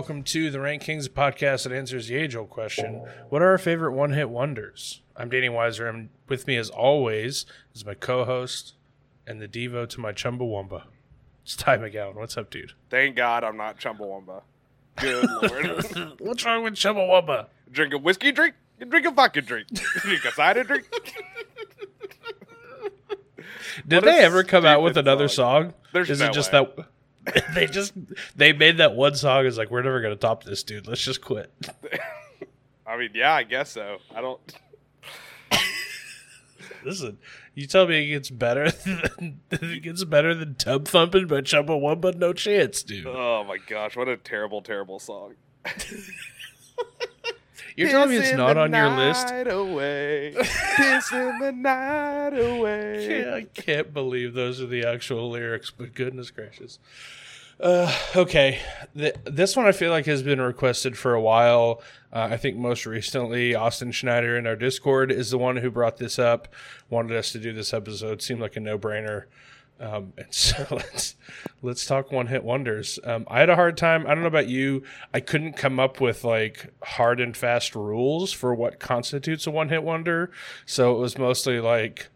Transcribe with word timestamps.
Welcome 0.00 0.22
to 0.22 0.50
the 0.50 0.60
Rank 0.60 0.80
Kings 0.80 1.10
podcast 1.10 1.64
that 1.64 1.72
answers 1.72 2.08
the 2.08 2.16
age 2.16 2.34
old 2.34 2.48
question 2.48 3.02
What 3.28 3.42
are 3.42 3.50
our 3.50 3.58
favorite 3.58 3.92
one 3.92 4.14
hit 4.14 4.30
wonders? 4.30 5.02
I'm 5.14 5.28
Danny 5.28 5.50
Weiser, 5.50 5.90
and 5.90 6.08
with 6.26 6.46
me 6.46 6.56
as 6.56 6.70
always 6.70 7.44
is 7.74 7.84
my 7.84 7.92
co 7.92 8.24
host 8.24 8.76
and 9.26 9.42
the 9.42 9.46
Devo 9.46 9.86
to 9.90 10.00
my 10.00 10.12
Chumbawamba. 10.12 10.84
It's 11.42 11.54
Ty 11.54 11.76
McGowan. 11.76 12.14
What's 12.14 12.38
up, 12.38 12.48
dude? 12.48 12.72
Thank 12.88 13.14
God 13.16 13.44
I'm 13.44 13.58
not 13.58 13.78
Chumbawamba. 13.78 14.40
Good 14.96 15.28
lord. 15.42 16.14
What's 16.20 16.46
wrong 16.46 16.64
with 16.64 16.76
Chumbawamba? 16.76 17.48
drink 17.70 17.92
a 17.92 17.98
whiskey 17.98 18.32
drink, 18.32 18.54
you 18.78 18.86
drink 18.86 19.04
a 19.04 19.10
vodka 19.10 19.42
drink. 19.42 19.68
drink 20.00 20.24
a 20.24 20.32
cider 20.32 20.64
drink. 20.64 20.86
Did 23.86 23.96
What 23.96 24.04
they 24.06 24.20
ever 24.20 24.44
come 24.44 24.64
out 24.64 24.80
with 24.80 24.96
another 24.96 25.28
song. 25.28 25.64
song? 25.64 25.74
There's 25.92 26.08
Is 26.08 26.20
no 26.20 26.28
it 26.28 26.32
just 26.32 26.54
way. 26.54 26.64
that 26.76 26.86
they 27.54 27.66
just 27.66 27.92
they 28.36 28.52
made 28.52 28.78
that 28.78 28.94
one 28.94 29.14
song 29.14 29.44
is 29.46 29.58
like 29.58 29.70
we're 29.70 29.82
never 29.82 30.00
gonna 30.00 30.16
top 30.16 30.44
this 30.44 30.62
dude. 30.62 30.86
Let's 30.86 31.02
just 31.02 31.20
quit. 31.20 31.52
I 32.86 32.96
mean, 32.96 33.10
yeah, 33.14 33.34
I 33.34 33.44
guess 33.44 33.70
so. 33.70 33.98
I 34.14 34.20
don't. 34.20 34.40
Listen, 36.84 37.18
you 37.54 37.66
tell 37.66 37.86
me 37.86 38.04
it 38.04 38.06
gets 38.06 38.30
better 38.30 38.70
than 38.70 39.40
it 39.50 39.82
gets 39.82 40.04
better 40.04 40.34
than 40.34 40.54
Tub 40.54 40.88
Thumping 40.88 41.26
by 41.26 41.42
but 41.42 42.18
No 42.18 42.32
chance, 42.32 42.82
dude. 42.82 43.06
Oh 43.06 43.44
my 43.46 43.58
gosh, 43.58 43.96
what 43.96 44.08
a 44.08 44.16
terrible, 44.16 44.62
terrible 44.62 44.98
song. 44.98 45.34
You're 47.76 47.90
telling 47.90 48.10
me 48.10 48.16
it's 48.16 48.36
not 48.36 48.56
on 48.56 48.72
your 48.72 48.90
list? 48.90 49.28
night 49.28 49.48
Away, 49.48 50.34
pissing 50.36 51.38
the 51.38 51.52
night 51.52 52.38
away. 52.38 53.22
Yeah, 53.22 53.34
I 53.36 53.42
can't 53.42 53.94
believe 53.94 54.34
those 54.34 54.60
are 54.60 54.66
the 54.66 54.84
actual 54.84 55.30
lyrics, 55.30 55.70
but 55.70 55.94
goodness 55.94 56.30
gracious. 56.30 56.78
Uh, 57.60 57.94
okay, 58.16 58.58
Th- 58.96 59.14
this 59.24 59.56
one 59.56 59.66
I 59.66 59.72
feel 59.72 59.90
like 59.90 60.06
has 60.06 60.22
been 60.22 60.40
requested 60.40 60.98
for 60.98 61.14
a 61.14 61.20
while. 61.20 61.82
Uh, 62.12 62.28
I 62.30 62.36
think 62.36 62.56
most 62.56 62.86
recently, 62.86 63.54
Austin 63.54 63.92
Schneider 63.92 64.36
in 64.36 64.46
our 64.46 64.56
Discord 64.56 65.12
is 65.12 65.30
the 65.30 65.38
one 65.38 65.56
who 65.56 65.70
brought 65.70 65.98
this 65.98 66.18
up. 66.18 66.48
Wanted 66.88 67.16
us 67.16 67.30
to 67.32 67.38
do 67.38 67.52
this 67.52 67.72
episode. 67.72 68.20
Seemed 68.20 68.40
like 68.40 68.56
a 68.56 68.60
no 68.60 68.78
brainer. 68.78 69.24
Um, 69.78 70.12
and 70.18 70.32
so 70.34 70.66
let's 70.70 71.14
let's 71.62 71.86
talk 71.86 72.10
one 72.10 72.26
hit 72.26 72.42
wonders. 72.42 72.98
Um, 73.04 73.26
I 73.28 73.40
had 73.40 73.48
a 73.48 73.54
hard 73.54 73.76
time. 73.76 74.06
I 74.06 74.14
don't 74.14 74.22
know 74.22 74.26
about 74.26 74.48
you. 74.48 74.82
I 75.14 75.20
couldn't 75.20 75.52
come 75.52 75.78
up 75.78 76.00
with 76.00 76.24
like 76.24 76.72
hard 76.82 77.20
and 77.20 77.36
fast 77.36 77.76
rules 77.76 78.32
for 78.32 78.54
what 78.54 78.80
constitutes 78.80 79.46
a 79.46 79.52
one 79.52 79.68
hit 79.68 79.84
wonder. 79.84 80.32
So 80.66 80.96
it 80.96 80.98
was 80.98 81.16
mostly 81.16 81.60
like 81.60 82.08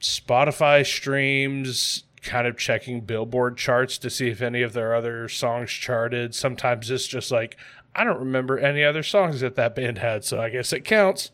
Spotify 0.00 0.84
streams, 0.86 2.04
kind 2.26 2.46
of 2.46 2.58
checking 2.58 3.00
Billboard 3.00 3.56
charts 3.56 3.96
to 3.98 4.10
see 4.10 4.28
if 4.28 4.42
any 4.42 4.62
of 4.62 4.72
their 4.72 4.94
other 4.94 5.28
songs 5.28 5.70
charted. 5.70 6.34
Sometimes 6.34 6.90
it's 6.90 7.06
just 7.06 7.30
like, 7.30 7.56
I 7.94 8.04
don't 8.04 8.18
remember 8.18 8.58
any 8.58 8.84
other 8.84 9.02
songs 9.02 9.40
that 9.40 9.54
that 9.54 9.74
band 9.74 9.98
had, 9.98 10.24
so 10.24 10.40
I 10.40 10.50
guess 10.50 10.72
it 10.72 10.84
counts. 10.84 11.30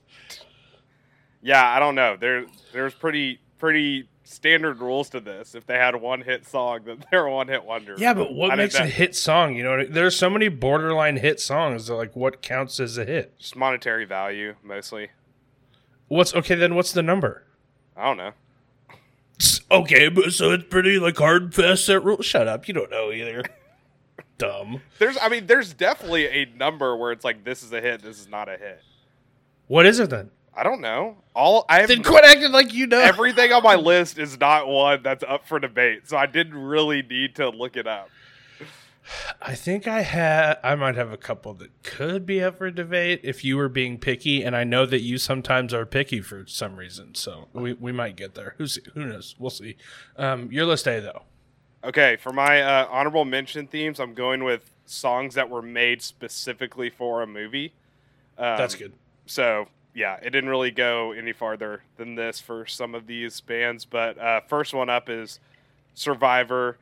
Yeah, 1.41 1.67
I 1.67 1.81
don't 1.81 1.95
know. 1.95 2.17
There, 2.17 2.47
there's 2.73 2.95
pretty, 2.95 3.41
pretty 3.59 4.09
standard 4.23 4.79
rules 4.79 5.09
to 5.11 5.21
this. 5.21 5.55
If 5.55 5.67
they 5.67 5.75
had 5.75 5.95
a 5.95 5.99
one-hit 5.99 6.47
song, 6.47 6.81
then 6.85 7.05
they're 7.11 7.27
a 7.27 7.33
one-hit 7.33 7.65
wonder. 7.65 7.97
Yeah, 7.99 8.15
but 8.15 8.33
what 8.33 8.51
I 8.51 8.57
makes 8.57 8.75
a 8.75 8.87
hit 8.87 9.17
song? 9.17 9.57
You 9.57 9.65
know, 9.65 9.87
there's 9.87 10.17
so 10.17 10.31
many 10.31 10.49
borderline 10.49 11.17
hit 11.17 11.41
songs. 11.41 11.87
That 11.87 11.95
like, 11.95 12.15
what 12.15 12.43
counts 12.43 12.79
as 12.79 12.99
a 12.99 13.05
hit? 13.05 13.39
Just 13.39 13.57
monetary 13.57 14.05
value, 14.05 14.55
mostly. 14.63 15.11
What's 16.09 16.35
okay? 16.35 16.55
Then 16.55 16.75
what's 16.75 16.93
the 16.93 17.03
number? 17.03 17.45
I 17.97 18.05
don't 18.05 18.19
know. 18.19 18.33
Okay, 19.73 20.09
but 20.09 20.33
so 20.33 20.53
it's 20.53 20.65
pretty 20.65 20.99
like 20.99 21.17
hard 21.17 21.43
and 21.45 21.55
fast 21.55 21.87
set 21.87 22.05
rule. 22.05 22.21
Shut 22.23 22.47
up, 22.47 22.69
you 22.69 22.75
don't 22.75 22.91
know 22.91 23.11
either. 23.11 23.43
Dumb. 24.39 24.83
There's, 24.99 25.17
I 25.21 25.29
mean, 25.29 25.47
there's 25.47 25.73
definitely 25.73 26.27
a 26.27 26.45
number 26.57 26.97
where 26.97 27.13
it's 27.13 27.25
like 27.25 27.45
this 27.45 27.63
is 27.63 27.73
a 27.73 27.81
hit, 27.81 28.03
this 28.03 28.21
is 28.21 28.29
not 28.29 28.49
a 28.49 28.57
hit. 28.57 28.83
What 29.69 29.87
is 29.87 29.99
it 29.99 30.11
then? 30.11 30.31
I 30.55 30.63
don't 30.63 30.83
know. 30.83 31.17
All 31.35 31.65
I 31.69 31.81
have 31.81 31.89
Then 31.89 32.03
quit 32.03 32.25
acting 32.25 32.53
like 32.53 32.75
you 32.75 32.87
know. 32.87 33.01
everything 33.01 33.53
on 33.53 33.63
my 33.63 33.75
list 33.77 34.19
is 34.19 34.39
not 34.39 34.69
one 34.69 35.03
that's 35.03 35.25
up 35.27 35.47
for 35.47 35.59
debate, 35.59 36.09
so 36.09 36.17
I 36.19 36.27
didn't 36.27 36.55
really 36.59 37.01
need 37.03 37.37
to 37.37 37.49
look 37.49 37.77
it 37.77 37.87
up. 37.87 38.11
I 39.41 39.55
think 39.55 39.89
I 39.89 40.03
had. 40.03 40.59
I 40.63 40.75
might 40.75 40.95
have 40.97 41.13
a 41.13 41.17
couple 41.17 41.55
that 41.55 41.83
could 41.83 42.25
be 42.25 42.43
up 42.43 42.59
for 42.59 42.71
debate 42.71 43.21
if 43.25 43.45
you 43.45 43.57
were 43.57 43.69
being 43.69 43.99
picky, 43.99 44.43
and 44.43 44.57
I 44.57 44.65
know 44.65 44.87
that 44.87 45.01
you 45.01 45.19
sometimes 45.19 45.75
are 45.75 45.85
picky 45.85 46.21
for 46.21 46.47
some 46.47 46.77
reason. 46.77 47.15
So 47.15 47.49
we, 47.53 47.73
we 47.73 47.93
might 47.93 48.17
get 48.17 48.35
there. 48.35 48.55
Who's 48.59 48.79
who 48.95 49.05
knows? 49.07 49.35
We'll 49.39 49.51
see. 49.51 49.77
Um, 50.17 50.51
your 50.53 50.67
list 50.67 50.87
A 50.87 51.01
though. 51.01 51.23
Okay, 51.85 52.17
for 52.17 52.33
my 52.33 52.63
uh, 52.63 52.87
honorable 52.91 53.25
mention 53.25 53.67
themes, 53.67 53.99
I'm 53.99 54.15
going 54.15 54.45
with 54.45 54.71
songs 54.87 55.35
that 55.35 55.51
were 55.51 55.63
made 55.63 56.01
specifically 56.01 56.91
for 56.91 57.23
a 57.23 57.27
movie. 57.27 57.73
Um, 58.39 58.57
That's 58.57 58.77
good. 58.77 58.93
So 59.27 59.67
yeah, 59.95 60.17
it 60.23 60.31
didn't 60.31 60.51
really 60.51 60.71
go 60.71 61.13
any 61.13 61.33
farther 61.33 61.83
than 61.97 62.15
this 62.15 62.41
for 62.41 62.67
some 62.67 62.95
of 62.95 63.07
these 63.07 63.41
bands. 63.41 63.85
But 63.85 64.17
uh, 64.19 64.41
first 64.47 64.73
one 64.75 64.89
up 64.89 65.09
is 65.09 65.41
Survivor. 65.95 66.79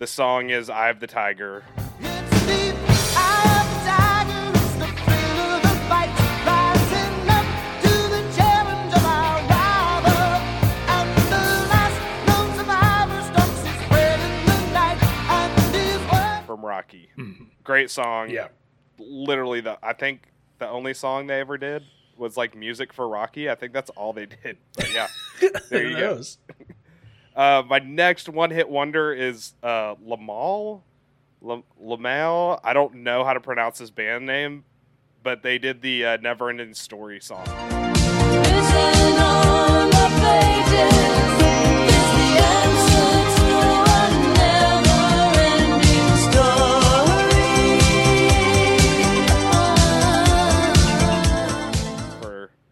The 0.00 0.06
song 0.06 0.48
is 0.48 0.70
"Eye 0.70 0.88
of 0.88 0.98
the 0.98 1.06
Tiger." 1.06 1.62
It's 2.00 2.46
deep, 2.46 2.74
eye 3.14 3.60
of 3.60 3.66
the 3.68 3.90
tiger, 3.90 4.58
it's 4.58 4.74
the 4.80 4.86
thrill 5.04 5.50
of 5.56 5.62
the 5.62 5.76
fight, 5.90 6.10
rising 6.46 7.28
up 7.28 7.46
to 7.82 7.92
the 8.08 8.22
challenge 8.34 8.94
of 8.94 9.04
our 9.04 9.36
rival. 9.44 10.40
And 10.88 11.18
the 11.28 11.44
last 11.68 12.00
known 12.26 12.48
survivor 12.56 13.22
stalks 13.30 13.62
his 13.62 13.90
way 13.90 14.14
in 14.14 14.46
the 14.46 14.72
night, 14.72 15.02
and 15.28 15.74
his 15.74 16.00
word. 16.10 16.46
from 16.46 16.64
Rocky. 16.64 17.10
Great 17.62 17.90
song. 17.90 18.28
Mm-hmm. 18.28 18.36
Yeah. 18.36 18.48
Literally 18.98 19.60
the 19.60 19.78
I 19.82 19.92
think 19.92 20.22
the 20.60 20.68
only 20.70 20.94
song 20.94 21.26
they 21.26 21.40
ever 21.40 21.58
did 21.58 21.82
was 22.16 22.38
like 22.38 22.56
music 22.56 22.94
for 22.94 23.06
Rocky. 23.06 23.50
I 23.50 23.54
think 23.54 23.74
that's 23.74 23.90
all 23.90 24.14
they 24.14 24.24
did. 24.26 24.56
But 24.76 24.94
yeah. 24.94 25.08
There 25.68 25.86
you 25.86 25.96
Who 25.96 26.00
go. 26.00 26.22
Uh, 27.34 27.62
my 27.68 27.78
next 27.78 28.28
one 28.28 28.50
hit 28.50 28.68
wonder 28.68 29.12
is 29.12 29.54
uh 29.62 29.94
Lamal. 29.96 30.82
La- 31.40 31.62
Lamal. 31.82 32.60
I 32.64 32.72
don't 32.72 32.96
know 32.96 33.24
how 33.24 33.32
to 33.32 33.40
pronounce 33.40 33.78
his 33.78 33.90
band 33.90 34.26
name, 34.26 34.64
but 35.22 35.42
they 35.42 35.58
did 35.58 35.80
the 35.80 36.04
uh, 36.04 36.16
Never 36.18 36.50
Ending 36.50 36.74
Story 36.74 37.20
song. 37.20 37.46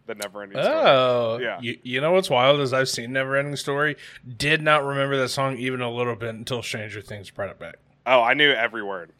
The 0.08 0.16
Never 0.16 0.42
Ending 0.42 0.60
Story. 0.60 0.76
Oh, 0.76 1.38
Yeah. 1.40 1.60
You, 1.60 1.78
you 1.84 2.00
know 2.00 2.10
what's 2.12 2.28
wild 2.28 2.58
is 2.60 2.72
I've 2.72 2.88
seen 2.88 3.12
Never 3.12 3.36
Ending 3.36 3.54
Story. 3.54 3.96
Did 4.36 4.62
not 4.62 4.84
remember 4.84 5.16
that 5.18 5.28
song 5.28 5.56
even 5.58 5.80
a 5.80 5.90
little 5.90 6.16
bit 6.16 6.30
until 6.34 6.62
Stranger 6.62 7.00
Things 7.00 7.30
brought 7.30 7.50
it 7.50 7.58
back. 7.60 7.76
Oh, 8.06 8.22
I 8.22 8.34
knew 8.34 8.50
every 8.50 8.82
word. 8.82 9.12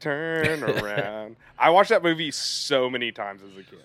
Turn 0.00 0.62
around. 0.64 1.36
I 1.58 1.70
watched 1.70 1.90
that 1.90 2.02
movie 2.02 2.30
so 2.32 2.90
many 2.90 3.12
times 3.12 3.40
as 3.42 3.52
a 3.56 3.62
kid. 3.62 3.84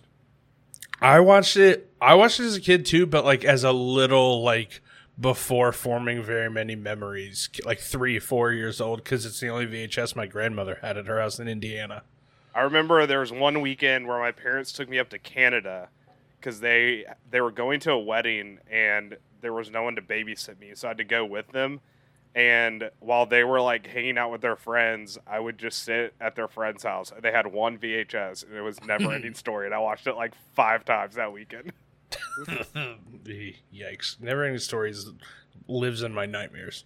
I 0.99 1.19
watched 1.19 1.55
it. 1.57 1.93
I 2.01 2.15
watched 2.15 2.39
it 2.39 2.45
as 2.45 2.55
a 2.57 2.61
kid 2.61 2.85
too, 2.85 3.05
but 3.05 3.23
like 3.23 3.45
as 3.45 3.63
a 3.63 3.71
little 3.71 4.41
like 4.41 4.81
before 5.19 5.71
forming 5.71 6.23
very 6.23 6.49
many 6.49 6.75
memories, 6.75 7.49
like 7.65 7.79
three, 7.79 8.17
four 8.19 8.51
years 8.51 8.81
old, 8.81 9.03
because 9.03 9.25
it's 9.25 9.39
the 9.39 9.47
only 9.47 9.67
VHS 9.67 10.15
my 10.15 10.25
grandmother 10.25 10.79
had 10.81 10.97
at 10.97 11.05
her 11.05 11.19
house 11.19 11.39
in 11.39 11.47
Indiana. 11.47 12.01
I 12.55 12.61
remember 12.61 13.05
there 13.05 13.19
was 13.19 13.31
one 13.31 13.61
weekend 13.61 14.07
where 14.07 14.17
my 14.17 14.31
parents 14.31 14.71
took 14.71 14.89
me 14.89 14.97
up 14.97 15.09
to 15.09 15.19
Canada 15.19 15.89
because 16.39 16.59
they 16.59 17.05
they 17.29 17.41
were 17.41 17.51
going 17.51 17.79
to 17.81 17.91
a 17.91 17.99
wedding 17.99 18.59
and 18.69 19.17
there 19.41 19.53
was 19.53 19.69
no 19.69 19.83
one 19.83 19.95
to 19.95 20.01
babysit 20.01 20.59
me, 20.59 20.71
so 20.73 20.87
I 20.87 20.91
had 20.91 20.97
to 20.97 21.03
go 21.03 21.25
with 21.25 21.49
them. 21.49 21.81
And 22.35 22.91
while 22.99 23.25
they 23.25 23.43
were 23.43 23.61
like 23.61 23.87
hanging 23.87 24.17
out 24.17 24.31
with 24.31 24.41
their 24.41 24.55
friends, 24.55 25.17
I 25.25 25.39
would 25.39 25.57
just 25.57 25.83
sit 25.83 26.13
at 26.21 26.35
their 26.35 26.47
friend's 26.47 26.83
house. 26.83 27.11
They 27.19 27.31
had 27.31 27.47
one 27.47 27.77
VHS, 27.77 28.45
and 28.45 28.55
it 28.55 28.61
was 28.61 28.83
Never 28.85 29.11
Ending 29.11 29.33
Story, 29.33 29.65
and 29.65 29.73
I 29.73 29.79
watched 29.79 30.07
it 30.07 30.15
like 30.15 30.33
five 30.53 30.85
times 30.85 31.15
that 31.15 31.31
weekend. 31.33 31.71
Yikes! 33.25 34.21
Never 34.21 34.43
ending 34.43 34.59
stories 34.59 35.09
lives 35.67 36.03
in 36.03 36.13
my 36.13 36.25
nightmares. 36.25 36.83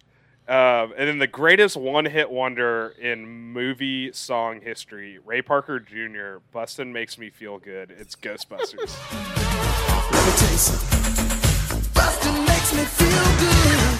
Um, 0.48 0.92
and 0.98 1.08
then 1.08 1.18
the 1.18 1.28
greatest 1.28 1.76
one-hit 1.76 2.28
wonder 2.28 2.94
in 3.00 3.24
movie 3.52 4.12
song 4.12 4.60
history, 4.60 5.20
Ray 5.24 5.40
Parker 5.40 5.78
Jr. 5.78 6.40
"Bustin' 6.52 6.92
Makes 6.92 7.16
Me 7.16 7.30
Feel 7.30 7.58
Good." 7.58 7.92
It's 7.96 8.16
Ghostbusters. 8.16 8.98
Let 10.10 10.26
me 10.26 10.32
tell 10.36 10.50
you. 10.50 11.82
Bustin' 11.94 12.44
makes 12.44 12.74
me 12.74 12.84
feel 12.84 13.24
good. 13.38 13.98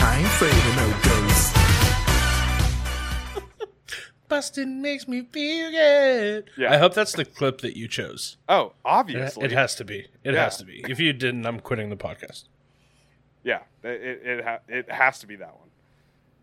I 0.00 0.16
ain't 0.18 0.26
afraid 0.26 0.52
of 0.52 0.76
no 0.76 1.10
ghosts. 1.10 1.55
Bustin' 4.28 4.82
makes 4.82 5.06
me 5.06 5.22
feel 5.22 5.70
good. 5.70 6.50
Yeah. 6.56 6.72
I 6.72 6.78
hope 6.78 6.94
that's 6.94 7.12
the 7.12 7.24
clip 7.24 7.60
that 7.60 7.76
you 7.76 7.86
chose. 7.88 8.36
oh, 8.48 8.72
obviously, 8.84 9.44
it 9.44 9.52
has 9.52 9.74
to 9.76 9.84
be. 9.84 10.06
It 10.24 10.34
Yeah. 10.34 10.44
has 10.44 10.56
to 10.58 10.64
be. 10.64 10.84
If 10.88 10.98
you 11.00 11.12
didn't, 11.12 11.46
I'm 11.46 11.60
quitting 11.60 11.90
the 11.90 11.96
podcast. 11.96 12.44
Yeah, 13.44 13.60
it 13.84 13.88
it 14.02 14.26
it, 14.26 14.44
ha- 14.44 14.58
it 14.68 14.90
has 14.90 15.18
to 15.20 15.26
be 15.26 15.36
that 15.36 15.54
one. 15.58 15.68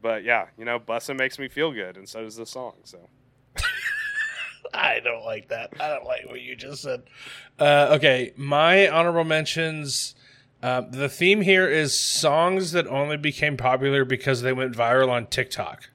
But 0.02 0.24
yeah, 0.24 0.48
you 0.58 0.66
know, 0.66 0.80
bussin' 0.80 1.18
makes 1.18 1.38
me 1.40 1.48
feel 1.50 1.72
good, 1.72 1.98
and 1.98 2.08
so 2.08 2.24
does 2.24 2.36
the 2.38 2.46
song. 2.46 2.74
So 2.86 3.00
I 4.74 5.00
don't 5.04 5.24
like 5.26 5.50
that. 5.50 5.72
I 5.80 5.88
don't 5.90 6.06
like 6.06 6.26
what 6.28 6.42
you 6.42 6.56
just 6.56 6.82
said. 6.82 7.04
Uh, 7.60 7.90
okay, 7.98 8.34
my 8.36 8.88
honorable 8.88 9.24
mentions. 9.24 10.16
Um, 10.62 10.92
the 10.92 11.10
theme 11.10 11.42
here 11.42 11.68
is 11.70 11.98
songs 11.98 12.72
that 12.72 12.88
only 12.88 13.18
became 13.18 13.58
popular 13.58 14.06
because 14.06 14.42
they 14.42 14.54
went 14.54 14.74
viral 14.76 15.10
on 15.10 15.28
TikTok. 15.28 15.90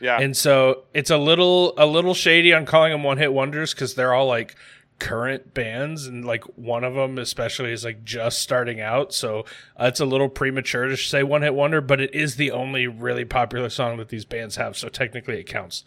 Yeah, 0.00 0.18
and 0.20 0.36
so 0.36 0.84
it's 0.94 1.10
a 1.10 1.18
little 1.18 1.74
a 1.76 1.86
little 1.86 2.14
shady 2.14 2.52
on 2.52 2.66
calling 2.66 2.92
them 2.92 3.02
one 3.02 3.18
hit 3.18 3.32
wonders 3.32 3.74
because 3.74 3.94
they're 3.94 4.14
all 4.14 4.26
like 4.26 4.56
current 5.00 5.54
bands 5.54 6.06
and 6.06 6.24
like 6.24 6.44
one 6.56 6.84
of 6.84 6.94
them 6.94 7.18
especially 7.18 7.72
is 7.72 7.84
like 7.84 8.04
just 8.04 8.40
starting 8.40 8.80
out. 8.80 9.12
So 9.12 9.40
uh, 9.80 9.86
it's 9.86 9.98
a 9.98 10.04
little 10.04 10.28
premature 10.28 10.86
to 10.86 10.96
say 10.96 11.22
one 11.24 11.42
hit 11.42 11.54
wonder 11.54 11.80
but 11.80 12.00
it 12.00 12.14
is 12.14 12.36
the 12.36 12.52
only 12.52 12.86
really 12.86 13.24
popular 13.24 13.70
song 13.70 13.96
that 13.96 14.10
these 14.10 14.24
bands 14.24 14.56
have 14.56 14.76
so 14.76 14.88
technically 14.88 15.40
it 15.40 15.44
counts. 15.44 15.84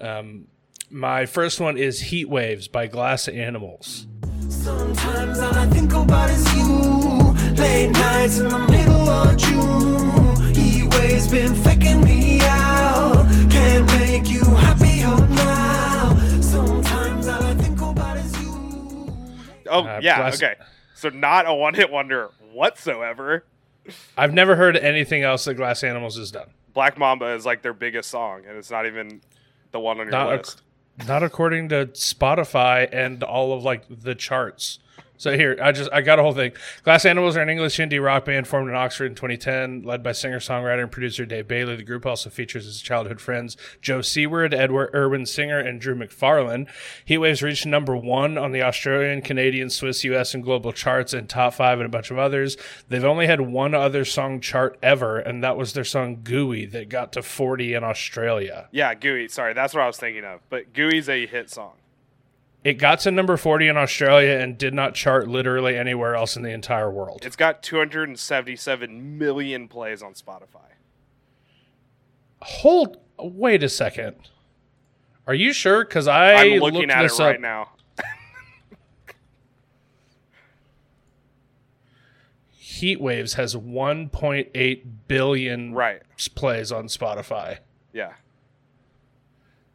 Um, 0.00 0.48
my 0.90 1.26
first 1.26 1.60
one 1.60 1.76
is 1.76 2.00
heat 2.00 2.28
waves 2.28 2.68
by 2.68 2.86
glass 2.86 3.28
animals. 3.28 4.06
Sometimes 4.48 5.38
all 5.38 5.54
I 5.54 5.66
think 5.66 5.92
about 5.92 6.30
is 6.30 6.54
you. 6.54 7.34
Late 7.56 7.90
nights 7.90 8.38
in 8.38 8.48
the 8.48 8.58
middle 8.58 9.08
of 9.08 9.36
June. 9.36 10.54
He 10.54 10.86
waves 10.86 11.28
been 11.28 11.54
faking 11.54 12.02
me 12.04 12.35
oh 19.68 19.84
uh, 19.84 20.00
yeah, 20.02 20.18
Blast- 20.18 20.42
okay. 20.42 20.54
So 20.94 21.08
not 21.10 21.46
a 21.46 21.54
one 21.54 21.74
hit 21.74 21.90
wonder 21.90 22.30
whatsoever. 22.52 23.44
i've 24.16 24.32
never 24.32 24.56
heard 24.56 24.76
anything 24.76 25.22
else 25.22 25.44
that 25.44 25.54
glass 25.54 25.84
animals 25.84 26.16
has 26.16 26.30
done 26.30 26.50
Black 26.76 26.98
Mamba 26.98 27.28
is 27.32 27.46
like 27.46 27.62
their 27.62 27.72
biggest 27.72 28.10
song, 28.10 28.42
and 28.46 28.58
it's 28.58 28.70
not 28.70 28.84
even 28.84 29.22
the 29.70 29.80
one 29.80 29.98
on 29.98 30.08
your 30.08 30.12
not, 30.12 30.26
ac- 30.28 30.36
list. 30.36 30.62
not 31.08 31.22
according 31.22 31.70
to 31.70 31.86
Spotify 31.86 32.86
and 32.92 33.22
all 33.22 33.54
of 33.54 33.64
like 33.64 33.84
the 33.88 34.14
charts. 34.14 34.78
So 35.18 35.36
here, 35.36 35.56
I 35.62 35.72
just 35.72 35.90
I 35.92 36.02
got 36.02 36.18
a 36.18 36.22
whole 36.22 36.32
thing. 36.32 36.52
Glass 36.82 37.04
Animals 37.04 37.36
are 37.36 37.40
an 37.40 37.48
English 37.48 37.76
indie 37.78 38.02
rock 38.02 38.24
band 38.24 38.46
formed 38.46 38.68
in 38.68 38.74
Oxford 38.74 39.06
in 39.06 39.14
2010, 39.14 39.82
led 39.82 40.02
by 40.02 40.12
singer-songwriter 40.12 40.82
and 40.82 40.90
producer 40.90 41.24
Dave 41.24 41.48
Bayley. 41.48 41.76
The 41.76 41.82
group 41.82 42.04
also 42.04 42.30
features 42.30 42.64
his 42.64 42.80
childhood 42.80 43.20
friends 43.20 43.56
Joe 43.80 44.02
Seward, 44.02 44.52
Edward 44.52 44.90
Irwin 44.94 45.26
Singer, 45.26 45.58
and 45.58 45.80
Drew 45.80 45.94
McFarlane. 45.94 46.68
Heatwaves 47.08 47.42
reached 47.42 47.66
number 47.66 47.96
one 47.96 48.36
on 48.36 48.52
the 48.52 48.62
Australian, 48.62 49.22
Canadian, 49.22 49.70
Swiss, 49.70 50.04
US, 50.04 50.34
and 50.34 50.42
global 50.42 50.72
charts, 50.72 51.12
and 51.12 51.28
top 51.28 51.54
five 51.54 51.78
and 51.78 51.86
a 51.86 51.90
bunch 51.90 52.10
of 52.10 52.18
others. 52.18 52.56
They've 52.88 53.04
only 53.04 53.26
had 53.26 53.40
one 53.40 53.74
other 53.74 54.04
song 54.04 54.40
chart 54.40 54.78
ever, 54.82 55.18
and 55.18 55.42
that 55.42 55.56
was 55.56 55.72
their 55.72 55.84
song 55.84 56.20
"Gooey" 56.22 56.66
that 56.66 56.88
got 56.88 57.12
to 57.12 57.22
40 57.22 57.74
in 57.74 57.84
Australia. 57.84 58.68
Yeah, 58.70 58.94
Gooey. 58.94 59.28
Sorry, 59.28 59.54
that's 59.54 59.74
what 59.74 59.82
I 59.82 59.86
was 59.86 59.96
thinking 59.96 60.24
of. 60.24 60.40
But 60.50 60.72
Gooey's 60.72 61.08
a 61.08 61.26
hit 61.26 61.50
song. 61.50 61.72
It 62.66 62.78
got 62.78 62.98
to 63.00 63.12
number 63.12 63.36
40 63.36 63.68
in 63.68 63.76
Australia 63.76 64.40
and 64.40 64.58
did 64.58 64.74
not 64.74 64.96
chart 64.96 65.28
literally 65.28 65.78
anywhere 65.78 66.16
else 66.16 66.34
in 66.36 66.42
the 66.42 66.50
entire 66.50 66.90
world. 66.90 67.20
It's 67.24 67.36
got 67.36 67.62
277 67.62 69.16
million 69.18 69.68
plays 69.68 70.02
on 70.02 70.14
Spotify. 70.14 70.72
Hold, 72.42 72.96
wait 73.20 73.62
a 73.62 73.68
second. 73.68 74.16
Are 75.28 75.34
you 75.34 75.52
sure? 75.52 75.84
Because 75.84 76.08
I 76.08 76.32
I'm 76.34 76.58
looking 76.58 76.90
at 76.90 77.04
it 77.04 77.12
right 77.20 77.36
up. 77.36 77.40
now. 77.40 77.68
Heat 82.50 83.00
Waves 83.00 83.34
has 83.34 83.54
1.8 83.54 84.82
billion 85.06 85.72
Right. 85.72 86.02
plays 86.34 86.72
on 86.72 86.86
Spotify, 86.88 87.58
Yeah. 87.92 88.14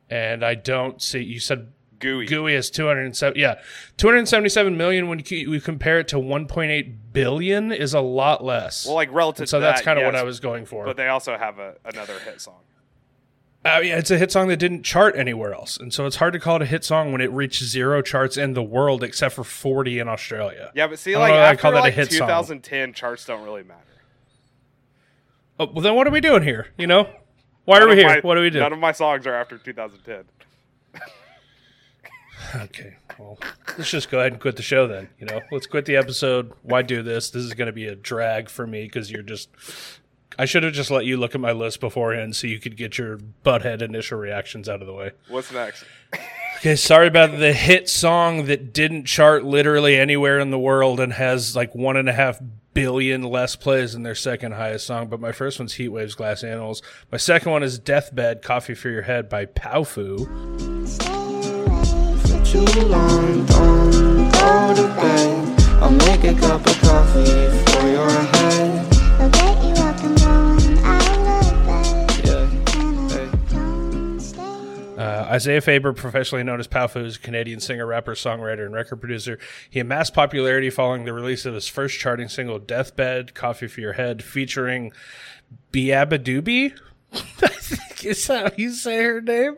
and 0.09 0.44
I 0.44 0.55
don't 0.55 1.01
see. 1.01 1.23
You 1.23 1.39
said 1.39 1.71
Gooey. 2.01 2.53
Has 2.56 2.69
207. 2.69 3.39
Yeah, 3.39 3.62
277 3.98 4.75
million. 4.75 5.07
When 5.07 5.19
you, 5.19 5.53
you 5.53 5.62
compare 5.62 6.00
it 6.00 6.07
to 6.09 6.18
1.8 6.18 6.95
billion, 7.13 7.71
is 7.71 7.94
a 7.94 8.01
lot 8.01 8.44
less. 8.44 8.86
Well, 8.86 8.95
like 8.95 9.12
relative 9.13 9.48
so 9.48 9.59
that's 9.59 9.81
that, 9.81 9.86
kind 9.86 10.00
of 10.00 10.06
what 10.06 10.15
I 10.15 10.24
was 10.24 10.39
going 10.39 10.65
for. 10.65 10.86
But 10.86 10.98
they 10.98 11.07
also 11.07 11.38
have 11.38 11.59
a, 11.59 11.75
another 11.86 12.19
hit 12.19 12.42
song. 12.42 12.59
Uh, 13.63 13.80
yeah, 13.83 13.98
it's 13.98 14.09
a 14.09 14.18
hit 14.18 14.31
song 14.31 14.48
that 14.48 14.57
didn't 14.57 14.81
chart 14.81 15.15
anywhere 15.15 15.53
else, 15.53 15.77
and 15.77 15.94
so 15.94 16.07
it's 16.07 16.15
hard 16.15 16.33
to 16.33 16.39
call 16.39 16.56
it 16.56 16.63
a 16.63 16.65
hit 16.65 16.83
song 16.83 17.12
when 17.12 17.21
it 17.21 17.31
reached 17.31 17.63
zero 17.63 18.01
charts 18.01 18.36
in 18.36 18.54
the 18.54 18.63
world 18.63 19.04
except 19.04 19.36
for 19.36 19.44
40 19.44 20.00
in 20.00 20.07
Australia. 20.07 20.71
Yeah, 20.74 20.88
but 20.88 20.97
see, 20.97 21.13
I 21.13 21.19
like 21.19 21.33
I 21.33 21.56
call 21.56 21.71
that 21.74 21.86
a 21.86 21.92
hit 21.92 22.12
song. 22.12 22.27
2010, 22.27 22.94
charts 22.94 23.24
don't 23.24 23.44
really 23.44 23.62
matter. 23.62 23.80
Oh, 25.59 25.69
well, 25.71 25.83
then 25.83 25.94
what 25.94 26.07
are 26.07 26.12
we 26.12 26.21
doing 26.21 26.42
here? 26.42 26.69
You 26.75 26.88
know, 26.88 27.07
why 27.65 27.77
None 27.77 27.88
are 27.88 27.92
we 27.92 27.97
here? 27.97 28.07
my- 28.07 28.19
what 28.21 28.33
do 28.33 28.42
we 28.42 28.50
do? 28.50 28.59
None 28.59 28.74
of 28.74 28.80
my 28.80 28.94
songs 28.94 29.27
are 29.27 29.36
after 29.36 29.59
2010. 29.59 30.24
Okay, 32.56 32.95
well, 33.18 33.38
let's 33.77 33.89
just 33.89 34.09
go 34.09 34.19
ahead 34.19 34.33
and 34.33 34.42
quit 34.42 34.56
the 34.56 34.63
show 34.63 34.88
then. 34.88 35.09
You 35.19 35.27
know, 35.27 35.42
let's 35.51 35.68
quit 35.68 35.86
the 35.86 35.95
episode. 35.95 36.51
Why 36.63 36.81
do 36.81 37.01
this? 37.03 37.30
This 37.30 37.44
is 37.44 37.53
going 37.53 37.68
to 37.68 37.74
be 37.74 37.88
a 37.88 37.95
drag 37.95 38.50
for 38.50 38.65
me 38.65 38.83
because 38.83 39.12
you're 39.12 39.24
just. 39.24 39.50
I 40.39 40.45
should 40.45 40.63
have 40.63 40.74
just 40.74 40.89
let 40.89 41.06
you 41.06 41.18
look 41.18 41.36
at 41.36 41.42
my 41.42 41.51
list 41.51 41.81
beforehand 41.81 42.36
so 42.36 42.48
you 42.48 42.59
could 42.59 42.77
get 42.77 42.98
your 42.98 43.18
butthead 43.45 43.81
initial 43.81 44.18
reactions 44.18 44.69
out 44.69 44.81
of 44.81 44.88
the 44.88 44.94
way. 44.94 45.12
What's 45.27 45.51
next? 45.51 45.83
Okay, 46.57 46.75
sorry 46.75 47.07
about 47.07 47.38
the 47.38 47.53
hit 47.53 47.89
song 47.89 48.45
that 48.45 48.71
didn't 48.71 49.06
chart 49.06 49.44
literally 49.44 49.97
anywhere 49.97 50.39
in 50.39 50.51
the 50.51 50.59
world 50.59 51.00
and 51.00 51.12
has 51.13 51.56
like 51.56 51.75
one 51.75 51.97
and 51.97 52.07
a 52.07 52.13
half 52.13 52.39
billion 52.74 53.24
less 53.24 53.56
plays 53.56 53.94
than 53.94 54.04
their 54.04 54.15
second 54.15 54.54
highest 54.54 54.86
song. 54.86 55.07
But 55.07 55.19
my 55.19 55.31
first 55.31 55.59
one's 55.59 55.74
Heat 55.74 55.89
Waves 55.89 56.15
Glass 56.15 56.44
Animals. 56.44 56.81
My 57.12 57.18
second 57.18 57.51
one 57.51 57.63
is 57.63 57.80
Deathbed 57.80 58.42
Coffee 58.42 58.75
for 58.75 58.89
Your 58.89 59.01
Head 59.04 59.27
by 59.27 59.47
Powfu. 59.47 61.20
For 62.51 62.65
too 62.65 62.81
long, 62.81 63.45
don't 63.45 64.30
go 64.30 64.74
to 64.75 64.83
bed. 65.00 65.62
I'll 65.81 65.89
make 65.89 66.25
a 66.25 66.33
cup 66.33 66.68
of 66.68 66.81
coffee 66.81 67.50
for 67.71 67.88
your 67.88 68.09
head. 68.09 68.94
I'll 69.21 69.30
get 69.30 69.63
you 69.63 69.71
up 69.81 70.04
and 70.04 70.19
going 70.19 70.78
out 70.83 71.07
of 71.07 71.66
bed. 71.66 72.25
Yeah. 72.25 72.45
Hey. 73.07 73.30
Don't 73.56 74.19
stay. 74.19 74.95
Uh, 74.97 75.28
Isaiah 75.30 75.61
Faber, 75.61 75.94
professionally 75.94 76.44
known 76.44 76.59
as 76.59 76.68
Powfu, 76.68 77.06
is 77.06 77.16
a 77.16 77.19
Canadian 77.19 77.61
singer, 77.61 77.85
rapper, 77.85 78.16
songwriter, 78.16 78.66
and 78.66 78.75
record 78.75 78.97
producer. 78.97 79.40
He 79.69 79.80
amassed 79.80 80.14
popularity 80.14 80.69
following 80.69 81.06
the 81.06 81.14
release 81.14 81.45
of 81.45 81.54
his 81.54 81.69
first 81.69 81.99
charting 81.99 82.28
single, 82.28 82.59
Deathbed 82.59 83.33
Coffee 83.33 83.68
for 83.68 83.80
Your 83.80 83.94
Head, 83.94 84.21
featuring 84.21 84.92
beabadoobee. 85.71 86.78
Is 88.03 88.27
how 88.27 88.49
you 88.57 88.71
say 88.71 89.03
her 89.03 89.21
name? 89.21 89.57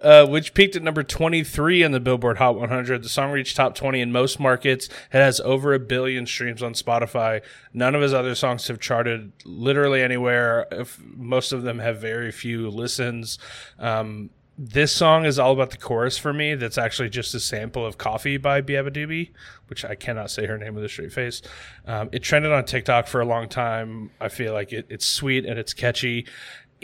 Uh, 0.00 0.26
which 0.26 0.54
peaked 0.54 0.76
at 0.76 0.82
number 0.82 1.02
23 1.02 1.82
in 1.82 1.92
the 1.92 2.00
Billboard 2.00 2.38
Hot 2.38 2.56
100. 2.56 3.02
The 3.02 3.08
song 3.08 3.32
reached 3.32 3.56
top 3.56 3.74
20 3.74 4.00
in 4.00 4.12
most 4.12 4.38
markets. 4.38 4.86
It 4.86 5.18
has 5.18 5.40
over 5.40 5.74
a 5.74 5.80
billion 5.80 6.26
streams 6.26 6.62
on 6.62 6.74
Spotify. 6.74 7.42
None 7.72 7.94
of 7.94 8.02
his 8.02 8.14
other 8.14 8.34
songs 8.34 8.68
have 8.68 8.78
charted 8.78 9.32
literally 9.44 10.00
anywhere. 10.00 10.66
If, 10.70 11.00
most 11.16 11.52
of 11.52 11.62
them 11.62 11.80
have 11.80 11.98
very 11.98 12.30
few 12.30 12.70
listens. 12.70 13.38
Um, 13.78 14.30
this 14.58 14.92
song 14.92 15.24
is 15.24 15.38
all 15.38 15.52
about 15.52 15.70
the 15.70 15.78
chorus 15.78 16.18
for 16.18 16.32
me. 16.32 16.54
That's 16.54 16.76
actually 16.76 17.08
just 17.08 17.34
a 17.34 17.40
sample 17.40 17.86
of 17.86 17.96
"Coffee" 17.96 18.36
by 18.36 18.60
beabadoobee, 18.60 19.30
which 19.66 19.84
I 19.84 19.94
cannot 19.94 20.30
say 20.30 20.46
her 20.46 20.58
name 20.58 20.74
with 20.74 20.84
a 20.84 20.88
straight 20.88 21.12
face. 21.12 21.40
Um, 21.86 22.10
it 22.12 22.20
trended 22.22 22.52
on 22.52 22.64
TikTok 22.64 23.06
for 23.06 23.20
a 23.20 23.24
long 23.24 23.48
time. 23.48 24.10
I 24.20 24.28
feel 24.28 24.52
like 24.52 24.72
it, 24.72 24.86
it's 24.90 25.06
sweet 25.06 25.46
and 25.46 25.58
it's 25.58 25.72
catchy. 25.72 26.26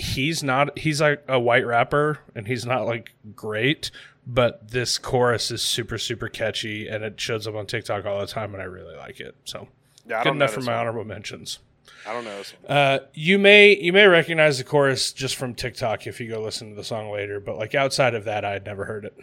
He's 0.01 0.43
not. 0.43 0.79
He's 0.79 1.01
like 1.01 1.23
a 1.29 1.39
white 1.41 1.67
rapper, 1.67 2.19
and 2.35 2.47
he's 2.47 2.65
not 2.67 2.87
like 2.87 3.13
great. 3.35 3.91
But 4.27 4.71
this 4.73 4.99
chorus 4.99 5.51
is 5.51 5.63
super 5.63 5.97
super 5.99 6.29
catchy, 6.29 6.87
and 6.89 7.03
it 7.03 7.19
shows 7.21 7.47
up 7.47 7.55
on 7.55 7.67
TikTok 7.67 8.05
all 8.05 8.21
the 8.21 8.27
time, 8.27 8.53
and 8.55 8.63
I 8.63 8.67
really 8.67 8.95
like 8.97 9.21
it. 9.21 9.35
So 9.45 9.69
Yeah, 10.07 10.21
I 10.21 10.23
good 10.23 10.29
don't 10.31 10.37
enough 10.37 10.51
for 10.53 10.61
my 10.61 10.73
one. 10.73 10.81
honorable 10.81 11.05
mentions. 11.05 11.59
I 12.07 12.13
don't 12.13 12.25
know 12.25 12.37
this 12.37 12.53
one. 12.63 12.77
Uh, 12.77 12.99
you 13.15 13.39
may 13.39 13.77
you 13.79 13.93
may 13.93 14.07
recognize 14.07 14.59
the 14.59 14.65
chorus 14.65 15.13
just 15.13 15.37
from 15.37 15.55
TikTok 15.55 16.07
if 16.07 16.21
you 16.21 16.29
go 16.31 16.41
listen 16.43 16.69
to 16.71 16.75
the 16.77 16.85
song 16.85 17.11
later, 17.11 17.41
but 17.41 17.57
like 17.57 17.75
outside 17.75 18.15
of 18.15 18.25
that, 18.25 18.45
I 18.45 18.53
had 18.53 18.67
never 18.67 18.85
heard 18.85 19.05
it. 19.07 19.17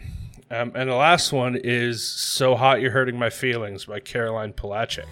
Um, 0.50 0.72
and 0.74 0.90
the 0.90 0.94
last 0.94 1.32
one 1.32 1.56
is 1.56 2.06
"So 2.06 2.54
Hot 2.56 2.80
You're 2.80 2.90
Hurting 2.92 3.16
My 3.18 3.30
Feelings" 3.30 3.84
by 3.86 4.00
Caroline 4.00 4.52
Polachek. 4.52 5.06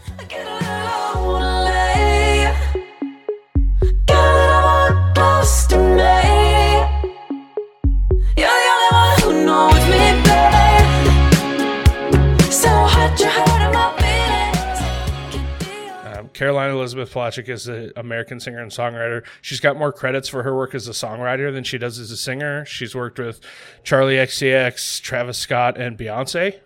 Um, 16.07 16.31
Caroline 16.31 16.71
Elizabeth 16.71 17.13
Polachek 17.13 17.51
is 17.51 17.69
an 17.69 17.93
American 17.95 18.41
singer 18.41 18.63
and 18.63 18.71
songwriter. 18.71 19.27
She's 19.43 19.61
got 19.61 19.77
more 19.77 19.93
credits 19.93 20.31
for 20.31 20.43
her 20.45 20.57
work 20.57 20.75
as 20.75 20.89
a 20.89 20.93
songwriter 20.93 21.53
than 21.53 21.63
she 21.63 21.77
does 21.77 21.99
as 21.99 22.11
a 22.11 22.17
singer. 22.17 22.65
She's 22.65 22.95
worked 22.95 23.19
with 23.19 23.43
Charli 23.85 24.17
XCX, 24.17 25.03
Travis 25.03 25.37
Scott, 25.37 25.77
and 25.77 25.99
Beyonce. 25.99 26.59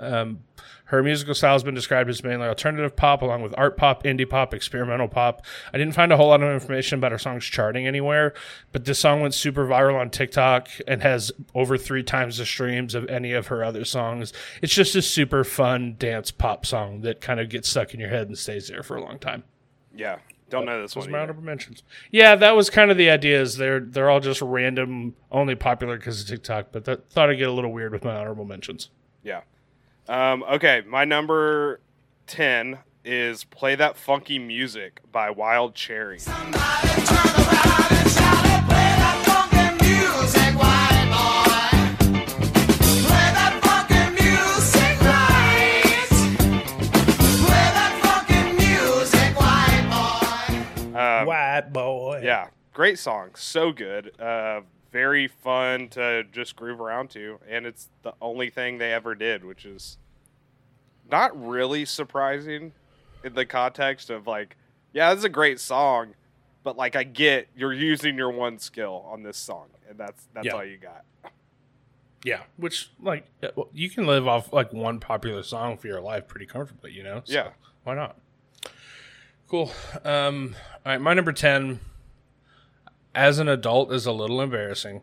Um, 0.00 0.40
Her 0.88 1.02
musical 1.02 1.34
style 1.34 1.52
has 1.52 1.62
been 1.62 1.74
described 1.74 2.08
as 2.08 2.24
mainly 2.24 2.46
alternative 2.46 2.96
pop, 2.96 3.20
along 3.20 3.42
with 3.42 3.54
art 3.58 3.76
pop, 3.76 4.04
indie 4.04 4.28
pop, 4.28 4.54
experimental 4.54 5.06
pop. 5.06 5.44
I 5.72 5.76
didn't 5.76 5.92
find 5.94 6.10
a 6.12 6.16
whole 6.16 6.28
lot 6.28 6.42
of 6.42 6.50
information 6.50 6.98
about 6.98 7.12
her 7.12 7.18
songs 7.18 7.44
charting 7.44 7.86
anywhere, 7.86 8.32
but 8.72 8.86
this 8.86 8.98
song 8.98 9.20
went 9.20 9.34
super 9.34 9.66
viral 9.66 10.00
on 10.00 10.08
TikTok 10.08 10.70
and 10.86 11.02
has 11.02 11.30
over 11.54 11.76
three 11.76 12.02
times 12.02 12.38
the 12.38 12.46
streams 12.46 12.94
of 12.94 13.06
any 13.10 13.32
of 13.32 13.48
her 13.48 13.62
other 13.62 13.84
songs. 13.84 14.32
It's 14.62 14.74
just 14.74 14.94
a 14.94 15.02
super 15.02 15.44
fun 15.44 15.96
dance 15.98 16.30
pop 16.30 16.64
song 16.64 17.02
that 17.02 17.20
kind 17.20 17.38
of 17.38 17.50
gets 17.50 17.68
stuck 17.68 17.92
in 17.92 18.00
your 18.00 18.08
head 18.08 18.28
and 18.28 18.38
stays 18.38 18.68
there 18.68 18.82
for 18.82 18.96
a 18.96 19.04
long 19.04 19.18
time. 19.18 19.44
Yeah, 19.94 20.20
don't 20.48 20.64
know 20.64 20.80
this 20.80 20.96
one. 20.96 21.10
my 21.10 21.18
honorable 21.18 21.42
mentions. 21.42 21.82
Yeah, 22.10 22.34
that 22.36 22.56
was 22.56 22.70
kind 22.70 22.90
of 22.90 22.96
the 22.96 23.10
idea. 23.10 23.42
Is 23.42 23.58
they're 23.58 23.80
they're 23.80 24.08
all 24.08 24.20
just 24.20 24.40
random, 24.40 25.16
only 25.30 25.54
popular 25.54 25.98
because 25.98 26.22
of 26.22 26.28
TikTok. 26.28 26.68
But 26.72 26.86
that 26.86 27.10
thought 27.10 27.28
I'd 27.28 27.36
get 27.36 27.48
a 27.48 27.52
little 27.52 27.72
weird 27.72 27.92
with 27.92 28.04
my 28.04 28.14
honorable 28.14 28.46
mentions. 28.46 28.88
Yeah. 29.22 29.42
Um, 30.08 30.42
okay, 30.44 30.82
my 30.86 31.04
number 31.04 31.80
ten 32.26 32.78
is 33.04 33.44
"Play 33.44 33.74
That 33.74 33.96
Funky 33.98 34.38
Music" 34.38 35.00
by 35.12 35.28
Wild 35.30 35.74
Cherry. 35.74 36.18
Um, 50.94 51.26
White 51.26 51.68
boy. 51.70 52.22
Yeah, 52.24 52.48
great 52.72 52.98
song, 52.98 53.30
so 53.36 53.72
good. 53.72 54.18
Uh, 54.18 54.62
very 54.90 55.28
fun 55.28 55.88
to 55.90 56.24
just 56.32 56.56
groove 56.56 56.80
around 56.80 57.10
to, 57.10 57.38
and 57.48 57.66
it's 57.66 57.88
the 58.02 58.14
only 58.20 58.50
thing 58.50 58.78
they 58.78 58.92
ever 58.92 59.14
did, 59.14 59.44
which 59.44 59.64
is 59.64 59.98
not 61.10 61.38
really 61.48 61.84
surprising 61.84 62.72
in 63.24 63.34
the 63.34 63.46
context 63.46 64.10
of 64.10 64.26
like, 64.26 64.56
yeah, 64.92 65.10
this 65.10 65.18
is 65.18 65.24
a 65.24 65.28
great 65.30 65.60
song, 65.60 66.14
but 66.64 66.76
like 66.76 66.96
I 66.96 67.04
get 67.04 67.48
you're 67.56 67.72
using 67.72 68.16
your 68.16 68.30
one 68.30 68.58
skill 68.58 69.04
on 69.10 69.22
this 69.22 69.36
song, 69.36 69.66
and 69.88 69.98
that's 69.98 70.26
that's 70.34 70.46
Yeah. 70.46 70.52
all 70.54 70.64
you 70.64 70.78
got. 70.78 71.04
Yeah, 72.24 72.40
which 72.56 72.90
like 73.00 73.26
you 73.72 73.88
can 73.90 74.06
live 74.06 74.26
off 74.26 74.52
like 74.52 74.72
one 74.72 74.98
popular 75.00 75.42
song 75.42 75.76
for 75.76 75.86
your 75.86 76.00
life 76.00 76.26
pretty 76.26 76.46
comfortably, 76.46 76.92
you 76.92 77.02
know. 77.02 77.22
So, 77.24 77.32
Yeah. 77.32 77.50
why 77.84 77.94
not? 77.94 78.18
Cool. 79.46 79.70
Um, 80.04 80.56
all 80.84 80.92
right, 80.92 81.00
my 81.00 81.14
number 81.14 81.32
ten. 81.32 81.80
As 83.18 83.40
an 83.40 83.48
adult, 83.48 83.92
is 83.92 84.06
a 84.06 84.12
little 84.12 84.40
embarrassing, 84.40 85.00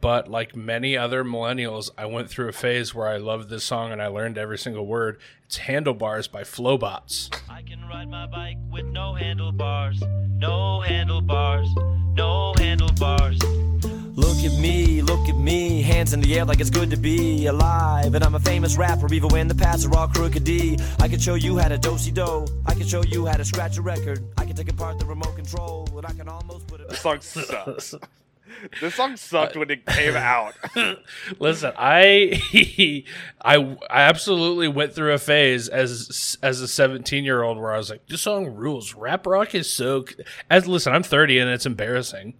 but 0.00 0.28
like 0.28 0.54
many 0.54 0.96
other 0.96 1.24
millennials, 1.24 1.90
I 1.98 2.06
went 2.06 2.30
through 2.30 2.46
a 2.48 2.52
phase 2.52 2.94
where 2.94 3.08
I 3.08 3.16
loved 3.16 3.48
this 3.48 3.64
song 3.64 3.90
and 3.90 4.00
I 4.00 4.06
learned 4.06 4.38
every 4.38 4.56
single 4.56 4.86
word. 4.86 5.18
It's 5.44 5.56
"Handlebars" 5.56 6.28
by 6.28 6.44
Flobots. 6.44 7.30
I 7.50 7.62
can 7.62 7.84
ride 7.88 8.08
my 8.08 8.28
bike 8.28 8.58
with 8.70 8.84
no 8.84 9.14
handlebars, 9.14 10.00
no 10.28 10.78
handlebars, 10.82 11.66
no 12.14 12.54
handlebars. 12.56 13.40
Look 14.16 14.44
at 14.44 14.52
me, 14.60 15.02
look 15.02 15.28
at 15.28 15.36
me, 15.36 15.82
hands 15.82 16.12
in 16.12 16.20
the 16.20 16.38
air 16.38 16.44
like 16.44 16.60
it's 16.60 16.70
good 16.70 16.88
to 16.90 16.96
be 16.96 17.46
alive. 17.46 18.14
And 18.14 18.22
I'm 18.22 18.36
a 18.36 18.40
famous 18.40 18.76
rapper, 18.76 19.12
even 19.12 19.28
when 19.30 19.48
the 19.48 19.56
paths 19.56 19.84
are 19.84 19.96
all 19.96 20.06
crooked 20.06 20.44
D. 20.44 20.78
I 21.00 21.08
can 21.08 21.18
show 21.18 21.34
you 21.34 21.58
how 21.58 21.66
to 21.66 21.76
do 21.76 21.98
do. 21.98 22.46
I 22.64 22.74
can 22.74 22.86
show 22.86 23.02
you 23.02 23.26
how 23.26 23.36
to 23.36 23.44
scratch 23.44 23.76
a 23.76 23.82
record. 23.82 24.24
I 24.38 24.44
can 24.44 24.54
take 24.54 24.70
apart 24.70 25.00
the 25.00 25.06
remote 25.06 25.34
control, 25.34 25.88
and 25.96 26.06
I 26.06 26.12
can 26.12 26.28
almost 26.28 26.68
put 26.68 26.80
it. 26.80 26.90
This 26.90 27.00
song 27.00 27.20
sucks. 27.20 27.94
this 28.80 28.94
song 28.94 29.16
sucked 29.16 29.56
when 29.56 29.68
it 29.68 29.84
came 29.84 30.14
uh, 30.14 30.18
out. 30.18 30.54
Listen, 31.40 31.72
I, 31.76 33.04
I, 33.44 33.56
I 33.90 34.02
absolutely 34.02 34.68
went 34.68 34.92
through 34.92 35.12
a 35.12 35.18
phase 35.18 35.68
as 35.68 36.38
as 36.40 36.60
a 36.60 36.68
17 36.68 37.24
year 37.24 37.42
old 37.42 37.58
where 37.58 37.72
I 37.72 37.78
was 37.78 37.90
like, 37.90 38.06
this 38.06 38.22
song 38.22 38.46
rules. 38.46 38.94
Rap 38.94 39.26
rock 39.26 39.56
is 39.56 39.68
so. 39.68 40.04
As 40.48 40.68
listen, 40.68 40.92
I'm 40.92 41.02
30 41.02 41.40
and 41.40 41.50
it's 41.50 41.66
embarrassing. 41.66 42.34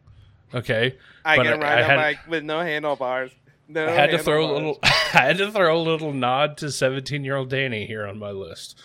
Okay, 0.54 0.96
I 1.24 1.36
But 1.36 1.46
can 1.46 1.60
ride 1.60 1.80
a 1.80 1.96
bike 1.96 2.18
with 2.28 2.44
no 2.44 2.60
handlebars. 2.60 3.30
No 3.66 3.86
I 3.86 3.90
had 3.90 4.10
to 4.10 4.18
throw 4.18 4.50
a 4.50 4.52
little. 4.52 4.78
I 4.82 4.88
had 5.12 5.38
to 5.38 5.50
throw 5.50 5.76
a 5.76 5.80
little 5.80 6.12
nod 6.12 6.56
to 6.58 6.70
17 6.70 7.24
year 7.24 7.36
old 7.36 7.50
Danny 7.50 7.86
here 7.86 8.06
on 8.06 8.18
my 8.18 8.30
list. 8.30 8.78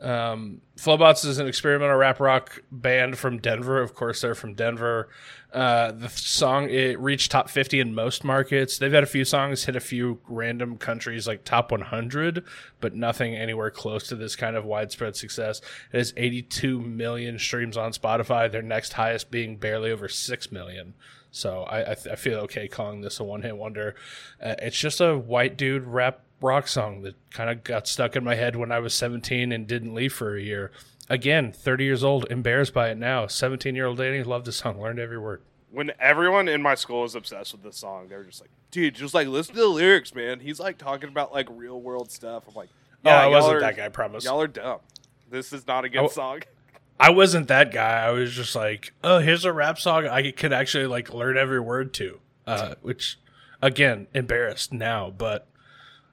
Um, 0.00 0.62
Flobots 0.76 1.24
is 1.26 1.38
an 1.38 1.46
experimental 1.46 1.96
rap 1.96 2.20
rock 2.20 2.62
band 2.72 3.18
from 3.18 3.38
Denver. 3.38 3.82
Of 3.82 3.94
course, 3.94 4.22
they're 4.22 4.34
from 4.34 4.54
Denver. 4.54 5.10
Uh, 5.52 5.92
the 5.92 6.08
song 6.08 6.70
it 6.70 6.98
reached 6.98 7.30
top 7.32 7.50
50 7.50 7.80
in 7.80 7.94
most 7.94 8.24
markets. 8.24 8.78
They've 8.78 8.92
had 8.92 9.02
a 9.02 9.06
few 9.06 9.26
songs 9.26 9.64
hit 9.64 9.76
a 9.76 9.80
few 9.80 10.20
random 10.26 10.78
countries 10.78 11.26
like 11.26 11.44
top 11.44 11.70
100, 11.70 12.44
but 12.80 12.94
nothing 12.94 13.34
anywhere 13.34 13.70
close 13.70 14.08
to 14.08 14.16
this 14.16 14.36
kind 14.36 14.56
of 14.56 14.64
widespread 14.64 15.16
success. 15.16 15.60
It 15.92 15.98
has 15.98 16.14
82 16.16 16.80
million 16.80 17.38
streams 17.38 17.76
on 17.76 17.92
Spotify. 17.92 18.50
Their 18.50 18.62
next 18.62 18.94
highest 18.94 19.30
being 19.30 19.56
barely 19.56 19.90
over 19.90 20.08
six 20.08 20.50
million. 20.50 20.94
So 21.30 21.62
I 21.64 21.92
I, 21.92 21.94
th- 21.94 22.06
I 22.08 22.14
feel 22.16 22.38
okay 22.40 22.68
calling 22.68 23.00
this 23.02 23.20
a 23.20 23.24
one 23.24 23.42
hit 23.42 23.56
wonder. 23.56 23.94
Uh, 24.42 24.54
it's 24.60 24.78
just 24.78 25.00
a 25.00 25.16
white 25.16 25.56
dude 25.56 25.84
rap 25.84 26.20
rock 26.40 26.66
song 26.68 27.02
that 27.02 27.14
kind 27.30 27.50
of 27.50 27.62
got 27.64 27.86
stuck 27.86 28.16
in 28.16 28.24
my 28.24 28.34
head 28.34 28.56
when 28.56 28.72
I 28.72 28.78
was 28.78 28.94
17 28.94 29.52
and 29.52 29.66
didn't 29.66 29.94
leave 29.94 30.12
for 30.12 30.36
a 30.36 30.40
year. 30.42 30.70
Again, 31.08 31.52
30 31.52 31.84
years 31.84 32.02
old, 32.04 32.26
embarrassed 32.30 32.72
by 32.72 32.88
it 32.90 32.96
now. 32.96 33.26
17 33.26 33.74
year 33.74 33.86
old 33.86 33.98
Danny 33.98 34.22
loved 34.22 34.46
the 34.46 34.52
song, 34.52 34.80
learned 34.80 34.98
every 34.98 35.18
word. 35.18 35.42
when 35.72 35.92
everyone 36.00 36.48
in 36.48 36.60
my 36.62 36.74
school 36.74 37.02
was 37.02 37.14
obsessed 37.14 37.52
with 37.52 37.62
this 37.62 37.76
song, 37.76 38.08
they 38.08 38.16
were 38.16 38.24
just 38.24 38.40
like, 38.40 38.50
"Dude, 38.72 38.94
just 38.96 39.14
like 39.14 39.28
listen 39.28 39.54
to 39.54 39.60
the 39.60 39.66
lyrics, 39.68 40.14
man. 40.14 40.40
He's 40.40 40.58
like 40.58 40.78
talking 40.78 41.08
about 41.08 41.32
like 41.32 41.46
real 41.50 41.80
world 41.80 42.10
stuff." 42.10 42.44
I'm 42.48 42.54
like, 42.54 42.70
Oh, 43.04 43.10
I 43.10 43.26
wasn't 43.28 43.56
are- 43.56 43.60
that 43.60 43.76
guy, 43.76 43.86
I 43.86 43.88
promise. 43.88 44.24
Y'all 44.24 44.40
are 44.40 44.46
dumb. 44.48 44.80
This 45.30 45.52
is 45.52 45.66
not 45.66 45.84
a 45.84 45.88
good 45.88 46.00
Oh. 46.00 46.08
song." 46.08 46.40
I 47.00 47.08
wasn't 47.08 47.48
that 47.48 47.72
guy. 47.72 48.04
I 48.04 48.10
was 48.10 48.32
just 48.32 48.54
like, 48.54 48.92
oh, 49.02 49.20
here's 49.20 49.46
a 49.46 49.52
rap 49.54 49.78
song 49.78 50.06
I 50.06 50.30
could 50.32 50.52
actually 50.52 50.86
like 50.86 51.14
learn 51.14 51.38
every 51.38 51.58
word 51.58 51.94
to. 51.94 52.20
Uh, 52.46 52.74
which, 52.82 53.18
again, 53.62 54.06
embarrassed 54.12 54.72
now, 54.72 55.08
but 55.10 55.46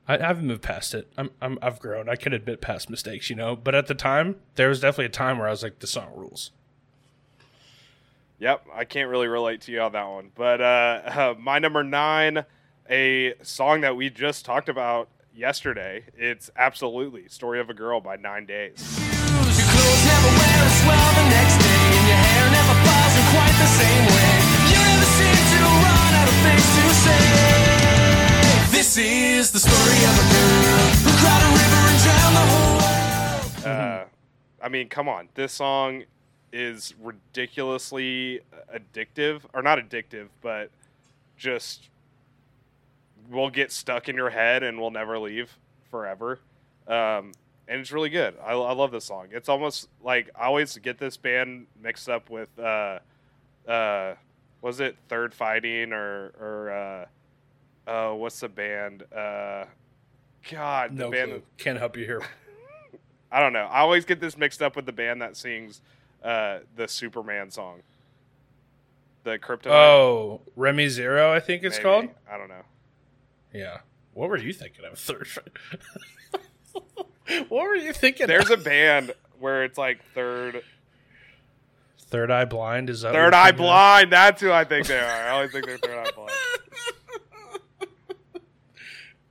I, 0.07 0.17
I've 0.17 0.41
moved 0.41 0.61
past 0.61 0.93
it. 0.93 1.11
I'm, 1.17 1.31
I'm 1.41 1.59
I've 1.61 1.79
grown. 1.79 2.07
I 2.07 2.15
can 2.15 2.31
admit 2.31 2.61
past 2.61 2.89
mistakes, 2.89 3.29
you 3.29 3.35
know. 3.35 3.55
But 3.55 3.75
at 3.75 3.87
the 3.87 3.95
time, 3.95 4.37
there 4.55 4.69
was 4.69 4.79
definitely 4.79 5.05
a 5.05 5.09
time 5.09 5.39
where 5.39 5.47
I 5.47 5.51
was 5.51 5.63
like, 5.63 5.79
the 5.79 5.87
song 5.87 6.11
rules. 6.15 6.51
Yep, 8.39 8.67
I 8.73 8.85
can't 8.85 9.09
really 9.09 9.27
relate 9.27 9.61
to 9.61 9.71
you 9.71 9.81
on 9.81 9.91
that 9.93 10.07
one. 10.07 10.31
But 10.35 10.61
uh, 10.61 11.01
uh, 11.05 11.35
my 11.37 11.59
number 11.59 11.83
nine, 11.83 12.45
a 12.89 13.33
song 13.41 13.81
that 13.81 13.97
we 13.97 14.09
just 14.09 14.45
talked 14.45 14.69
about 14.69 15.09
yesterday. 15.33 16.05
It's 16.15 16.49
absolutely 16.55 17.27
"Story 17.27 17.59
of 17.59 17.69
a 17.69 17.73
Girl" 17.73 17.99
by 17.99 18.15
Nine 18.15 18.45
Days. 18.45 19.06
I 34.67 34.69
mean, 34.69 34.89
come 34.89 35.07
on, 35.07 35.29
this 35.33 35.53
song 35.53 36.03
is 36.51 36.93
ridiculously 37.01 38.41
addictive, 38.75 39.43
or 39.53 39.61
not 39.61 39.79
addictive, 39.79 40.27
but 40.41 40.71
just 41.37 41.87
will 43.31 43.49
get 43.49 43.71
stuck 43.71 44.09
in 44.09 44.17
your 44.17 44.29
head 44.29 44.63
and 44.63 44.77
will 44.77 44.91
never 44.91 45.17
leave 45.19 45.57
forever. 45.89 46.39
Um, 46.85 47.31
and 47.67 47.79
it's 47.81 47.91
really 47.91 48.09
good. 48.09 48.35
I, 48.43 48.51
I 48.53 48.73
love 48.73 48.91
this 48.91 49.05
song. 49.05 49.27
It's 49.31 49.49
almost 49.49 49.89
like 50.03 50.29
I 50.35 50.45
always 50.45 50.77
get 50.77 50.97
this 50.97 51.17
band 51.17 51.67
mixed 51.81 52.09
up 52.09 52.29
with, 52.29 52.49
uh, 52.59 52.99
uh, 53.67 54.15
was 54.61 54.79
it 54.79 54.95
Third 55.09 55.33
Fighting 55.33 55.93
or 55.93 56.31
or 56.39 57.07
uh, 57.87 57.89
uh, 57.89 58.13
what's 58.15 58.39
the 58.39 58.49
band? 58.49 59.03
Uh, 59.13 59.65
God, 60.51 60.91
the 60.91 61.03
No 61.03 61.11
band. 61.11 61.31
clue. 61.31 61.41
Can't 61.57 61.77
help 61.79 61.97
you 61.97 62.05
here. 62.05 62.21
I 63.31 63.39
don't 63.41 63.53
know. 63.53 63.65
I 63.65 63.79
always 63.79 64.05
get 64.05 64.19
this 64.21 64.37
mixed 64.37 64.61
up 64.61 64.75
with 64.75 64.85
the 64.85 64.93
band 64.93 65.21
that 65.21 65.35
sings 65.35 65.81
uh, 66.23 66.59
the 66.75 66.87
Superman 66.87 67.51
song. 67.51 67.81
The 69.25 69.37
Kryptonite. 69.37 69.71
Oh, 69.71 70.41
Remy 70.55 70.87
Zero, 70.87 71.33
I 71.33 71.41
think 71.41 71.63
it's 71.63 71.75
maybe. 71.77 71.83
called. 71.83 72.07
I 72.31 72.37
don't 72.37 72.47
know. 72.47 72.63
Yeah. 73.53 73.79
What 74.13 74.29
were 74.29 74.37
you 74.37 74.53
thinking 74.53 74.85
of? 74.85 74.97
Third. 74.97 75.27
what 77.49 77.63
were 77.67 77.75
you 77.75 77.93
thinking? 77.93 78.27
There's 78.27 78.49
of? 78.49 78.61
a 78.61 78.63
band 78.69 79.13
where 79.39 79.63
it's 79.63 79.77
like 79.77 80.03
third 80.13 80.63
Third 82.09 82.31
Eye 82.31 82.45
Blind. 82.45 82.89
Is 82.89 83.01
that 83.01 83.11
third 83.13 83.33
eye 83.33 83.47
thinking 83.47 83.65
of? 83.65 83.67
blind. 83.69 84.11
That's 84.13 84.41
who 84.41 84.51
I 84.51 84.63
think 84.63 84.87
they 84.87 84.97
are. 84.99 85.05
I 85.05 85.29
always 85.31 85.51
think 85.51 85.65
they're 85.65 85.77
third 85.77 86.07
eye 86.07 86.11
blind. 86.15 86.31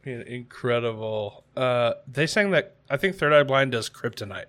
Man, 0.04 0.22
incredible. 0.22 1.44
Uh, 1.56 1.94
they 2.06 2.26
sang 2.26 2.52
that. 2.52 2.76
I 2.88 2.96
think 2.96 3.16
Third 3.16 3.32
Eye 3.32 3.42
Blind 3.42 3.72
does 3.72 3.90
Kryptonite, 3.90 4.44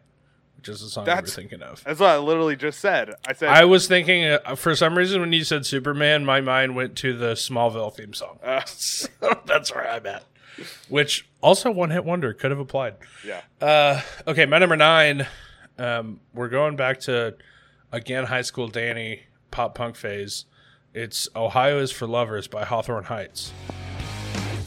which 0.56 0.70
is 0.70 0.82
the 0.82 0.88
song 0.90 1.06
we 1.06 1.10
were 1.10 1.16
That's- 1.16 1.34
thinking 1.36 1.64
of. 1.64 1.84
That's 1.84 2.00
what 2.00 2.10
I 2.12 2.18
literally 2.20 2.56
just 2.56 2.80
said. 2.80 3.16
I 3.28 3.34
said 3.34 3.50
I 3.50 3.66
was 3.66 3.88
thinking, 3.88 4.26
uh, 4.26 4.54
for 4.56 4.76
some 4.76 4.96
reason, 4.96 5.20
when 5.20 5.34
you 5.34 5.44
said 5.44 5.66
Superman, 5.66 6.26
my 6.26 6.42
mind 6.42 6.76
went 6.76 6.96
to 6.98 7.18
the 7.18 7.34
Smallville 7.34 7.92
theme 7.96 8.14
song. 8.14 8.38
uh, 8.44 8.62
So 8.66 9.08
That's 9.48 9.74
where 9.74 9.90
I'm 9.90 10.06
at. 10.06 10.24
Which 10.90 11.28
also 11.42 11.70
one 11.72 11.92
hit 11.92 12.04
wonder 12.04 12.34
could 12.34 12.52
have 12.52 12.60
applied. 12.60 12.96
Yeah. 13.26 13.42
Uh, 13.62 14.02
okay, 14.28 14.46
my 14.46 14.58
number 14.58 14.76
nine. 14.76 15.28
Um, 15.78 16.20
we're 16.34 16.50
going 16.50 16.76
back 16.76 17.00
to 17.02 17.36
again 17.92 18.26
high 18.26 18.42
school 18.42 18.68
Danny 18.68 19.24
pop 19.52 19.76
punk 19.76 19.96
phase. 19.96 20.46
It's 20.94 21.30
"Ohio 21.36 21.80
Is 21.80 21.92
for 21.92 22.08
Lovers" 22.08 22.48
by 22.48 22.66
Hawthorne 22.66 23.04
Heights. 23.04 23.54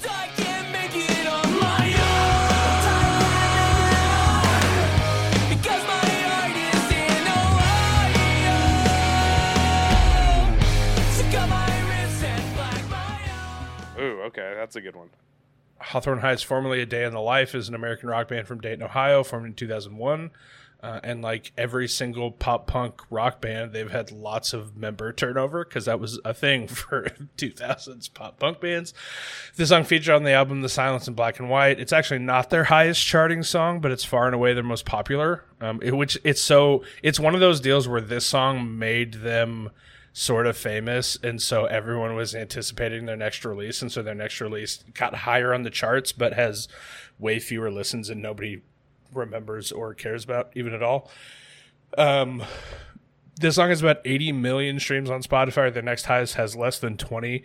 I 0.09 0.29
can't 0.37 0.71
make 0.71 0.95
it 0.95 1.27
on 1.27 1.59
my 1.59 1.87
own 5.43 5.57
because 5.57 5.83
my 5.89 6.09
heart 6.23 6.57
is 6.57 6.93
in 6.95 7.27
Ohio. 7.35 8.59
So 11.11 11.23
cut 11.33 11.49
my 11.49 11.73
wrists 11.91 12.23
and 12.23 12.55
black 12.55 12.89
my 12.89 13.21
own. 13.99 14.03
Ooh, 14.05 14.23
okay, 14.27 14.55
that's 14.57 14.77
a 14.77 14.81
good 14.81 14.95
one. 14.95 15.11
Hawthorne 15.81 16.19
Heights, 16.19 16.43
formerly 16.43 16.81
A 16.81 16.87
Day 16.87 17.05
in 17.05 17.13
the 17.13 17.21
Life, 17.21 17.55
is 17.55 17.69
an 17.69 17.75
American 17.75 18.09
rock 18.09 18.29
band 18.29 18.47
from 18.47 18.61
Dayton, 18.61 18.83
Ohio, 18.83 19.23
formed 19.25 19.47
in 19.47 19.55
2001. 19.55 20.31
Uh, 20.83 20.99
and 21.03 21.21
like 21.21 21.53
every 21.59 21.87
single 21.87 22.31
pop 22.31 22.67
punk 22.67 23.03
rock 23.11 23.43
band, 23.43 23.73
they've 23.73 23.91
had 23.91 24.11
lots 24.11 24.55
of 24.55 24.77
member 24.77 25.13
turnover 25.13 25.63
because 25.63 25.85
that 25.85 26.01
was 26.01 26.19
a 26.25 26.33
thing 26.33 26.67
for 26.69 27.07
2000s 27.37 28.13
pop 28.15 28.39
punk 28.39 28.61
bands. 28.61 28.95
The 29.57 29.67
song 29.67 29.85
featured 29.85 30.15
on 30.15 30.23
the 30.23 30.33
album 30.33 30.63
The 30.63 30.71
Silence 30.71 31.07
in 31.07 31.13
Black 31.13 31.39
and 31.39 31.51
White. 31.51 31.79
It's 31.79 31.93
actually 31.93 32.21
not 32.21 32.49
their 32.49 32.65
highest 32.65 33.05
charting 33.05 33.43
song, 33.43 33.81
but 33.81 33.91
it's 33.91 34.05
far 34.05 34.25
and 34.25 34.35
away 34.35 34.55
their 34.55 34.63
most 34.63 34.87
popular. 34.87 35.45
Um, 35.61 35.81
it, 35.83 35.95
which 35.95 36.17
it's 36.25 36.41
so 36.41 36.83
it's 37.03 37.21
one 37.21 37.35
of 37.35 37.41
those 37.41 37.61
deals 37.61 37.87
where 37.87 38.01
this 38.01 38.25
song 38.25 38.79
made 38.79 39.15
them 39.15 39.71
sort 40.13 40.47
of 40.47 40.57
famous 40.57 41.17
and 41.23 41.41
so 41.41 41.67
everyone 41.67 42.17
was 42.17 42.35
anticipating 42.35 43.07
their 43.07 43.17
next 43.17 43.45
release 43.45 43.81
and 43.81 43.93
so 43.93 44.03
their 44.03 44.15
next 44.15 44.41
release 44.41 44.83
got 44.93 45.15
higher 45.15 45.55
on 45.55 45.63
the 45.63 45.71
charts 45.71 46.11
but 46.11 46.33
has 46.33 46.67
way 47.19 47.39
fewer 47.39 47.71
listens 47.71 48.11
and 48.11 48.21
nobody 48.21 48.61
remembers 49.15 49.71
or 49.71 49.95
cares 49.95 50.25
about 50.25 50.51
even 50.55 50.75
at 50.75 50.83
all. 50.83 51.11
Um 51.97 52.43
this 53.41 53.55
song 53.55 53.71
has 53.71 53.81
about 53.81 54.01
80 54.05 54.33
million 54.33 54.81
streams 54.81 55.11
on 55.11 55.23
spotify. 55.23 55.73
Their 55.73 55.83
next 55.83 56.07
highest 56.07 56.35
has 56.35 56.57
less 56.57 56.79
than 56.79 56.97
20 56.97 57.45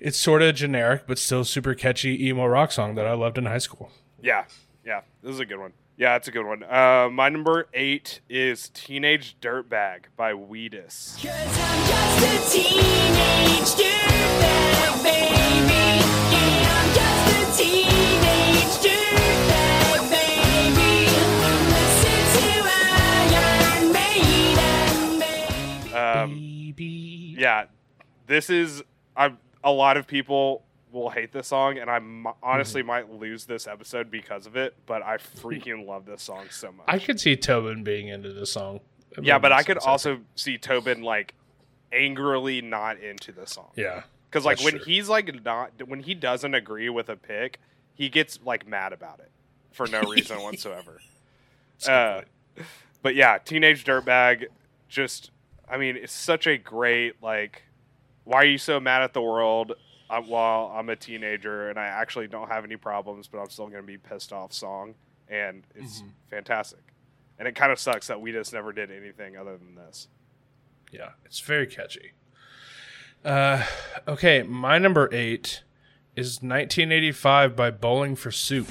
it's 0.00 0.18
sort 0.18 0.42
of 0.42 0.54
generic 0.56 1.04
but 1.06 1.18
still 1.18 1.44
super 1.44 1.74
catchy 1.74 2.26
emo 2.26 2.44
rock 2.46 2.72
song 2.72 2.96
that 2.96 3.06
i 3.06 3.12
loved 3.12 3.38
in 3.38 3.46
high 3.46 3.58
school. 3.58 3.90
Yeah, 4.20 4.44
yeah, 4.84 5.02
this 5.22 5.32
is 5.34 5.40
a 5.40 5.46
good 5.46 5.58
one. 5.58 5.72
Yeah, 5.96 6.14
that's 6.14 6.26
a 6.28 6.30
good 6.30 6.46
one. 6.46 6.62
Uh, 6.64 7.08
my 7.12 7.28
number 7.28 7.68
eight 7.74 8.20
is 8.28 8.70
"Teenage 8.70 9.36
Dirtbag" 9.40 10.04
by 10.16 10.32
Wheatus. 10.32 11.16
Cause 11.22 11.58
I'm 11.58 11.86
just 11.86 12.56
a 12.56 12.58
teenage 12.58 13.72
dirtbag, 13.76 15.02
baby. 15.02 16.00
Yeah, 16.32 16.72
I'm 16.72 16.94
a 17.28 17.56
teenage 17.56 18.74
dirtbag, 18.82 20.00
baby. 20.10 20.92
Listen 21.68 22.22
to 22.40 22.48
Iron 23.28 23.92
Maiden, 23.92 25.20
baby. 25.20 25.94
Um, 25.94 26.30
yeah, 27.38 27.66
this 28.26 28.48
is. 28.48 28.82
I 29.14 29.34
a 29.62 29.70
lot 29.70 29.96
of 29.98 30.06
people 30.06 30.64
will 30.92 31.10
hate 31.10 31.32
this 31.32 31.48
song, 31.48 31.78
and 31.78 31.90
I 31.90 31.96
m- 31.96 32.26
honestly 32.42 32.82
might 32.82 33.10
lose 33.10 33.46
this 33.46 33.66
episode 33.66 34.10
because 34.10 34.46
of 34.46 34.56
it. 34.56 34.74
But 34.86 35.02
I 35.02 35.16
freaking 35.40 35.86
love 35.86 36.04
this 36.06 36.22
song 36.22 36.46
so 36.50 36.70
much. 36.72 36.84
i 36.88 36.98
could 36.98 37.18
see 37.18 37.36
tobin 37.36 37.82
being 37.82 38.08
into 38.08 38.32
this 38.32 38.52
song 38.52 38.80
It 39.16 39.24
yeah, 39.24 39.38
but 39.38 39.52
I 39.52 39.62
could 39.62 39.78
also 39.78 40.20
see 40.36 40.58
Tobin 40.58 41.02
like 41.02 41.34
angrily 41.92 42.62
not 42.62 42.98
into 43.00 43.32
the 43.32 43.46
song. 43.46 43.68
yeah 43.76 44.02
Because 44.30 44.44
like 44.44 44.60
when 44.60 44.74
true. 44.76 44.84
he's 44.84 45.08
like 45.08 45.44
not 45.44 45.70
when 45.86 46.00
he 46.00 46.14
doesn't 46.14 46.54
agree 46.54 46.88
with 46.88 47.08
a 47.08 47.16
pick, 47.16 47.58
he 47.94 48.08
gets 48.08 48.38
like 48.44 48.66
mad 48.66 48.92
about 48.92 49.20
it 49.20 49.30
for 49.72 49.86
no 49.86 50.00
reason 50.02 50.40
whatsoever. 50.42 51.00
Uh, 51.86 52.22
but 53.02 53.14
yeah, 53.14 53.38
teenage 53.38 53.84
dirtbag. 53.84 54.46
Just, 54.88 55.30
I 55.68 55.76
mean, 55.78 55.96
it's 55.96 56.12
such 56.12 56.46
a 56.46 56.56
great 56.58 57.22
like. 57.22 57.62
Why 58.24 58.42
are 58.42 58.44
you 58.46 58.58
so 58.58 58.78
mad 58.78 59.02
at 59.02 59.14
the 59.14 59.22
world? 59.22 59.72
I 60.10 60.18
while 60.18 60.72
I'm 60.74 60.88
a 60.88 60.96
teenager 60.96 61.70
and 61.70 61.78
I 61.78 61.86
actually 61.86 62.28
don't 62.28 62.48
have 62.48 62.64
any 62.64 62.76
problems, 62.76 63.28
but 63.28 63.38
I'm 63.38 63.50
still 63.50 63.68
gonna 63.68 63.82
be 63.82 63.98
pissed 63.98 64.32
off. 64.32 64.52
Song 64.52 64.94
and 65.32 65.62
it's 65.74 66.02
fantastic. 66.30 66.80
And 67.38 67.48
it 67.48 67.54
kind 67.54 67.72
of 67.72 67.78
sucks 67.78 68.06
that 68.06 68.20
we 68.20 68.30
just 68.30 68.52
never 68.52 68.72
did 68.72 68.90
anything 68.90 69.36
other 69.36 69.56
than 69.56 69.74
this. 69.74 70.08
Yeah, 70.92 71.10
it's 71.24 71.40
very 71.40 71.66
catchy. 71.66 72.12
Uh, 73.24 73.64
okay, 74.06 74.42
my 74.42 74.78
number 74.78 75.08
eight 75.12 75.62
is 76.14 76.42
1985 76.42 77.56
by 77.56 77.70
Bowling 77.70 78.14
for 78.14 78.30
Soup. 78.30 78.68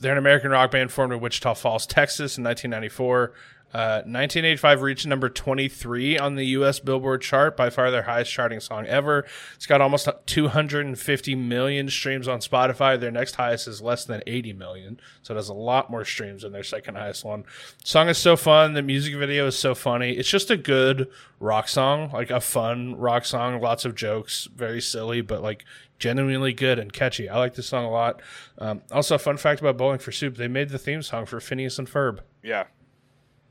They're 0.00 0.12
an 0.12 0.18
American 0.18 0.50
rock 0.50 0.70
band 0.70 0.90
formed 0.90 1.12
in 1.12 1.20
Wichita 1.20 1.54
Falls, 1.54 1.86
Texas 1.86 2.36
in 2.38 2.44
1994. 2.44 3.32
Uh, 3.72 4.02
1985 4.02 4.82
reached 4.82 5.06
number 5.06 5.28
23 5.28 6.18
on 6.18 6.34
the 6.34 6.44
U.S. 6.46 6.80
Billboard 6.80 7.22
chart, 7.22 7.56
by 7.56 7.70
far 7.70 7.92
their 7.92 8.02
highest 8.02 8.32
charting 8.32 8.58
song 8.58 8.84
ever. 8.86 9.24
It's 9.54 9.66
got 9.66 9.80
almost 9.80 10.08
250 10.26 11.34
million 11.36 11.88
streams 11.88 12.26
on 12.26 12.40
Spotify. 12.40 12.98
Their 12.98 13.12
next 13.12 13.36
highest 13.36 13.68
is 13.68 13.80
less 13.80 14.04
than 14.04 14.24
80 14.26 14.54
million, 14.54 15.00
so 15.22 15.34
it 15.34 15.36
has 15.36 15.48
a 15.48 15.54
lot 15.54 15.88
more 15.88 16.04
streams 16.04 16.42
than 16.42 16.50
their 16.50 16.64
second 16.64 16.96
highest 16.96 17.24
one. 17.24 17.44
song 17.84 18.08
is 18.08 18.18
so 18.18 18.36
fun. 18.36 18.72
The 18.72 18.82
music 18.82 19.14
video 19.14 19.46
is 19.46 19.56
so 19.56 19.76
funny. 19.76 20.14
It's 20.14 20.28
just 20.28 20.50
a 20.50 20.56
good 20.56 21.08
rock 21.38 21.68
song, 21.68 22.10
like 22.10 22.30
a 22.30 22.40
fun 22.40 22.96
rock 22.96 23.24
song. 23.24 23.60
Lots 23.60 23.84
of 23.84 23.94
jokes, 23.94 24.48
very 24.52 24.80
silly, 24.80 25.20
but 25.20 25.42
like 25.42 25.64
genuinely 26.00 26.52
good 26.52 26.80
and 26.80 26.92
catchy. 26.92 27.28
I 27.28 27.38
like 27.38 27.54
this 27.54 27.66
song 27.68 27.84
a 27.84 27.90
lot. 27.90 28.20
Um, 28.58 28.82
also, 28.90 29.14
a 29.14 29.18
fun 29.18 29.36
fact 29.36 29.60
about 29.60 29.76
Bowling 29.76 30.00
for 30.00 30.10
Soup: 30.10 30.36
they 30.36 30.48
made 30.48 30.70
the 30.70 30.78
theme 30.78 31.02
song 31.02 31.26
for 31.26 31.38
Phineas 31.38 31.78
and 31.78 31.88
Ferb. 31.88 32.18
Yeah. 32.42 32.64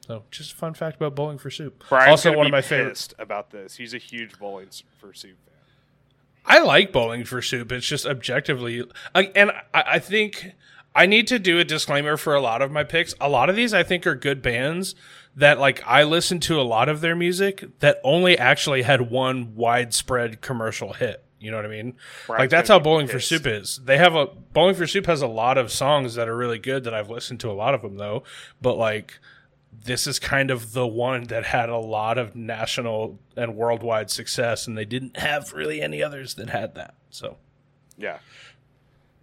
So, 0.05 0.23
just 0.31 0.53
a 0.53 0.55
fun 0.55 0.73
fact 0.73 0.97
about 0.97 1.15
Bowling 1.15 1.37
for 1.37 1.49
Soup. 1.51 1.81
Brian's 1.87 2.09
also, 2.09 2.35
one 2.35 2.47
of 2.47 2.51
my 2.51 2.61
favorites. 2.61 3.13
about 3.19 3.51
this. 3.51 3.75
He's 3.77 3.93
a 3.93 3.99
huge 3.99 4.37
bowling 4.39 4.67
for 4.99 5.13
soup 5.13 5.37
fan. 5.45 5.55
I 6.45 6.59
like 6.63 6.91
Bowling 6.91 7.23
for 7.25 7.41
Soup. 7.43 7.71
It's 7.71 7.85
just 7.85 8.05
objectively, 8.07 8.83
I- 9.13 9.31
and 9.35 9.51
I, 9.73 9.83
I 9.85 9.99
think 9.99 10.53
I 10.95 11.05
need 11.05 11.27
to 11.27 11.37
do 11.37 11.59
a 11.59 11.63
disclaimer 11.63 12.17
for 12.17 12.33
a 12.33 12.41
lot 12.41 12.63
of 12.63 12.71
my 12.71 12.83
picks. 12.83 13.13
A 13.21 13.29
lot 13.29 13.49
of 13.51 13.55
these 13.55 13.71
I 13.71 13.83
think 13.83 14.07
are 14.07 14.15
good 14.15 14.41
bands 14.41 14.95
that 15.35 15.59
like 15.59 15.83
I 15.85 16.03
listen 16.03 16.39
to 16.41 16.59
a 16.59 16.63
lot 16.63 16.89
of 16.89 17.01
their 17.01 17.15
music 17.15 17.65
that 17.79 17.99
only 18.03 18.35
actually 18.35 18.81
had 18.81 19.11
one 19.11 19.55
widespread 19.55 20.41
commercial 20.41 20.93
hit. 20.93 21.23
You 21.39 21.51
know 21.51 21.57
what 21.57 21.65
I 21.65 21.69
mean? 21.69 21.95
Brian's 22.27 22.39
like 22.39 22.49
that's 22.49 22.69
how 22.69 22.79
Bowling 22.79 23.07
for. 23.07 23.19
Soup 23.19 23.45
is. 23.45 23.79
They 23.83 23.97
have 23.97 24.15
a 24.15 24.27
Bowling 24.27 24.75
for 24.75 24.85
Soup 24.87 25.05
has 25.05 25.21
a 25.21 25.27
lot 25.27 25.57
of 25.57 25.71
songs 25.71 26.15
that 26.15 26.27
are 26.27 26.35
really 26.35 26.59
good 26.59 26.83
that 26.83 26.93
I've 26.93 27.09
listened 27.09 27.39
to 27.41 27.49
a 27.49 27.53
lot 27.53 27.73
of 27.73 27.81
them 27.81 27.97
though, 27.97 28.23
but 28.61 28.77
like 28.77 29.19
this 29.85 30.07
is 30.07 30.19
kind 30.19 30.51
of 30.51 30.73
the 30.73 30.87
one 30.87 31.25
that 31.25 31.45
had 31.45 31.69
a 31.69 31.77
lot 31.77 32.17
of 32.17 32.35
national 32.35 33.19
and 33.37 33.55
worldwide 33.55 34.09
success 34.09 34.67
and 34.67 34.77
they 34.77 34.85
didn't 34.85 35.17
have 35.17 35.53
really 35.53 35.81
any 35.81 36.03
others 36.03 36.33
that 36.35 36.49
had 36.49 36.75
that. 36.75 36.95
So 37.09 37.37
Yeah. 37.97 38.17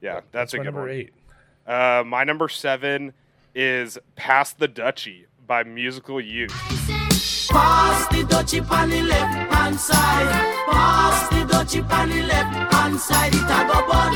Yeah, 0.01 0.21
that's, 0.31 0.53
a 0.55 0.59
my 0.59 0.63
good 0.63 0.67
number 0.67 0.81
one. 0.83 0.91
eight. 0.91 1.13
Uh, 1.67 2.05
my 2.07 2.23
number 2.23 2.49
seven 2.49 3.13
is 3.55 3.99
Pass 4.15 4.53
the 4.53 4.69
Dutchie 4.69 5.25
by 5.47 5.65
Musical 5.65 6.21
Youth. 6.21 6.53
Pass 7.49 8.09
the 8.09 8.23
dutchie 8.25 8.71
on 8.71 8.91
the 8.91 9.03
left 9.03 9.53
hand 9.53 9.79
side. 9.79 10.29
Pass 10.71 11.29
the 11.29 11.37
dutchie 11.45 11.91
on 11.91 12.09
the 12.09 12.23
left 12.23 12.73
hand 12.75 12.99
side. 13.01 13.35
It 13.35 13.43
a 13.43 13.67
go 13.67 13.87
bun. 13.87 14.15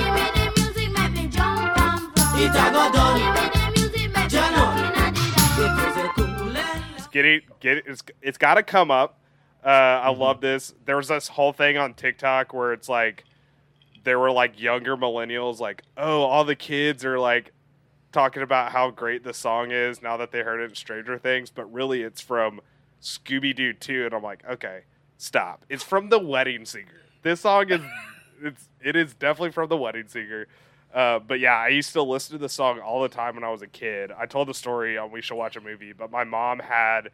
It 2.39 2.51
a 2.51 2.71
go 2.73 2.91
done. 2.93 3.21
Jano. 4.29 4.65
It 5.59 5.89
is 5.89 5.97
a 5.97 6.09
cool 6.15 6.57
and 6.57 7.13
Get 7.13 7.25
it, 7.25 7.61
get 7.61 7.79
it. 7.79 7.85
It's, 7.87 8.03
it's 8.23 8.39
got 8.39 8.55
to 8.55 8.63
come 8.63 8.91
up. 8.91 9.19
Uh, 9.65 9.69
I 9.69 10.09
Mm-hmm. 10.11 10.21
love 10.21 10.41
this. 10.41 10.75
There 10.87 10.97
was 10.97 11.09
this 11.09 11.29
whole 11.29 11.53
thing 11.53 11.77
on 11.77 11.95
TikTok 11.95 12.55
where 12.55 12.73
it's 12.73 12.89
like 12.89 13.25
there 14.05 14.19
were 14.19 14.31
like 14.31 14.59
younger 14.61 14.97
millennials, 14.97 15.59
like, 15.61 15.83
oh, 15.97 16.23
all 16.23 16.45
the 16.45 16.57
kids 16.57 17.05
are 17.05 17.19
like 17.19 17.53
talking 18.13 18.43
about 18.43 18.73
how 18.73 18.91
great 18.91 19.23
the 19.23 19.35
song 19.35 19.71
is 19.71 20.01
now 20.03 20.17
that 20.17 20.33
they 20.33 20.41
heard 20.41 20.61
it 20.61 20.71
in 20.71 20.75
Stranger 20.75 21.19
Things, 21.19 21.51
but 21.51 21.71
really 21.73 22.03
it's 22.03 22.21
from 22.21 22.61
Scooby 23.03 23.55
Doo 23.55 23.73
2. 23.73 24.07
And 24.07 24.15
I'm 24.15 24.23
like, 24.23 24.43
okay, 24.49 24.81
stop. 25.19 25.65
It's 25.69 25.83
from 25.83 26.09
The 26.09 26.19
Wedding 26.19 26.65
Singer. 26.65 27.01
This 27.23 27.41
song 27.41 27.71
is, 27.71 27.81
it's, 28.43 28.69
it 28.83 28.97
is 28.97 29.15
definitely 29.15 29.53
from 29.53 29.69
The 29.69 29.77
Wedding 29.77 30.09
Singer. 30.09 30.47
Uh, 30.93 31.21
but 31.21 31.39
yeah, 31.39 31.55
I 31.57 31.69
used 31.69 31.93
to 31.93 32.03
listen 32.03 32.33
to 32.33 32.39
the 32.39 32.49
song 32.49 32.81
all 32.81 33.03
the 33.03 33.09
time 33.09 33.37
when 33.37 33.45
I 33.45 33.51
was 33.51 33.63
a 33.63 33.67
kid. 33.69 34.11
I 34.11 34.27
told 34.27 34.49
the 34.49 34.55
story 34.55 34.99
on 34.99 35.13
We 35.13 35.23
Should 35.23 35.37
Watch 35.37 35.57
a 35.57 35.61
Movie, 35.61 35.93
but 35.93 36.11
my 36.11 36.25
mom 36.25 36.59
had 36.59 37.11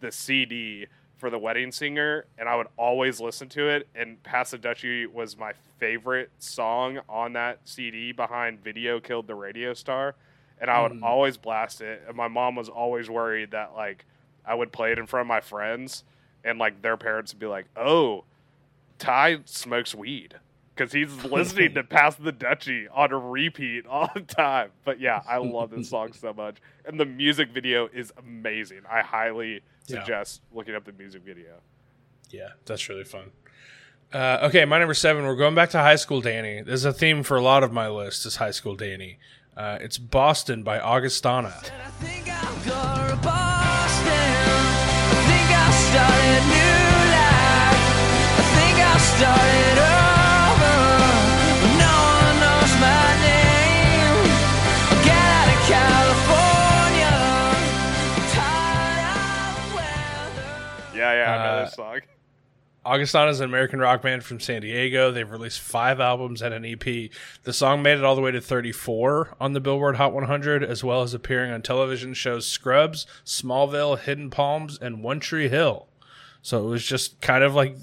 the 0.00 0.10
CD 0.10 0.86
for 1.18 1.28
the 1.30 1.38
wedding 1.38 1.72
singer, 1.72 2.24
and 2.38 2.48
I 2.48 2.54
would 2.56 2.68
always 2.76 3.20
listen 3.20 3.48
to 3.50 3.68
it. 3.68 3.88
And 3.94 4.22
Pass 4.22 4.52
the 4.52 4.58
Dutchie 4.58 5.06
was 5.06 5.36
my 5.36 5.52
favorite 5.78 6.30
song 6.38 7.00
on 7.08 7.32
that 7.34 7.58
CD 7.64 8.12
behind 8.12 8.62
Video 8.62 8.98
Killed 9.00 9.26
the 9.26 9.34
Radio 9.34 9.74
Star. 9.74 10.14
And 10.60 10.70
I 10.70 10.80
would 10.82 10.92
Mm. 10.92 11.02
always 11.04 11.36
blast 11.36 11.80
it. 11.80 12.02
And 12.08 12.16
my 12.16 12.28
mom 12.28 12.54
was 12.56 12.68
always 12.68 13.10
worried 13.10 13.50
that, 13.50 13.74
like, 13.74 14.04
I 14.48 14.54
would 14.54 14.72
play 14.72 14.92
it 14.92 14.98
in 14.98 15.06
front 15.06 15.22
of 15.22 15.26
my 15.28 15.40
friends, 15.40 16.04
and, 16.44 16.58
like, 16.58 16.80
their 16.82 16.96
parents 16.96 17.32
would 17.34 17.40
be 17.40 17.46
like, 17.46 17.66
oh, 17.76 18.24
Ty 18.98 19.40
smokes 19.44 19.94
weed. 19.94 20.34
Because 20.74 20.92
he's 20.92 21.24
listening 21.30 21.74
to 21.74 21.82
Pass 21.84 22.14
the 22.14 22.32
Dutchie 22.32 22.86
on 22.94 23.12
a 23.12 23.18
repeat 23.18 23.84
all 23.90 24.08
the 24.14 24.20
time. 24.20 24.70
But 24.84 25.00
yeah, 25.00 25.22
I 25.28 25.38
love 25.38 25.70
this 25.70 25.90
song 25.90 26.12
so 26.12 26.32
much. 26.32 26.56
And 26.84 26.98
the 27.00 27.04
music 27.04 27.50
video 27.50 27.88
is 27.92 28.12
amazing. 28.16 28.82
I 28.88 29.02
highly 29.02 29.54
Yeah. 29.86 30.00
suggest 30.00 30.40
looking 30.52 30.76
up 30.76 30.84
the 30.84 30.92
music 30.92 31.22
video. 31.22 31.54
Yeah, 32.30 32.50
that's 32.64 32.88
really 32.88 33.02
fun. 33.04 33.32
Uh, 34.12 34.38
okay, 34.44 34.64
my 34.64 34.78
number 34.78 34.94
seven. 34.94 35.24
We're 35.26 35.34
going 35.36 35.54
back 35.56 35.70
to 35.70 35.78
High 35.78 35.96
School 35.96 36.20
Danny. 36.20 36.62
There's 36.62 36.84
a 36.84 36.92
theme 36.92 37.22
for 37.24 37.36
a 37.36 37.42
lot 37.42 37.62
of 37.64 37.72
my 37.72 37.88
list. 37.88 38.24
Is 38.24 38.36
High 38.36 38.52
School 38.52 38.76
Danny. 38.76 39.18
Uh, 39.56 39.78
it's 39.80 39.98
Boston 39.98 40.62
by 40.62 40.78
Augustana. 40.78 41.54
Start 45.90 46.20
a 46.36 46.40
new 46.54 46.84
life. 47.16 47.84
I 48.40 48.44
think 48.56 48.76
I'll 48.88 49.04
start 49.14 49.50
it 49.68 49.78
over. 49.78 50.76
No 51.84 51.94
one 52.24 52.36
knows 52.44 52.72
my 52.86 53.06
name. 53.28 54.18
Get 55.08 55.26
out 55.38 55.48
of 55.54 55.60
California. 55.74 57.16
Tired 58.36 59.00
of 59.08 59.52
the 59.56 59.66
weather. 59.76 60.98
Yeah, 60.98 61.12
yeah, 61.18 61.32
I 61.32 61.36
know 61.44 61.52
Uh, 61.52 61.64
this 61.64 61.74
song. 61.74 62.00
Augustana 62.88 63.30
is 63.30 63.40
an 63.40 63.44
American 63.44 63.80
rock 63.80 64.00
band 64.00 64.24
from 64.24 64.40
San 64.40 64.62
Diego. 64.62 65.10
They've 65.10 65.30
released 65.30 65.60
five 65.60 66.00
albums 66.00 66.40
and 66.40 66.54
an 66.54 66.64
EP. 66.64 67.10
The 67.42 67.52
song 67.52 67.82
made 67.82 67.98
it 67.98 68.04
all 68.04 68.14
the 68.14 68.22
way 68.22 68.30
to 68.30 68.40
34 68.40 69.36
on 69.38 69.52
the 69.52 69.60
Billboard 69.60 69.96
Hot 69.96 70.14
100, 70.14 70.64
as 70.64 70.82
well 70.82 71.02
as 71.02 71.12
appearing 71.12 71.52
on 71.52 71.60
television 71.60 72.14
shows 72.14 72.46
Scrubs, 72.46 73.06
Smallville, 73.26 73.98
Hidden 73.98 74.30
Palms, 74.30 74.78
and 74.80 75.02
One 75.02 75.20
Tree 75.20 75.50
Hill. 75.50 75.86
So 76.40 76.66
it 76.66 76.70
was 76.70 76.82
just 76.82 77.20
kind 77.20 77.44
of 77.44 77.54
like 77.54 77.76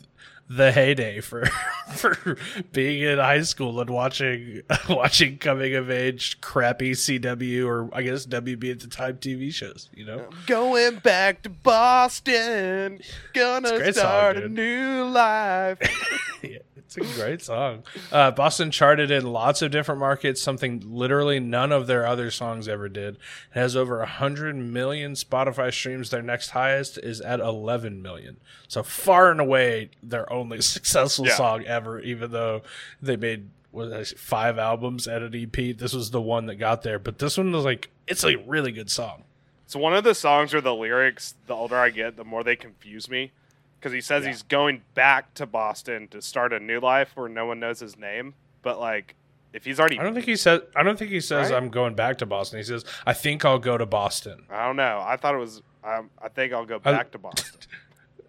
the 0.48 0.72
heyday 0.72 1.22
for 1.22 1.46
for 1.96 2.38
being 2.72 3.02
in 3.02 3.18
high 3.18 3.42
school 3.42 3.80
and 3.80 3.90
watching 3.90 4.62
watching 4.90 5.38
coming 5.38 5.76
of 5.76 5.90
age 5.90 6.40
crappy 6.42 6.92
CW 6.92 7.66
or 7.66 7.90
I 7.94 8.04
guess 8.04 8.26
WB 8.26 8.72
at 8.72 8.80
the 8.80 8.88
time 8.88 9.18
TV 9.18 9.54
shows. 9.54 9.90
You 9.94 10.06
know, 10.06 10.28
Going 10.46 10.98
back 10.98 11.42
to 11.44 11.50
Boston. 11.50 13.00
Gonna 13.34 13.78
great 13.78 13.96
song, 13.96 14.04
start 14.04 14.38
a 14.38 14.48
new 14.50 15.06
life. 15.06 15.80
Yeah, 16.44 16.60
it's 16.86 16.98
a 16.98 17.20
great 17.20 17.42
song. 17.42 17.84
Uh, 18.12 18.32
Boston 18.32 18.72
charted 18.72 19.12
in 19.12 19.26
lots 19.26 19.62
of 19.62 19.72
different 19.72 20.00
markets, 20.00 20.42
something 20.42 20.82
literally 20.86 21.40
none 21.40 21.72
of 21.72 21.88
their 21.88 22.06
other 22.06 22.30
songs 22.32 22.68
ever 22.68 22.88
did. 22.90 23.16
It 23.16 23.20
has 23.52 23.76
over 23.76 23.98
100 24.00 24.56
million 24.56 25.14
Spotify 25.14 25.74
streams. 25.74 26.10
Their 26.10 26.22
next 26.22 26.50
highest 26.52 26.98
is 27.00 27.22
at 27.22 27.40
11 27.40 28.02
million. 28.02 28.38
So 28.68 28.84
far 28.84 29.32
and 29.32 29.40
away, 29.42 29.90
their 30.04 30.32
only 30.32 30.62
successful 30.62 31.26
Yeah. 31.26 31.36
song 31.36 31.64
ever, 31.66 32.00
even 32.00 32.32
though 32.32 32.62
they 33.02 33.16
made 33.18 33.50
what 33.72 33.90
did 33.90 34.08
five 34.18 34.58
albums 34.58 35.06
and 35.08 35.24
an 35.26 35.36
EP. 35.36 35.76
This 35.78 35.94
was 35.94 36.12
the 36.12 36.22
one 36.22 36.46
that 36.46 36.56
got 36.56 36.84
there. 36.84 36.98
But 37.00 37.20
this 37.20 37.38
one 37.38 37.52
was 37.52 37.66
like, 37.66 37.90
it's 38.08 38.24
a 38.24 38.38
really 38.38 38.72
good 38.72 38.90
song. 38.90 39.24
It's 39.66 39.76
one 39.76 39.94
of 39.96 40.04
the 40.04 40.16
songs 40.16 40.54
where 40.54 40.62
the 40.62 40.74
lyrics, 40.76 41.34
the 41.48 41.56
older 41.56 41.76
I 41.76 41.90
get, 41.90 42.16
the 42.16 42.24
more 42.24 42.44
they 42.44 42.56
confuse 42.56 43.10
me. 43.10 43.32
Because 43.80 43.94
he 43.94 44.02
says 44.02 44.24
Yeah. 44.24 44.32
he's 44.32 44.44
going 44.44 44.82
back 44.96 45.34
to 45.36 45.46
Boston 45.46 46.08
to 46.10 46.22
start 46.22 46.54
a 46.54 46.60
new 46.60 46.80
life 46.80 47.12
where 47.16 47.30
no 47.30 47.46
one 47.46 47.60
knows 47.60 47.80
his 47.80 47.98
name. 47.98 48.34
But 48.64 48.80
like, 48.80 49.16
if 49.54 49.64
he's 49.66 49.80
already, 49.80 50.00
I 50.00 50.04
don't 50.04 50.14
think 50.14 50.26
he 50.26 50.36
said. 50.36 50.62
I 50.76 50.84
don't 50.84 50.98
think 50.98 51.12
he 51.12 51.22
says 51.22 51.52
Right? 51.52 51.58
I'm 51.58 51.70
going 51.70 51.94
back 51.96 52.18
to 52.20 52.26
Boston. 52.26 52.58
He 52.58 52.64
says 52.64 52.84
I 53.06 53.14
think 53.14 53.46
I'll 53.46 53.60
go 53.60 53.78
to 53.78 53.86
Boston. 53.86 54.46
I 54.50 54.66
don't 54.66 54.76
know. 54.76 55.02
I 55.06 55.18
thought 55.18 55.36
it 55.36 55.40
was. 55.40 55.62
Um, 55.84 56.10
I 56.22 56.30
think 56.30 56.52
I'll 56.52 56.66
go 56.66 56.76
I- 56.84 56.92
back 56.92 57.12
to 57.12 57.18
Boston. 57.18 57.60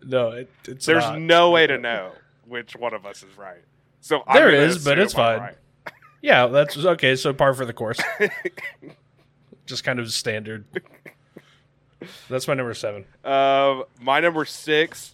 No, 0.09 0.31
it, 0.31 0.49
it's 0.69 0.87
There's 0.87 1.03
not. 1.03 1.21
no 1.21 1.51
way 1.51 1.67
to 1.67 1.79
know 1.79 2.13
which 2.47 2.77
one 2.77 2.95
of 2.95 3.05
us 3.05 3.25
is 3.25 3.37
right. 3.37 3.65
So 4.01 4.23
I'm 4.29 4.37
There 4.37 4.73
but 4.85 5.01
it's 5.01 5.15
fine. 5.15 5.41
right. 5.41 5.57
Yeah, 6.23 6.47
that's 6.47 6.77
okay. 6.77 7.17
So 7.17 7.33
par 7.33 7.55
for 7.55 7.65
the 7.67 7.73
course. 7.73 7.99
Just 9.67 9.83
kind 9.83 9.99
of 9.99 10.13
standard. 10.13 10.65
That's 12.29 12.47
my 12.47 12.55
number 12.55 12.73
seven. 12.75 13.05
Um, 13.25 13.83
my 14.01 14.21
number 14.21 14.45
six. 14.45 15.13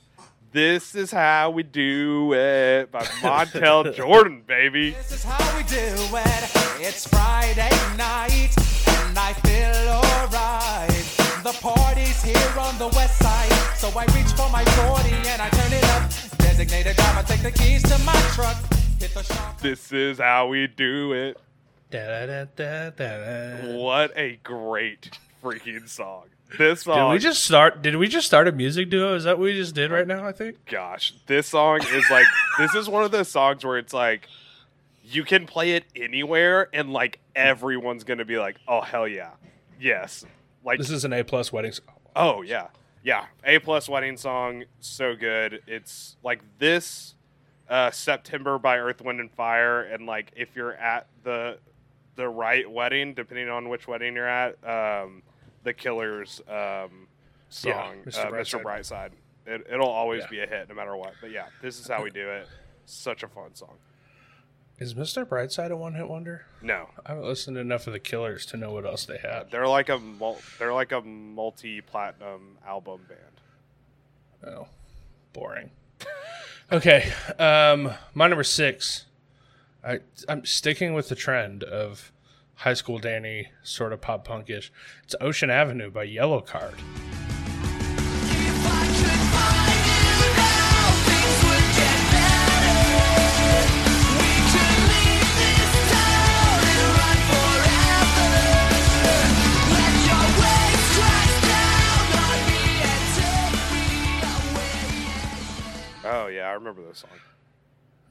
This 0.52 0.94
is 0.94 1.10
how 1.10 1.48
we 1.48 1.62
do 1.62 2.34
it 2.34 2.92
by 2.92 3.04
Montel 3.04 3.94
Jordan, 3.96 4.42
baby. 4.46 4.90
This 4.90 5.12
is 5.12 5.24
how 5.24 5.56
we 5.56 5.62
do 5.62 5.76
it. 5.78 6.50
It's 6.78 7.08
Friday 7.08 7.70
night, 7.96 8.50
and 8.86 9.18
I 9.18 9.32
feel 9.32 9.88
alright. 9.88 11.42
The 11.42 11.56
party's 11.62 12.22
here 12.22 12.58
on 12.60 12.76
the 12.76 12.88
west 12.88 13.18
side, 13.18 13.50
so 13.78 13.88
I 13.98 14.04
reach 14.14 14.30
for 14.36 14.50
my 14.50 14.62
40 14.62 15.08
and 15.30 15.40
I 15.40 15.48
turn 15.48 15.72
it 15.72 15.84
up. 15.84 16.10
Designated 16.36 16.96
driver, 16.96 17.26
take 17.26 17.42
the 17.42 17.52
keys 17.52 17.82
to 17.84 17.96
my 18.04 18.12
truck. 18.34 18.58
Hit 19.00 19.14
the 19.14 19.22
shop. 19.22 19.58
This 19.58 19.90
is 19.90 20.18
how 20.18 20.48
we 20.48 20.66
do 20.66 21.14
it. 21.14 21.38
Da-da-da-da-da. 21.90 23.74
What 23.78 24.12
a 24.16 24.38
great 24.42 25.18
freaking 25.42 25.88
song. 25.88 26.24
This 26.58 26.84
Did 26.84 27.10
we 27.10 27.18
just 27.18 27.42
start? 27.44 27.82
Did 27.82 27.96
we 27.96 28.08
just 28.08 28.26
start 28.26 28.48
a 28.48 28.52
music 28.52 28.90
duo? 28.90 29.14
Is 29.14 29.24
that 29.24 29.38
what 29.38 29.44
we 29.44 29.54
just 29.54 29.74
did 29.74 29.90
right 29.90 30.06
now? 30.06 30.26
I 30.26 30.32
think. 30.32 30.64
gosh, 30.66 31.14
this 31.26 31.46
song 31.48 31.80
is 31.92 32.04
like, 32.10 32.26
this 32.58 32.74
is 32.74 32.88
one 32.88 33.04
of 33.04 33.10
those 33.10 33.28
songs 33.28 33.64
where 33.64 33.78
it's 33.78 33.92
like, 33.94 34.28
you 35.04 35.24
can 35.24 35.46
play 35.46 35.72
it 35.72 35.84
anywhere 35.96 36.68
and 36.72 36.92
like 36.92 37.18
everyone's 37.34 38.04
gonna 38.04 38.24
be 38.24 38.38
like, 38.38 38.56
oh 38.68 38.80
hell 38.80 39.08
yeah, 39.08 39.30
yes, 39.80 40.24
like 40.64 40.78
This 40.78 40.90
is 40.90 41.04
an 41.04 41.12
A 41.12 41.24
plus 41.24 41.52
wedding. 41.52 41.72
song. 41.72 41.86
Oh 42.14 42.42
yeah, 42.42 42.68
yeah. 43.02 43.26
A 43.44 43.58
plus 43.58 43.88
wedding 43.88 44.16
song, 44.16 44.64
so 44.80 45.16
good. 45.16 45.62
It's 45.66 46.16
like 46.22 46.40
this 46.58 47.14
uh, 47.68 47.90
September 47.90 48.58
by 48.58 48.78
Earth, 48.78 49.00
Wind 49.00 49.18
and 49.20 49.30
Fire, 49.30 49.82
and 49.82 50.06
like 50.06 50.30
if 50.36 50.54
you're 50.54 50.74
at 50.74 51.06
the 51.24 51.58
the 52.16 52.28
right 52.28 52.70
wedding, 52.70 53.14
depending 53.14 53.48
on 53.48 53.68
which 53.70 53.88
wedding 53.88 54.14
you're 54.14 54.28
at, 54.28 54.56
um, 54.64 55.22
the 55.64 55.72
Killers 55.72 56.40
um, 56.48 57.06
song, 57.48 57.96
Mr. 58.06 58.26
uh, 58.26 58.30
Brightside. 58.30 58.32
Mr. 58.32 58.62
Brightside. 58.62 59.10
It, 59.46 59.66
it'll 59.72 59.88
always 59.88 60.22
Yeah. 60.22 60.28
be 60.30 60.40
a 60.40 60.46
hit 60.46 60.68
no 60.68 60.74
matter 60.74 60.96
what. 60.96 61.14
But 61.20 61.30
yeah, 61.32 61.46
this 61.60 61.80
is 61.80 61.88
how 61.88 62.02
we 62.02 62.10
do 62.10 62.28
it. 62.28 62.46
Such 62.86 63.22
a 63.22 63.28
fun 63.28 63.54
song. 63.54 63.76
Is 64.78 64.94
Mr. 64.94 65.24
Brightside 65.24 65.70
a 65.70 65.76
one 65.76 65.94
hit 65.94 66.08
wonder? 66.08 66.46
No, 66.60 66.88
I 67.06 67.10
haven't 67.10 67.24
listened 67.24 67.56
enough 67.56 67.86
of 67.86 67.92
the 67.92 68.00
Killers 68.00 68.44
to 68.46 68.56
know 68.56 68.72
what 68.72 68.84
else 68.84 69.04
they 69.04 69.18
had. 69.18 69.50
they're 69.50 69.68
like 69.68 69.88
a 69.88 69.98
mul- 69.98 70.40
they're 70.58 70.72
like 70.72 70.90
a 70.92 71.00
multi 71.00 71.80
platinum 71.80 72.58
album 72.66 73.00
band. 73.08 74.54
Oh, 74.56 74.66
boring. 75.32 75.70
okay, 76.72 77.12
um, 77.38 77.92
my 78.14 78.26
number 78.28 78.42
six. 78.44 79.06
I 79.84 80.00
I'm 80.28 80.44
sticking 80.44 80.94
with 80.94 81.08
the 81.08 81.14
trend 81.16 81.62
of 81.64 82.10
high 82.56 82.74
school 82.74 82.98
Danny 82.98 83.48
sort 83.62 83.92
of 83.92 84.00
pop 84.00 84.26
punkish. 84.26 84.70
It's 85.04 85.14
Ocean 85.20 85.50
Avenue 85.50 85.90
by 85.90 86.06
Yellowcard. 86.06 86.74
If 86.74 88.66
I 88.66 88.86
could 88.86 89.22
find 89.32 89.82
you 89.88 90.30
now, 90.36 90.92
things 91.06 91.38
would 91.42 91.66
get 91.76 92.00
better. 92.12 92.78
We 94.18 94.28
could 94.52 94.78
leave 94.92 95.28
this 95.42 95.74
town 95.90 96.58
and 96.70 96.86
run 96.96 97.18
forever. 97.32 98.30
Let 99.72 99.94
your 100.06 100.26
waves 100.38 100.86
crash 100.96 101.34
down 101.50 102.06
on 102.22 102.38
me 102.46 102.62
and 102.86 103.02
take 103.18 103.58
me 103.72 103.90
away. 104.54 104.84
Oh 106.04 106.26
yeah, 106.28 106.46
I 106.48 106.52
remember 106.52 106.82
this 106.86 106.98
song. 107.00 107.18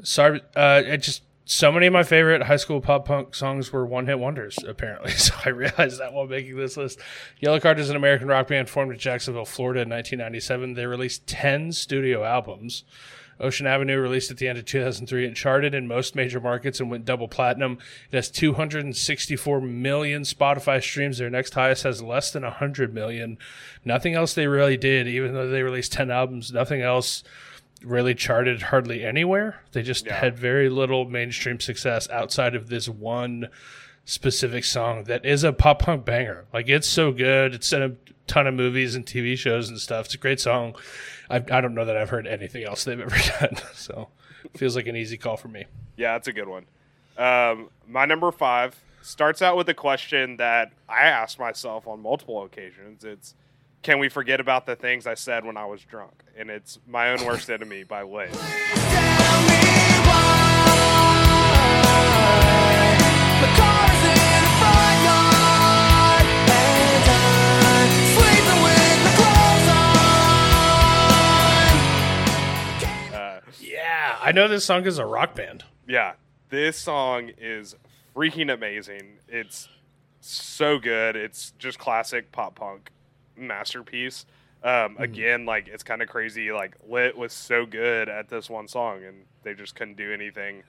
Sorry, 0.04 0.41
uh, 0.56 0.82
it 0.86 0.97
just 0.97 1.21
so 1.45 1.71
many 1.71 1.88
of 1.88 1.93
my 1.93 2.04
favorite 2.04 2.43
high 2.43 2.58
school 2.58 2.82
pop 2.82 3.06
punk 3.06 3.36
songs 3.36 3.71
were 3.71 3.86
one 3.86 4.06
hit 4.06 4.19
wonders. 4.19 4.58
Apparently, 4.67 5.12
so 5.17 5.34
I 5.45 5.49
realized 5.49 5.99
that 5.99 6.13
while 6.13 6.27
making 6.27 6.58
this 6.58 6.77
list. 6.77 6.99
Yellowcard 7.41 7.80
is 7.80 7.89
an 7.89 7.95
American 7.95 8.27
rock 8.27 8.47
band 8.47 8.69
formed 8.69 8.93
in 8.93 8.99
Jacksonville, 8.99 9.45
Florida, 9.45 9.82
in 9.82 9.89
1997. 9.89 10.73
They 10.73 10.86
released 10.86 11.27
10 11.27 11.71
studio 11.71 12.23
albums. 12.23 12.84
Ocean 13.39 13.65
Avenue 13.65 13.99
released 13.99 14.30
at 14.30 14.38
the 14.38 14.47
end 14.47 14.60
of 14.60 14.65
2003 14.65 15.25
and 15.25 15.36
charted 15.36 15.73
in 15.73 15.88
most 15.88 16.15
major 16.15 16.39
markets 16.39 16.80
and 16.80 16.91
went 16.91 17.06
double 17.06 17.27
platinum. 17.27 17.80
It 18.12 18.15
has 18.15 18.30
264 18.30 19.62
million 19.62 20.21
Spotify 20.21 20.82
streams. 20.82 21.17
Their 21.17 21.32
next 21.32 21.56
highest 21.56 21.84
has 21.84 22.04
less 22.04 22.32
than 22.32 22.43
100 22.43 22.93
million. 22.93 23.39
Nothing 23.84 24.13
else 24.13 24.36
they 24.36 24.45
really 24.45 24.77
did, 24.77 25.08
even 25.08 25.34
though 25.34 25.49
they 25.49 25.63
released 25.63 25.91
10 25.91 26.12
albums, 26.12 26.51
nothing 26.54 26.82
else 26.82 27.23
really 27.84 28.13
charted 28.15 28.62
hardly 28.63 29.04
anywhere. 29.04 29.62
They 29.72 29.82
just 29.82 30.06
Yeah. 30.06 30.15
had 30.15 30.38
very 30.38 30.70
little 30.70 31.06
mainstream 31.06 31.60
success 31.60 32.10
outside 32.10 32.56
of 32.56 32.70
this 32.70 32.88
one 32.88 33.50
specific 34.06 34.63
song 34.65 35.04
that 35.06 35.26
is 35.26 35.44
a 35.44 35.54
pop 35.54 35.80
punk 35.84 36.06
banger. 36.06 36.46
Like 36.54 36.67
it's 36.70 36.88
so 36.88 37.12
good. 37.12 37.54
It's 37.54 37.72
in 37.74 37.82
a 37.82 37.91
ton 38.28 38.48
of 38.48 38.54
movies 38.54 38.96
and 38.96 39.06
TV 39.06 39.38
shows 39.38 39.70
and 39.70 39.80
stuff. 39.80 40.06
It's 40.06 40.15
a 40.15 40.17
great 40.17 40.39
song. 40.39 40.76
I, 41.30 41.38
I 41.38 41.62
don't 41.62 41.74
know 41.74 41.86
that 41.86 41.98
I've 41.98 42.10
heard 42.10 42.28
anything 42.28 42.63
else 42.63 42.84
they've 42.84 43.00
ever 43.00 43.15
done, 43.39 43.58
so 43.74 44.10
feels 44.56 44.76
like 44.76 44.88
an 44.88 44.96
easy 44.96 45.17
call 45.17 45.38
for 45.38 45.48
me. 45.48 45.65
Yeah, 45.98 46.13
that's 46.13 46.28
a 46.28 46.34
good 46.34 46.48
one. 46.48 46.65
Um, 47.17 47.70
my 47.88 48.06
number 48.06 48.32
five 48.32 48.76
starts 49.02 49.41
out 49.41 49.58
with 49.58 49.67
a 49.70 49.74
question 49.74 50.38
that 50.38 50.72
I 50.89 51.02
asked 51.04 51.39
myself 51.39 51.88
on 51.88 52.02
multiple 52.02 52.44
occasions. 52.44 53.04
It's, 53.04 53.36
can 53.82 54.00
we 54.00 54.10
forget 54.10 54.39
about 54.39 54.65
the 54.65 54.76
things 54.76 55.08
I 55.08 55.15
said 55.15 55.46
when 55.46 55.58
I 55.58 55.65
was 55.65 55.82
drunk? 55.84 56.24
And 56.38 56.50
it's 56.50 56.80
My 56.88 57.12
Own 57.12 57.26
Worst 57.26 57.50
Enemy 57.50 57.84
by 57.84 58.04
Lit. 58.04 58.30
Uh, 73.13 73.39
Yeah, 73.60 74.17
I 74.22 74.32
know 74.32 74.48
this 74.48 74.65
song 74.65 74.86
is 74.86 74.98
a 74.98 75.06
rock 75.06 75.36
band. 75.36 75.63
yeah, 75.88 76.13
this 76.50 76.78
song 76.78 77.32
is 77.38 77.76
freaking 78.15 78.52
amazing. 78.54 79.17
It's 79.28 79.67
so 80.22 80.80
good. 80.80 81.15
It's 81.15 81.52
just 81.60 81.78
classic 81.80 82.32
pop 82.32 82.56
punk 82.56 82.91
masterpiece. 83.36 84.26
Um, 84.63 84.96
Again, 85.00 85.46
like 85.46 85.67
it's 85.67 85.84
kind 85.84 86.02
of 86.02 86.08
crazy. 86.10 86.52
Like 86.52 86.76
Lit 86.88 87.17
was 87.17 87.34
so 87.34 87.65
good 87.65 88.10
at 88.10 88.30
this 88.30 88.50
one 88.50 88.67
song, 88.67 89.04
and 89.04 89.26
they 89.44 89.54
just 89.54 89.76
couldn't 89.76 89.98
do 89.98 90.13
anything 90.13 90.63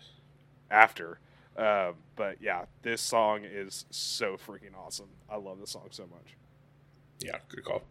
after. 0.71 1.19
Uh, 1.57 1.93
but 2.17 2.41
yeah, 2.41 2.65
this 2.83 3.03
song 3.03 3.41
is 3.45 3.85
so 3.91 4.37
freaking 4.37 4.75
awesome. 4.79 5.11
I 5.31 5.37
love 5.37 5.61
this 5.61 5.71
song 5.71 5.89
so 5.91 6.07
much. 6.07 6.37
Yeah, 7.21 7.37
good 7.49 7.65
call. 7.65 7.83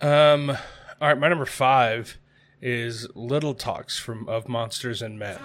Um, 0.00 0.50
all 0.50 1.08
right, 1.08 1.18
my 1.18 1.28
number 1.28 1.46
five 1.46 2.18
is 2.60 3.08
"Little 3.14 3.54
Talks" 3.54 3.98
from 3.98 4.28
Of 4.28 4.48
Monsters 4.48 5.00
and 5.00 5.18
Men. 5.18 5.38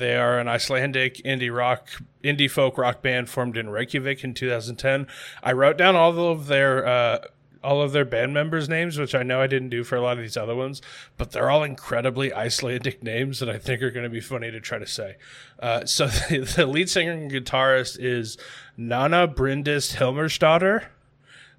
They 0.00 0.16
are 0.16 0.38
an 0.38 0.48
Icelandic 0.48 1.16
indie 1.18 1.54
rock, 1.54 1.88
indie 2.24 2.50
folk 2.50 2.76
rock 2.76 3.02
band 3.02 3.28
formed 3.28 3.56
in 3.56 3.70
Reykjavik 3.70 4.24
in 4.24 4.34
2010. 4.34 5.06
I 5.42 5.52
wrote 5.52 5.76
down 5.76 5.94
all 5.94 6.18
of 6.18 6.46
their 6.46 6.86
uh, 6.86 7.18
all 7.62 7.82
of 7.82 7.92
their 7.92 8.04
band 8.04 8.32
members' 8.32 8.68
names, 8.68 8.98
which 8.98 9.14
I 9.14 9.22
know 9.22 9.40
I 9.40 9.46
didn't 9.46 9.68
do 9.68 9.84
for 9.84 9.96
a 9.96 10.00
lot 10.00 10.16
of 10.16 10.22
these 10.22 10.36
other 10.36 10.54
ones, 10.54 10.80
but 11.16 11.32
they're 11.32 11.50
all 11.50 11.62
incredibly 11.62 12.32
Icelandic 12.32 13.02
names 13.02 13.38
that 13.40 13.50
I 13.50 13.58
think 13.58 13.82
are 13.82 13.90
going 13.90 14.04
to 14.04 14.10
be 14.10 14.20
funny 14.20 14.50
to 14.50 14.60
try 14.60 14.78
to 14.78 14.86
say. 14.86 15.16
Uh, 15.58 15.84
so 15.84 16.06
the, 16.06 16.38
the 16.56 16.66
lead 16.66 16.88
singer 16.88 17.12
and 17.12 17.30
guitarist 17.30 17.98
is 18.00 18.38
Nana 18.76 19.28
Brindist 19.28 19.96
Hilmersdottir. 19.96 20.86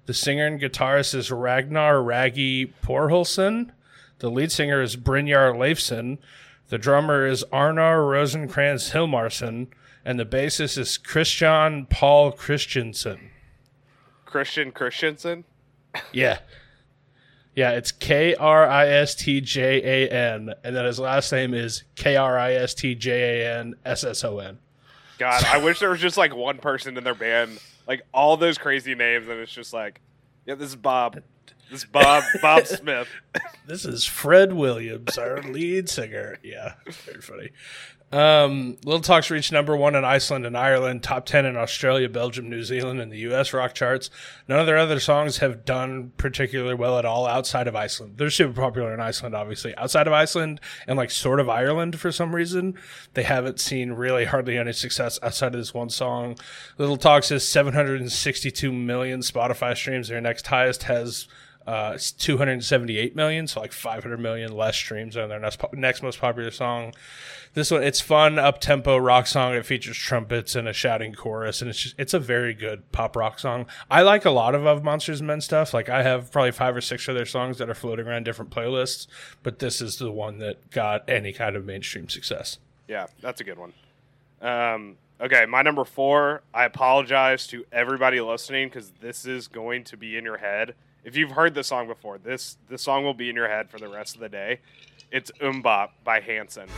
The 0.06 0.14
singer 0.14 0.46
and 0.46 0.60
guitarist 0.60 1.14
is 1.14 1.30
Ragnar 1.30 2.02
Raggy 2.02 2.74
Porhulsen. 2.82 3.70
The 4.18 4.30
lead 4.30 4.50
singer 4.50 4.82
is 4.82 4.96
Brynjar 4.96 5.54
Leifson. 5.54 6.18
The 6.68 6.78
drummer 6.78 7.26
is 7.26 7.44
Arnar 7.52 7.98
Rosenkrantz 8.08 8.92
Hilmarsson. 8.92 9.68
And 10.04 10.18
the 10.18 10.24
bassist 10.24 10.78
is 10.78 10.98
Christian 10.98 11.86
Paul 11.86 12.32
Christensen. 12.32 13.30
Christian 14.24 14.72
Christensen. 14.72 15.44
Yeah. 16.12 16.38
Yeah, 17.54 17.72
it's 17.72 17.92
K 17.92 18.34
R 18.34 18.66
I 18.66 18.88
S 18.88 19.14
T 19.14 19.42
J 19.42 19.82
A 20.06 20.10
N. 20.10 20.54
And 20.64 20.74
then 20.74 20.86
his 20.86 20.98
last 20.98 21.30
name 21.30 21.52
is 21.52 21.84
K 21.96 22.16
R 22.16 22.38
I 22.38 22.54
S 22.54 22.72
T 22.72 22.94
J 22.94 23.42
A 23.42 23.58
N 23.58 23.74
S 23.84 24.04
S 24.04 24.24
O 24.24 24.38
N. 24.38 24.58
God, 25.18 25.44
I 25.44 25.58
wish 25.58 25.78
there 25.80 25.90
was 25.90 26.00
just 26.00 26.16
like 26.16 26.34
one 26.34 26.56
person 26.56 26.96
in 26.96 27.04
their 27.04 27.14
band, 27.14 27.60
like 27.86 28.00
all 28.14 28.38
those 28.38 28.56
crazy 28.56 28.94
names, 28.94 29.28
and 29.28 29.38
it's 29.38 29.52
just 29.52 29.74
like, 29.74 30.00
yeah, 30.46 30.54
this 30.54 30.70
is 30.70 30.76
Bob. 30.76 31.22
This 31.72 31.84
is 31.84 31.88
Bob 31.88 32.22
Bob 32.42 32.66
Smith. 32.66 33.08
This 33.64 33.86
is 33.86 34.04
Fred 34.04 34.52
Williams, 34.52 35.16
our 35.16 35.40
lead 35.40 35.88
singer. 35.88 36.36
Yeah, 36.42 36.74
very 36.84 37.20
funny. 37.22 37.50
Um, 38.10 38.76
Little 38.84 39.00
Talks 39.00 39.30
reached 39.30 39.52
number 39.52 39.74
one 39.74 39.94
in 39.94 40.04
Iceland 40.04 40.44
and 40.44 40.58
Ireland, 40.58 41.02
top 41.02 41.24
10 41.24 41.46
in 41.46 41.56
Australia, 41.56 42.10
Belgium, 42.10 42.50
New 42.50 42.62
Zealand, 42.64 43.00
and 43.00 43.10
the 43.10 43.20
US 43.20 43.54
rock 43.54 43.72
charts. 43.72 44.10
None 44.48 44.58
of 44.58 44.66
their 44.66 44.76
other 44.76 45.00
songs 45.00 45.38
have 45.38 45.64
done 45.64 46.12
particularly 46.18 46.74
well 46.74 46.98
at 46.98 47.06
all 47.06 47.26
outside 47.26 47.68
of 47.68 47.76
Iceland. 47.76 48.18
They're 48.18 48.28
super 48.28 48.60
popular 48.60 48.92
in 48.92 49.00
Iceland, 49.00 49.34
obviously. 49.34 49.74
Outside 49.76 50.08
of 50.08 50.12
Iceland 50.12 50.60
and 50.86 50.98
like 50.98 51.10
sort 51.10 51.40
of 51.40 51.48
Ireland 51.48 51.98
for 51.98 52.12
some 52.12 52.34
reason, 52.34 52.74
they 53.14 53.22
haven't 53.22 53.60
seen 53.60 53.92
really 53.92 54.26
hardly 54.26 54.58
any 54.58 54.72
success 54.72 55.18
outside 55.22 55.54
of 55.54 55.60
this 55.60 55.72
one 55.72 55.88
song. 55.88 56.36
Little 56.76 56.98
Talks 56.98 57.30
has 57.30 57.48
762 57.48 58.72
million 58.72 59.20
Spotify 59.20 59.74
streams. 59.74 60.08
Their 60.08 60.20
next 60.20 60.48
highest 60.48 60.82
has 60.82 61.28
uh, 61.66 61.92
it's 61.94 62.12
278 62.12 63.14
million, 63.14 63.46
so 63.46 63.60
like 63.60 63.72
500 63.72 64.18
million 64.18 64.56
less 64.56 64.76
streams 64.76 65.16
on 65.16 65.28
their 65.28 65.38
next, 65.38 65.58
po- 65.58 65.70
next 65.72 66.02
most 66.02 66.20
popular 66.20 66.50
song. 66.50 66.92
This 67.54 67.70
one, 67.70 67.82
it's 67.82 68.00
fun, 68.00 68.38
up 68.38 68.60
tempo 68.60 68.96
rock 68.96 69.26
song. 69.26 69.54
It 69.54 69.66
features 69.66 69.98
trumpets 69.98 70.54
and 70.54 70.66
a 70.66 70.72
shouting 70.72 71.12
chorus, 71.12 71.60
and 71.60 71.68
it's 71.68 71.78
just 71.78 71.94
it's 71.98 72.14
a 72.14 72.18
very 72.18 72.54
good 72.54 72.90
pop 72.92 73.14
rock 73.14 73.38
song. 73.38 73.66
I 73.90 74.00
like 74.02 74.24
a 74.24 74.30
lot 74.30 74.54
of 74.54 74.64
of 74.64 74.82
Monsters 74.82 75.20
Men 75.20 75.42
stuff. 75.42 75.74
Like 75.74 75.90
I 75.90 76.02
have 76.02 76.32
probably 76.32 76.52
five 76.52 76.74
or 76.74 76.80
six 76.80 77.06
of 77.08 77.14
their 77.14 77.26
songs 77.26 77.58
that 77.58 77.68
are 77.68 77.74
floating 77.74 78.06
around 78.06 78.24
different 78.24 78.50
playlists, 78.50 79.06
but 79.42 79.58
this 79.58 79.82
is 79.82 79.98
the 79.98 80.10
one 80.10 80.38
that 80.38 80.70
got 80.70 81.06
any 81.08 81.32
kind 81.34 81.54
of 81.54 81.66
mainstream 81.66 82.08
success. 82.08 82.58
Yeah, 82.88 83.06
that's 83.20 83.42
a 83.42 83.44
good 83.44 83.58
one. 83.58 83.74
Um, 84.40 84.96
okay, 85.20 85.44
my 85.44 85.60
number 85.60 85.84
four. 85.84 86.42
I 86.54 86.64
apologize 86.64 87.46
to 87.48 87.66
everybody 87.70 88.20
listening 88.20 88.68
because 88.68 88.92
this 89.00 89.26
is 89.26 89.46
going 89.46 89.84
to 89.84 89.98
be 89.98 90.16
in 90.16 90.24
your 90.24 90.38
head. 90.38 90.74
If 91.04 91.16
you've 91.16 91.32
heard 91.32 91.54
the 91.54 91.64
song 91.64 91.88
before, 91.88 92.18
this 92.18 92.56
this 92.68 92.82
song 92.82 93.04
will 93.04 93.14
be 93.14 93.28
in 93.28 93.36
your 93.36 93.48
head 93.48 93.70
for 93.70 93.78
the 93.78 93.88
rest 93.88 94.14
of 94.14 94.20
the 94.20 94.28
day. 94.28 94.60
It's 95.10 95.30
MMMBop 95.40 95.90
by 96.04 96.20
Hanson. 96.20 96.68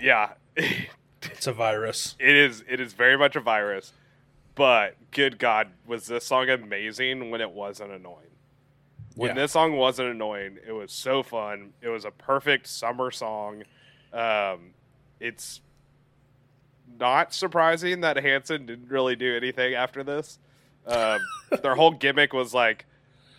Yeah, 0.00 0.34
It's 1.22 1.46
a 1.46 1.52
virus. 1.52 2.14
is. 2.36 2.62
It 2.68 2.78
is 2.80 2.92
very 2.92 3.16
much 3.16 3.36
a 3.36 3.40
virus. 3.40 3.92
But 4.54 4.96
good 5.10 5.38
God, 5.38 5.68
was 5.86 6.06
this 6.06 6.26
song 6.26 6.48
amazing 6.48 7.30
when 7.30 7.40
it 7.40 7.50
wasn't 7.50 7.90
annoying? 7.90 8.33
When 9.14 9.28
Yeah. 9.30 9.34
this 9.42 9.52
song 9.52 9.76
wasn't 9.76 10.08
annoying, 10.10 10.58
it 10.66 10.72
was 10.72 10.90
so 10.92 11.22
fun. 11.22 11.72
It 11.80 11.88
was 11.88 12.04
a 12.04 12.10
perfect 12.10 12.66
summer 12.66 13.10
song. 13.10 13.62
Um, 14.12 14.74
it's 15.20 15.60
not 16.98 17.32
surprising 17.32 18.00
that 18.00 18.16
Hanson 18.16 18.66
didn't 18.66 18.88
really 18.88 19.16
do 19.16 19.36
anything 19.36 19.74
after 19.74 20.02
this. 20.04 20.38
Um, 20.86 21.20
their 21.62 21.74
whole 21.74 21.92
gimmick 21.92 22.32
was 22.32 22.52
like, 22.54 22.86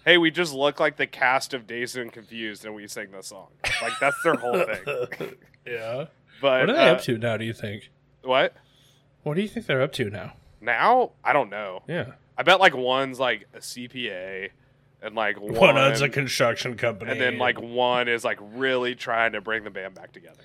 "Hey, 0.05 0.17
we 0.17 0.31
just 0.31 0.53
look 0.53 0.79
like 0.79 0.97
the 0.97 1.07
cast 1.07 1.53
of 1.53 1.67
Dazed 1.67 1.97
and 1.97 2.11
Confused, 2.11 2.65
and 2.65 2.73
we 2.75 2.87
sing 2.87 3.11
this 3.11 3.27
song." 3.27 3.49
Like 3.81 3.93
that's 3.99 4.21
their 4.23 4.35
whole 4.35 4.63
thing. 4.63 5.35
Yeah. 5.67 6.05
But 6.41 6.67
What 6.67 6.69
are 6.69 6.73
they 6.73 6.89
uh, 6.89 6.93
up 6.93 7.01
to 7.01 7.17
now? 7.17 7.37
Do 7.37 7.43
you 7.45 7.53
think? 7.53 7.89
What 8.21 8.53
What 9.23 9.33
do 9.35 9.41
you 9.41 9.47
think 9.47 9.65
they're 9.65 9.81
up 9.81 9.93
to 9.93 10.09
now? 10.11 10.33
now? 10.61 11.11
I 11.23 11.33
don't 11.33 11.49
know. 11.49 11.81
Yeah. 11.87 12.11
I 12.37 12.43
bet 12.43 12.59
like 12.59 12.75
one's 12.75 13.19
like 13.19 13.45
a 13.53 13.57
CPA, 13.59 14.49
and 15.05 15.15
like 15.15 15.39
one, 15.39 15.53
One 15.75 15.77
owns 15.77 16.01
a 16.01 16.09
construction 16.09 16.75
company, 16.75 17.11
and 17.11 17.21
then 17.21 17.37
like 17.37 17.61
one 17.61 18.07
is 18.09 18.23
like 18.25 18.39
really 18.41 18.95
trying 18.95 19.31
to 19.33 19.41
bring 19.41 19.63
the 19.63 19.69
band 19.69 19.93
back 19.95 20.11
together. 20.11 20.41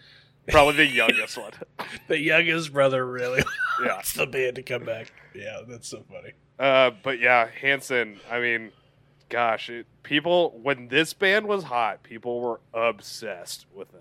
Probably 0.49 0.77
the 0.77 0.87
youngest 0.87 1.37
one. 1.39 1.53
the 2.09 2.19
youngest 2.19 2.73
brother 2.73 3.07
really 3.07 3.43
Yeah. 3.85 3.95
wants 3.95 4.13
the 4.15 4.27
band 4.27 4.57
to 4.57 4.63
come 4.63 4.85
back. 4.85 5.13
Yeah, 5.35 5.61
that's 5.69 5.89
so 5.89 6.05
funny. 6.11 6.33
Uh, 6.59 6.91
but 7.03 7.19
yeah, 7.21 7.49
Hanson. 7.61 8.21
I 8.31 8.41
mean, 8.41 8.73
gosh, 9.29 9.71
it, 9.71 9.87
people 10.03 10.59
when 10.63 10.89
this 10.89 11.13
band 11.15 11.47
was 11.47 11.65
hot, 11.65 12.03
people 12.03 12.41
were 12.41 12.61
obsessed 12.75 13.67
with 13.75 13.93
them 13.93 14.01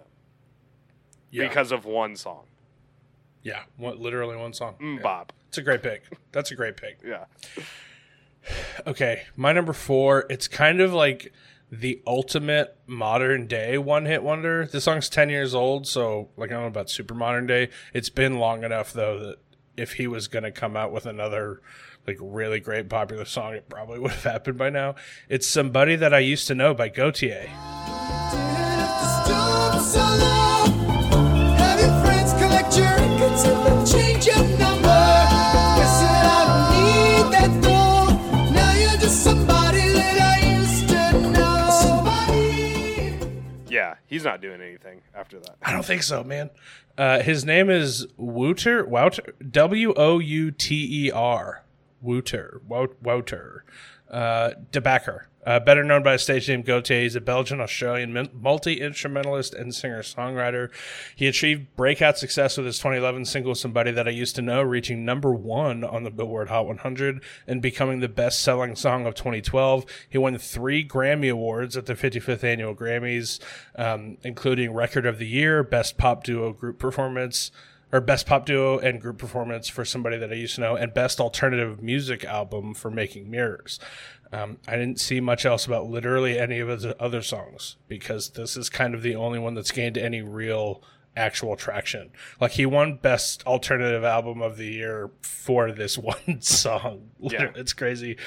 Yeah, 1.31 1.47
because 1.47 1.71
of 1.71 1.85
one 1.85 2.15
song, 2.15 2.45
yeah, 3.43 3.63
one, 3.77 3.99
literally 4.01 4.35
one 4.35 4.53
song. 4.53 4.75
mm, 4.81 4.97
Yeah. 4.97 5.03
Bob. 5.03 5.31
It's 5.49 5.57
a 5.57 5.61
great 5.61 5.81
pick. 5.83 6.03
That's 6.31 6.51
a 6.51 6.55
great 6.55 6.77
pick. 6.77 6.99
Yeah, 7.05 7.25
Okay, 8.87 9.23
my 9.35 9.53
number 9.53 9.73
four. 9.73 10.25
It's 10.29 10.47
kind 10.47 10.81
of 10.81 10.93
like 10.93 11.33
the 11.71 12.01
ultimate 12.07 12.77
modern 12.87 13.47
day 13.47 13.77
one 13.77 14.05
hit 14.05 14.23
wonder. 14.23 14.65
This 14.65 14.85
song's 14.85 15.09
ten 15.09 15.29
years 15.29 15.53
old, 15.53 15.87
so 15.87 16.29
like 16.37 16.49
I 16.49 16.53
don't 16.53 16.63
know 16.63 16.67
about 16.67 16.89
super 16.89 17.13
modern 17.13 17.47
day. 17.47 17.69
It's 17.93 18.09
been 18.09 18.39
long 18.39 18.63
enough 18.63 18.93
though 18.93 19.19
that 19.19 19.37
if 19.77 19.93
he 19.93 20.07
was 20.07 20.27
to 20.27 20.51
come 20.51 20.75
out 20.75 20.91
with 20.91 21.05
another 21.05 21.61
like 22.07 22.17
really 22.19 22.59
great 22.59 22.89
popular 22.89 23.25
song, 23.25 23.53
it 23.53 23.69
probably 23.69 23.99
would 24.01 24.11
have 24.11 24.23
happened 24.23 24.57
by 24.57 24.69
now. 24.69 24.95
It's 25.27 25.47
"Somebody 25.47 25.95
That 25.95 26.13
I 26.13 26.19
Used 26.19 26.47
to 26.47 26.55
Know" 26.55 26.73
by 26.73 26.89
Gotye. 26.89 27.49
He's 44.09 44.25
not 44.25 44.41
doing 44.41 44.59
anything 44.61 45.01
after 45.15 45.39
that. 45.39 45.55
I 45.61 45.71
don't 45.71 45.85
think 45.85 46.03
so, 46.03 46.23
man. 46.23 46.49
Uh, 46.97 47.21
his 47.21 47.45
name 47.45 47.69
is 47.69 48.05
Wouter. 48.17 48.85
Wouter. 48.85 49.33
W 49.49 49.93
O 49.95 50.19
U 50.19 50.51
T 50.51 51.05
E 51.07 51.11
R. 51.11 51.63
Wouter. 52.01 52.61
Wou- 52.67 52.95
Wouter. 53.01 53.63
Uh, 54.09 54.51
De 54.71 54.81
Backer. 54.81 55.28
Uh, 55.45 55.59
better 55.59 55.83
known 55.83 56.03
by 56.03 56.13
his 56.13 56.23
stage 56.23 56.49
name 56.49 56.63
Gotye. 56.63 57.03
He's 57.03 57.15
a 57.15 57.21
Belgian 57.21 57.61
Australian 57.61 58.29
multi 58.33 58.81
instrumentalist 58.81 59.53
and 59.53 59.73
singer 59.73 60.01
songwriter. 60.01 60.69
He 61.15 61.27
achieved 61.27 61.75
breakout 61.75 62.17
success 62.17 62.57
with 62.57 62.65
his 62.65 62.77
2011 62.77 63.25
single 63.25 63.55
Somebody 63.55 63.91
That 63.91 64.07
I 64.07 64.11
Used 64.11 64.35
to 64.35 64.41
Know, 64.41 64.61
reaching 64.61 65.05
number 65.05 65.33
one 65.33 65.83
on 65.83 66.03
the 66.03 66.11
Billboard 66.11 66.49
Hot 66.49 66.67
100 66.67 67.23
and 67.47 67.61
becoming 67.61 67.99
the 67.99 68.09
best 68.09 68.41
selling 68.41 68.75
song 68.75 69.05
of 69.05 69.15
2012. 69.15 69.85
He 70.09 70.17
won 70.17 70.37
three 70.37 70.85
Grammy 70.85 71.31
Awards 71.31 71.77
at 71.77 71.85
the 71.85 71.95
55th 71.95 72.43
Annual 72.43 72.75
Grammys, 72.75 73.39
um, 73.75 74.17
including 74.23 74.73
Record 74.73 75.05
of 75.05 75.19
the 75.19 75.27
Year, 75.27 75.63
Best 75.63 75.97
Pop 75.97 76.23
Duo 76.23 76.51
Group 76.51 76.79
Performance, 76.79 77.51
or 77.91 78.01
Best 78.01 78.27
Pop 78.27 78.45
Duo 78.45 78.77
and 78.77 79.01
Group 79.01 79.17
Performance 79.17 79.67
for 79.67 79.83
Somebody 79.83 80.17
That 80.17 80.31
I 80.31 80.35
Used 80.35 80.55
to 80.55 80.61
Know, 80.61 80.75
and 80.75 80.93
Best 80.93 81.19
Alternative 81.19 81.81
Music 81.81 82.23
Album 82.23 82.73
for 82.73 82.91
Making 82.91 83.31
Mirrors. 83.31 83.79
Um, 84.31 84.57
I 84.67 84.75
didn't 84.75 84.99
see 84.99 85.19
much 85.19 85.45
else 85.45 85.65
about 85.65 85.87
literally 85.89 86.37
any 86.37 86.59
of 86.59 86.67
his 86.67 86.85
other 86.99 87.21
songs 87.21 87.77
because 87.87 88.29
this 88.29 88.55
is 88.55 88.69
kind 88.69 88.93
of 88.93 89.01
the 89.01 89.15
only 89.15 89.39
one 89.39 89.55
that's 89.55 89.71
gained 89.71 89.97
any 89.97 90.21
real 90.21 90.83
actual 91.17 91.55
traction. 91.55 92.11
Like 92.39 92.51
he 92.51 92.65
won 92.67 92.97
Best 92.97 93.45
Alternative 93.47 94.03
Album 94.03 94.41
of 94.41 94.57
the 94.57 94.67
Year 94.67 95.09
for 95.21 95.71
this 95.71 95.97
one 95.97 96.41
song. 96.41 97.09
Yeah. 97.19 97.49
It's 97.55 97.73
crazy. 97.73 98.17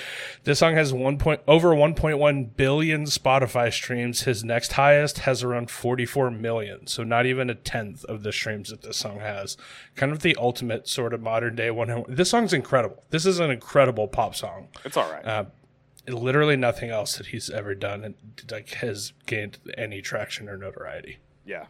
This 0.44 0.58
song 0.58 0.74
has 0.74 0.92
one 0.92 1.16
point 1.16 1.40
over 1.46 1.68
1.1 1.68 2.56
billion 2.56 3.04
Spotify 3.04 3.72
streams. 3.72 4.22
His 4.22 4.42
next 4.44 4.72
highest 4.72 5.20
has 5.20 5.42
around 5.42 5.70
44 5.70 6.32
million, 6.32 6.86
so 6.88 7.02
not 7.04 7.24
even 7.24 7.48
a 7.48 7.54
tenth 7.54 8.04
of 8.06 8.24
the 8.24 8.32
streams 8.32 8.70
that 8.70 8.82
this 8.82 8.96
song 8.96 9.20
has. 9.20 9.56
Kind 9.94 10.12
of 10.12 10.20
the 10.20 10.36
ultimate 10.38 10.88
sort 10.88 11.14
of 11.14 11.22
modern 11.22 11.54
day 11.54 11.70
one. 11.70 12.04
This 12.08 12.30
song's 12.30 12.52
incredible. 12.52 13.04
This 13.10 13.24
is 13.24 13.38
an 13.38 13.50
incredible 13.50 14.08
pop 14.08 14.34
song 14.34 14.68
It's 14.84 14.96
all 14.96 15.10
right. 15.10 15.24
uh, 15.24 15.44
literally 16.08 16.56
nothing 16.56 16.90
else 16.90 17.16
that 17.16 17.26
he's 17.26 17.48
ever 17.50 17.74
done 17.74 18.14
like 18.50 18.70
has 18.74 19.12
gained 19.26 19.58
any 19.76 20.02
traction 20.02 20.48
or 20.48 20.56
notoriety. 20.56 21.18
Yeah. 21.44 21.66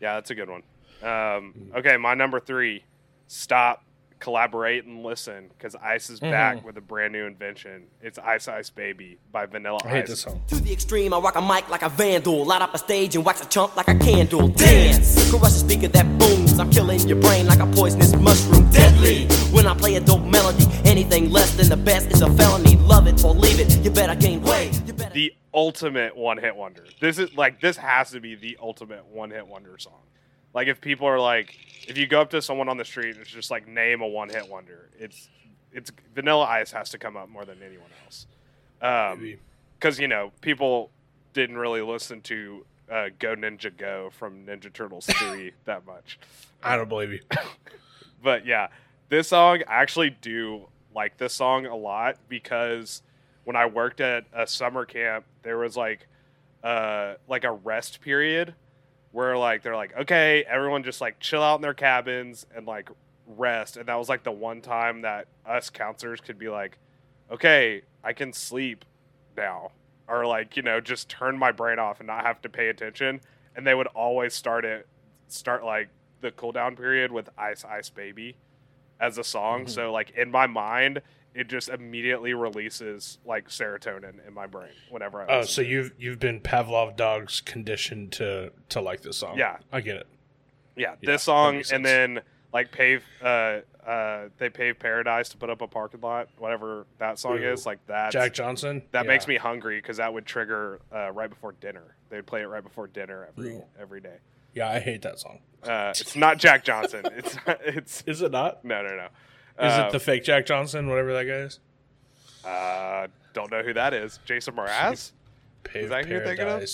Yeah, 0.00 0.14
that's 0.14 0.30
a 0.30 0.34
good 0.34 0.48
one. 0.48 0.62
Um, 1.02 1.70
okay, 1.76 1.96
my 1.96 2.14
number 2.14 2.40
three. 2.40 2.84
Stop, 3.26 3.84
collaborate, 4.20 4.84
and 4.84 5.02
listen, 5.02 5.48
because 5.56 5.74
Ice 5.74 6.10
is 6.10 6.20
Mm-hmm. 6.20 6.30
back 6.30 6.64
with 6.64 6.76
a 6.76 6.80
brand 6.80 7.12
new 7.12 7.24
invention. 7.24 7.84
It's 8.02 8.18
Ice 8.18 8.46
Ice 8.48 8.70
Baby 8.70 9.18
by 9.32 9.46
Vanilla 9.46 9.78
Ice. 9.82 9.86
I 9.86 9.88
hate 9.88 10.02
Ice. 10.04 10.08
this 10.10 10.20
song. 10.20 10.42
To 10.48 10.56
the 10.56 10.72
extreme, 10.72 11.12
I 11.14 11.18
rock 11.18 11.36
a 11.36 11.42
mic 11.42 11.68
like 11.70 11.82
a 11.82 11.88
vandal. 11.88 12.44
Light 12.44 12.62
up 12.62 12.74
a 12.74 12.78
stage 12.78 13.16
and 13.16 13.24
wax 13.24 13.40
a 13.40 13.48
chump 13.48 13.76
like 13.76 13.88
a 13.88 13.98
candle. 13.98 14.48
Dance! 14.48 15.30
Crush 15.30 15.42
a 15.42 15.50
speaker 15.50 15.88
that 15.88 16.18
booms. 16.18 16.58
I'm 16.58 16.70
killing 16.70 17.00
your 17.08 17.20
brain 17.20 17.46
like 17.46 17.60
a 17.60 17.66
poisonous 17.66 18.14
mushroom. 18.16 18.70
Deadly! 18.70 19.26
When 19.52 19.66
I 19.66 19.74
play 19.74 19.94
a 19.96 20.00
dope 20.00 20.22
melody, 20.24 20.66
anything 20.84 21.30
less 21.30 21.56
than 21.56 21.68
the 21.68 21.76
best 21.76 22.12
is 22.12 22.20
a 22.22 22.30
felony. 22.34 22.76
Love 22.76 23.06
it 23.06 23.24
or 23.24 23.34
leave 23.34 23.58
it. 23.58 23.78
You 23.84 23.90
better 23.90 24.14
gain 24.14 24.42
weight. 24.42 24.80
You 24.86 24.92
better. 24.92 25.14
The 25.14 25.32
ultimate 25.54 26.16
one 26.16 26.36
hit 26.38 26.54
wonder. 26.54 26.84
This 27.00 27.18
is 27.18 27.34
like 27.34 27.60
this 27.60 27.76
has 27.78 28.10
to 28.10 28.20
be 28.20 28.34
the 28.34 28.58
ultimate 28.60 29.06
one 29.06 29.30
hit 29.30 29.46
wonder 29.46 29.76
song. 29.78 30.02
Like 30.54 30.68
if 30.68 30.80
people 30.80 31.06
are 31.06 31.20
like, 31.20 31.56
if 31.86 31.96
you 31.96 32.06
go 32.06 32.20
up 32.20 32.30
to 32.30 32.42
someone 32.42 32.68
on 32.68 32.76
the 32.76 32.84
street 32.84 33.10
and 33.10 33.18
it's 33.18 33.30
just 33.30 33.50
like 33.50 33.68
name 33.68 34.00
a 34.00 34.06
one 34.06 34.28
hit 34.28 34.48
wonder, 34.48 34.90
it's 34.98 35.28
it's 35.72 35.92
Vanilla 36.14 36.44
Ice 36.44 36.72
has 36.72 36.90
to 36.90 36.98
come 36.98 37.16
up 37.16 37.28
more 37.28 37.44
than 37.44 37.58
anyone 37.62 37.90
else. 38.04 38.26
Um, 38.82 39.36
because 39.78 39.98
you 39.98 40.08
know 40.08 40.32
people 40.40 40.90
didn't 41.32 41.58
really 41.58 41.82
listen 41.82 42.20
to 42.22 42.64
uh, 42.90 43.08
Go 43.18 43.34
Ninja 43.36 43.74
Go 43.76 44.10
from 44.12 44.44
Ninja 44.44 44.72
Turtles 44.72 45.06
three 45.10 45.52
that 45.64 45.86
much. 45.86 46.18
I 46.62 46.76
don't 46.76 46.88
believe 46.88 47.12
you. 47.12 47.20
But 48.22 48.44
yeah, 48.44 48.68
this 49.08 49.28
song 49.28 49.62
I 49.66 49.76
actually 49.80 50.10
do 50.10 50.68
like 50.94 51.16
this 51.16 51.32
song 51.32 51.64
a 51.64 51.74
lot 51.74 52.16
because 52.28 53.00
when 53.44 53.56
I 53.56 53.64
worked 53.64 54.02
at 54.02 54.26
a 54.34 54.46
summer 54.46 54.84
camp, 54.84 55.24
there 55.42 55.56
was 55.56 55.74
like 55.74 56.06
uh 56.62 57.14
like 57.26 57.44
a 57.44 57.52
rest 57.52 58.02
period 58.02 58.54
where 59.12 59.36
like 59.36 59.62
they're 59.62 59.76
like, 59.76 59.96
okay, 59.96 60.44
everyone 60.48 60.82
just 60.82 61.00
like 61.00 61.18
chill 61.20 61.42
out 61.42 61.56
in 61.56 61.62
their 61.62 61.74
cabins 61.74 62.46
and 62.54 62.66
like 62.66 62.88
rest. 63.26 63.76
And 63.76 63.86
that 63.86 63.96
was 63.96 64.08
like 64.08 64.22
the 64.22 64.32
one 64.32 64.60
time 64.60 65.02
that 65.02 65.26
us 65.46 65.70
counselors 65.70 66.20
could 66.20 66.38
be 66.38 66.48
like, 66.48 66.78
okay, 67.30 67.82
I 68.04 68.12
can 68.12 68.32
sleep 68.32 68.84
now. 69.36 69.72
Or 70.08 70.26
like, 70.26 70.56
you 70.56 70.62
know, 70.62 70.80
just 70.80 71.08
turn 71.08 71.38
my 71.38 71.52
brain 71.52 71.78
off 71.78 72.00
and 72.00 72.06
not 72.06 72.24
have 72.24 72.42
to 72.42 72.48
pay 72.48 72.68
attention. 72.68 73.20
And 73.54 73.66
they 73.66 73.74
would 73.74 73.86
always 73.88 74.34
start 74.34 74.64
it 74.64 74.86
start 75.28 75.64
like 75.64 75.88
the 76.20 76.30
cooldown 76.30 76.76
period 76.76 77.12
with 77.12 77.28
Ice 77.38 77.64
Ice 77.64 77.88
Baby 77.88 78.36
as 79.00 79.18
a 79.18 79.24
song. 79.24 79.60
Mm-hmm. 79.60 79.70
So 79.70 79.92
like 79.92 80.10
in 80.10 80.30
my 80.30 80.46
mind, 80.46 81.02
it 81.34 81.48
just 81.48 81.68
immediately 81.68 82.34
releases 82.34 83.18
like 83.24 83.48
serotonin 83.48 84.26
in 84.26 84.34
my 84.34 84.46
brain 84.46 84.70
whenever 84.90 85.22
I 85.22 85.26
Oh, 85.38 85.42
so 85.42 85.62
you've 85.62 85.92
you've 85.98 86.18
been 86.18 86.40
Pavlov 86.40 86.96
dogs 86.96 87.40
conditioned 87.40 88.12
to 88.12 88.52
to 88.70 88.80
like 88.80 89.02
this 89.02 89.16
song. 89.18 89.38
Yeah. 89.38 89.58
I 89.72 89.80
get 89.80 89.96
it. 89.96 90.06
Yeah, 90.76 90.94
Yeah, 91.00 91.12
this 91.12 91.22
song, 91.24 91.62
and 91.72 91.84
then 91.84 92.20
like 92.52 92.72
pave, 92.72 93.04
uh, 93.22 93.60
uh, 93.86 94.28
they 94.38 94.48
pave 94.48 94.78
Paradise 94.78 95.28
to 95.28 95.36
put 95.36 95.50
up 95.50 95.60
a 95.62 95.66
parking 95.68 96.00
lot, 96.00 96.28
whatever 96.38 96.86
that 96.98 97.18
song 97.18 97.38
Ooh. 97.38 97.52
is. 97.52 97.64
Like 97.66 97.84
that, 97.86 98.10
Jack 98.12 98.32
Johnson. 98.34 98.82
that 98.90 99.04
Yeah. 99.04 99.08
makes 99.08 99.28
me 99.28 99.36
hungry 99.36 99.78
because 99.78 99.98
that 99.98 100.12
would 100.12 100.26
trigger 100.26 100.80
uh, 100.92 101.12
right 101.12 101.30
before 101.30 101.52
dinner. 101.52 101.94
They'd 102.08 102.26
play 102.26 102.42
it 102.42 102.46
right 102.46 102.62
before 102.62 102.86
dinner 102.88 103.28
every 103.28 103.52
Ooh. 103.52 103.64
every 103.80 104.00
day. 104.00 104.16
Yeah, 104.54 104.68
I 104.68 104.80
hate 104.80 105.02
that 105.02 105.20
song. 105.20 105.38
Uh, 105.62 105.90
it's 105.96 106.16
not 106.16 106.38
Jack 106.38 106.64
Johnson. 106.64 107.04
It's 107.16 107.36
it's 107.64 108.02
Is 108.06 108.22
it 108.22 108.32
not? 108.32 108.64
no 108.64 108.82
no 108.82 108.96
no. 108.96 109.08
Is 109.60 109.72
Uh, 109.72 109.86
it 109.88 109.92
the 109.92 110.00
fake 110.00 110.24
Jack 110.24 110.46
Johnson, 110.46 110.88
whatever 110.88 111.12
that 111.12 111.24
guy 111.24 111.32
is? 111.34 111.60
Uh, 112.44 113.08
don't 113.34 113.50
know 113.50 113.62
who 113.62 113.74
that 113.74 113.92
is. 113.94 114.18
Jason 114.24 114.54
Mraz. 114.54 115.12
Pave 115.64 115.90
that 115.90 116.06
who 116.06 116.12
you're 116.14 116.24
thinking 116.24 116.46
of? 116.48 116.64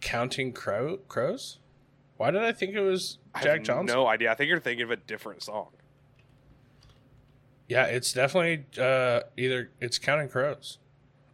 Counting 0.00 0.52
Crow 0.52 0.96
Crows? 1.08 1.58
Why 2.16 2.30
did 2.30 2.42
I 2.42 2.52
think 2.52 2.74
it 2.74 2.80
was 2.80 3.18
I 3.34 3.42
Jack 3.42 3.58
have 3.58 3.62
Johnson? 3.64 3.96
No 3.96 4.06
idea. 4.06 4.30
I 4.32 4.34
think 4.34 4.48
you're 4.48 4.58
thinking 4.60 4.84
of 4.84 4.90
a 4.90 4.96
different 4.96 5.42
song. 5.42 5.68
Yeah, 7.68 7.84
it's 7.86 8.12
definitely 8.12 8.64
uh, 8.82 9.20
either 9.36 9.70
it's 9.80 9.98
Counting 9.98 10.28
Crows. 10.28 10.78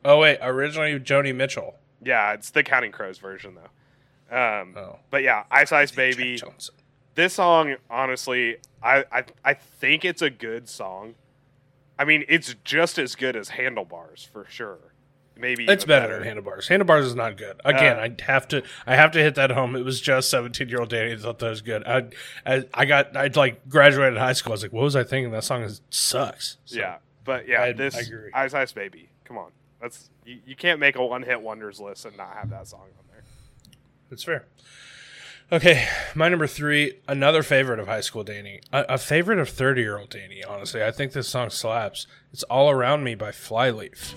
Oh 0.05 0.19
wait, 0.19 0.39
originally 0.43 0.99
Joni 1.01 1.35
Mitchell. 1.35 1.75
Yeah, 2.03 2.33
it's 2.33 2.51
the 2.51 2.63
Counting 2.63 2.93
Crows 2.93 3.19
version 3.19 3.55
though. 3.57 4.37
Um, 4.37 4.75
Oh. 4.77 4.99
but 5.11 5.23
yeah, 5.23 5.45
Ice 5.51 5.73
Ice 5.73 5.91
Jack 5.91 5.97
Baby. 5.97 6.37
Johnson. 6.37 6.75
This 7.19 7.35
song 7.35 7.75
honestly 7.91 8.57
I, 8.83 9.05
I 9.13 9.25
i 9.45 9.55
think 9.55 10.05
it's 10.05 10.23
a 10.23 10.31
good 10.31 10.69
song 10.69 11.15
i 11.99 12.05
mean 12.05 12.25
it's 12.29 12.55
just 12.65 12.97
as 12.99 13.17
good 13.17 13.35
as 13.37 13.49
handlebars 13.51 14.29
for 14.33 14.47
sure 14.49 14.79
maybe 15.37 15.65
It's 15.67 15.85
even 15.85 15.89
better 15.89 16.15
than 16.15 16.25
Handlebars. 16.25 16.67
Handlebars 16.69 17.07
is 17.07 17.15
not 17.15 17.37
good. 17.37 17.61
Again, 17.65 17.97
Uh, 17.97 18.03
I 18.03 18.23
have 18.33 18.49
to 18.49 18.63
I 18.89 18.97
have 18.97 19.13
to 19.13 19.21
hit 19.21 19.37
that 19.37 19.53
home. 19.53 19.77
It 19.77 19.85
was 19.85 20.01
just 20.01 20.31
seventeen 20.31 20.69
year 20.69 20.81
old 20.81 20.89
Danny 20.89 21.17
thought 21.17 21.39
that 21.39 21.49
was 21.51 21.63
good. 21.63 21.85
I, 21.87 22.07
I 22.45 22.65
I 22.75 22.85
got 22.87 23.17
I 23.17 23.29
like 23.29 23.69
graduated 23.69 24.19
high 24.19 24.33
school. 24.33 24.51
I 24.51 24.55
was 24.55 24.63
like, 24.65 24.73
what 24.73 24.83
was 24.83 24.97
I 24.97 25.05
thinking? 25.05 25.31
That 25.31 25.45
song 25.45 25.63
is 25.63 25.81
sucks. 25.91 26.57
So, 26.65 26.79
yeah 26.81 26.97
but 27.25 27.47
yeah 27.47 27.63
I- 27.63 27.73
this 27.73 27.95
I 27.97 28.01
agree. 28.01 28.31
ice 28.35 28.53
ice 28.53 28.73
baby 28.73 29.11
come 29.25 29.39
on 29.39 29.53
that's 29.81 30.11
you, 30.25 30.39
you 30.45 30.57
can't 30.57 30.81
make 30.81 30.97
a 30.97 31.07
one-hit 31.07 31.41
wonders 31.41 31.79
list 31.79 32.05
and 32.05 32.17
not 32.17 32.35
have 32.35 32.51
that 32.51 32.67
song 32.67 32.81
on 32.99 33.05
there 33.13 33.23
That's 34.11 34.25
fair. 34.25 34.45
Okay, 35.51 35.89
my 36.15 36.29
number 36.29 36.47
three, 36.47 36.99
another 37.09 37.43
favorite 37.43 37.79
of 37.79 37.87
high 37.87 38.03
school 38.03 38.23
Danny, 38.23 38.61
a, 38.71 38.85
a 38.91 38.99
favorite 38.99 39.39
of 39.39 39.49
thirty 39.49 39.81
year 39.81 39.97
old 39.97 40.11
Danny. 40.11 40.45
Honestly, 40.45 40.85
I 40.85 40.91
think 40.91 41.13
this 41.13 41.27
song 41.27 41.49
slaps. 41.49 42.07
It's 42.35 42.43
"All 42.45 42.71
Around 42.71 43.03
Me" 43.03 43.15
by 43.15 43.33
Flyleaf. 43.33 44.15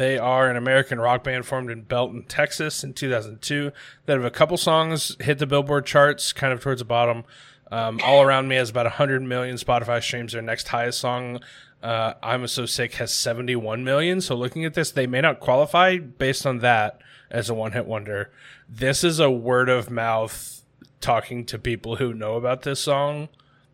They 0.00 0.16
are 0.16 0.48
an 0.48 0.56
American 0.56 0.98
rock 0.98 1.22
band 1.22 1.44
formed 1.44 1.70
in 1.70 1.82
Belton, 1.82 2.22
Texas 2.22 2.82
in 2.82 2.94
2002 2.94 3.70
that 4.06 4.14
have 4.14 4.24
a 4.24 4.30
couple 4.30 4.56
songs 4.56 5.14
hit 5.20 5.38
the 5.38 5.46
Billboard 5.46 5.84
charts 5.84 6.32
kind 6.32 6.54
of 6.54 6.60
towards 6.62 6.78
the 6.78 6.86
bottom. 6.86 7.22
Um, 7.70 8.00
All 8.02 8.22
Around 8.22 8.48
Me 8.48 8.56
has 8.56 8.70
about 8.70 8.86
100 8.86 9.22
million 9.22 9.56
Spotify 9.56 10.02
streams. 10.02 10.32
Their 10.32 10.40
next 10.40 10.68
highest 10.68 11.00
song, 11.00 11.40
uh, 11.82 12.14
I'm 12.22 12.46
So 12.46 12.64
Sick, 12.64 12.94
has 12.94 13.12
71 13.12 13.84
million. 13.84 14.22
So 14.22 14.34
looking 14.34 14.64
at 14.64 14.72
this, 14.72 14.90
they 14.90 15.06
may 15.06 15.20
not 15.20 15.38
qualify 15.38 15.98
based 15.98 16.46
on 16.46 16.60
that 16.60 16.98
as 17.30 17.50
a 17.50 17.54
one 17.54 17.72
hit 17.72 17.84
wonder. 17.84 18.30
This 18.66 19.04
is 19.04 19.20
a 19.20 19.30
word 19.30 19.68
of 19.68 19.90
mouth 19.90 20.62
talking 21.02 21.44
to 21.44 21.58
people 21.58 21.96
who 21.96 22.14
know 22.14 22.36
about 22.36 22.62
this 22.62 22.80
song. 22.80 23.28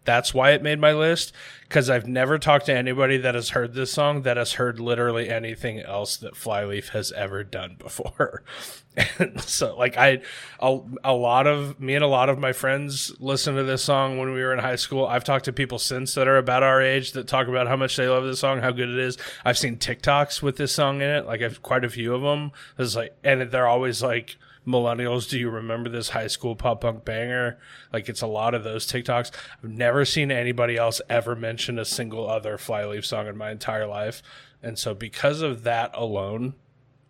That's 0.06 0.32
why 0.32 0.52
it 0.52 0.62
made 0.62 0.80
my 0.80 0.92
list 0.92 1.32
because 1.68 1.90
I've 1.90 2.06
never 2.06 2.38
talked 2.38 2.66
to 2.66 2.74
anybody 2.74 3.16
that 3.18 3.34
has 3.34 3.50
heard 3.50 3.74
this 3.74 3.92
song 3.92 4.22
that 4.22 4.36
has 4.36 4.52
heard 4.52 4.78
literally 4.78 5.28
anything 5.28 5.80
else 5.80 6.16
that 6.18 6.36
Flyleaf 6.36 6.90
has 6.90 7.10
ever 7.12 7.42
done 7.42 7.74
before. 7.78 8.44
and 9.18 9.40
so, 9.40 9.76
like, 9.76 9.96
I, 9.98 10.20
a, 10.60 10.78
a 11.02 11.12
lot 11.12 11.48
of 11.48 11.80
me 11.80 11.96
and 11.96 12.04
a 12.04 12.08
lot 12.08 12.28
of 12.28 12.38
my 12.38 12.52
friends 12.52 13.12
listened 13.18 13.56
to 13.56 13.64
this 13.64 13.82
song 13.82 14.16
when 14.16 14.32
we 14.32 14.42
were 14.42 14.52
in 14.52 14.60
high 14.60 14.76
school. 14.76 15.06
I've 15.06 15.24
talked 15.24 15.46
to 15.46 15.52
people 15.52 15.78
since 15.78 16.14
that 16.14 16.28
are 16.28 16.38
about 16.38 16.62
our 16.62 16.80
age 16.80 17.12
that 17.12 17.26
talk 17.26 17.48
about 17.48 17.66
how 17.66 17.76
much 17.76 17.96
they 17.96 18.08
love 18.08 18.24
this 18.24 18.40
song, 18.40 18.60
how 18.60 18.70
good 18.70 18.88
it 18.88 18.98
is. 18.98 19.18
I've 19.44 19.58
seen 19.58 19.76
TikToks 19.76 20.40
with 20.40 20.56
this 20.56 20.72
song 20.72 21.02
in 21.02 21.10
it, 21.10 21.26
like, 21.26 21.42
I've 21.42 21.62
quite 21.62 21.84
a 21.84 21.90
few 21.90 22.14
of 22.14 22.22
them. 22.22 22.52
It's 22.78 22.94
like, 22.94 23.16
and 23.24 23.42
they're 23.42 23.66
always 23.66 24.02
like, 24.02 24.36
millennials, 24.66 25.28
do 25.28 25.38
you 25.38 25.48
remember 25.50 25.88
this 25.88 26.10
high 26.10 26.26
school 26.26 26.56
pop 26.56 26.80
punk 26.80 27.04
banger? 27.04 27.58
Like 27.92 28.08
it's 28.08 28.22
a 28.22 28.26
lot 28.26 28.54
of 28.54 28.64
those 28.64 28.86
TikToks. 28.86 29.30
I've 29.62 29.70
never 29.70 30.04
seen 30.04 30.30
anybody 30.30 30.76
else 30.76 31.00
ever 31.08 31.36
mention 31.36 31.78
a 31.78 31.84
single 31.84 32.28
other 32.28 32.58
Flyleaf 32.58 33.04
song 33.06 33.26
in 33.26 33.36
my 33.36 33.50
entire 33.50 33.86
life. 33.86 34.22
And 34.62 34.78
so 34.78 34.94
because 34.94 35.42
of 35.42 35.62
that 35.64 35.90
alone, 35.94 36.54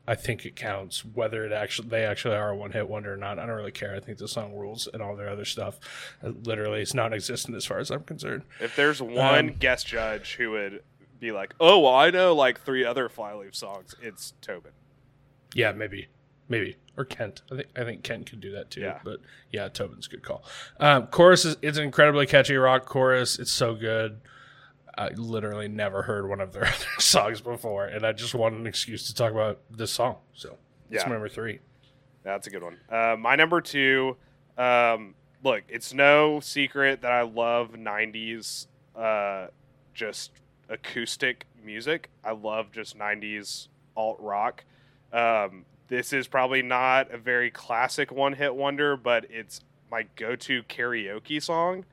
I 0.08 0.14
think 0.14 0.46
it 0.46 0.54
counts 0.54 1.04
whether 1.04 1.44
it 1.44 1.52
actually 1.52 1.88
they 1.88 2.04
actually 2.04 2.36
are 2.36 2.50
a 2.50 2.56
one 2.56 2.70
hit 2.72 2.88
wonder 2.88 3.14
or 3.14 3.16
not. 3.16 3.38
I 3.38 3.46
don't 3.46 3.56
really 3.56 3.72
care. 3.72 3.96
I 3.96 4.00
think 4.00 4.18
the 4.18 4.28
song 4.28 4.54
rules 4.54 4.86
and 4.92 5.02
all 5.02 5.16
their 5.16 5.28
other 5.28 5.44
stuff 5.44 5.80
literally 6.22 6.82
it's 6.82 6.94
non-existent 6.94 7.56
as 7.56 7.64
far 7.64 7.78
as 7.78 7.90
I'm 7.90 8.04
concerned. 8.04 8.42
If 8.60 8.76
there's 8.76 9.02
one 9.02 9.48
Um, 9.48 9.54
guest 9.54 9.86
judge 9.88 10.34
who 10.36 10.50
would 10.52 10.82
be 11.18 11.32
like, 11.32 11.54
"Oh, 11.58 11.80
well, 11.80 11.94
I 11.94 12.10
know 12.10 12.34
like 12.34 12.60
three 12.60 12.84
other 12.84 13.08
Flyleaf 13.08 13.54
songs," 13.56 13.96
it's 14.00 14.34
Tobin. 14.42 14.72
Yeah, 15.54 15.72
maybe, 15.72 16.06
maybe 16.48 16.76
or 16.96 17.04
Kent. 17.04 17.42
I 17.52 17.56
think 17.56 17.68
I 17.76 17.84
think 17.84 18.02
Kent 18.02 18.30
could 18.30 18.40
do 18.40 18.52
that 18.52 18.70
too. 18.70 18.80
Yeah. 18.82 18.98
but 19.04 19.20
yeah, 19.50 19.68
Tobin's 19.68 20.06
a 20.06 20.10
good 20.10 20.22
call. 20.22 20.44
Um, 20.80 21.06
chorus 21.08 21.44
is 21.44 21.56
it's 21.62 21.78
an 21.78 21.84
incredibly 21.84 22.26
catchy 22.26 22.56
rock 22.56 22.86
chorus. 22.86 23.38
It's 23.38 23.52
so 23.52 23.74
good. 23.74 24.20
I 24.98 25.08
literally 25.10 25.68
never 25.68 26.02
heard 26.02 26.26
one 26.28 26.40
of 26.40 26.52
their 26.52 26.64
other 26.66 26.74
songs 27.00 27.40
before, 27.40 27.84
and 27.84 28.04
I 28.06 28.12
just 28.12 28.34
wanted 28.34 28.60
an 28.60 28.66
excuse 28.66 29.06
to 29.08 29.14
talk 29.14 29.30
about 29.32 29.60
this 29.70 29.90
song. 29.92 30.16
So 30.34 30.56
it's 30.90 31.02
Yeah. 31.02 31.08
my 31.08 31.14
number 31.16 31.28
three. 31.28 31.58
That's 32.22 32.46
a 32.46 32.50
good 32.50 32.62
one. 32.62 32.78
Uh, 32.90 33.16
my 33.18 33.36
number 33.36 33.60
two. 33.60 34.16
Um, 34.58 35.14
look, 35.44 35.62
it's 35.68 35.92
no 35.92 36.40
secret 36.40 37.02
that 37.02 37.12
I 37.12 37.22
love 37.22 37.72
'90s, 37.72 38.66
uh, 38.96 39.48
just 39.92 40.32
acoustic 40.70 41.44
music. 41.62 42.10
I 42.24 42.32
love 42.32 42.72
just 42.72 42.98
'90s 42.98 43.68
alt 43.96 44.18
rock. 44.20 44.64
Um, 45.12 45.66
this 45.88 46.12
is 46.12 46.26
probably 46.26 46.62
not 46.62 47.10
a 47.12 47.18
very 47.18 47.50
classic 47.50 48.10
one-hit 48.10 48.54
wonder, 48.54 48.96
but 48.96 49.26
it's 49.30 49.60
my 49.90 50.06
go-to 50.16 50.62
karaoke 50.64 51.42
song. 51.42 51.84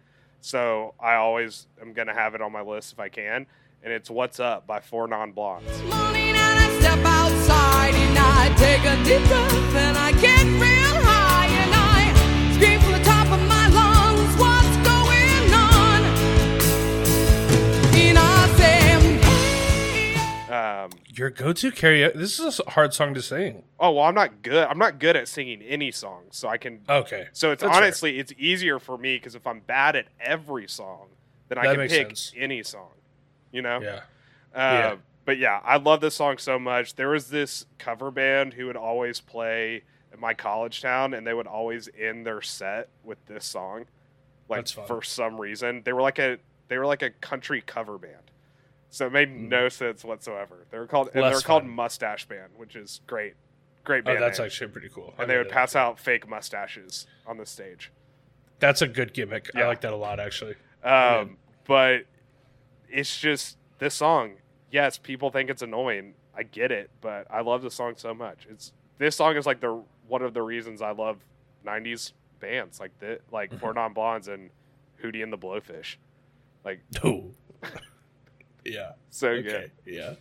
So 0.42 0.94
I 1.00 1.16
always 1.16 1.68
am 1.82 1.94
gonna 1.94 2.14
have 2.14 2.36
it 2.36 2.42
on 2.42 2.52
my 2.52 2.62
list 2.62 2.94
if 2.94 3.00
I 3.00 3.10
can. 3.10 3.46
And 3.84 3.94
it's 3.94 4.10
"What's 4.10 4.40
Up" 4.40 4.66
by 4.66 4.80
Four 4.80 5.08
Non 5.08 5.32
Blondes. 5.32 5.82
morning 5.84 6.30
and 6.30 6.38
I 6.38 6.80
step 6.80 7.00
outside 7.06 7.94
and 7.94 8.18
I 8.18 8.54
take 8.58 8.84
a 8.84 8.96
deep 9.04 9.28
breath 9.28 9.76
and 9.76 9.98
I 9.98 10.12
get 10.22 10.44
real 10.62 10.83
Um, 20.54 20.90
Your 21.08 21.30
go-to 21.30 21.72
karaoke. 21.72 22.14
This 22.14 22.40
is 22.40 22.60
a 22.66 22.70
hard 22.72 22.94
song 22.94 23.14
to 23.16 23.22
sing. 23.22 23.64
oh 23.80 23.92
well, 23.92 24.04
I'm 24.06 24.14
not 24.16 24.42
good. 24.42 24.68
I'm 24.68 24.78
not 24.78 25.00
good 25.00 25.16
at 25.16 25.28
singing 25.28 25.62
any 25.64 25.92
song, 25.92 26.24
so 26.32 26.48
I 26.48 26.58
can 26.58 26.82
Okay, 26.88 27.28
So 27.34 27.52
it's 27.52 27.62
That's 27.64 27.74
fair. 27.74 27.84
honestly 27.84 28.20
it's 28.20 28.34
easier 28.38 28.78
for 28.80 28.98
me 28.98 29.16
because 29.18 29.36
if 29.36 29.48
I'm 29.48 29.62
bad 29.62 29.96
at 29.96 30.08
every 30.20 30.68
song, 30.68 31.08
then 31.50 31.58
I 31.58 31.68
That 31.68 31.76
can 31.78 31.88
pick 31.88 32.08
sense. 32.10 32.34
any 32.38 32.62
song. 32.64 32.92
You 33.52 33.62
know. 33.64 33.82
yeah. 33.82 34.02
Uh, 34.54 34.60
Yeah. 34.78 34.96
But 35.26 35.38
yeah, 35.38 35.62
I 35.64 35.78
love 35.78 36.02
this 36.02 36.16
song 36.16 36.38
so 36.38 36.60
much. 36.60 36.96
There 36.96 37.10
was 37.10 37.30
this 37.30 37.66
cover 37.80 38.12
band 38.12 38.54
who 38.56 38.66
would 38.68 38.76
always 38.76 39.22
play 39.22 39.84
at 40.12 40.20
my 40.20 40.34
college 40.34 40.82
town, 40.82 41.14
and 41.14 41.26
they 41.26 41.34
would 41.34 41.48
always 41.48 41.88
end 41.98 42.26
their 42.28 42.42
set 42.42 42.90
with 43.06 43.26
this 43.26 43.46
song. 43.46 43.86
Like 44.50 44.58
That's 44.60 44.72
fun. 44.74 44.86
for 44.86 45.02
some 45.02 45.40
reason, 45.40 45.82
they 45.86 45.94
were 45.94 46.02
like 46.02 46.20
a 46.20 46.38
they 46.68 46.78
were 46.78 46.86
like 46.86 47.02
a 47.02 47.10
country 47.10 47.64
cover 47.66 47.98
band. 47.98 48.32
So 48.94 49.08
it 49.08 49.12
made 49.12 49.32
no 49.32 49.70
sense 49.70 50.06
whatsoever. 50.06 50.68
They 50.70 50.78
were 50.78 50.86
called 50.86 51.10
and 51.16 51.24
they 51.24 51.28
Hmm. 51.30 51.34
Were 51.34 51.42
called 51.42 51.64
fun. 51.64 51.72
Mustache 51.72 52.28
Band, 52.28 52.52
which 52.58 52.76
is 52.76 53.02
great, 53.08 53.34
great 53.84 54.04
band. 54.06 54.20
Oh, 54.20 54.22
that's 54.22 54.38
name. 54.38 54.46
actually 54.46 54.68
pretty 54.72 54.90
cool. 54.90 55.16
and 55.18 55.28
they 55.28 55.36
would 55.36 55.50
pass 55.50 55.76
out 55.76 56.00
fake 56.00 56.28
mustaches 56.30 57.08
on 57.26 57.38
the 57.38 57.46
stage. 57.48 57.92
That's 58.60 58.84
a 58.84 58.88
good 58.88 59.14
gimmick. 59.14 59.50
I 59.56 59.62
Yeah. 59.62 59.68
like 59.68 59.82
that 59.82 59.94
a 59.94 59.96
lot, 59.96 60.20
actually. 60.20 60.56
Um, 60.84 61.38
but 61.66 62.04
it's 62.88 63.20
just 63.20 63.58
this 63.80 63.96
song. 63.96 64.36
Yes, 64.70 65.00
people 65.00 65.32
think 65.32 65.50
it's 65.50 65.64
annoying. 65.64 66.14
I 66.36 66.44
get 66.44 66.72
it, 66.72 66.92
but 67.02 67.26
I 67.32 67.42
love 67.42 67.64
the 67.64 67.72
song 67.72 67.96
so 67.98 68.14
much. 68.14 68.46
It's 68.48 68.74
this 69.00 69.16
song 69.16 69.36
is 69.38 69.48
like 69.48 69.60
the 69.60 69.84
one 70.08 70.22
of 70.22 70.36
the 70.36 70.44
reasons 70.44 70.84
I 70.84 70.92
love 70.92 71.18
'90s 71.66 72.14
bands 72.40 72.80
like 72.80 72.92
the 73.00 73.20
like 73.32 73.50
Mm-hmm. 73.50 73.60
Four 73.60 73.74
Non 73.74 73.94
Blondes 73.94 74.28
and 74.28 74.52
Hootie 75.02 75.24
and 75.24 75.34
the 75.34 75.38
Blowfish. 75.38 75.96
Like 76.64 76.82
Ooh. 77.04 77.34
yeah. 78.66 78.92
so 79.10 79.30
Okay. 79.30 79.44
good. 79.50 79.72
Yeah. 79.86 80.14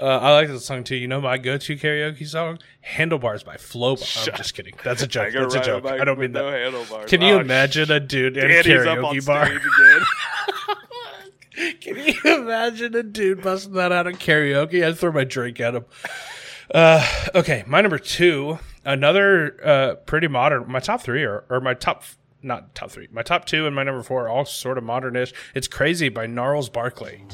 Uh, 0.00 0.18
I 0.18 0.32
like 0.32 0.48
this 0.48 0.64
song 0.64 0.82
too. 0.84 0.96
You 0.96 1.06
know 1.06 1.20
my 1.20 1.38
go-to 1.38 1.76
karaoke 1.76 2.26
song, 2.26 2.58
"Handlebars" 2.80 3.44
by 3.44 3.56
Flobo. 3.56 4.28
I'm 4.30 4.36
just 4.36 4.54
kidding. 4.54 4.74
That's 4.82 5.02
a 5.02 5.06
joke. 5.06 5.32
That's 5.32 5.54
a 5.54 5.60
joke. 5.60 5.84
I 5.86 6.04
don't 6.04 6.18
mean 6.18 6.32
no 6.32 6.50
that. 6.50 6.58
handlebars. 6.60 7.08
Can 7.10 7.20
you 7.20 7.34
Oh, 7.34 7.40
imagine 7.40 7.90
a 7.92 8.00
dude 8.00 8.36
in 8.36 8.50
a 8.50 8.54
karaoke 8.64 9.24
bar? 9.24 9.48
Can 11.80 11.96
you 11.98 12.14
imagine 12.24 12.94
a 12.96 13.02
dude 13.02 13.42
busting 13.42 13.74
that 13.74 13.92
out 13.92 14.06
of 14.06 14.14
karaoke? 14.18 14.84
I'd 14.84 14.96
throw 14.98 15.12
my 15.12 15.24
drink 15.24 15.60
at 15.60 15.74
him. 15.74 15.84
Uh, 16.74 17.06
okay, 17.34 17.62
my 17.66 17.82
number 17.82 17.98
two, 17.98 18.58
another 18.84 19.56
uh, 19.64 19.94
pretty 20.06 20.28
modern. 20.28 20.70
My 20.70 20.80
top 20.80 21.02
three 21.02 21.22
are, 21.24 21.44
or 21.50 21.60
my 21.60 21.74
top, 21.74 22.04
not 22.42 22.74
top 22.74 22.90
three. 22.90 23.08
My 23.12 23.22
top 23.22 23.44
two 23.44 23.66
and 23.66 23.74
my 23.74 23.82
number 23.82 24.02
four 24.02 24.24
are 24.24 24.28
all 24.28 24.44
sort 24.44 24.78
of 24.78 24.84
modernish. 24.84 25.32
It's 25.54 25.68
"Crazy" 25.68 26.08
by 26.08 26.26
Gnarls 26.26 26.68
Barkley. 26.68 27.24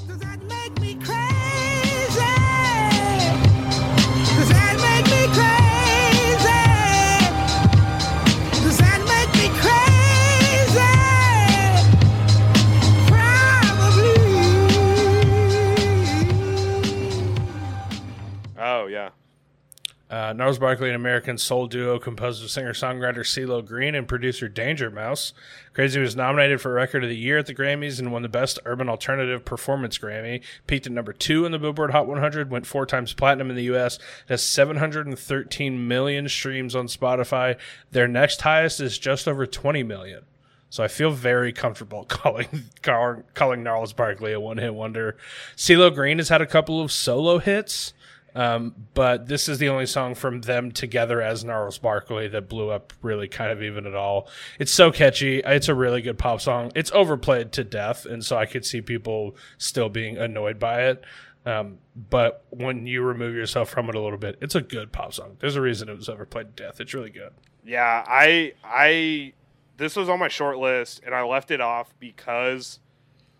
Gnarls 20.38 20.60
Barkley, 20.60 20.88
an 20.88 20.94
American 20.94 21.36
soul 21.36 21.66
duo 21.66 21.98
composed 21.98 22.44
of 22.44 22.50
singer-songwriter 22.52 23.24
CeeLo 23.24 23.66
Green 23.66 23.96
and 23.96 24.06
producer 24.06 24.48
Danger 24.48 24.88
Mouse. 24.88 25.32
Crazy 25.74 25.98
was 25.98 26.14
nominated 26.14 26.60
for 26.60 26.72
Record 26.72 27.02
of 27.02 27.10
the 27.10 27.16
Year 27.16 27.38
at 27.38 27.46
the 27.46 27.54
Grammys 27.56 27.98
and 27.98 28.12
won 28.12 28.22
the 28.22 28.28
Best 28.28 28.60
Urban 28.64 28.88
Alternative 28.88 29.44
Performance 29.44 29.98
Grammy. 29.98 30.40
Peaked 30.68 30.86
at 30.86 30.92
number 30.92 31.12
two 31.12 31.44
in 31.44 31.50
the 31.50 31.58
Billboard 31.58 31.90
Hot 31.90 32.06
100, 32.06 32.52
went 32.52 32.68
four 32.68 32.86
times 32.86 33.12
platinum 33.14 33.50
in 33.50 33.56
the 33.56 33.64
U.S. 33.64 33.98
Has 34.28 34.44
713 34.44 35.88
million 35.88 36.28
streams 36.28 36.76
on 36.76 36.86
Spotify. 36.86 37.56
Their 37.90 38.06
next 38.06 38.42
highest 38.42 38.78
is 38.78 38.96
just 38.96 39.26
over 39.26 39.44
20 39.44 39.82
million. 39.82 40.22
So 40.70 40.84
I 40.84 40.88
feel 40.88 41.10
very 41.10 41.52
comfortable 41.52 42.04
calling 42.08 42.66
calling, 42.82 43.62
Gnarls 43.64 43.92
Barkley 43.92 44.34
a 44.34 44.38
one-hit 44.38 44.72
wonder. 44.72 45.16
CeeLo 45.56 45.92
Green 45.92 46.18
has 46.18 46.28
had 46.28 46.42
a 46.42 46.46
couple 46.46 46.80
of 46.80 46.92
solo 46.92 47.38
hits. 47.38 47.92
Um, 48.38 48.72
but 48.94 49.26
this 49.26 49.48
is 49.48 49.58
the 49.58 49.68
only 49.68 49.86
song 49.86 50.14
from 50.14 50.42
them 50.42 50.70
together 50.70 51.20
as 51.20 51.44
Gnarls 51.44 51.76
Barkley 51.78 52.28
that 52.28 52.48
blew 52.48 52.70
up 52.70 52.92
really 53.02 53.26
kind 53.26 53.50
of 53.50 53.64
even 53.64 53.84
at 53.84 53.96
all. 53.96 54.28
It's 54.60 54.70
so 54.70 54.92
catchy. 54.92 55.40
It's 55.44 55.66
a 55.66 55.74
really 55.74 56.00
good 56.02 56.18
pop 56.18 56.40
song. 56.40 56.70
It's 56.76 56.92
overplayed 56.92 57.50
to 57.54 57.64
death, 57.64 58.06
and 58.06 58.24
so 58.24 58.36
I 58.36 58.46
could 58.46 58.64
see 58.64 58.80
people 58.80 59.34
still 59.56 59.88
being 59.88 60.18
annoyed 60.18 60.60
by 60.60 60.82
it. 60.84 61.04
Um, 61.46 61.78
but 62.10 62.44
when 62.50 62.86
you 62.86 63.02
remove 63.02 63.34
yourself 63.34 63.70
from 63.70 63.88
it 63.88 63.96
a 63.96 64.00
little 64.00 64.18
bit, 64.18 64.38
it's 64.40 64.54
a 64.54 64.60
good 64.60 64.92
pop 64.92 65.14
song. 65.14 65.36
There's 65.40 65.56
a 65.56 65.60
reason 65.60 65.88
it 65.88 65.96
was 65.96 66.08
overplayed 66.08 66.56
to 66.56 66.62
death. 66.62 66.80
It's 66.80 66.94
really 66.94 67.10
good. 67.10 67.32
Yeah, 67.64 68.04
I 68.06 68.52
I 68.62 69.32
this 69.78 69.96
was 69.96 70.08
on 70.08 70.20
my 70.20 70.28
short 70.28 70.58
list 70.58 71.00
and 71.04 71.12
I 71.12 71.24
left 71.24 71.50
it 71.50 71.60
off 71.60 71.92
because 71.98 72.78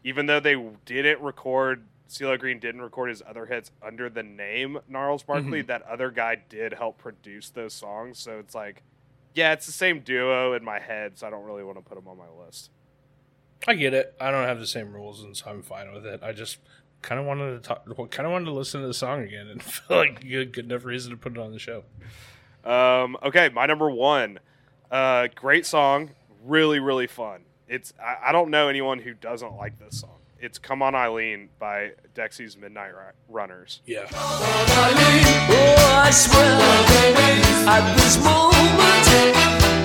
even 0.02 0.26
though 0.26 0.40
they 0.40 0.56
didn't 0.86 1.20
record 1.20 1.84
CeeLo 2.08 2.38
Green 2.38 2.58
didn't 2.58 2.80
record 2.80 3.10
his 3.10 3.22
other 3.28 3.46
hits 3.46 3.70
under 3.82 4.08
the 4.08 4.22
name 4.22 4.78
Gnarls 4.88 5.22
Barkley, 5.22 5.62
that 5.62 5.82
other 5.82 6.10
guy 6.10 6.36
did 6.48 6.72
help 6.72 6.98
produce 6.98 7.50
those 7.50 7.74
songs. 7.74 8.18
So 8.18 8.38
it's 8.38 8.54
like, 8.54 8.82
yeah, 9.34 9.52
it's 9.52 9.66
the 9.66 9.72
same 9.72 10.00
duo 10.00 10.54
in 10.54 10.64
my 10.64 10.78
head, 10.78 11.18
so 11.18 11.26
I 11.26 11.30
don't 11.30 11.44
really 11.44 11.62
want 11.62 11.76
to 11.76 11.82
put 11.82 11.96
them 11.96 12.08
on 12.08 12.16
my 12.16 12.28
list. 12.44 12.70
I 13.66 13.74
get 13.74 13.92
it. 13.92 14.14
I 14.20 14.30
don't 14.30 14.46
have 14.46 14.58
the 14.58 14.66
same 14.66 14.92
rules, 14.92 15.22
and 15.22 15.36
so 15.36 15.50
I'm 15.50 15.62
fine 15.62 15.92
with 15.92 16.06
it. 16.06 16.20
I 16.22 16.32
just 16.32 16.58
kind 17.02 17.20
of 17.20 17.26
wanted 17.26 17.62
to 17.62 17.68
talk, 17.68 17.84
kind 18.10 18.26
of 18.26 18.32
wanted 18.32 18.46
to 18.46 18.52
listen 18.52 18.80
to 18.80 18.86
the 18.86 18.94
song 18.94 19.22
again, 19.22 19.48
and 19.48 19.62
feel 19.62 19.96
like 19.96 20.26
good, 20.26 20.52
good 20.52 20.64
enough 20.64 20.84
reason 20.84 21.10
to 21.10 21.16
put 21.16 21.32
it 21.32 21.38
on 21.38 21.52
the 21.52 21.58
show. 21.58 21.84
Um, 22.64 23.16
okay, 23.22 23.48
my 23.50 23.66
number 23.66 23.90
one. 23.90 24.40
Uh, 24.90 25.28
great 25.34 25.66
song, 25.66 26.10
really, 26.44 26.78
really 26.78 27.06
fun. 27.06 27.42
It's 27.68 27.92
I, 28.02 28.28
I 28.30 28.32
don't 28.32 28.50
know 28.50 28.68
anyone 28.68 29.00
who 29.00 29.12
doesn't 29.12 29.54
like 29.56 29.78
this 29.78 30.00
song. 30.00 30.17
It's 30.40 30.58
"Come 30.58 30.82
On 30.82 30.94
Eileen" 30.94 31.48
by 31.58 31.92
Dexy's 32.14 32.56
Midnight 32.56 32.94
Ru- 32.94 33.12
Runners. 33.28 33.82
Yeah, 33.86 34.06
Oh, 34.12 35.74
I 36.04 36.10
swear, 36.10 36.44
at 37.68 37.96
this 37.96 38.16
moment, 38.22 39.06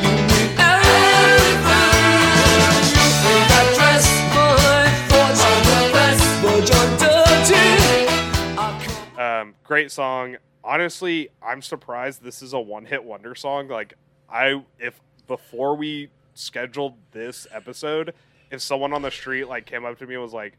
you 0.03 0.11
mean 0.11 0.53
everything. 0.59 2.03
You 2.93 3.07
think 3.23 3.49
I 3.49 3.73
dress 3.73 4.05
my 4.35 4.85
thoughts 5.09 5.41
on 5.43 5.59
the 5.65 5.81
best, 5.93 6.25
but 6.43 6.61
you're 6.69 6.89
dirty. 9.17 9.21
Um, 9.21 9.55
great 9.63 9.91
song. 9.91 10.37
Honestly, 10.63 11.29
I'm 11.41 11.61
surprised 11.63 12.21
this 12.23 12.41
is 12.43 12.53
a 12.53 12.59
one-hit 12.59 13.03
wonder 13.03 13.33
song. 13.35 13.67
Like 13.69 13.95
I, 14.29 14.63
if 14.79 15.01
before 15.27 15.75
we 15.75 16.09
scheduled 16.35 16.93
this 17.11 17.47
episode, 17.51 18.13
if 18.53 18.61
someone 18.61 18.93
on 18.93 19.01
the 19.01 19.11
street 19.11 19.45
like 19.45 19.65
came 19.65 19.83
up 19.83 19.97
to 19.99 20.05
me 20.07 20.13
and 20.13 20.23
was 20.23 20.31
like, 20.33 20.53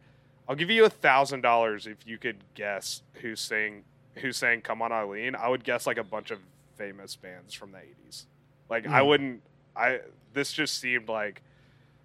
"I'll 0.49 0.57
give 0.57 0.69
you 0.71 0.85
a 0.85 0.91
thousand 0.91 1.41
dollars 1.41 1.87
if 1.87 1.97
you 2.07 2.19
could 2.19 2.37
guess 2.55 3.03
who's 3.23 3.41
saying 3.41 3.85
who's 4.17 4.37
saying 4.37 4.61
Come 4.63 4.83
On 4.83 4.93
Eileen," 4.93 5.35
I 5.35 5.49
would 5.49 5.65
guess 5.65 5.87
like 5.87 5.97
a 5.97 6.05
bunch 6.05 6.31
of 6.31 6.39
famous 6.77 7.17
bands 7.17 7.55
from 7.55 7.73
the 7.73 7.79
'80s. 7.79 8.27
Like 8.69 8.87
I 8.87 9.01
Hmm. 9.01 9.07
wouldn't. 9.09 9.43
I 9.77 10.01
this 10.35 10.53
just 10.53 10.79
seemed 10.79 11.09
like 11.09 11.41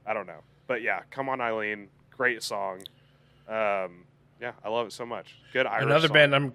I 0.05 0.13
don't 0.13 0.27
know, 0.27 0.43
but 0.67 0.81
yeah, 0.81 1.01
Come 1.11 1.27
On 1.27 1.41
Eileen, 1.41 1.89
great 2.15 2.41
song. 2.43 2.79
Um, 3.47 4.05
yeah, 4.39 4.53
I 4.63 4.69
love 4.69 4.87
it 4.87 4.93
so 4.93 5.05
much. 5.05 5.35
Good 5.53 5.65
Irish. 5.65 5.85
another 5.85 6.07
song. 6.07 6.13
band. 6.13 6.35
I'm 6.35 6.53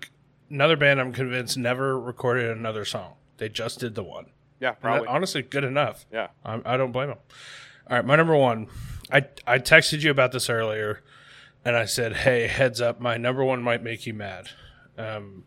another 0.49 0.77
band. 0.77 1.01
I'm 1.01 1.13
convinced 1.13 1.59
never 1.59 1.99
recorded 1.99 2.57
another 2.57 2.85
song. 2.85 3.15
They 3.39 3.49
just 3.49 3.81
did 3.81 3.95
the 3.97 4.05
one. 4.05 4.27
Yeah, 4.61 4.69
And 4.69 4.77
that- 4.77 4.81
probably. 4.81 5.09
honestly, 5.09 5.43
good 5.43 5.65
enough. 5.65 6.07
Yeah. 6.13 6.29
I'm, 6.45 6.63
I 6.65 6.77
don't 6.77 6.93
blame 6.93 7.09
them. 7.09 7.19
All 7.91 7.97
right, 7.97 8.05
my 8.05 8.15
number 8.17 8.37
one. 8.37 8.69
I 9.11 9.27
I 9.47 9.59
texted 9.59 10.03
you 10.03 10.11
about 10.11 10.33
this 10.33 10.49
earlier, 10.49 11.03
and 11.65 11.77
I 11.77 11.85
said, 11.85 12.17
"Hey, 12.17 12.47
heads 12.47 12.81
up, 12.81 13.01
my 13.01 13.17
number 13.17 13.45
one 13.45 13.63
might 13.63 13.83
make 13.83 14.07
you 14.07 14.15
mad." 14.15 14.51
Um, 14.97 15.45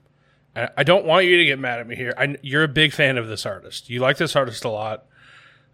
I, 0.75 0.83
don't 0.83 1.05
want 1.05 1.25
you 1.25 1.37
to 1.37 1.45
get 1.45 1.59
mad 1.59 1.79
at 1.79 1.87
me 1.87 1.95
here. 1.95 2.13
I, 2.17 2.35
you're 2.41 2.63
a 2.63 2.67
big 2.67 2.91
fan 2.91 3.17
of 3.17 3.27
this 3.27 3.45
artist. 3.45 3.89
You 3.89 3.99
like 3.99 4.17
this 4.17 4.35
artist 4.35 4.65
a 4.65 4.69
lot, 4.69 5.05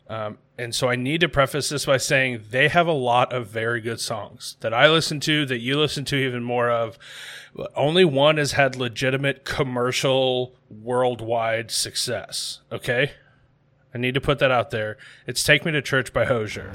um, 0.09 0.37
and 0.57 0.75
so 0.75 0.89
I 0.89 0.95
need 0.95 1.21
to 1.21 1.29
preface 1.29 1.69
this 1.69 1.85
by 1.85 1.97
saying 1.97 2.43
they 2.49 2.67
have 2.67 2.87
a 2.87 2.93
lot 2.93 3.31
of 3.31 3.47
very 3.47 3.79
good 3.79 4.01
songs 4.01 4.57
that 4.59 4.73
I 4.73 4.89
listen 4.89 5.19
to, 5.21 5.45
that 5.45 5.59
you 5.59 5.79
listen 5.79 6.03
to 6.05 6.17
even 6.17 6.43
more 6.43 6.69
of. 6.69 6.99
Only 7.75 8.03
one 8.03 8.37
has 8.37 8.53
had 8.53 8.75
legitimate 8.75 9.45
commercial 9.45 10.55
worldwide 10.69 11.71
success. 11.71 12.59
Okay. 12.71 13.11
I 13.93 13.99
need 13.99 14.15
to 14.15 14.21
put 14.21 14.39
that 14.39 14.51
out 14.51 14.71
there. 14.71 14.97
It's 15.27 15.43
Take 15.43 15.65
Me 15.65 15.71
to 15.71 15.81
Church 15.81 16.11
by 16.11 16.25
Hozier. 16.25 16.71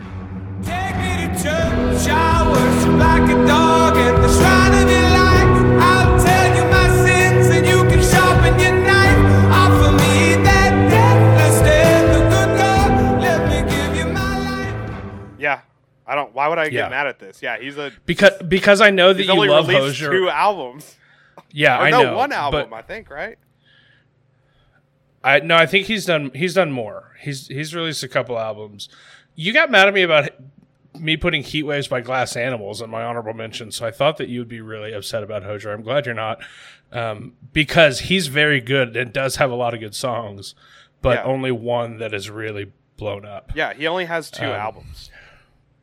I 1.31 2.49
worship 2.51 2.99
like 2.99 3.31
a 3.31 3.47
dog 3.47 3.97
at 3.97 4.17
the 4.21 4.29
shrine 4.33 4.83
of 4.83 4.91
your 4.91 5.03
life. 5.03 5.83
I'll 5.83 6.25
tell 6.25 6.57
you 6.57 6.65
my 6.71 6.89
sins 7.05 7.47
and 7.49 7.67
you 7.67 7.83
can 7.85 8.03
sharpen 8.03 8.59
your 8.59 8.73
knife. 8.83 9.53
Offer 9.53 9.93
me 9.93 10.43
that 10.43 10.89
deathless 10.91 11.61
death, 11.61 12.13
the 12.15 12.21
good 12.31 12.59
God. 12.59 13.21
Let 13.21 13.47
me 13.49 13.71
give 13.71 13.97
you 13.97 14.13
my 14.13 14.39
life. 14.39 15.31
Yeah, 15.39 15.61
I 16.07 16.15
don't. 16.15 16.35
Why 16.35 16.49
would 16.49 16.59
I 16.59 16.65
get 16.65 16.73
Yeah. 16.73 16.89
mad 16.89 17.07
at 17.07 17.19
this? 17.19 17.43
Yeah, 17.43 17.59
he's 17.59 17.77
a. 17.77 17.93
Because 18.07 18.33
because 18.49 18.81
I 18.81 18.89
know 18.91 19.13
that 19.13 19.19
He's 19.19 19.27
you 19.27 19.33
only 19.33 19.49
love 19.49 19.69
released 19.69 20.01
Hozier. 20.01 20.11
two 20.11 20.31
albums. 20.31 20.97
yeah, 21.53 21.79
Or 21.79 21.83
I 21.83 21.91
no, 21.91 22.03
know. 22.05 22.17
one 22.17 22.33
album, 22.33 22.69
but 22.71 22.77
I 22.77 22.83
think. 22.83 23.11
Right? 23.11 23.39
I 25.23 25.41
no, 25.41 25.57
I 25.57 25.67
think 25.67 25.87
he's 25.89 26.07
done 26.07 26.31
he's 26.35 26.55
done 26.55 26.73
more. 26.73 27.17
He's 27.21 27.49
he's 27.49 27.75
released 27.75 28.03
a 28.03 28.09
couple 28.09 28.39
albums. 28.39 28.89
You 29.35 29.53
got 29.53 29.71
mad 29.71 29.87
at 29.89 29.95
me 29.95 30.03
about 30.03 30.31
me 30.99 31.17
putting 31.17 31.43
Heat 31.43 31.65
Waves 31.65 31.89
by 31.89 32.01
Glass 32.01 32.37
Animals 32.37 32.81
in 32.81 32.91
my 32.91 33.03
honorable 33.03 33.35
mention, 33.35 33.71
so 33.73 33.87
I 33.87 33.91
thought 33.91 34.17
that 34.19 34.29
you 34.29 34.41
would 34.41 34.49
be 34.49 34.61
really 34.61 34.93
upset 34.93 35.23
about 35.23 35.43
Hozier. 35.45 35.73
I'm 35.73 35.83
glad 35.83 36.07
you're 36.07 36.15
not, 36.15 36.41
um, 36.93 37.35
because 37.53 38.01
he's 38.01 38.27
very 38.29 38.61
good 38.61 38.97
and 38.97 39.13
does 39.13 39.37
have 39.37 39.51
a 39.51 39.55
lot 39.55 39.75
of 39.75 39.81
good 39.81 39.95
songs, 39.95 40.55
but 41.03 41.19
Yeah. 41.19 41.25
only 41.25 41.51
one 41.53 41.99
that 41.99 42.13
is 42.15 42.31
really 42.31 42.73
blown 42.97 43.25
up. 43.25 43.53
Yeah, 43.55 43.75
he 43.75 43.87
only 43.87 44.07
has 44.07 44.31
two 44.31 44.47
Um, 44.47 44.53
albums. 44.53 45.11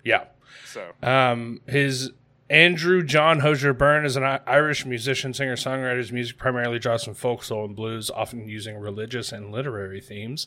Yeah. 0.04 0.26
So 0.66 0.92
Um, 1.02 1.62
his 1.68 2.12
Andrew 2.50 3.02
John 3.02 3.40
Hozier 3.40 3.74
Byrne 3.74 4.06
is 4.06 4.16
an 4.16 4.24
Irish 4.46 4.86
musician, 4.86 5.34
singer, 5.34 5.56
songwriter. 5.56 5.98
His 5.98 6.12
music 6.12 6.38
primarily 6.38 6.78
draws 6.78 7.04
from 7.04 7.16
folk, 7.16 7.44
soul, 7.44 7.66
and 7.66 7.76
blues, 7.76 8.12
often 8.12 8.48
using 8.48 8.78
religious 8.78 9.32
and 9.32 9.52
literary 9.52 10.00
themes. 10.00 10.46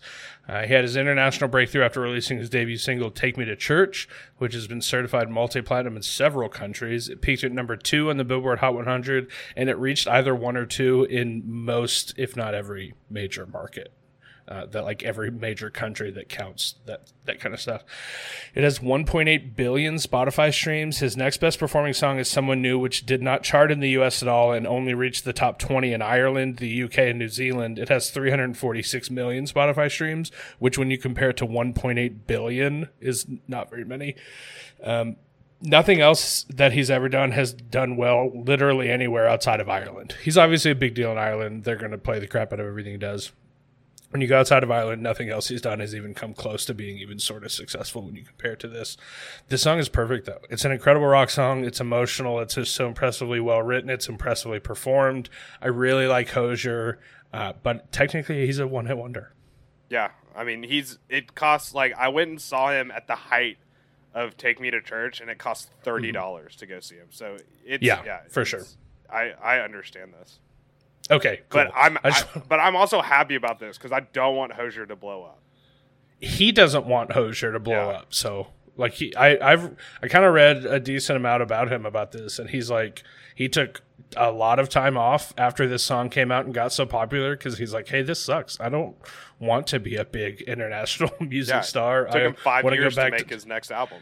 Uh, 0.48 0.62
he 0.62 0.72
had 0.72 0.84
his 0.84 0.94
international 0.94 1.50
breakthrough 1.50 1.82
after 1.82 2.00
releasing 2.00 2.38
his 2.38 2.48
debut 2.48 2.76
single 2.76 3.10
"Take 3.10 3.36
Me 3.36 3.44
to 3.46 3.56
Church," 3.56 4.08
which 4.36 4.54
has 4.54 4.68
been 4.68 4.80
certified 4.80 5.28
multi-platinum 5.28 5.96
in 5.96 6.02
several 6.02 6.48
countries. 6.48 7.08
It 7.08 7.20
peaked 7.20 7.42
at 7.42 7.50
number 7.50 7.74
two 7.74 8.10
on 8.10 8.16
the 8.16 8.24
Billboard 8.24 8.60
Hot 8.60 8.74
100, 8.74 9.28
and 9.56 9.68
it 9.68 9.76
reached 9.76 10.06
either 10.06 10.36
one 10.36 10.56
or 10.56 10.66
two 10.66 11.02
in 11.02 11.42
most, 11.44 12.14
if 12.16 12.36
not 12.36 12.54
every, 12.54 12.94
major 13.10 13.44
market 13.44 13.92
uh, 14.48 14.64
that 14.66 14.84
like 14.84 15.02
every 15.02 15.30
major 15.30 15.68
country 15.68 16.10
that 16.10 16.28
counts 16.28 16.76
that 16.86 17.12
that 17.26 17.38
kind 17.38 17.54
of 17.54 17.60
stuff. 17.60 17.84
It 18.54 18.64
has 18.64 18.78
1.8 18.78 19.54
billion 19.54 19.96
Spotify 19.96 20.52
streams. 20.52 20.98
His 20.98 21.16
next 21.16 21.38
best 21.38 21.58
performing 21.58 21.92
song 21.92 22.18
is 22.18 22.30
"Someone 22.30 22.62
New," 22.62 22.78
which 22.78 23.04
did 23.04 23.22
not 23.22 23.42
chart 23.42 23.70
in 23.70 23.80
the 23.80 23.90
U.S. 23.90 24.22
at 24.22 24.28
all 24.28 24.52
and 24.52 24.66
only 24.66 24.94
reached 24.94 25.24
the 25.24 25.34
top 25.34 25.58
20 25.58 25.92
in 25.92 26.00
Ireland, 26.00 26.56
the 26.56 26.68
U.K., 26.68 27.10
and 27.10 27.18
New 27.18 27.28
Zealand. 27.28 27.78
It 27.78 27.90
has 27.90 28.10
346 28.10 29.10
million 29.10 29.44
Spotify 29.44 29.90
streams, 29.90 30.32
which, 30.58 30.78
when 30.78 30.90
you 30.90 30.96
compare 30.96 31.30
it 31.30 31.36
to 31.38 31.46
1.8 31.46 32.26
billion, 32.26 32.88
is 33.00 33.26
not 33.46 33.68
very 33.68 33.84
many. 33.84 34.16
Um, 34.82 35.16
nothing 35.60 36.00
else 36.00 36.44
that 36.44 36.72
he's 36.72 36.90
ever 36.90 37.10
done 37.10 37.32
has 37.32 37.52
done 37.52 37.96
well 37.96 38.32
literally 38.34 38.88
anywhere 38.88 39.28
outside 39.28 39.60
of 39.60 39.68
Ireland. 39.68 40.14
He's 40.22 40.38
obviously 40.38 40.70
a 40.70 40.76
big 40.76 40.94
deal 40.94 41.12
in 41.12 41.18
Ireland. 41.18 41.64
They're 41.64 41.76
going 41.76 41.90
to 41.90 41.98
play 41.98 42.18
the 42.18 42.26
crap 42.26 42.52
out 42.54 42.60
of 42.60 42.66
everything 42.66 42.92
he 42.92 42.98
does 42.98 43.32
when 44.10 44.20
you 44.22 44.26
go 44.26 44.40
outside 44.40 44.62
of 44.62 44.70
Ireland, 44.70 45.02
nothing 45.02 45.28
else 45.28 45.48
he's 45.48 45.60
done 45.60 45.80
has 45.80 45.94
even 45.94 46.14
come 46.14 46.32
close 46.34 46.64
to 46.66 46.74
being 46.74 46.98
even 46.98 47.18
sort 47.18 47.44
of 47.44 47.52
successful 47.52 48.02
when 48.02 48.16
you 48.16 48.24
compare 48.24 48.52
it 48.52 48.60
to 48.60 48.68
this. 48.68 48.96
This 49.48 49.62
song 49.62 49.78
is 49.78 49.88
perfect 49.88 50.26
though. 50.26 50.40
It's 50.48 50.64
an 50.64 50.72
incredible 50.72 51.06
rock 51.06 51.30
song. 51.30 51.64
It's 51.64 51.80
emotional. 51.80 52.40
It's 52.40 52.54
just 52.54 52.74
so 52.74 52.88
impressively 52.88 53.40
well 53.40 53.62
written. 53.62 53.90
It's 53.90 54.08
impressively 54.08 54.60
performed. 54.60 55.28
I 55.60 55.66
really 55.68 56.06
like 56.06 56.30
Hozier, 56.30 56.98
uh, 57.32 57.52
but 57.62 57.92
technically 57.92 58.46
he's 58.46 58.58
a 58.58 58.66
one 58.66 58.86
hit 58.86 58.96
wonder. 58.96 59.34
yeah, 59.90 60.10
I 60.34 60.44
mean, 60.44 60.62
he's. 60.62 60.98
It 61.08 61.34
costs 61.34 61.74
like 61.74 61.92
I 61.98 62.08
went 62.08 62.30
and 62.30 62.40
saw 62.40 62.70
him 62.70 62.90
at 62.90 63.06
the 63.08 63.14
height 63.16 63.58
of 64.14 64.36
Take 64.36 64.60
Me 64.60 64.70
to 64.70 64.80
Church, 64.80 65.20
and 65.20 65.28
it 65.28 65.36
cost 65.38 65.68
thirty 65.82 66.12
dollars 66.12 66.56
to 66.56 66.66
go 66.66 66.80
see 66.80 66.94
him. 66.96 67.08
So 67.10 67.36
it's 67.64 67.82
Yeah, 67.82 68.02
yeah, 68.04 68.20
for 68.30 68.44
sure. 68.44 68.62
I 69.12 69.32
I 69.42 69.58
understand 69.60 70.14
this, 70.14 70.38
Okay, 71.10 71.40
cool. 71.48 71.64
but 71.64 71.72
I'm 71.74 71.98
I 72.04 72.22
but 72.48 72.60
I'm 72.60 72.76
also 72.76 73.00
happy 73.00 73.34
about 73.34 73.58
this 73.58 73.78
because 73.78 73.92
I 73.92 74.00
don't 74.00 74.36
want 74.36 74.52
Hozier 74.52 74.86
to 74.86 74.96
blow 74.96 75.22
up. 75.24 75.40
he 76.20 76.52
doesn't 76.52 76.86
want 76.86 77.12
Hozier 77.12 77.52
to 77.52 77.58
blow 77.60 77.90
Yeah. 77.90 77.98
up. 77.98 78.06
So 78.14 78.48
like 78.76 78.92
he 78.94 79.14
I 79.16 79.52
I've 79.52 79.74
I 80.02 80.08
kind 80.08 80.24
of 80.24 80.34
read 80.34 80.64
a 80.66 80.78
decent 80.80 81.16
amount 81.16 81.42
about 81.42 81.72
him 81.72 81.86
about 81.86 82.12
this 82.12 82.38
and 82.38 82.50
he's 82.50 82.70
like 82.70 83.02
he 83.34 83.48
took 83.48 83.82
a 84.16 84.30
lot 84.30 84.58
of 84.58 84.68
time 84.68 84.96
off 84.96 85.34
after 85.36 85.66
this 85.68 85.82
song 85.82 86.08
came 86.08 86.30
out 86.32 86.44
and 86.46 86.54
got 86.54 86.72
so 86.72 86.86
popular 86.86 87.36
cuz 87.36 87.58
he's 87.58 87.72
like 87.74 87.88
hey 87.88 88.02
this 88.02 88.20
sucks. 88.20 88.58
I 88.60 88.68
don't 88.68 88.96
want 89.38 89.66
to 89.68 89.80
be 89.80 89.96
a 89.96 90.04
big 90.04 90.42
international 90.42 91.10
music 91.20 91.54
Yeah, 91.54 91.60
star. 91.62 92.02
It 92.06 92.12
took 92.12 92.20
I 92.22 92.24
him 92.26 92.34
five 92.34 92.64
go 92.64 92.72
years 92.72 92.94
to 92.96 93.10
make 93.10 93.28
his 93.30 93.46
next 93.46 93.70
album. 93.70 93.98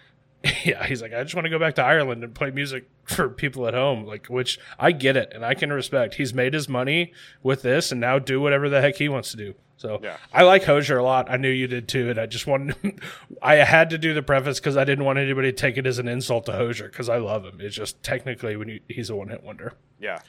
yeah, 0.64 0.86
he's 0.86 1.02
like, 1.02 1.12
I 1.12 1.22
just 1.22 1.34
want 1.34 1.44
to 1.46 1.50
go 1.50 1.58
back 1.58 1.74
to 1.76 1.82
Ireland 1.82 2.22
and 2.24 2.34
play 2.34 2.50
music 2.50 2.88
for 3.04 3.28
people 3.28 3.66
at 3.66 3.74
home, 3.74 4.04
like 4.04 4.26
which 4.26 4.58
I 4.78 4.92
get 4.92 5.16
it 5.16 5.32
and 5.34 5.44
I 5.44 5.54
can 5.54 5.72
respect. 5.72 6.14
He's 6.14 6.34
made 6.34 6.54
his 6.54 6.68
money 6.68 7.12
with 7.42 7.62
this 7.62 7.92
and 7.92 8.00
now 8.00 8.18
do 8.18 8.40
whatever 8.40 8.68
the 8.68 8.80
heck 8.80 8.96
he 8.96 9.08
wants 9.08 9.30
to 9.32 9.36
do. 9.36 9.54
So 9.78 10.00
Yeah. 10.02 10.16
I 10.32 10.42
like 10.42 10.64
Hozier 10.64 10.98
a 10.98 11.04
lot. 11.04 11.30
I 11.30 11.36
knew 11.36 11.50
you 11.50 11.66
did 11.66 11.86
too, 11.86 12.08
and 12.08 12.18
I 12.18 12.24
just 12.26 12.46
wanted 12.46 13.00
I 13.42 13.56
had 13.56 13.90
to 13.90 13.98
do 13.98 14.14
the 14.14 14.22
preface 14.22 14.58
because 14.58 14.76
I 14.76 14.84
didn't 14.84 15.04
want 15.04 15.18
anybody 15.18 15.52
to 15.52 15.56
take 15.56 15.76
it 15.76 15.86
as 15.86 15.98
an 15.98 16.08
insult 16.08 16.46
to 16.46 16.52
Hozier 16.52 16.88
because 16.88 17.08
I 17.08 17.18
love 17.18 17.44
him. 17.44 17.60
It's 17.60 17.76
just 17.76 18.02
technically 18.02 18.56
when 18.56 18.68
you, 18.68 18.80
he's 18.88 19.10
a 19.10 19.16
one 19.16 19.28
hit 19.28 19.42
wonder. 19.42 19.74
Yeah, 20.00 20.20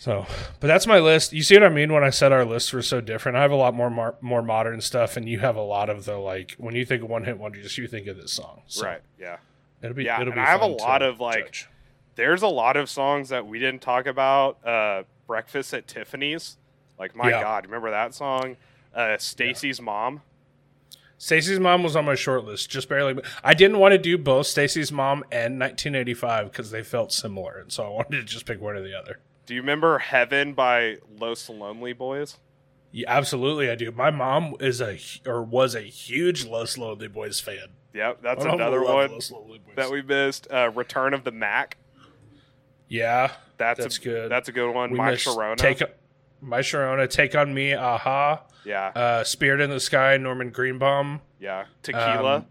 So, 0.00 0.24
but 0.60 0.66
that's 0.66 0.86
my 0.86 0.98
list. 0.98 1.34
You 1.34 1.42
see 1.42 1.56
what 1.56 1.64
I 1.64 1.68
mean 1.68 1.92
when 1.92 2.02
I 2.02 2.08
said 2.08 2.32
our 2.32 2.46
lists 2.46 2.72
were 2.72 2.80
so 2.80 3.02
different? 3.02 3.36
I 3.36 3.42
have 3.42 3.50
a 3.50 3.54
lot 3.56 3.74
more 3.74 3.90
mar- 3.90 4.14
more 4.22 4.40
modern 4.40 4.80
stuff, 4.80 5.18
and 5.18 5.28
you 5.28 5.40
have 5.40 5.56
a 5.56 5.60
lot 5.62 5.90
of 5.90 6.06
the 6.06 6.16
like 6.16 6.54
when 6.56 6.74
you 6.74 6.86
think 6.86 7.02
of 7.02 7.10
one 7.10 7.24
hit 7.24 7.38
wonders, 7.38 7.76
you 7.76 7.86
think 7.86 8.06
of 8.06 8.16
this 8.16 8.32
song. 8.32 8.62
So 8.66 8.86
right. 8.86 9.02
Yeah. 9.18 9.36
It'll 9.82 9.94
be 9.94 10.04
Yeah, 10.04 10.18
it'll 10.22 10.32
be 10.32 10.38
I 10.40 10.46
have 10.46 10.62
a 10.62 10.66
lot 10.66 11.02
of, 11.02 11.20
like, 11.20 11.52
judge. 11.52 11.68
there's 12.14 12.40
a 12.40 12.48
lot 12.48 12.78
of 12.78 12.88
songs 12.88 13.28
that 13.28 13.46
we 13.46 13.58
didn't 13.58 13.82
talk 13.82 14.06
about. 14.06 14.66
Uh, 14.66 15.02
Breakfast 15.26 15.74
at 15.74 15.86
Tiffany's. 15.86 16.56
Like, 16.98 17.14
my 17.14 17.28
Yeah. 17.28 17.42
God, 17.42 17.66
remember 17.66 17.90
that 17.90 18.14
song? 18.14 18.56
Uh, 18.94 19.18
Stacy's 19.18 19.82
Mom. 19.82 20.22
Stacy's 21.18 21.60
mom 21.60 21.82
was 21.82 21.94
on 21.96 22.06
my 22.06 22.14
short 22.14 22.46
list, 22.46 22.70
just 22.70 22.88
barely. 22.88 23.22
I 23.44 23.52
didn't 23.52 23.78
want 23.78 23.92
to 23.92 23.98
do 23.98 24.16
both 24.16 24.46
Stacy's 24.46 24.90
mom 24.90 25.18
and 25.30 25.60
1985 25.60 26.50
because 26.50 26.70
they 26.70 26.82
felt 26.82 27.12
similar, 27.12 27.58
and 27.58 27.70
so 27.70 27.84
I 27.84 27.88
wanted 27.90 28.12
to 28.16 28.24
just 28.24 28.46
pick 28.46 28.62
one 28.62 28.74
or 28.76 28.80
the 28.80 28.94
other. 28.98 29.18
Do 29.50 29.56
you 29.56 29.62
remember 29.62 29.98
Heaven 29.98 30.52
by 30.52 30.98
Los 31.18 31.48
Lonely 31.50 31.92
Boys? 31.92 32.36
Yeah, 32.92 33.06
absolutely, 33.08 33.68
I 33.68 33.74
do. 33.74 33.90
My 33.90 34.12
mom 34.12 34.54
is 34.60 34.80
a 34.80 34.96
or 35.26 35.42
was 35.42 35.74
a 35.74 35.80
huge 35.80 36.44
Los 36.46 36.78
Lonely 36.78 37.08
Boys 37.08 37.40
fan. 37.40 37.70
Yep, 37.92 38.22
that's 38.22 38.44
another 38.44 38.80
one 38.80 39.10
Los 39.10 39.32
Lonely 39.32 39.58
Boys. 39.58 39.74
that 39.74 39.90
we 39.90 40.02
missed. 40.02 40.46
Uh, 40.52 40.70
Return 40.72 41.14
of 41.14 41.24
the 41.24 41.32
Mac. 41.32 41.78
yeah, 42.86 43.32
That's, 43.58 43.80
That's 43.80 43.98
a, 43.98 44.00
good. 44.00 44.30
That's 44.30 44.48
a 44.48 44.52
good 44.52 44.72
one. 44.72 44.92
we 44.92 44.98
My 44.98 45.14
Sharona. 45.14 45.56
Take 45.56 45.82
my 46.40 46.60
Sharona, 46.60 47.10
take 47.10 47.34
on 47.34 47.52
me, 47.52 47.74
aha. 47.74 48.44
yeah, 48.64 48.92
Uh, 48.94 49.24
Spirit 49.24 49.60
in 49.60 49.70
the 49.70 49.80
Sky, 49.80 50.16
Norman 50.16 50.50
Greenbaum. 50.50 51.22
yeah. 51.40 51.64
Tequila 51.82 52.36
um, 52.36 52.46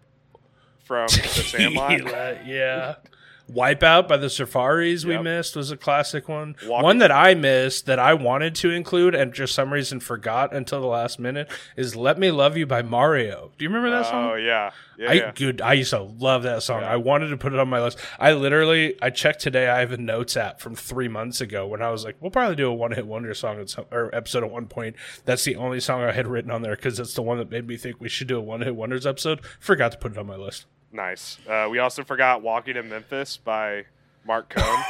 from 0.84 1.08
The 1.12 1.18
Sandlot. 1.18 1.92
Tequila, 1.92 2.40
yeah. 2.46 2.96
Wipeout 3.50 4.08
by 4.08 4.18
the 4.18 4.30
Safaris 4.30 5.06
we 5.06 5.14
Yep. 5.16 5.24
missed 5.24 5.56
was 5.56 5.72
a 5.72 5.78
classic 5.78 6.30
one. 6.30 6.56
Walk- 6.68 6.84
one 6.84 7.00
that 7.00 7.12
I 7.12 7.34
missed 7.34 7.86
that 7.88 7.98
I 8.00 8.14
wanted 8.14 8.54
to 8.56 8.70
include 8.72 9.16
and 9.16 9.34
just 9.34 9.56
some 9.56 9.74
reason 9.74 10.00
forgot 10.00 10.54
until 10.54 10.82
the 10.82 10.88
last 10.88 11.20
minute 11.20 11.50
is 11.76 11.96
"Let 11.96 12.20
Me 12.20 12.32
Love 12.32 12.58
You" 12.58 12.66
by 12.66 12.82
Mario. 12.82 13.52
Do 13.58 13.64
you 13.66 13.70
remember 13.70 13.90
that 13.90 14.06
song? 14.06 14.32
Oh 14.32 14.36
yeah, 14.36 14.72
yeah, 14.98 15.10
I 15.10 15.14
yeah. 15.14 15.32
good. 15.34 15.62
I 15.62 15.74
used 15.74 15.90
to 15.92 16.00
love 16.02 16.44
that 16.44 16.62
song. 16.64 16.82
Yeah. 16.82 16.92
I 16.94 16.96
wanted 16.98 17.30
to 17.30 17.38
put 17.38 17.54
it 17.54 17.60
on 17.60 17.68
my 17.70 17.82
list. 17.82 17.98
I 18.20 18.34
literally, 18.34 18.96
I 19.02 19.10
checked 19.10 19.42
today. 19.42 19.68
I 19.68 19.80
have 19.80 19.92
a 19.92 19.98
notes 19.98 20.38
app 20.38 20.60
from 20.60 20.76
three 20.76 21.08
months 21.08 21.42
ago 21.42 21.66
when 21.68 21.82
I 21.82 21.90
was 21.90 22.06
like, 22.06 22.18
"We'll 22.20 22.32
probably 22.32 22.56
do 22.56 22.68
a 22.70 22.74
one 22.74 22.92
hit 22.92 23.08
wonder 23.08 23.34
song 23.34 23.60
at 23.60 23.70
some, 23.70 23.86
or 23.92 24.14
episode 24.14 24.44
at 24.44 24.52
one 24.52 24.68
point." 24.68 24.96
That's 25.26 25.44
the 25.44 25.56
only 25.56 25.80
song 25.80 26.04
I 26.04 26.12
had 26.12 26.28
written 26.28 26.52
on 26.52 26.62
there 26.62 26.76
because 26.76 27.00
it's 27.00 27.14
the 27.16 27.22
one 27.24 27.38
that 27.40 27.50
made 27.50 27.68
me 27.68 27.78
think 27.78 28.00
we 28.00 28.10
should 28.10 28.28
do 28.28 28.38
a 28.38 28.42
one 28.42 28.62
hit 28.62 28.76
wonders 28.76 29.08
episode. 29.08 29.42
Forgot 29.60 29.94
to 29.94 29.98
put 29.98 30.12
it 30.12 30.18
on 30.18 30.28
my 30.28 30.36
list. 30.36 30.66
Nice. 30.92 31.38
Uh, 31.48 31.68
we 31.70 31.80
also 31.80 32.04
forgot 32.04 32.42
"Walking 32.42 32.76
in 32.76 32.90
Memphis" 32.90 33.38
by 33.38 33.86
Marc 34.26 34.50
Cohn. 34.56 34.84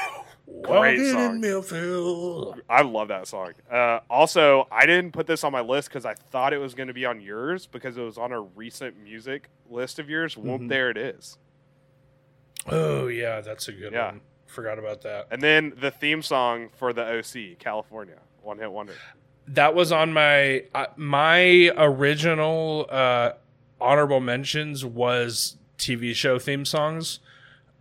Walking 0.45 0.99
in 0.99 1.11
song. 1.13 1.41
Millfield. 1.41 2.59
I 2.69 2.81
love 2.81 3.09
that 3.09 3.27
song. 3.27 3.51
Uh, 3.71 3.99
also, 4.09 4.67
I 4.71 4.85
didn't 4.85 5.11
put 5.11 5.27
this 5.27 5.43
on 5.43 5.51
my 5.51 5.61
list 5.61 5.89
because 5.89 6.05
I 6.05 6.13
thought 6.15 6.53
it 6.53 6.57
was 6.57 6.73
going 6.73 6.87
to 6.87 6.93
be 6.93 7.05
on 7.05 7.21
yours 7.21 7.67
because 7.67 7.97
it 7.97 8.01
was 8.01 8.17
on 8.17 8.31
a 8.31 8.41
recent 8.41 8.97
music 9.03 9.49
list 9.69 9.99
of 9.99 10.09
yours. 10.09 10.35
Whoop, 10.37 10.61
Mm-hmm. 10.61 10.67
there 10.67 10.89
it 10.89 10.97
is. 10.97 11.37
Oh 12.67 13.07
yeah, 13.07 13.41
that's 13.41 13.67
a 13.67 13.71
good 13.71 13.93
Yeah. 13.93 14.07
one. 14.07 14.21
Forgot 14.47 14.79
about 14.79 15.01
that. 15.03 15.27
And 15.31 15.41
then 15.41 15.73
the 15.79 15.91
theme 15.91 16.21
song 16.23 16.69
for 16.75 16.91
the 16.93 17.03
OC, 17.19 17.59
California, 17.59 18.17
one 18.41 18.57
hit 18.57 18.71
wonder. 18.71 18.93
That 19.49 19.75
was 19.75 19.91
on 19.91 20.11
my 20.13 20.63
uh, 20.73 20.87
my 20.95 21.71
original 21.77 22.87
uh, 22.89 23.33
honorable 23.79 24.19
mentions 24.19 24.83
was 24.83 25.55
TV 25.79 26.13
show 26.13 26.37
theme 26.37 26.65
songs. 26.65 27.19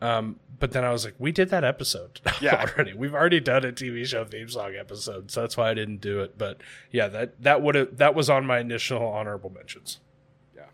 Um, 0.00 0.38
but 0.60 0.70
then 0.72 0.84
I 0.84 0.92
was 0.92 1.04
like, 1.04 1.14
we 1.18 1.32
did 1.32 1.50
that 1.50 1.64
episode 1.64 2.20
Yeah. 2.40 2.64
already. 2.68 2.94
We've 2.94 3.14
already 3.14 3.40
done 3.40 3.64
a 3.64 3.72
TV 3.72 4.06
show 4.06 4.24
theme 4.24 4.48
song 4.48 4.74
episode, 4.78 5.30
so 5.30 5.40
that's 5.40 5.56
why 5.56 5.70
I 5.70 5.74
didn't 5.74 6.00
do 6.00 6.20
it. 6.20 6.38
But 6.38 6.60
yeah, 6.92 7.08
that 7.08 7.42
that 7.42 7.62
would 7.62 7.74
have 7.74 7.96
that 7.98 8.14
was 8.14 8.30
on 8.30 8.46
my 8.46 8.60
initial 8.60 9.04
honorable 9.06 9.50
mentions. 9.50 9.98
Yeah. 10.56 10.66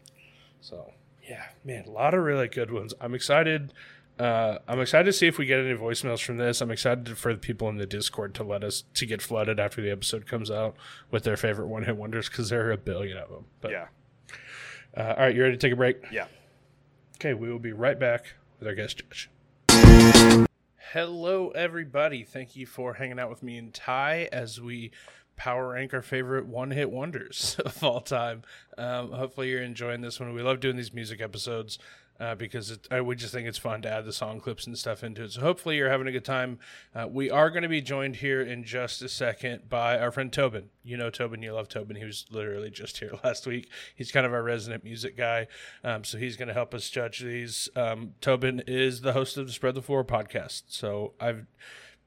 So 0.60 0.92
yeah, 1.28 1.46
man, 1.64 1.84
a 1.86 1.90
lot 1.90 2.12
of 2.14 2.22
really 2.22 2.48
good 2.48 2.70
ones. 2.70 2.92
I'm 3.00 3.14
excited. 3.14 3.72
Uh, 4.18 4.58
I'm 4.68 4.78
excited 4.80 5.06
to 5.06 5.12
see 5.12 5.26
if 5.26 5.38
we 5.38 5.46
get 5.46 5.58
any 5.58 5.76
voicemails 5.76 6.22
from 6.22 6.36
this. 6.36 6.60
I'm 6.60 6.70
excited 6.70 7.16
for 7.18 7.32
the 7.32 7.38
people 7.40 7.68
in 7.70 7.78
the 7.78 7.86
Discord 7.86 8.32
to 8.34 8.44
let 8.44 8.62
us 8.62 8.84
to 8.94 9.06
get 9.06 9.20
flooded 9.22 9.58
after 9.58 9.80
the 9.82 9.90
episode 9.90 10.26
comes 10.26 10.50
out 10.50 10.76
with 11.10 11.24
their 11.24 11.36
favorite 11.36 11.66
one 11.68 11.82
hit 11.84 11.96
wonders 11.96 12.28
because 12.28 12.50
there 12.50 12.68
are 12.68 12.72
a 12.72 12.76
billion 12.78 13.16
of 13.18 13.28
them. 13.30 13.46
But 13.60 13.70
Yeah. 13.72 13.86
uh, 14.96 15.14
all 15.16 15.24
right, 15.24 15.34
you 15.34 15.42
ready 15.42 15.56
to 15.56 15.58
take 15.58 15.72
a 15.72 15.76
break? 15.76 15.96
Yeah. 16.12 16.26
Okay, 17.16 17.34
we 17.34 17.50
will 17.50 17.58
be 17.58 17.72
right 17.72 17.98
back 17.98 18.34
with 18.58 18.68
our 18.68 18.74
guest 18.74 18.98
judge. 18.98 19.30
Hello, 20.92 21.50
everybody. 21.50 22.22
Thank 22.22 22.56
you 22.56 22.66
for 22.66 22.94
hanging 22.94 23.18
out 23.18 23.30
with 23.30 23.42
me 23.42 23.56
and 23.56 23.72
Ty 23.72 24.28
as 24.32 24.60
we 24.60 24.90
power 25.36 25.70
rank 25.70 25.92
our 25.92 26.02
favorite 26.02 26.46
one 26.46 26.70
hit 26.70 26.90
wonders 26.90 27.56
of 27.64 27.82
all 27.82 28.00
time. 28.00 28.42
Um, 28.76 29.12
hopefully, 29.12 29.50
you're 29.50 29.62
enjoying 29.62 30.00
this 30.00 30.20
one. 30.20 30.34
We 30.34 30.42
love 30.42 30.60
doing 30.60 30.76
these 30.76 30.92
music 30.92 31.20
episodes. 31.20 31.78
Uh, 32.20 32.34
because 32.34 32.70
it, 32.70 32.86
I 32.92 33.02
just 33.14 33.34
think 33.34 33.48
it's 33.48 33.58
fun 33.58 33.82
to 33.82 33.90
add 33.90 34.04
the 34.04 34.12
song 34.12 34.38
clips 34.38 34.66
and 34.66 34.78
stuff 34.78 35.02
into 35.02 35.24
it. 35.24 35.32
So 35.32 35.40
hopefully 35.40 35.76
you're 35.76 35.90
having 35.90 36.06
a 36.06 36.12
good 36.12 36.24
time. 36.24 36.60
Uh, 36.94 37.08
we 37.10 37.28
are 37.28 37.50
going 37.50 37.64
to 37.64 37.68
be 37.68 37.80
joined 37.80 38.16
here 38.16 38.40
in 38.40 38.62
just 38.62 39.02
a 39.02 39.08
second 39.08 39.68
by 39.68 39.98
our 39.98 40.12
friend 40.12 40.32
Tobin. 40.32 40.70
You 40.84 40.96
know 40.96 41.10
Tobin, 41.10 41.42
you 41.42 41.52
love 41.52 41.68
Tobin. 41.68 41.96
He 41.96 42.04
was 42.04 42.24
literally 42.30 42.70
just 42.70 42.98
here 42.98 43.12
last 43.24 43.46
week. 43.46 43.68
He's 43.96 44.12
kind 44.12 44.26
of 44.26 44.32
our 44.32 44.44
resident 44.44 44.84
music 44.84 45.16
guy, 45.16 45.48
um, 45.82 46.04
so 46.04 46.16
he's 46.16 46.36
going 46.36 46.48
to 46.48 46.54
help 46.54 46.72
us 46.72 46.88
judge 46.88 47.18
these. 47.18 47.68
Um, 47.74 48.14
Tobin 48.20 48.62
is 48.66 49.00
the 49.00 49.12
host 49.12 49.36
of 49.36 49.46
the 49.46 49.52
Spread 49.52 49.74
the 49.74 49.82
Floor 49.82 50.04
podcast. 50.04 50.62
So 50.68 51.14
I've 51.20 51.46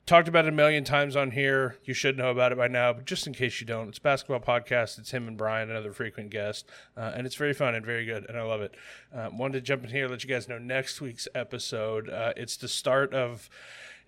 talked 0.07 0.29
about 0.29 0.45
it 0.45 0.49
a 0.49 0.53
million 0.53 0.83
times 0.85 1.15
on 1.15 1.31
here. 1.31 1.77
You 1.83 1.93
should 1.93 2.17
know 2.17 2.31
about 2.31 2.51
it 2.51 2.57
by 2.57 2.69
now, 2.69 2.93
but 2.93 3.05
just 3.05 3.27
in 3.27 3.33
case 3.33 3.59
you 3.61 3.67
don't, 3.67 3.89
it's 3.89 3.99
basketball 3.99 4.39
podcast. 4.39 4.97
It's 4.97 5.11
him 5.11 5.27
and 5.27 5.37
Brian, 5.37 5.69
another 5.69 5.91
frequent 5.91 6.31
guest, 6.31 6.65
uh, 6.95 7.11
and 7.13 7.27
it's 7.27 7.35
very 7.35 7.53
fun 7.53 7.75
and 7.75 7.85
very 7.85 8.05
good, 8.05 8.25
and 8.27 8.37
I 8.37 8.41
love 8.41 8.61
it. 8.61 8.73
Um, 9.13 9.37
wanted 9.37 9.53
to 9.53 9.61
jump 9.61 9.83
in 9.83 9.89
here, 9.91 10.07
let 10.07 10.23
you 10.23 10.29
guys 10.29 10.47
know 10.47 10.57
next 10.57 11.01
week's 11.01 11.27
episode. 11.35 12.09
Uh, 12.09 12.33
it's 12.37 12.57
the 12.57 12.69
start 12.69 13.13
of 13.13 13.49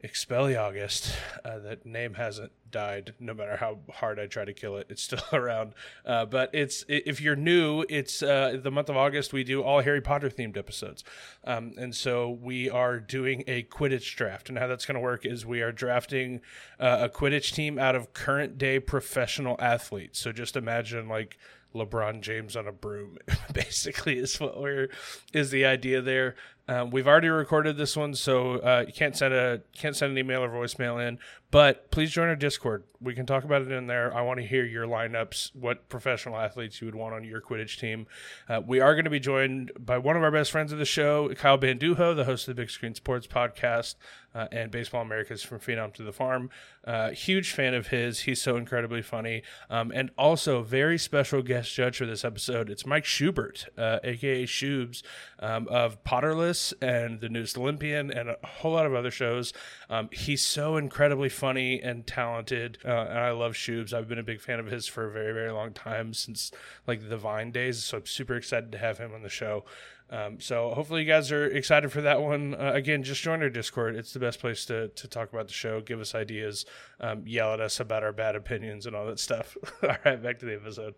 Expelliarmus. 0.04 1.14
Uh, 1.44 1.60
that 1.60 1.86
name 1.86 2.14
hasn't 2.14 2.52
died, 2.72 3.14
no 3.20 3.34
matter 3.34 3.58
how 3.58 3.80
hard 3.92 4.20
I 4.20 4.28
try 4.28 4.46
to 4.46 4.54
kill 4.54 4.78
it. 4.78 4.88
It's 4.90 5.04
still 5.04 5.20
around. 5.34 5.74
Uh, 6.06 6.26
but 6.26 6.50
it's 6.54 6.86
if 6.88 7.20
you're 7.20 7.36
new, 7.36 7.84
it's 7.90 8.24
uh, 8.24 8.58
the 8.62 8.72
month 8.72 8.90
of 8.90 8.98
August. 8.98 9.34
We 9.34 9.44
do 9.44 9.62
all 9.62 9.82
Harry 9.82 10.02
Potter 10.02 10.30
themed 10.30 10.58
episodes, 10.58 11.04
um, 11.44 11.74
and 11.78 11.94
so 11.94 12.30
we 12.30 12.70
are 12.70 13.00
doing 13.00 13.44
a 13.48 13.64
Quidditch 13.64 14.16
draft. 14.16 14.50
And 14.50 14.58
how 14.58 14.68
that's 14.68 14.86
going 14.86 14.96
to 14.96 15.02
work 15.02 15.26
is 15.26 15.46
we 15.46 15.62
are 15.62 15.72
drafting 15.72 16.42
uh, 16.80 17.00
a 17.02 17.10
Quidditch 17.10 17.54
team 17.54 17.78
out 17.78 17.96
of 17.96 18.14
current 18.14 18.58
day 18.58 18.80
professional 18.80 19.58
athletes. 19.60 20.20
So 20.20 20.32
just 20.32 20.56
imagine 20.56 21.08
like. 21.08 21.38
LeBron 21.76 22.22
James 22.22 22.56
on 22.56 22.66
a 22.66 22.72
broom, 22.72 23.20
basically, 23.54 24.18
is 24.18 24.40
what 24.40 24.60
we're 24.60 24.90
is 25.34 25.52
the 25.52 25.66
idea 25.66 26.02
there. 26.02 26.34
Um, 26.70 26.92
we've 26.92 27.08
already 27.08 27.30
recorded 27.30 27.78
this 27.78 27.98
one, 27.98 28.14
so 28.14 28.60
uh, 28.60 28.84
you 28.86 28.94
can't 28.94 29.18
send 29.18 29.34
a 29.34 29.62
can't 29.76 29.96
send 29.96 30.12
an 30.12 30.18
email 30.20 30.44
or 30.44 30.50
voicemail 30.50 31.06
in. 31.06 31.18
But 31.52 31.90
please 31.90 32.12
join 32.12 32.28
our 32.28 32.36
Discord. 32.36 32.84
We 33.02 33.16
can 33.16 33.26
talk 33.26 33.44
about 33.44 33.64
it 33.64 33.72
in 33.72 33.88
there. 33.88 34.16
I 34.16 34.22
want 34.22 34.40
to 34.40 34.46
hear 34.46 34.64
your 34.66 34.86
lineups, 34.86 35.56
what 35.56 35.90
professional 35.90 36.38
athletes 36.38 36.80
you 36.80 36.86
would 36.86 36.94
want 36.94 37.16
on 37.16 37.24
your 37.24 37.42
Quidditch 37.42 37.80
team. 37.80 38.06
Uh, 38.48 38.62
we 38.64 38.82
are 38.82 38.94
going 38.94 39.06
to 39.06 39.10
be 39.10 39.20
joined 39.20 39.72
by 39.80 39.98
one 39.98 40.16
of 40.16 40.22
our 40.22 40.30
best 40.30 40.52
friends 40.52 40.72
of 40.72 40.78
the 40.78 40.86
show, 40.86 41.34
Kyle 41.34 41.58
Banduho, 41.58 42.16
the 42.16 42.26
host 42.26 42.48
of 42.48 42.56
the 42.56 42.62
Big 42.62 42.70
Screen 42.70 42.94
Sports 42.94 43.26
podcast 43.26 43.96
uh, 44.36 44.48
and 44.52 44.70
Baseball 44.70 45.02
Americas 45.02 45.42
from 45.42 45.60
Phenom 45.60 45.92
to 45.96 46.04
the 46.04 46.12
Farm. 46.12 46.52
Uh, 46.86 47.12
huge 47.12 47.52
fan 47.52 47.74
of 47.74 47.88
his. 47.88 48.20
He's 48.22 48.42
so 48.42 48.56
incredibly 48.56 49.02
funny. 49.02 49.42
Um, 49.72 49.92
and 49.96 50.12
also, 50.20 50.62
very 50.62 51.00
special 51.00 51.42
guest 51.42 51.74
judge 51.74 51.98
for 51.98 52.06
this 52.06 52.24
episode. 52.24 52.70
It's 52.70 52.86
Mike 52.86 53.06
Schubert, 53.06 53.66
uh, 53.76 54.00
aka 54.04 54.44
Shubes, 54.46 55.02
um, 55.40 55.68
of 55.70 56.04
Potterless 56.04 56.59
and 56.82 57.20
The 57.22 57.30
Newest 57.30 57.58
Olympian 57.58 58.12
and 58.12 58.30
a 58.30 58.38
whole 58.44 58.74
lot 58.74 58.86
of 58.86 58.94
other 58.94 59.12
shows. 59.12 59.54
Um, 59.90 60.10
he's 60.12 60.44
so 60.44 60.78
incredibly 60.78 61.30
funny 61.30 61.82
and 61.82 62.06
talented. 62.06 62.78
Uh, 62.86 62.90
and 63.10 63.20
I 63.20 63.32
love 63.32 63.54
Shubes. 63.54 63.94
I've 63.94 64.08
been 64.08 64.20
a 64.20 64.24
big 64.24 64.42
fan 64.42 64.60
of 64.60 64.68
his 64.68 64.88
for 64.88 65.06
a 65.06 65.12
very, 65.12 65.34
very 65.34 65.52
long 65.52 65.74
time 65.74 66.14
since 66.14 66.52
like 66.88 67.10
the 67.10 67.18
Vine 67.18 67.52
days. 67.52 67.84
So 67.84 67.98
I'm 67.98 68.06
super 68.06 68.36
excited 68.36 68.72
to 68.72 68.78
have 68.78 68.98
him 68.98 69.14
on 69.14 69.24
the 69.24 69.30
show. 69.30 69.66
Um, 70.12 70.40
so 70.40 70.72
hopefully 70.72 71.02
you 71.02 71.08
guys 71.08 71.32
are 71.32 71.46
excited 71.46 71.92
for 71.92 72.02
that 72.02 72.22
one. 72.22 72.56
Uh, 72.56 72.72
again, 72.74 73.04
just 73.04 73.22
join 73.22 73.44
our 73.44 73.50
Discord. 73.50 73.96
It's 73.96 74.12
the 74.12 74.20
best 74.20 74.40
place 74.40 74.66
to, 74.66 74.88
to 74.88 75.08
talk 75.08 75.32
about 75.32 75.48
the 75.48 75.54
show, 75.54 75.82
give 75.82 76.00
us 76.00 76.16
ideas, 76.16 76.66
um, 77.00 77.24
yell 77.28 77.54
at 77.54 77.60
us 77.60 77.80
about 77.80 78.04
our 78.04 78.12
bad 78.12 78.36
opinions 78.36 78.88
and 78.88 78.96
all 78.96 79.06
that 79.06 79.20
stuff. 79.20 79.56
all 79.84 79.96
right, 80.04 80.22
back 80.22 80.40
to 80.40 80.46
the 80.46 80.56
episode. 80.56 80.96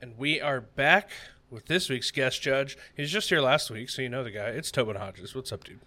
And 0.00 0.16
we 0.16 0.40
are 0.40 0.60
back 0.60 1.10
with 1.50 1.66
this 1.66 1.88
week's 1.88 2.10
guest 2.10 2.40
judge. 2.42 2.76
He's 2.96 3.10
just 3.10 3.28
here 3.28 3.40
last 3.40 3.70
week, 3.70 3.88
so 3.88 4.02
you 4.02 4.08
know 4.08 4.24
the 4.24 4.30
guy. 4.30 4.48
It's 4.48 4.70
Tobin 4.70 4.96
Hodges. 4.96 5.34
What's 5.34 5.52
up, 5.52 5.64
dude? 5.64 5.80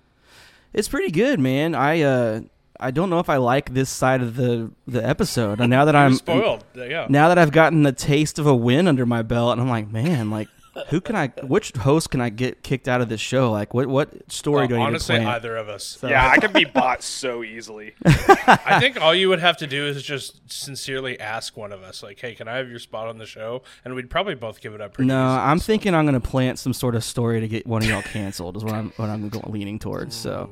It's 0.73 0.87
pretty 0.87 1.11
good, 1.11 1.39
man. 1.39 1.75
I 1.75 2.01
uh 2.01 2.41
I 2.79 2.91
don't 2.91 3.09
know 3.09 3.19
if 3.19 3.29
I 3.29 3.37
like 3.37 3.73
this 3.73 3.89
side 3.89 4.21
of 4.21 4.35
the 4.35 4.71
the 4.87 5.05
episode. 5.07 5.61
And 5.61 5.69
now 5.69 5.85
that 5.85 5.95
I'm 5.95 6.11
I'm 6.11 6.15
spoiled. 6.15 6.65
Yeah. 6.75 7.07
now 7.09 7.29
that 7.29 7.37
I've 7.37 7.51
gotten 7.51 7.83
the 7.83 7.91
taste 7.91 8.39
of 8.39 8.47
a 8.47 8.55
win 8.55 8.87
under 8.87 9.05
my 9.05 9.21
belt, 9.21 9.53
and 9.53 9.61
I'm 9.61 9.69
like, 9.69 9.91
man, 9.91 10.29
like 10.29 10.49
who 10.89 10.99
can 11.01 11.15
I? 11.15 11.27
Which 11.43 11.71
host 11.77 12.09
can 12.09 12.19
I 12.21 12.29
get 12.29 12.63
kicked 12.63 12.87
out 12.87 13.01
of 13.01 13.09
this 13.09 13.21
show? 13.21 13.51
Like, 13.51 13.73
what 13.73 13.87
what 13.87 14.31
story 14.31 14.65
Uh, 14.65 14.67
do 14.67 14.75
I 14.75 14.77
need 14.79 14.83
honestly, 14.85 15.15
to 15.15 15.21
plan? 15.21 15.35
either 15.35 15.55
of 15.57 15.69
us. 15.69 15.97
Yeah, 16.01 16.27
I 16.27 16.37
can 16.37 16.51
be 16.51 16.65
bought 16.73 17.03
so 17.03 17.43
easily. 17.43 17.93
I 18.05 18.79
think 18.79 18.99
all 18.99 19.13
you 19.13 19.29
would 19.29 19.39
have 19.39 19.57
to 19.57 19.67
do 19.67 19.85
is 19.85 20.01
just 20.03 20.41
sincerely 20.51 21.19
ask 21.19 21.55
one 21.55 21.71
of 21.71 21.83
us, 21.83 22.01
like, 22.03 22.19
"Hey, 22.19 22.33
can 22.35 22.47
I 22.47 22.57
have 22.57 22.69
your 22.69 22.79
spot 22.79 23.07
on 23.07 23.17
the 23.17 23.25
show?" 23.25 23.61
And 23.85 23.93
we'd 23.95 24.09
probably 24.09 24.35
both 24.35 24.61
give 24.61 24.73
it 24.73 24.81
up. 24.81 24.93
Pretty 24.95 25.07
no, 25.07 25.23
easily, 25.25 25.39
I'm 25.41 25.59
so. 25.59 25.65
thinking 25.65 25.93
I'm 25.93 26.05
gonna 26.05 26.19
plant 26.19 26.59
some 26.59 26.73
sort 26.73 26.95
of 26.95 27.03
story 27.03 27.39
to 27.41 27.47
get 27.47 27.67
one 27.67 27.83
of 27.83 27.87
y'all 27.89 28.01
canceled. 28.01 28.57
Is 28.57 28.63
what 28.63 28.73
I'm 28.73 28.91
what 28.97 29.09
I'm 29.09 29.29
leaning 29.47 29.79
towards. 29.79 30.15
So 30.15 30.49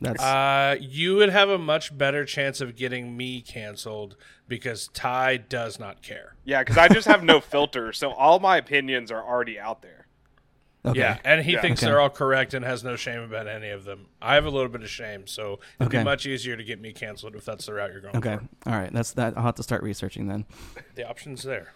That's 0.00 0.22
Uh, 0.22 0.76
you 0.80 1.16
would 1.16 1.28
have 1.28 1.48
a 1.50 1.58
much 1.58 1.96
better 1.96 2.24
chance 2.24 2.60
of 2.60 2.74
getting 2.76 3.16
me 3.16 3.42
canceled 3.42 4.16
because 4.48 4.88
Ty 4.88 5.36
does 5.36 5.78
not 5.78 6.02
care. 6.02 6.34
Yeah, 6.44 6.60
because 6.62 6.78
I 6.78 6.88
just 6.88 7.06
have 7.06 7.22
no 7.22 7.40
filter, 7.40 7.92
so 7.92 8.10
all 8.12 8.38
my 8.40 8.56
opinions 8.56 9.10
are 9.12 9.22
already 9.22 9.58
out 9.60 9.82
there. 9.82 10.06
okay. 10.86 10.98
Yeah, 10.98 11.18
and 11.24 11.44
he 11.44 11.52
Yeah. 11.52 11.60
thinks 11.60 11.82
Okay. 11.82 11.90
they're 11.90 12.00
all 12.00 12.08
correct 12.08 12.54
and 12.54 12.64
has 12.64 12.82
no 12.82 12.96
shame 12.96 13.20
about 13.20 13.46
any 13.46 13.68
of 13.68 13.84
them. 13.84 14.06
I 14.22 14.34
have 14.36 14.46
a 14.46 14.50
little 14.50 14.70
bit 14.70 14.82
of 14.82 14.88
shame, 14.88 15.26
so 15.26 15.60
it'd 15.78 15.88
Okay. 15.88 15.98
be 15.98 16.04
much 16.04 16.24
easier 16.24 16.56
to 16.56 16.64
get 16.64 16.80
me 16.80 16.94
canceled 16.94 17.34
if 17.36 17.44
that's 17.44 17.66
the 17.66 17.74
route 17.74 17.92
you're 17.92 18.00
going 18.00 18.16
Okay. 18.16 18.36
for. 18.64 18.70
All 18.70 18.78
right. 18.78 18.90
That's 18.90 19.12
that. 19.12 19.36
I'll 19.36 19.42
have 19.44 19.56
to 19.56 19.62
start 19.62 19.82
researching 19.82 20.26
then. 20.28 20.46
The 20.94 21.06
option's 21.06 21.42
there. 21.42 21.74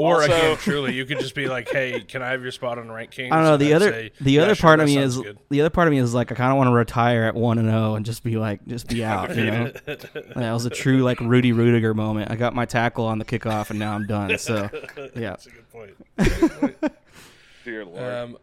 Or 0.00 0.14
Also- 0.22 0.24
again, 0.34 0.56
truly, 0.56 0.94
you 0.94 1.04
could 1.04 1.18
just 1.20 1.34
be 1.34 1.46
like, 1.46 1.68
"Hey, 1.68 2.00
can 2.00 2.22
I 2.22 2.30
have 2.30 2.42
your 2.42 2.52
spot 2.52 2.78
on 2.78 2.90
Rank 2.90 3.10
Kings?" 3.10 3.32
I 3.32 3.36
don't 3.36 3.44
know. 3.44 3.52
And 3.54 3.60
The 3.62 3.74
other 3.74 3.90
say, 3.92 4.12
the 4.20 4.32
"Yeah, 4.32 4.42
other 4.44 4.54
sure, 4.54 4.66
part 4.68 4.80
of 4.80 4.86
me 4.86 4.96
is 4.96 5.18
good." 5.18 5.38
the 5.50 5.60
other 5.60 5.68
part 5.68 5.88
of 5.88 5.92
me 5.92 5.98
is 5.98 6.14
like 6.14 6.32
I 6.32 6.34
kind 6.34 6.50
of 6.50 6.56
want 6.56 6.68
to 6.68 6.72
retire 6.74 7.24
at 7.24 7.34
one 7.34 7.58
and 7.58 7.68
zero 7.68 7.96
and 7.96 8.06
just 8.06 8.24
be 8.24 8.36
like 8.36 8.64
just 8.66 8.88
be 8.88 9.04
out. 9.04 9.36
You 9.36 9.44
know, 9.44 9.72
that 9.86 10.52
was 10.52 10.64
a 10.64 10.70
true 10.70 11.02
like 11.02 11.20
Rudy 11.20 11.52
Ruettiger 11.52 11.94
moment. 11.94 12.30
I 12.30 12.36
got 12.36 12.54
my 12.54 12.64
tackle 12.64 13.04
on 13.04 13.18
the 13.18 13.26
kickoff 13.26 13.68
and 13.68 13.78
now 13.78 13.92
I'm 13.94 14.06
done. 14.06 14.38
So 14.38 14.70
yeah. 15.14 15.36
That's 15.36 15.46
a 15.46 15.50
good 15.50 15.70
point. 15.70 15.94
Dear 17.64 17.84
Lord. 17.84 18.02
Um, 18.02 18.38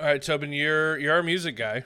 all 0.00 0.06
right, 0.06 0.22
Tobin, 0.22 0.52
you're 0.52 0.98
you're 0.98 1.12
our 1.14 1.22
music 1.22 1.56
guy. 1.56 1.84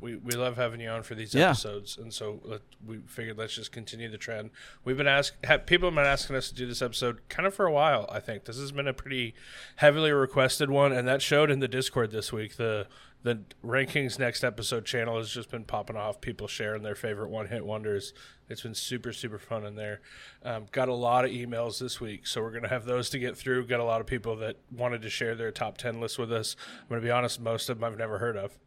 We 0.00 0.16
we 0.16 0.32
love 0.32 0.56
having 0.56 0.80
you 0.80 0.88
on 0.90 1.02
for 1.02 1.14
these 1.14 1.34
Yeah. 1.34 1.50
episodes, 1.50 1.96
and 1.96 2.12
so 2.12 2.40
let, 2.44 2.60
we 2.84 2.98
figured 3.06 3.38
let's 3.38 3.54
just 3.54 3.72
continue 3.72 4.10
the 4.10 4.18
trend. 4.18 4.50
We've 4.84 4.96
been 4.96 5.06
ask 5.06 5.34
ha, 5.44 5.56
people 5.58 5.88
have 5.88 5.94
been 5.94 6.04
asking 6.04 6.36
us 6.36 6.48
to 6.50 6.54
do 6.54 6.66
this 6.66 6.82
episode 6.82 7.26
kind 7.30 7.46
of 7.46 7.54
for 7.54 7.64
a 7.66 7.72
while. 7.72 8.06
I 8.12 8.20
think 8.20 8.44
this 8.44 8.58
has 8.58 8.72
been 8.72 8.88
a 8.88 8.92
pretty 8.92 9.34
heavily 9.76 10.12
requested 10.12 10.68
one, 10.70 10.92
and 10.92 11.08
that 11.08 11.22
showed 11.22 11.50
in 11.50 11.60
the 11.60 11.68
Discord 11.68 12.10
this 12.10 12.32
week. 12.32 12.56
The 12.56 12.88
the 13.22 13.40
rankings 13.64 14.18
next 14.20 14.44
episode 14.44 14.84
channel 14.84 15.16
has 15.16 15.30
just 15.30 15.50
been 15.50 15.64
popping 15.64 15.96
off. 15.96 16.20
People 16.20 16.46
sharing 16.46 16.82
their 16.82 16.94
favorite 16.94 17.30
one 17.30 17.48
hit 17.48 17.64
wonders. 17.64 18.12
It's 18.50 18.60
been 18.60 18.74
super 18.74 19.12
super 19.14 19.38
fun 19.38 19.64
in 19.64 19.76
there. 19.76 20.02
Um, 20.44 20.66
got 20.72 20.88
a 20.88 20.94
lot 20.94 21.24
of 21.24 21.30
emails 21.30 21.80
this 21.80 22.00
week, 22.02 22.26
so 22.26 22.42
we're 22.42 22.52
gonna 22.52 22.68
have 22.68 22.84
those 22.84 23.08
to 23.10 23.18
get 23.18 23.36
through. 23.36 23.66
Got 23.66 23.80
a 23.80 23.84
lot 23.84 24.02
of 24.02 24.06
people 24.06 24.36
that 24.36 24.56
wanted 24.70 25.00
to 25.02 25.10
share 25.10 25.34
their 25.34 25.50
top 25.50 25.78
ten 25.78 26.00
list 26.02 26.18
with 26.18 26.30
us. 26.30 26.54
I'm 26.82 26.88
gonna 26.90 27.00
be 27.00 27.10
honest, 27.10 27.40
most 27.40 27.70
of 27.70 27.78
them 27.80 27.84
I've 27.90 27.98
never 27.98 28.18
heard 28.18 28.36
of. 28.36 28.58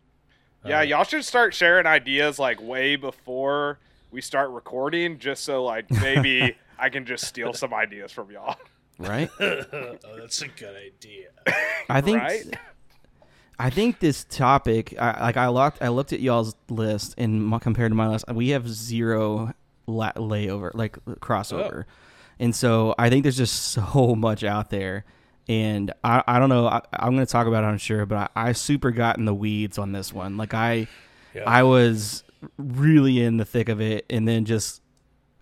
Yeah, 0.66 0.80
uh, 0.80 0.82
y'all 0.82 1.04
should 1.04 1.26
start 1.26 1.54
sharing 1.54 1.86
ideas 1.86 2.40
like 2.40 2.62
way 2.62 2.96
before 2.96 3.80
we 4.12 4.22
start 4.22 4.50
recording, 4.50 5.20
just 5.20 5.44
so 5.44 5.64
like 5.64 5.90
maybe 5.90 6.56
I 6.80 6.90
can 6.90 7.06
just 7.06 7.26
steal 7.26 7.54
some 7.54 7.74
ideas 7.74 8.12
from 8.12 8.32
y'all. 8.32 8.56
Right. 8.98 9.30
oh, 9.40 9.96
that's 10.18 10.42
a 10.42 10.48
good 10.48 10.76
idea. 10.76 11.30
I 11.90 12.02
think 12.02 12.22
Right? 12.22 12.58
I 13.62 13.70
think 13.70 14.00
this 14.00 14.24
topic, 14.24 14.96
I, 14.98 15.22
like 15.22 15.38
I 15.38 15.50
looked, 15.50 15.82
I 15.82 15.90
looked 15.90 16.14
at 16.14 16.22
y'all's 16.22 16.56
list 16.70 17.16
and 17.18 17.46
my, 17.46 17.60
compared 17.60 17.92
to 17.92 17.96
my 17.96 18.08
list, 18.08 18.26
we 18.34 18.50
have 18.50 18.70
zero 18.70 19.54
la- 19.86 20.14
layover, 20.14 20.72
like 20.74 20.98
crossover, 21.20 21.84
oh. 21.84 21.92
and 22.40 22.56
so 22.56 22.96
I 22.98 23.10
think 23.10 23.24
there's 23.24 23.36
just 23.38 23.56
so 23.74 24.16
much 24.16 24.46
out 24.46 24.70
there, 24.70 25.04
and 25.50 25.92
I, 26.04 26.24
I 26.28 26.40
don't 26.40 26.50
know, 26.50 26.68
I, 26.68 26.82
I'm 26.94 27.16
going 27.16 27.26
to 27.26 27.32
talk 27.32 27.48
about 27.48 27.64
it, 27.64 27.68
I'm 27.68 27.80
sure, 27.80 28.06
but 28.06 28.32
I, 28.36 28.50
I 28.50 28.52
super 28.54 28.92
got 28.92 29.18
in 29.18 29.26
the 29.26 29.34
weeds 29.34 29.80
on 29.80 29.92
this 29.92 30.14
one. 30.14 30.38
Like 30.38 30.54
I, 30.54 30.88
Yeah. 31.34 31.44
I 31.46 31.64
was 31.64 32.24
really 32.58 33.22
in 33.22 33.38
the 33.38 33.46
thick 33.46 33.68
of 33.68 33.82
it, 33.82 34.06
and 34.10 34.28
then 34.28 34.46
just 34.46 34.82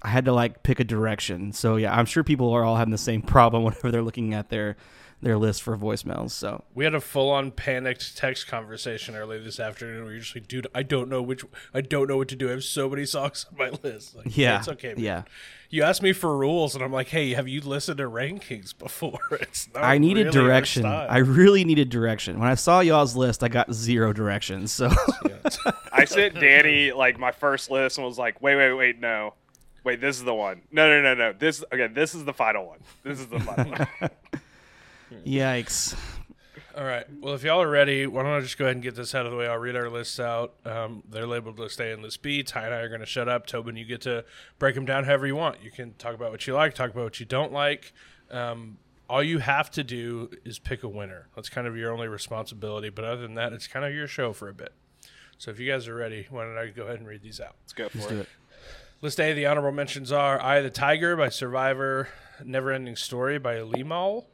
I 0.01 0.07
had 0.07 0.25
to 0.25 0.31
like 0.31 0.63
pick 0.63 0.79
a 0.79 0.83
direction. 0.85 1.51
So 1.51 1.75
yeah, 1.75 1.93
I'm 1.93 2.05
sure 2.05 2.23
people 2.23 2.51
are 2.51 2.63
all 2.63 2.77
having 2.77 2.91
the 2.91 2.97
same 2.97 3.21
problem 3.35 3.63
whenever 3.63 3.91
they're 3.91 4.01
looking 4.01 4.33
at 4.33 4.49
their 4.49 4.77
their 5.21 5.37
list 5.37 5.63
for 5.63 5.75
voicemails. 5.77 6.31
So 6.31 6.63
We 6.75 6.83
had 6.83 6.93
a 6.93 7.01
full 7.01 7.31
on 7.31 7.51
panicked 7.51 8.15
text 8.15 8.47
conversation 8.47 9.15
earlier 9.15 9.41
this 9.41 9.59
afternoon 9.59 10.03
where 10.03 10.11
you're 10.13 10.21
just 10.21 10.35
like, 10.35 10.47
dude, 10.47 10.67
I 10.75 10.83
don't 10.83 11.09
know 11.09 11.21
which 11.21 11.43
I 11.73 11.81
don't 11.81 12.07
know 12.07 12.17
what 12.17 12.27
to 12.29 12.35
do. 12.35 12.47
I 12.49 12.51
have 12.51 12.63
so 12.63 12.89
many 12.89 13.05
songs 13.05 13.45
on 13.51 13.57
my 13.57 13.69
list. 13.83 14.15
Like, 14.15 14.37
yeah, 14.37 14.59
It's 14.59 14.67
okay, 14.67 14.89
man. 14.89 14.99
yeah. 14.99 15.23
You 15.69 15.83
asked 15.83 16.01
me 16.01 16.13
for 16.13 16.37
rules 16.37 16.75
and 16.75 16.83
I'm 16.83 16.93
like, 16.93 17.07
hey, 17.09 17.33
have 17.33 17.47
you 17.47 17.59
listened 17.61 17.97
to 17.97 18.03
rankings 18.09 18.77
before? 18.77 19.19
It's 19.41 19.67
not 19.73 19.83
I 19.83 19.97
needed 19.97 20.27
really 20.27 20.31
direction. 20.47 20.85
I 20.85 21.17
really 21.17 21.63
needed 21.65 21.89
direction. 21.89 22.39
When 22.39 22.47
I 22.47 22.55
saw 22.55 22.79
y'all's 22.81 23.15
list, 23.15 23.43
I 23.43 23.47
got 23.49 23.73
zero 23.73 24.13
direction. 24.13 24.67
So 24.67 24.89
I 25.91 26.05
sent 26.05 26.35
Danny 26.35 26.91
like 26.91 27.17
my 27.19 27.31
first 27.31 27.69
list 27.71 27.97
and 27.97 28.05
was 28.05 28.17
like, 28.17 28.41
wait, 28.41 28.55
wait, 28.55 28.73
wait, 28.73 28.99
no. 28.99 29.33
Wait, 29.83 29.99
this 30.01 30.17
is 30.17 30.23
the 30.23 30.33
one. 30.33 30.61
No, 30.71 30.87
no, 30.89 31.01
no, 31.01 31.13
no. 31.15 31.33
This 31.37 31.63
okay, 31.73 31.87
this 31.87 32.13
is 32.13 32.23
the 32.25 32.33
final 32.33 32.65
one. 32.67 32.79
This 33.03 33.19
is 33.19 33.27
the 33.27 33.39
final 33.39 33.71
one. 33.71 33.87
yikes. 35.25 35.95
All 36.77 36.83
right. 36.83 37.05
Well, 37.21 37.33
if 37.33 37.43
y'all 37.43 37.61
are 37.61 37.69
ready, 37.69 38.05
why 38.05 38.21
don't 38.21 38.33
I 38.33 38.39
just 38.39 38.57
go 38.57 38.65
ahead 38.65 38.75
and 38.75 38.83
get 38.83 38.93
this 38.95 39.15
out 39.15 39.25
of 39.25 39.31
the 39.31 39.37
way? 39.37 39.47
I'll 39.47 39.57
read 39.57 39.75
our 39.75 39.89
lists 39.89 40.19
out. 40.19 40.53
Um, 40.63 41.01
they're 41.09 41.25
labeled 41.25 41.57
list 41.57 41.79
A 41.79 41.91
and 41.91 42.03
list 42.03 42.21
B. 42.21 42.43
Ty 42.43 42.65
and 42.65 42.73
I 42.73 42.77
are 42.77 42.87
going 42.87 42.99
to 42.99 43.07
shut 43.07 43.27
up. 43.27 43.47
Tobin, 43.47 43.75
you 43.75 43.83
get 43.83 44.01
to 44.01 44.23
break 44.59 44.75
them 44.75 44.85
down 44.85 45.05
however 45.05 45.25
you 45.25 45.35
want. 45.35 45.63
You 45.63 45.71
can 45.71 45.95
talk 45.95 46.13
about 46.13 46.29
what 46.29 46.45
you 46.45 46.53
like, 46.53 46.75
talk 46.75 46.91
about 46.91 47.03
what 47.03 47.19
you 47.19 47.25
don't 47.25 47.51
like. 47.51 47.93
Um, 48.29 48.77
all 49.09 49.23
you 49.23 49.39
have 49.39 49.71
to 49.71 49.83
do 49.83 50.29
is 50.45 50.59
pick 50.59 50.83
a 50.83 50.87
winner. 50.87 51.29
That's 51.35 51.49
kind 51.49 51.65
of 51.65 51.75
your 51.75 51.91
only 51.91 52.07
responsibility. 52.07 52.89
But 52.89 53.05
other 53.05 53.21
than 53.23 53.33
that, 53.35 53.53
it's 53.53 53.65
kind 53.65 53.83
of 53.83 53.93
your 53.93 54.07
show 54.07 54.31
for 54.31 54.47
a 54.47 54.53
bit. 54.53 54.73
So 55.39 55.49
if 55.49 55.59
you 55.59 55.71
guys 55.71 55.87
are 55.87 55.95
ready, 55.95 56.27
why 56.29 56.43
don't 56.43 56.57
I 56.57 56.67
go 56.67 56.83
ahead 56.83 56.99
and 56.99 57.07
read 57.07 57.23
these 57.23 57.39
out? 57.39 57.55
Let's 57.63 57.73
go 57.73 57.89
for 57.89 57.97
Let's 57.97 58.11
it. 58.11 58.15
do 58.15 58.21
it. 58.21 58.29
List 59.01 59.19
A, 59.19 59.33
the 59.33 59.45
honorable 59.47 59.71
mentions 59.71 60.11
are 60.11 60.39
Eye 60.41 60.57
of 60.57 60.63
the 60.63 60.69
Tiger 60.69 61.15
by 61.15 61.29
Survivor, 61.29 62.09
Never 62.43 62.71
Ending 62.71 62.95
Story 62.95 63.39
by 63.39 63.55
Limahl. 63.55 64.25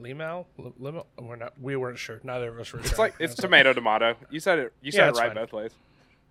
Limahl? 0.00 0.46
Limahl? 0.80 1.06
We're 1.18 1.36
not, 1.36 1.54
we 1.60 1.76
weren't 1.76 1.98
sure. 1.98 2.20
Neither 2.22 2.48
of 2.48 2.58
us 2.58 2.72
were 2.72 2.80
It's 2.80 2.90
sure. 2.90 2.98
like 2.98 3.14
it's 3.18 3.34
tomato 3.34 3.72
tomato. 3.72 4.16
You 4.30 4.40
said 4.40 4.58
it. 4.58 4.72
You 4.82 4.92
said 4.92 5.08
it 5.08 5.16
right 5.16 5.28
fine. 5.28 5.34
both 5.36 5.52
ways. 5.52 5.72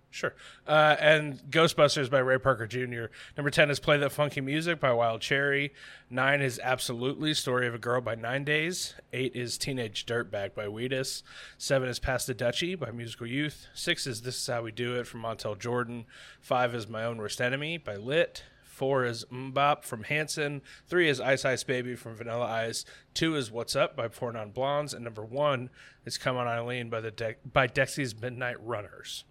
Sure. 0.08 0.34
Uh, 0.66 0.96
and 0.98 1.40
Ghostbusters 1.50 2.08
by 2.08 2.20
Ray 2.20 2.38
Parker 2.38 2.66
Jr. 2.66 3.06
Number 3.36 3.50
10 3.50 3.70
is 3.70 3.80
Play 3.80 3.98
That 3.98 4.12
Funky 4.12 4.40
Music 4.40 4.80
by 4.80 4.92
Wild 4.92 5.20
Cherry. 5.20 5.74
9 6.08 6.40
is 6.40 6.58
Absolutely 6.62 7.34
Story 7.34 7.66
of 7.66 7.74
a 7.74 7.78
Girl 7.78 8.00
by 8.00 8.14
Nine 8.14 8.44
Days. 8.44 8.94
8 9.12 9.34
is 9.34 9.58
Teenage 9.58 10.06
Dirtbag 10.06 10.54
by 10.54 10.68
Wheatus. 10.68 11.22
7 11.58 11.86
is 11.88 11.98
Pass 11.98 12.24
the 12.24 12.34
Dutchie 12.34 12.78
by 12.78 12.92
Musical 12.92 13.26
Youth. 13.26 13.66
6 13.74 14.06
is 14.06 14.22
This 14.22 14.40
Is 14.40 14.46
How 14.46 14.62
We 14.62 14.70
Do 14.72 14.94
It 14.94 15.06
from 15.06 15.22
Montel 15.22 15.58
Jordan. 15.58 16.06
5 16.40 16.74
is 16.74 16.88
My 16.88 17.04
Own 17.04 17.18
Worst 17.18 17.40
Enemy 17.40 17.76
by 17.78 17.96
Lit. 17.96 18.44
Four 18.76 19.06
is 19.06 19.24
MMMBop 19.32 19.84
from 19.84 20.02
Hanson. 20.02 20.60
Three 20.86 21.08
is 21.08 21.18
Ice 21.18 21.46
Ice 21.46 21.64
Baby 21.64 21.94
from 21.94 22.14
Vanilla 22.14 22.44
Ice. 22.44 22.84
Two 23.14 23.34
is 23.34 23.50
What's 23.50 23.74
Up 23.74 23.96
by 23.96 24.08
Four 24.08 24.34
Non 24.34 24.50
Blondes. 24.50 24.92
And 24.92 25.02
number 25.02 25.24
one 25.24 25.70
is 26.04 26.18
Come 26.18 26.36
On 26.36 26.46
Eileen 26.46 26.90
by 26.90 27.00
the 27.00 27.10
De- 27.10 27.36
by 27.50 27.68
Dexy's 27.68 28.14
Midnight 28.20 28.56
Runners. 28.62 29.24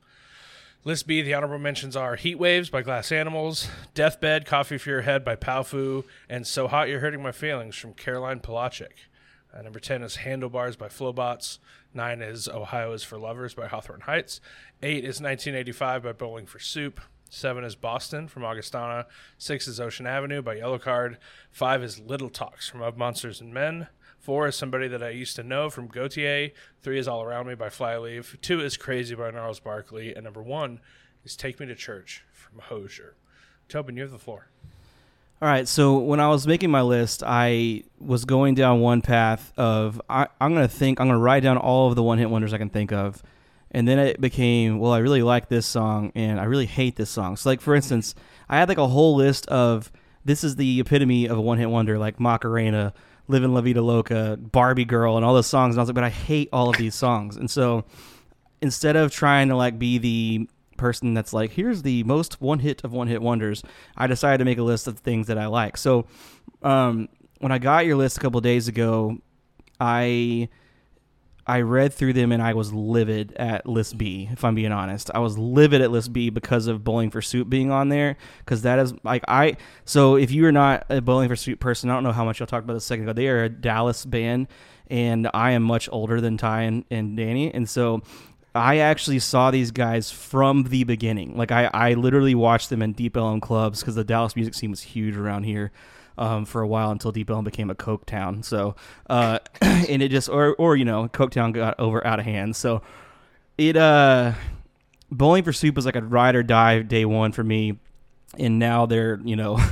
List 0.84 1.06
B, 1.06 1.22
the 1.22 1.36
honorable 1.36 1.60
mentions 1.60 1.96
are 1.96 2.16
Heat 2.16 2.40
Waves 2.40 2.72
by 2.72 2.82
Glass 2.82 3.12
Animals, 3.12 3.68
Deathbed, 3.94 4.48
Coffee 4.48 4.80
for 4.80 4.90
Your 4.90 5.02
Head 5.02 5.24
by 5.24 5.36
Powfu, 5.36 6.06
and 6.28 6.48
So 6.48 6.68
Hot 6.68 6.90
You're 6.90 7.02
Hurting 7.02 7.22
My 7.22 7.32
Feelings 7.32 7.76
from 7.76 7.94
Caroline 7.94 8.40
Polachek. 8.40 9.06
Uh, 9.56 9.62
number 9.62 9.80
10 9.80 10.02
is 10.02 10.16
Handlebars 10.16 10.76
by 10.76 10.88
Flobots. 10.88 11.60
9 11.94 12.24
is 12.24 12.48
Ohio 12.48 12.94
is 12.94 13.04
for 13.04 13.20
Lovers 13.20 13.54
by 13.54 13.68
Hawthorne 13.68 14.02
Heights. 14.02 14.42
8 14.82 14.98
is 15.04 15.22
1985 15.22 16.02
by 16.02 16.14
Bowling 16.14 16.48
for 16.48 16.58
Soup. 16.58 17.00
7 17.30 17.64
is 17.64 17.76
Boston 17.76 18.28
from 18.28 18.46
Augustana. 18.46 19.08
6 19.38 19.68
is 19.68 19.80
Ocean 19.80 20.08
Avenue 20.08 20.42
by 20.42 20.58
Yellowcard. 20.58 21.18
5 21.52 21.84
is 21.84 22.00
Little 22.00 22.30
Talks 22.30 22.70
from 22.70 22.82
Of 22.82 22.98
Monsters 22.98 23.42
and 23.42 23.54
Men. 23.54 23.88
Four 24.26 24.48
is 24.48 24.56
Somebody 24.56 24.88
That 24.88 25.04
I 25.04 25.10
Used 25.10 25.36
to 25.36 25.44
Know 25.44 25.70
from 25.70 25.88
Gotye. 25.88 26.52
Three 26.82 26.98
is 26.98 27.08
All 27.08 27.22
Around 27.22 27.46
Me 27.46 27.54
by 27.54 27.70
Flyleaf. 27.70 28.42
Two 28.42 28.60
is 28.60 28.76
Crazy 28.76 29.14
by 29.14 29.30
Gnarls 29.30 29.60
Barkley. 29.60 30.16
And 30.16 30.24
number 30.24 30.42
one 30.42 30.80
is 31.24 31.36
Take 31.36 31.60
Me 31.60 31.68
to 31.68 31.76
Church 31.76 32.24
from 32.34 32.58
Hozier. 32.58 33.14
Tobin, 33.70 33.96
you 33.96 34.02
have 34.02 34.12
the 34.12 34.18
floor. 34.18 34.48
All 35.42 35.48
right, 35.48 35.68
so 35.68 35.98
when 36.00 36.20
I 36.20 36.30
was 36.30 36.48
making 36.48 36.72
my 36.72 36.82
list, 36.82 37.22
I 37.24 37.84
was 38.00 38.26
going 38.26 38.56
down 38.56 38.80
one 38.80 39.04
path 39.04 39.54
of 39.58 40.02
I, 40.10 40.28
I'm 40.42 40.56
going 40.56 40.68
to 40.68 40.74
think 40.74 41.00
I'm 41.00 41.08
going 41.08 41.20
to 41.20 41.24
write 41.24 41.44
down 41.44 41.58
all 41.58 41.90
of 41.90 41.96
the 41.96 42.02
one 42.02 42.18
hit 42.18 42.30
wonders 42.30 42.52
I 42.52 42.58
can 42.58 42.70
think 42.70 42.92
of, 42.92 43.22
and 43.76 43.86
then 43.86 44.00
it 44.00 44.22
became 44.22 44.80
well, 44.80 44.94
I 44.94 45.00
really 45.00 45.22
like 45.22 45.50
this 45.50 45.66
song 45.66 46.14
and 46.16 46.40
I 46.40 46.46
really 46.46 46.66
hate 46.66 46.96
this 46.96 47.10
song. 47.10 47.36
So 47.36 47.50
like 47.50 47.60
for 47.60 47.76
instance, 47.76 48.16
I 48.48 48.58
had 48.58 48.70
like 48.70 48.78
a 48.78 48.88
whole 48.88 49.18
list 49.18 49.46
of 49.48 49.92
this 50.24 50.46
is 50.46 50.56
the 50.56 50.80
epitome 50.80 51.28
of 51.28 51.38
a 51.38 51.42
one 51.42 51.58
hit 51.58 51.70
wonder, 51.70 52.00
like 52.00 52.18
Macarena, 52.18 52.94
Livin' 53.28 53.54
La 53.54 53.60
Vida 53.60 53.82
Loca, 53.82 54.38
Barbie 54.40 54.86
Girl, 54.86 55.18
and 55.18 55.26
all 55.26 55.34
those 55.34 55.48
songs. 55.48 55.76
And 55.76 55.82
I 55.82 55.84
was 55.84 55.90
like, 55.90 55.96
but 55.96 56.06
I 56.06 56.10
hate 56.10 56.48
all 56.54 56.70
of 56.70 56.78
these 56.78 56.96
songs, 56.96 57.36
and 57.36 57.52
so 57.52 57.84
instead 58.62 58.96
of 58.96 59.12
trying 59.12 59.50
to 59.50 59.58
like 59.58 59.78
be 59.78 59.98
the 59.98 60.50
person 60.78 61.14
that's 61.14 61.34
like 61.34 61.52
here's 61.52 61.84
the 61.84 62.04
most 62.06 62.42
one 62.42 62.60
hit 62.60 62.84
of 62.84 62.92
one 62.92 63.08
hit 63.08 63.22
wonders 63.22 63.64
i 63.96 64.08
decided 64.08 64.40
to 64.40 64.44
make 64.44 64.58
a 64.58 64.64
list 64.64 64.88
of 64.88 65.00
things 65.00 65.28
that 65.28 65.38
i 65.38 65.46
like 65.46 65.78
so 65.78 66.06
um, 66.64 67.08
when 67.40 67.50
i 67.50 67.58
got 67.58 67.86
your 67.86 67.96
list 67.96 68.18
a 68.18 68.20
couple 68.20 68.42
days 68.42 68.68
ago 68.68 69.18
i 69.80 70.50
i 71.48 71.62
read 71.62 71.94
through 71.94 72.14
them 72.14 72.32
and 72.32 72.42
i 72.42 72.54
was 72.54 72.74
livid 72.74 73.34
at 73.34 73.66
list 73.66 73.98
b 73.98 74.30
if 74.32 74.44
i'm 74.44 74.56
being 74.56 74.72
honest. 74.72 75.12
I 75.14 75.20
was 75.20 75.38
livid 75.38 75.82
at 75.82 75.92
list 75.92 76.14
b 76.14 76.30
because 76.30 76.68
of 76.68 76.84
bowling 76.84 77.12
for 77.12 77.22
soup 77.22 77.50
being 77.50 77.72
on 77.72 77.90
there 77.90 78.18
because 78.40 78.64
that 78.64 78.80
is 78.80 78.94
like 79.04 79.24
i 79.28 79.58
so 79.86 80.16
if 80.16 80.32
you 80.32 80.46
are 80.46 80.52
not 80.52 80.86
a 80.90 81.02
bowling 81.02 81.30
for 81.30 81.36
soup 81.36 81.60
person 81.60 81.90
i 81.90 81.94
don't 81.94 82.04
know 82.04 82.12
how 82.12 82.26
much 82.26 82.40
y'all 82.40 82.48
talked 82.48 82.64
about 82.64 82.74
this 82.74 82.84
a 82.84 82.88
second 82.88 83.06
ago. 83.06 83.14
They 83.14 83.28
are 83.28 83.44
a 83.44 83.50
dallas 83.50 84.06
band 84.06 84.48
and 84.88 85.30
i 85.34 85.52
am 85.52 85.64
much 85.64 85.90
older 85.92 86.22
than 86.22 86.38
ty 86.38 86.64
and, 86.64 86.86
and 86.90 87.18
danny 87.18 87.54
and 87.54 87.70
so 87.70 88.02
I 88.56 88.78
actually 88.78 89.20
saw 89.20 89.52
these 89.52 89.72
guys 89.72 90.12
from 90.12 90.64
the 90.64 90.86
beginning. 90.86 91.36
Like 91.36 91.52
I, 91.52 91.70
I 91.74 91.94
literally 91.94 92.36
watched 92.36 92.70
them 92.70 92.82
in 92.82 92.94
Deep 92.94 93.18
Ellum 93.18 93.42
clubs 93.42 93.82
because 93.82 93.96
the 93.96 94.06
Dallas 94.06 94.34
music 94.34 94.54
scene 94.54 94.72
was 94.72 94.82
huge 94.82 95.18
around 95.18 95.44
here 95.44 95.74
um, 96.18 96.46
for 96.46 96.62
a 96.62 96.68
while 96.68 96.92
until 96.92 97.12
Deep 97.12 97.30
Ellum 97.30 97.46
became 97.46 97.70
a 97.70 97.76
Coke 97.76 98.06
town. 98.06 98.44
So, 98.44 98.76
uh, 99.10 99.40
and 99.62 100.02
it 100.02 100.10
just 100.10 100.30
or 100.30 100.56
or 100.56 100.76
you 100.76 100.86
know 100.86 101.08
Coke 101.08 101.32
town 101.32 101.52
got 101.52 101.80
over 101.80 102.06
out 102.06 102.20
of 102.20 102.26
hand. 102.26 102.56
So 102.56 102.82
it 103.58 103.78
uh, 103.78 104.34
Bowling 105.12 105.44
for 105.44 105.54
Soup 105.54 105.76
was 105.76 105.86
like 105.86 105.96
a 105.96 106.02
ride 106.02 106.36
or 106.36 106.44
die 106.44 106.82
day 106.82 107.06
one 107.06 107.32
for 107.32 107.44
me, 107.44 107.80
and 108.38 108.60
now 108.60 108.86
they're 108.86 109.20
you 109.24 109.36
know. 109.36 109.60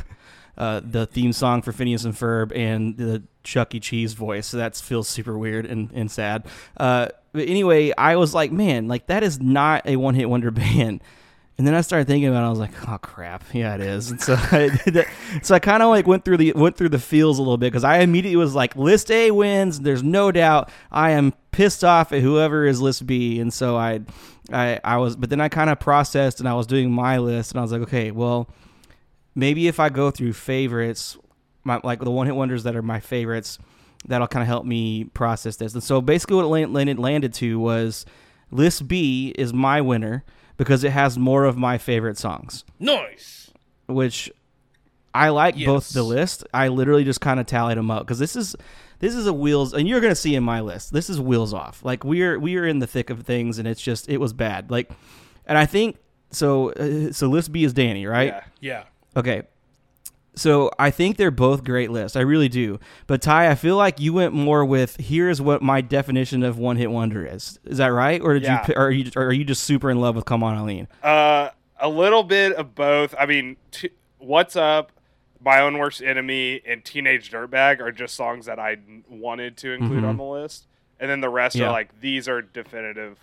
Uh, 0.56 0.80
the 0.84 1.08
theme 1.08 1.34
song 1.34 1.64
for 1.64 1.72
Phineas 1.72 2.06
and 2.06 2.14
Ferb 2.14 2.56
and 2.56 2.96
the 2.96 3.24
Chuck 3.42 3.74
E. 3.74 3.80
Cheese 3.80 4.14
voice. 4.14 4.46
So 4.46 4.58
that 4.58 4.76
feels 4.76 5.08
super 5.08 5.36
weird 5.36 5.66
and, 5.66 5.90
and 5.96 6.12
sad. 6.12 6.46
Uh, 6.78 7.08
but 7.32 7.48
anyway, 7.48 7.92
I 7.98 8.18
was 8.18 8.36
like, 8.36 8.52
man, 8.52 8.88
like 8.88 9.08
that 9.08 9.24
is 9.24 9.40
not 9.40 9.88
a 9.88 9.96
one 9.96 10.14
hit 10.14 10.30
wonder 10.30 10.52
band. 10.52 11.02
And 11.58 11.68
then 11.68 11.76
I 11.76 11.82
started 11.82 12.08
thinking 12.08 12.30
about 12.30 12.44
it. 12.44 12.48
I 12.48 12.50
was 12.50 12.60
like, 12.60 12.90
oh 12.90 12.98
crap, 12.98 13.44
yeah, 13.54 13.76
it 13.76 13.82
is. 13.82 14.10
And 14.10 14.20
so, 14.20 14.36
I, 14.38 14.70
so 15.44 15.54
I 15.54 15.60
kind 15.60 15.84
of 15.84 15.90
like 15.90 16.08
went 16.08 16.26
through 16.26 16.38
the 16.38 16.54
went 16.54 16.78
through 16.78 16.90
the 16.90 17.00
feels 17.00 17.38
a 17.38 17.42
little 17.42 17.58
bit 17.58 17.68
because 17.68 17.84
I 17.84 18.00
immediately 18.00 18.38
was 18.38 18.56
like, 18.56 18.76
list 18.76 19.12
A 19.12 19.30
wins. 19.30 19.82
There's 19.82 20.02
no 20.02 20.32
doubt. 20.32 20.70
I 20.92 21.12
am 21.12 21.34
pissed 21.52 21.84
off 21.84 22.12
at 22.12 22.22
whoever 22.22 22.66
is 22.66 22.82
list 22.82 23.06
B. 23.06 23.40
And 23.40 23.54
so 23.54 23.78
I, 23.78 24.02
I, 24.52 24.80
I 24.84 24.98
was, 24.98 25.16
but 25.16 25.30
then 25.30 25.40
I 25.40 25.48
kind 25.48 25.70
of 25.70 25.80
processed 25.80 26.40
and 26.40 26.50
I 26.50 26.56
was 26.56 26.66
doing 26.66 26.92
my 26.92 27.20
list 27.20 27.52
and 27.52 27.60
I 27.60 27.62
was 27.62 27.72
like, 27.72 27.82
okay, 27.84 28.10
well, 28.10 28.50
maybe 29.36 29.68
if 29.68 29.80
I 29.80 29.90
go 29.90 30.10
through 30.10 30.34
favorites, 30.34 31.18
my, 31.64 31.80
like 31.84 32.00
the 32.00 32.12
one 32.12 32.26
hit 32.26 32.36
wonders 32.36 32.64
that 32.64 32.76
are 32.76 32.82
my 32.82 33.00
favorites, 33.00 33.60
that'll 34.06 34.28
kind 34.28 34.42
of 34.42 34.48
help 34.48 34.66
me 34.66 35.06
process 35.06 35.56
this. 35.58 35.74
And 35.74 35.84
so 35.84 36.02
basically, 36.02 36.38
what 36.38 36.60
it 36.60 36.70
landed 36.70 37.00
landed 37.00 37.34
to 37.36 37.60
was 37.60 38.06
list 38.52 38.88
B 38.88 39.34
is 39.38 39.54
my 39.54 39.82
winner 39.82 40.24
because 40.58 40.84
it 40.84 40.92
has 40.92 41.18
more 41.18 41.46
of 41.46 41.58
my 41.58 41.78
favorite 41.78 42.18
songs, 42.18 42.64
Nice. 42.80 43.52
which 43.88 44.32
I 45.14 45.30
like 45.30 45.56
both 45.64 45.90
the 45.90 46.04
list. 46.04 46.44
I 46.54 46.68
literally 46.70 47.04
just 47.04 47.22
kind 47.22 47.40
of 47.40 47.46
tallied 47.46 47.78
them 47.78 47.92
up 47.92 48.04
because 48.06 48.20
this 48.20 48.36
is 48.36 48.56
this 49.00 49.14
is 49.16 49.28
a 49.28 49.34
wheels, 49.34 49.74
and 49.74 49.88
you're 49.88 50.02
gonna 50.02 50.16
see 50.16 50.34
in 50.36 50.44
my 50.44 50.62
list. 50.62 50.92
This 50.94 51.10
is 51.10 51.20
wheels 51.20 51.54
off. 51.54 51.84
Like 51.84 52.04
we're 52.04 52.40
we 52.40 52.58
are 52.58 52.66
in 52.66 52.80
the 52.80 52.88
thick 52.88 53.10
of 53.10 53.22
things, 53.24 53.60
and 53.60 53.68
it's 53.68 53.82
just 53.82 54.10
it 54.10 54.18
was 54.18 54.34
bad. 54.34 54.72
Like, 54.72 54.90
and 55.46 55.58
I 55.58 55.66
think 55.66 55.98
so. 56.32 56.72
Uh, 56.72 57.12
so 57.12 57.28
list 57.28 57.52
B 57.52 57.64
is 57.64 57.74
Danny, 57.74 58.06
right? 58.08 58.28
Yeah. 58.28 58.44
Yeah. 58.60 58.84
Okay. 59.16 59.44
So 60.36 60.72
I 60.80 60.90
think 60.90 61.18
they're 61.18 61.30
both 61.32 61.64
great 61.64 61.92
lists. 61.92 62.16
I 62.18 62.22
really 62.22 62.50
do. 62.50 62.80
But 63.06 63.22
Ty, 63.22 63.52
I 63.52 63.56
feel 63.56 63.78
like 63.78 64.00
you 64.00 64.14
went 64.14 64.34
more 64.34 64.66
with 64.66 64.98
here's 64.98 65.40
what 65.42 65.62
my 65.62 65.80
definition 65.82 66.42
of 66.44 66.58
one 66.58 66.78
hit 66.78 66.90
wonder 66.90 67.26
is. 67.26 67.60
Is 67.66 67.78
that 67.78 67.88
right? 67.88 68.20
Or 68.22 68.34
did 68.34 68.44
Yeah. 68.44 68.66
you 68.68 68.74
or 68.76 68.86
are 68.88 68.92
you 68.92 69.12
or 69.16 69.26
are 69.28 69.34
you 69.34 69.44
just 69.44 69.64
super 69.64 69.92
in 69.92 70.00
love 70.02 70.16
with 70.16 70.26
Come 70.26 70.44
On 70.44 70.56
Eileen? 70.56 70.88
Uh, 71.04 71.50
a 71.80 71.88
little 71.90 72.24
bit 72.24 72.54
of 72.54 72.74
both. 72.74 73.14
I 73.20 73.26
mean, 73.28 73.58
t- 73.72 73.92
what's 74.18 74.56
up? 74.56 74.92
My 75.44 75.60
own 75.60 75.78
worst 75.78 76.02
enemy 76.02 76.62
and 76.66 76.84
Teenage 76.86 77.30
Dirtbag 77.30 77.80
are 77.82 77.92
just 77.92 78.16
songs 78.16 78.46
that 78.46 78.58
I 78.60 78.78
wanted 79.10 79.58
to 79.58 79.72
include 79.74 80.04
Mhm. 80.04 80.08
on 80.10 80.18
the 80.18 80.24
list, 80.24 80.68
and 81.00 81.10
then 81.12 81.20
the 81.22 81.30
rest 81.30 81.56
Yeah. 81.58 81.68
are 81.68 81.72
like 81.72 82.00
these 82.00 82.28
are 82.30 82.42
definitive 82.42 83.18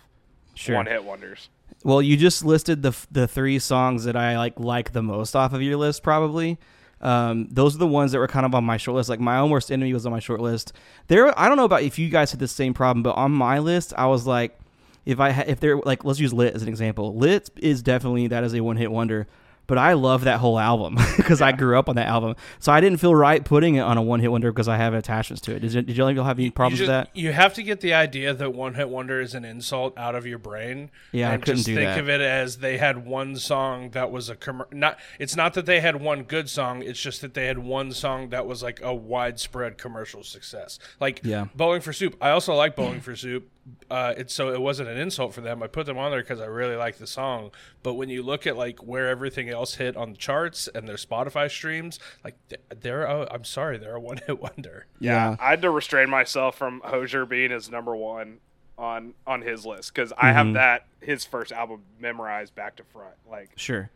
Sure. 0.53 0.75
one 0.75 0.85
hit 0.85 1.03
wonders. 1.03 1.49
Well, 1.83 2.01
you 2.01 2.15
just 2.15 2.45
listed 2.45 2.83
the 2.83 2.89
f- 2.89 3.07
the 3.11 3.27
three 3.27 3.57
songs 3.59 4.03
that 4.03 4.15
I 4.15 4.37
like 4.37 4.59
like 4.59 4.91
the 4.93 5.01
most 5.01 5.35
off 5.35 5.51
of 5.51 5.61
your 5.63 5.77
list, 5.77 6.03
probably. 6.03 6.59
Um, 7.01 7.47
those 7.49 7.75
are 7.75 7.79
the 7.79 7.87
ones 7.87 8.11
that 8.11 8.19
were 8.19 8.27
kind 8.27 8.45
of 8.45 8.53
on 8.53 8.63
my 8.63 8.77
short 8.77 8.95
list. 8.95 9.09
Like 9.09 9.19
my 9.19 9.37
own 9.37 9.49
worst 9.49 9.71
enemy 9.71 9.93
was 9.93 10.05
on 10.05 10.11
my 10.11 10.19
short 10.19 10.39
list. 10.39 10.73
There, 11.07 11.37
I 11.37 11.47
don't 11.47 11.57
know 11.57 11.65
about 11.65 11.83
if 11.83 11.97
you 11.97 12.09
guys 12.09 12.31
had 12.31 12.39
the 12.39 12.47
same 12.47 12.73
problem, 12.73 13.03
but 13.03 13.15
on 13.15 13.31
my 13.31 13.59
list, 13.59 13.93
I 13.97 14.05
was 14.05 14.27
like, 14.27 14.57
if 15.05 15.19
I 15.19 15.31
ha- 15.31 15.43
if 15.47 15.59
they're 15.59 15.77
like, 15.77 16.05
let's 16.05 16.19
use 16.19 16.31
Lit 16.31 16.53
as 16.53 16.61
an 16.61 16.67
example. 16.69 17.15
Lit 17.15 17.49
is 17.57 17.81
definitely 17.81 18.27
that 18.27 18.43
is 18.43 18.53
a 18.53 18.61
one 18.61 18.77
hit 18.77 18.91
wonder. 18.91 19.27
But 19.71 19.77
I 19.77 19.93
love 19.93 20.25
that 20.25 20.41
whole 20.41 20.59
album 20.59 20.97
because 21.15 21.41
I 21.41 21.53
grew 21.53 21.79
up 21.79 21.87
on 21.87 21.95
that 21.95 22.09
album, 22.09 22.35
so 22.59 22.73
I 22.73 22.81
didn't 22.81 22.99
feel 22.99 23.15
right 23.15 23.41
putting 23.41 23.75
it 23.75 23.79
on 23.79 23.97
a 23.97 24.01
one 24.01 24.19
hit 24.19 24.29
wonder 24.29 24.51
because 24.51 24.67
I 24.67 24.75
have 24.75 24.93
attachments 24.93 25.39
to 25.43 25.55
it. 25.55 25.59
Did 25.59 25.71
you, 25.71 25.81
did 25.81 25.95
you 25.95 26.03
have 26.03 26.37
any 26.37 26.49
problems 26.49 26.81
you 26.81 26.83
with 26.83 26.89
that? 26.89 27.09
You 27.13 27.31
have 27.31 27.53
to 27.53 27.63
get 27.63 27.79
the 27.79 27.93
idea 27.93 28.33
that 28.33 28.53
one 28.53 28.73
hit 28.73 28.89
wonder 28.89 29.21
is 29.21 29.33
an 29.33 29.45
insult 29.45 29.97
out 29.97 30.13
of 30.13 30.27
your 30.27 30.39
brain. 30.39 30.91
Yeah, 31.13 31.31
I 31.31 31.37
couldn't 31.37 31.55
just 31.55 31.67
do 31.67 31.75
think 31.75 31.87
that. 31.87 31.99
of 32.01 32.09
it 32.09 32.19
as 32.19 32.57
they 32.57 32.79
had 32.79 33.05
one 33.05 33.37
song 33.37 33.91
that 33.91 34.11
was 34.11 34.29
a 34.29 34.35
commer- 34.35 34.73
not. 34.73 34.99
It's 35.19 35.37
not 35.37 35.53
that 35.53 35.65
they 35.65 35.79
had 35.79 36.01
one 36.01 36.23
good 36.23 36.49
song. 36.49 36.83
It's 36.83 36.99
just 37.01 37.21
that 37.21 37.33
they 37.33 37.45
had 37.45 37.57
one 37.57 37.93
song 37.93 38.27
that 38.31 38.45
was 38.45 38.61
like 38.61 38.81
a 38.83 38.93
widespread 38.93 39.77
commercial 39.77 40.21
success. 40.21 40.79
Like 40.99 41.21
Yeah. 41.23 41.45
Bowling 41.55 41.79
for 41.79 41.93
Soup. 41.93 42.13
I 42.19 42.31
also 42.31 42.53
like 42.55 42.75
Bowling 42.75 42.99
for 42.99 43.15
Soup. 43.15 43.49
Uh, 43.91 44.13
it's 44.17 44.33
so 44.33 44.49
it 44.49 44.59
wasn't 44.59 44.89
an 44.89 44.97
insult 44.97 45.33
for 45.33 45.41
them. 45.41 45.61
I 45.61 45.67
put 45.67 45.85
them 45.85 45.97
on 45.97 46.09
there 46.11 46.21
because 46.21 46.41
I 46.41 46.45
really 46.47 46.75
like 46.75 46.97
the 46.97 47.05
song. 47.05 47.51
But 47.83 47.93
when 47.93 48.09
you 48.09 48.23
look 48.23 48.47
at 48.47 48.57
like 48.57 48.79
where 48.79 49.07
everything 49.07 49.49
else 49.49 49.75
hit 49.75 49.95
on 49.95 50.11
the 50.13 50.17
charts 50.17 50.67
and 50.73 50.87
their 50.87 50.95
Spotify 50.95 51.49
streams, 51.49 51.99
like 52.23 52.35
th- 52.49 52.61
they're 52.81 53.03
a, 53.03 53.31
I'm 53.31 53.43
sorry, 53.43 53.77
they're 53.77 53.95
a 53.95 53.99
one 54.11 54.17
hit 54.25 54.41
wonder. 54.41 54.87
Yeah. 54.99 55.35
I 55.39 55.51
had 55.51 55.61
to 55.61 55.69
restrain 55.69 56.09
myself 56.09 56.57
from 56.57 56.81
Hozier 56.83 57.25
being 57.27 57.51
his 57.51 57.69
number 57.69 57.95
one 57.95 58.39
on 58.79 59.13
on 59.27 59.41
his 59.43 59.63
list 59.65 59.93
because 59.93 60.11
I 60.13 60.29
Mm-hmm. 60.29 60.35
have 60.37 60.53
that 60.55 60.85
his 60.99 61.23
first 61.25 61.51
album 61.51 61.83
memorized 61.99 62.55
back 62.55 62.77
to 62.77 62.83
front. 62.83 63.13
Like, 63.29 63.51
Sure. 63.57 63.91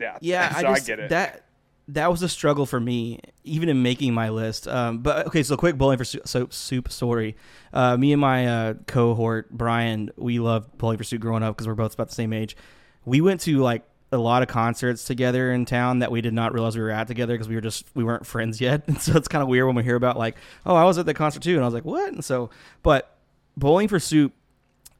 yeah, 0.00 0.18
Yeah, 0.20 0.52
so 0.60 0.66
I, 0.66 0.70
I, 0.70 0.74
just, 0.74 0.86
get 0.88 0.98
it. 0.98 1.10
That 1.10 1.44
that 1.88 2.10
was 2.10 2.22
a 2.22 2.28
struggle 2.28 2.66
for 2.66 2.80
me, 2.80 3.20
even 3.44 3.68
in 3.68 3.82
making 3.82 4.12
my 4.12 4.28
list. 4.30 4.66
Um, 4.66 4.98
but 4.98 5.26
okay, 5.28 5.42
so 5.42 5.56
quick 5.56 5.78
bowling 5.78 5.98
for 5.98 6.04
soup, 6.04 6.52
soup, 6.52 6.90
story. 6.90 7.36
Uh, 7.72 7.96
me 7.96 8.12
and 8.12 8.20
my 8.20 8.46
uh, 8.46 8.74
cohort 8.86 9.50
Brian, 9.50 10.10
we 10.16 10.38
loved 10.38 10.76
bowling 10.78 10.98
for 10.98 11.04
soup 11.04 11.20
growing 11.20 11.42
up 11.42 11.56
because 11.56 11.68
we're 11.68 11.74
both 11.74 11.94
about 11.94 12.08
the 12.08 12.14
same 12.14 12.32
age. 12.32 12.56
We 13.04 13.20
went 13.20 13.40
to 13.42 13.58
like 13.58 13.84
a 14.12 14.18
lot 14.18 14.42
of 14.42 14.48
concerts 14.48 15.04
together 15.04 15.52
in 15.52 15.64
town 15.64 16.00
that 16.00 16.10
we 16.10 16.20
did 16.20 16.32
not 16.32 16.52
realize 16.52 16.76
we 16.76 16.82
were 16.82 16.90
at 16.90 17.06
together 17.06 17.34
because 17.34 17.48
we 17.48 17.54
were 17.54 17.60
just 17.60 17.86
we 17.94 18.02
weren't 18.02 18.26
friends 18.26 18.60
yet. 18.60 18.82
And 18.88 19.00
so 19.00 19.16
it's 19.16 19.28
kind 19.28 19.42
of 19.42 19.48
weird 19.48 19.66
when 19.66 19.76
we 19.76 19.84
hear 19.84 19.96
about 19.96 20.18
like, 20.18 20.36
oh, 20.64 20.74
I 20.74 20.84
was 20.84 20.98
at 20.98 21.06
the 21.06 21.14
concert 21.14 21.42
too, 21.42 21.54
and 21.54 21.62
I 21.62 21.66
was 21.66 21.74
like, 21.74 21.84
what? 21.84 22.12
And 22.12 22.24
so, 22.24 22.50
but 22.82 23.16
bowling 23.56 23.88
for 23.88 24.00
soup 24.00 24.32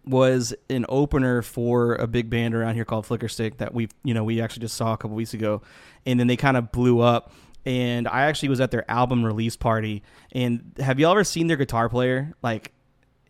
was 0.07 0.55
an 0.71 0.87
opener 0.89 1.43
for 1.43 1.95
a 1.97 2.07
big 2.07 2.31
band 2.31 2.55
around 2.55 2.77
here 2.77 2.85
called 2.85 3.07
Flickerstick 3.07 3.59
that 3.59 3.75
we 3.75 3.89
you 4.05 4.15
know 4.15 4.25
we 4.25 4.41
actually 4.41 4.61
just 4.61 4.77
saw 4.77 4.93
a 4.93 4.97
couple 4.97 5.17
weeks 5.17 5.35
ago, 5.35 5.63
and 6.05 6.19
then 6.19 6.27
they 6.27 6.37
kind 6.37 6.57
of 6.57 6.73
blew 6.73 7.01
up. 7.01 7.33
And 7.65 8.07
I 8.07 8.23
actually 8.23 8.51
was 8.51 8.61
at 8.61 8.71
their 8.71 8.89
album 8.89 9.25
release 9.25 9.57
party. 9.57 10.05
And 10.31 10.73
have 10.79 11.01
y'all 11.01 11.11
ever 11.11 11.25
seen 11.25 11.49
their 11.49 11.57
guitar 11.57 11.89
player? 11.89 12.33
Like 12.41 12.73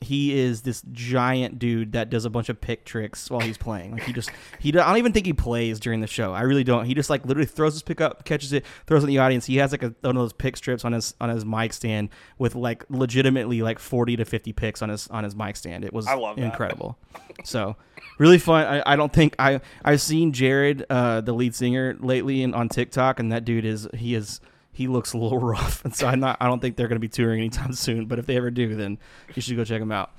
he 0.06 0.38
is 0.38 0.62
this 0.62 0.82
giant 0.92 1.58
dude 1.58 1.92
that 1.92 2.10
does 2.10 2.24
a 2.24 2.30
bunch 2.30 2.48
of 2.48 2.60
pick 2.60 2.84
tricks 2.84 3.30
while 3.30 3.40
he's 3.40 3.58
playing. 3.58 3.92
Like 3.92 4.02
he 4.04 4.12
just 4.12 4.30
he 4.60 4.70
I 4.70 4.86
don't 4.86 4.96
even 4.98 5.12
think 5.12 5.26
he 5.26 5.32
plays 5.32 5.80
during 5.80 6.00
the 6.00 6.06
show. 6.06 6.32
I 6.32 6.42
really 6.42 6.64
don't. 6.64 6.86
He 6.86 6.94
just 6.94 7.10
like 7.10 7.24
literally 7.26 7.46
throws 7.46 7.74
his 7.74 7.82
pick 7.82 8.00
up, 8.00 8.24
catches 8.24 8.52
it, 8.52 8.64
throws 8.86 9.02
it 9.02 9.06
in 9.06 9.08
the 9.08 9.18
audience. 9.18 9.46
He 9.46 9.56
has 9.56 9.72
like 9.72 9.82
a, 9.82 9.94
one 10.00 10.16
of 10.16 10.22
those 10.22 10.32
pick 10.32 10.56
strips 10.56 10.84
on 10.84 10.92
his 10.92 11.14
on 11.20 11.28
his 11.28 11.44
mic 11.44 11.72
stand 11.72 12.10
with 12.38 12.54
like 12.54 12.84
legitimately 12.88 13.62
like 13.62 13.78
forty 13.78 14.16
to 14.16 14.24
fifty 14.24 14.52
picks 14.52 14.82
on 14.82 14.88
his 14.88 15.08
on 15.08 15.24
his 15.24 15.34
mic 15.34 15.56
stand. 15.56 15.84
It 15.84 15.92
was 15.92 16.06
incredible. 16.44 16.98
so 17.44 17.76
really 18.18 18.38
fun. 18.38 18.64
I, 18.66 18.92
I 18.92 18.96
don't 18.96 19.12
think 19.12 19.34
I 19.38 19.60
I've 19.84 20.00
seen 20.00 20.32
Jared, 20.32 20.84
uh, 20.88 21.20
the 21.20 21.32
lead 21.32 21.54
singer, 21.54 21.96
lately 22.00 22.42
in, 22.42 22.54
on 22.54 22.68
TikTok, 22.68 23.20
and 23.20 23.32
that 23.32 23.44
dude 23.44 23.64
is 23.64 23.88
he 23.94 24.14
is 24.14 24.40
he 24.76 24.86
looks 24.88 25.12
a 25.14 25.18
little 25.18 25.38
rough, 25.54 25.84
and 25.84 25.94
so 25.94 26.06
I'm 26.06 26.20
not. 26.20 26.36
I 26.40 26.46
don't 26.46 26.60
think 26.60 26.76
they're 26.76 26.88
going 26.88 26.96
to 26.96 27.00
be 27.00 27.08
touring 27.08 27.40
anytime 27.40 27.72
soon. 27.74 28.06
But 28.06 28.18
if 28.18 28.26
they 28.26 28.36
ever 28.36 28.50
do, 28.50 28.74
then 28.74 28.98
you 29.34 29.42
should 29.42 29.56
go 29.56 29.64
check 29.64 29.80
them 29.80 29.90
out. 29.92 30.12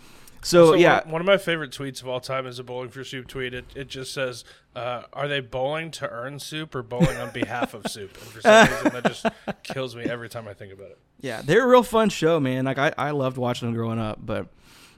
So, 0.44 0.68
So 0.68 0.74
yeah, 0.76 1.02
one, 1.04 1.12
one 1.14 1.22
of 1.22 1.28
my 1.28 1.38
favorite 1.38 1.72
tweets 1.72 2.02
of 2.02 2.08
all 2.08 2.20
time 2.20 2.46
is 2.46 2.60
a 2.60 2.64
bowling 2.64 2.90
for 2.90 3.04
soup 3.04 3.28
tweet. 3.28 3.54
It, 3.54 3.66
it 3.76 3.88
just 3.88 4.14
says, 4.14 4.44
uh, 4.76 5.04
"Are 5.14 5.28
they 5.28 5.40
bowling 5.40 5.92
to 5.92 6.10
earn 6.10 6.40
soup 6.40 6.74
or 6.76 6.84
bowling 6.84 7.18
on 7.18 7.32
behalf 7.32 7.74
of 7.74 7.88
soup?" 7.88 8.16
And 8.22 8.28
for 8.32 8.42
some 8.42 8.68
reason, 8.68 8.92
that 8.94 9.04
just 9.06 9.26
kills 9.64 9.96
me 9.96 10.04
every 10.04 10.30
time 10.30 10.48
I 10.48 10.54
think 10.54 10.72
about 10.74 10.88
it. 10.92 11.00
yeah, 11.20 11.42
they're 11.44 11.64
a 11.64 11.68
real 11.68 11.84
fun 11.84 12.10
show, 12.10 12.40
man. 12.40 12.66
Like 12.66 12.78
I, 12.78 12.94
I 12.98 13.12
loved 13.12 13.38
watching 13.38 13.68
them 13.68 13.76
growing 13.76 14.00
up. 14.00 14.20
But 14.24 14.48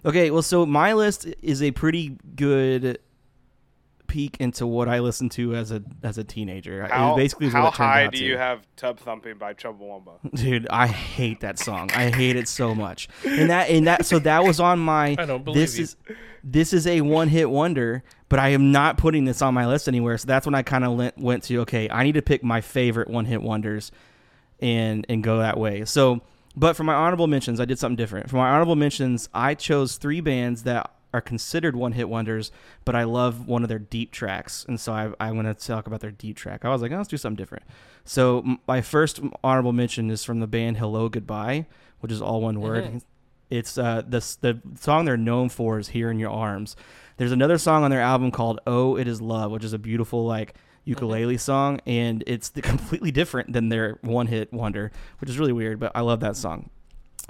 okay, 0.06 0.30
well, 0.30 0.42
so 0.42 0.66
my 0.66 0.94
list 0.94 1.26
is 1.42 1.64
a 1.64 1.72
pretty 1.72 2.18
good 2.36 3.00
peek 4.10 4.36
into 4.42 4.68
what 4.68 4.90
I 4.90 5.00
listened 5.00 5.32
to 5.34 5.56
as 5.56 5.72
a 5.72 5.82
as 6.04 6.18
a 6.18 6.24
teenager. 6.26 6.84
It 6.84 6.92
how 6.92 7.16
basically 7.16 7.48
is 7.48 7.54
how 7.54 7.64
what 7.64 7.74
it 7.76 7.78
turned 7.78 7.90
high 7.90 8.06
out 8.06 8.12
do 8.12 8.18
to. 8.18 8.26
you 8.26 8.38
have 8.38 8.68
Tub 8.76 9.00
Thumping 9.00 9.38
by 9.38 9.54
Chumbawamba? 9.54 10.18
Dude, 10.36 10.68
I 10.70 10.88
hate 10.88 11.40
that 11.40 11.58
song. 11.58 11.90
I 11.94 12.10
hate 12.10 12.36
it 12.36 12.50
so 12.50 12.76
much. 12.76 13.08
And 13.24 13.50
that 13.50 13.70
and 13.70 13.88
that 13.88 14.06
so 14.06 14.20
that 14.20 14.44
was 14.44 14.60
on 14.60 14.80
my 14.80 15.16
I 15.18 15.26
don't 15.26 15.46
believe 15.46 15.62
this 15.62 15.78
you. 15.78 15.84
is 15.84 15.96
this 16.44 16.74
is 16.74 16.86
a 16.88 17.02
one 17.02 17.30
hit 17.30 17.50
wonder, 17.50 18.04
but 18.28 18.40
I 18.40 18.50
am 18.50 18.72
not 18.72 18.98
putting 18.98 19.24
this 19.26 19.42
on 19.42 19.54
my 19.54 19.68
list 19.68 19.88
anywhere. 19.88 20.18
So 20.18 20.28
that's 20.28 20.46
when 20.46 20.56
I 20.56 20.64
kind 20.64 20.84
of 20.84 21.18
went 21.18 21.44
to 21.46 21.62
okay, 21.62 21.90
I 21.90 22.04
need 22.04 22.16
to 22.16 22.22
pick 22.22 22.44
my 22.44 22.60
favorite 22.60 23.10
one 23.10 23.26
hit 23.26 23.42
wonders 23.42 23.92
and 24.60 25.06
and 25.08 25.24
go 25.24 25.38
that 25.40 25.58
way. 25.58 25.86
So, 25.86 26.22
but 26.56 26.76
for 26.76 26.84
my 26.84 26.94
honorable 26.94 27.28
mentions, 27.28 27.60
I 27.60 27.66
did 27.66 27.80
something 27.80 27.96
different. 27.96 28.30
For 28.30 28.36
my 28.38 28.50
honorable 28.50 28.76
mentions, 28.76 29.30
I 29.34 29.54
chose 29.54 29.98
three 29.98 30.20
bands 30.20 30.64
that 30.64 30.92
are 31.14 31.22
considered 31.22 31.76
one 31.76 31.94
hit 31.94 32.08
wonders, 32.10 32.52
but 32.86 32.96
I 32.96 33.04
love 33.04 33.48
one 33.48 33.64
of 33.64 33.70
their 33.70 33.80
deep 33.80 34.12
tracks, 34.12 34.66
and 34.68 34.80
so 34.80 34.94
I 34.94 35.12
I 35.20 35.32
want 35.32 35.48
to 35.48 35.68
talk 35.68 35.88
about 35.88 36.02
their 36.02 36.12
deep 36.12 36.38
track. 36.38 36.66
I 36.66 36.70
was 36.70 36.82
like, 36.82 36.92
oh, 36.92 36.98
let's 36.98 37.10
do 37.10 37.18
something 37.18 37.36
different. 37.38 37.64
So 38.06 38.58
my 38.68 38.82
first 38.82 39.20
honorable 39.44 39.74
mention 39.74 40.10
is 40.12 40.24
from 40.24 40.40
the 40.40 40.48
band 40.48 40.78
Hellogoodbye, 40.78 41.66
which 42.00 42.12
is 42.12 42.22
all 42.22 42.42
one 42.42 42.60
word. 42.62 43.02
It's 43.50 43.78
uh 43.78 44.04
the 44.08 44.20
the 44.42 44.62
song 44.80 45.06
they're 45.06 45.18
known 45.18 45.50
for 45.50 45.80
is 45.80 45.90
"Here 45.90 46.12
in 46.12 46.20
Your 46.20 46.30
Arms." 46.32 46.76
There's 47.18 47.32
another 47.32 47.58
song 47.58 47.84
on 47.84 47.90
their 47.92 48.02
album 48.02 48.30
called 48.32 48.60
"Oh 48.68 48.96
It 48.96 49.08
Is 49.08 49.22
Love," 49.22 49.52
which 49.52 49.64
is 49.64 49.74
a 49.74 49.80
beautiful 49.80 50.26
like 50.26 50.54
ukulele 50.86 51.38
song, 51.38 51.80
and 51.88 52.24
it's 52.28 52.50
completely 52.62 53.12
different 53.12 53.54
than 53.54 53.70
their 53.70 53.98
one-hit 54.02 54.54
wonder, 54.54 54.92
which 55.20 55.30
is 55.30 55.40
really 55.40 55.54
weird. 55.54 55.80
But 55.80 55.92
I 55.96 56.02
love 56.02 56.20
that 56.20 56.36
song. 56.36 56.70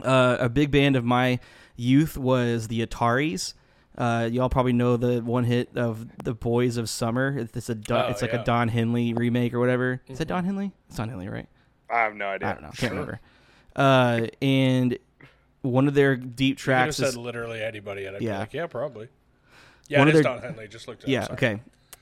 Uh, 0.04 0.38
a 0.40 0.50
big 0.50 0.72
band 0.72 0.96
of 0.96 1.04
my 1.06 1.40
youth 1.76 2.18
was 2.18 2.68
the 2.68 2.86
Ataris. 2.86 3.54
Uh, 4.00 4.30
y'all 4.32 4.48
probably 4.50 4.72
know 4.74 4.96
the 4.98 5.22
one 5.22 5.44
hit 5.44 5.70
of 5.76 6.08
the 6.24 6.34
Boys 6.34 6.78
of 6.78 6.90
Summer. 6.90 7.38
It's 7.54 7.68
a 7.70 7.76
Don, 7.76 8.06
Oh, 8.06 8.08
it's 8.10 8.22
like 8.22 8.32
yeah. 8.32 8.42
a 8.42 8.44
Don 8.46 8.70
Henley 8.70 9.14
remake 9.14 9.54
or 9.54 9.60
whatever. 9.60 10.02
Is 10.08 10.20
that 10.20 10.28
Don 10.30 10.46
Henley? 10.46 10.72
It's 10.88 10.96
Don 10.98 11.10
Henley, 11.10 11.28
right? 11.28 11.48
I 11.90 12.00
have 12.04 12.16
no 12.16 12.28
idea. 12.28 12.48
I 12.50 12.54
don't 12.54 12.62
know. 12.64 12.72
Can't 12.78 12.94
remember. 12.94 13.20
Uh, 13.76 14.28
and 14.42 14.98
one 15.64 15.88
of 15.90 15.94
their 15.96 16.16
deep 16.16 16.60
You 16.60 16.64
could 16.64 16.72
have 16.72 16.86
tracks 16.86 16.96
said 16.98 17.08
is 17.10 17.18
literally 17.18 17.62
anybody, 17.62 18.06
and 18.06 18.16
I'd 18.16 18.22
Yeah. 18.22 18.34
be 18.36 18.40
like, 18.40 18.54
yeah, 18.54 18.68
probably. 18.68 19.10
Yeah, 19.90 20.00
One 20.00 20.08
it 20.08 20.12
of 20.12 20.16
is 20.20 20.24
their- 20.24 20.34
Don 20.34 20.42
Henley. 20.44 20.68
Just 20.70 20.88
looked 20.88 21.04
at 21.04 21.10
yeah. 21.10 21.28
Okay. 21.32 21.60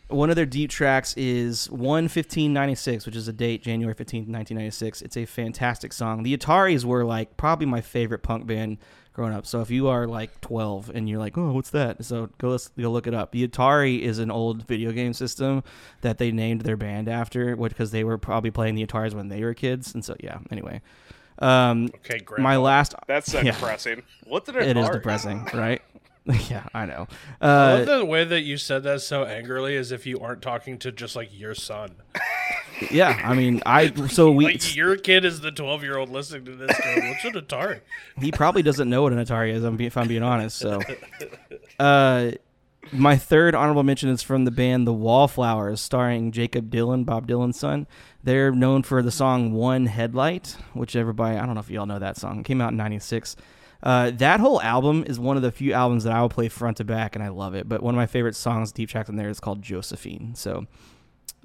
One 0.09 0.29
of 0.29 0.35
their 0.37 0.45
deep 0.45 0.69
tracks 0.69 1.13
is 1.17 1.67
11596, 1.71 3.05
which 3.05 3.15
is 3.15 3.27
a 3.27 3.33
date, 3.33 3.63
January 3.63 3.93
15th, 3.95 4.27
1996. 4.29 5.01
It's 5.01 5.17
a 5.17 5.25
fantastic 5.25 5.91
song. 5.91 6.23
The 6.23 6.37
Ataris 6.37 6.85
were 6.85 7.03
like 7.03 7.35
probably 7.37 7.65
my 7.65 7.81
favorite 7.81 8.23
punk 8.23 8.45
band 8.47 8.77
growing 9.17 9.33
up. 9.33 9.47
So 9.47 9.61
if 9.61 9.71
you 9.71 9.87
are 9.87 10.05
like 10.05 10.39
12 10.41 10.91
and 10.93 11.09
you're 11.09 11.17
like, 11.17 11.37
oh, 11.39 11.51
what's 11.51 11.71
that? 11.71 12.05
So 12.05 12.29
go, 12.37 12.55
go 12.79 12.91
look 12.91 13.07
it 13.07 13.15
up. 13.15 13.31
The 13.31 13.45
Atari 13.47 13.99
is 13.99 14.19
an 14.19 14.29
old 14.29 14.67
video 14.67 14.91
game 14.91 15.11
system 15.13 15.63
that 16.01 16.19
they 16.19 16.31
named 16.31 16.61
their 16.61 16.77
band 16.77 17.09
after 17.09 17.55
because 17.55 17.89
they 17.89 18.03
were 18.03 18.19
probably 18.19 18.51
playing 18.51 18.75
the 18.75 18.85
Ataris 18.85 19.15
when 19.15 19.27
they 19.29 19.43
were 19.43 19.55
kids. 19.55 19.95
And 19.95 20.05
so, 20.05 20.15
yeah, 20.19 20.37
anyway. 20.51 20.81
Um, 21.39 21.89
Okay, 21.95 22.19
great. 22.19 22.41
my 22.41 22.57
last. 22.57 22.93
That's 23.07 23.33
Yeah. 23.33 23.41
depressing. 23.43 24.03
What's 24.25 24.49
an 24.49 24.57
It 24.57 24.77
is 24.77 24.87
depressing, 24.89 25.47
right? 25.53 25.81
yeah, 26.49 26.63
I 26.73 26.85
know. 26.85 27.07
I 27.41 27.45
Uh, 27.47 27.77
love 27.77 27.85
the 27.99 28.05
way 28.05 28.23
that 28.25 28.41
you 28.41 28.57
said 28.57 28.83
that 28.83 29.01
so 29.01 29.23
angrily, 29.23 29.77
as 29.77 29.91
if 29.91 30.05
you 30.05 30.19
aren't 30.19 30.41
talking 30.41 30.77
to 30.79 30.91
just 30.91 31.15
like 31.15 31.29
your 31.37 31.53
son. 31.55 31.95
yeah, 32.91 33.21
I 33.23 33.33
mean, 33.33 33.61
I 33.65 33.91
so 34.07 34.31
we 34.31 34.45
Like 34.45 34.75
your 34.75 34.95
kid 34.97 35.23
is 35.25 35.39
the 35.41 35.51
twelve-year-old 35.51 36.09
listening 36.09 36.45
to 36.45 36.55
this. 36.55 36.77
Going, 36.79 37.09
What's 37.09 37.23
an 37.25 37.33
Atari? 37.33 37.79
he 38.19 38.31
probably 38.31 38.61
doesn't 38.61 38.89
know 38.89 39.03
what 39.03 39.13
an 39.13 39.19
Atari 39.23 39.53
is. 39.53 39.63
I'm 39.63 39.79
if 39.79 39.95
I'm 39.97 40.07
being 40.07 40.23
honest. 40.23 40.57
So, 40.57 40.81
uh, 41.79 42.31
my 42.91 43.17
third 43.17 43.53
honorable 43.53 43.83
mention 43.83 44.09
is 44.09 44.21
from 44.23 44.45
the 44.45 44.51
band 44.51 44.87
The 44.87 44.93
Wallflowers, 44.93 45.81
starring 45.81 46.31
Jakob 46.31 46.69
Dylan, 46.71 47.05
Bob 47.05 47.27
Dylan's 47.27 47.59
son. 47.59 47.85
They're 48.23 48.51
known 48.51 48.83
for 48.83 49.01
the 49.01 49.11
song 49.11 49.51
"One 49.53 49.85
Headlight," 49.87 50.57
which 50.73 50.95
everybody 50.95 51.37
I 51.37 51.45
don't 51.45 51.55
know 51.55 51.61
if 51.61 51.69
y'all 51.69 51.85
know 51.85 51.99
that 51.99 52.17
song. 52.17 52.39
It 52.41 52.45
came 52.45 52.61
out 52.61 52.71
in 52.71 52.77
'96. 52.77 53.35
Uh, 53.83 54.11
that 54.11 54.39
whole 54.39 54.61
album 54.61 55.03
is 55.07 55.19
one 55.19 55.37
of 55.37 55.43
the 55.43 55.51
few 55.51 55.73
albums 55.73 56.03
that 56.03 56.13
I 56.13 56.21
will 56.21 56.29
play 56.29 56.49
front 56.49 56.77
to 56.77 56.83
back, 56.83 57.15
and 57.15 57.23
I 57.23 57.29
love 57.29 57.55
it. 57.55 57.69
But 57.69 57.81
one 57.83 57.93
of 57.93 57.97
my 57.97 58.07
favorite 58.07 58.35
songs, 58.35 58.71
deep 58.71 58.89
tracks 58.89 59.09
on 59.09 59.15
there, 59.15 59.29
is 59.29 59.39
called 59.39 59.61
Josephine. 59.61 60.33
So, 60.35 60.65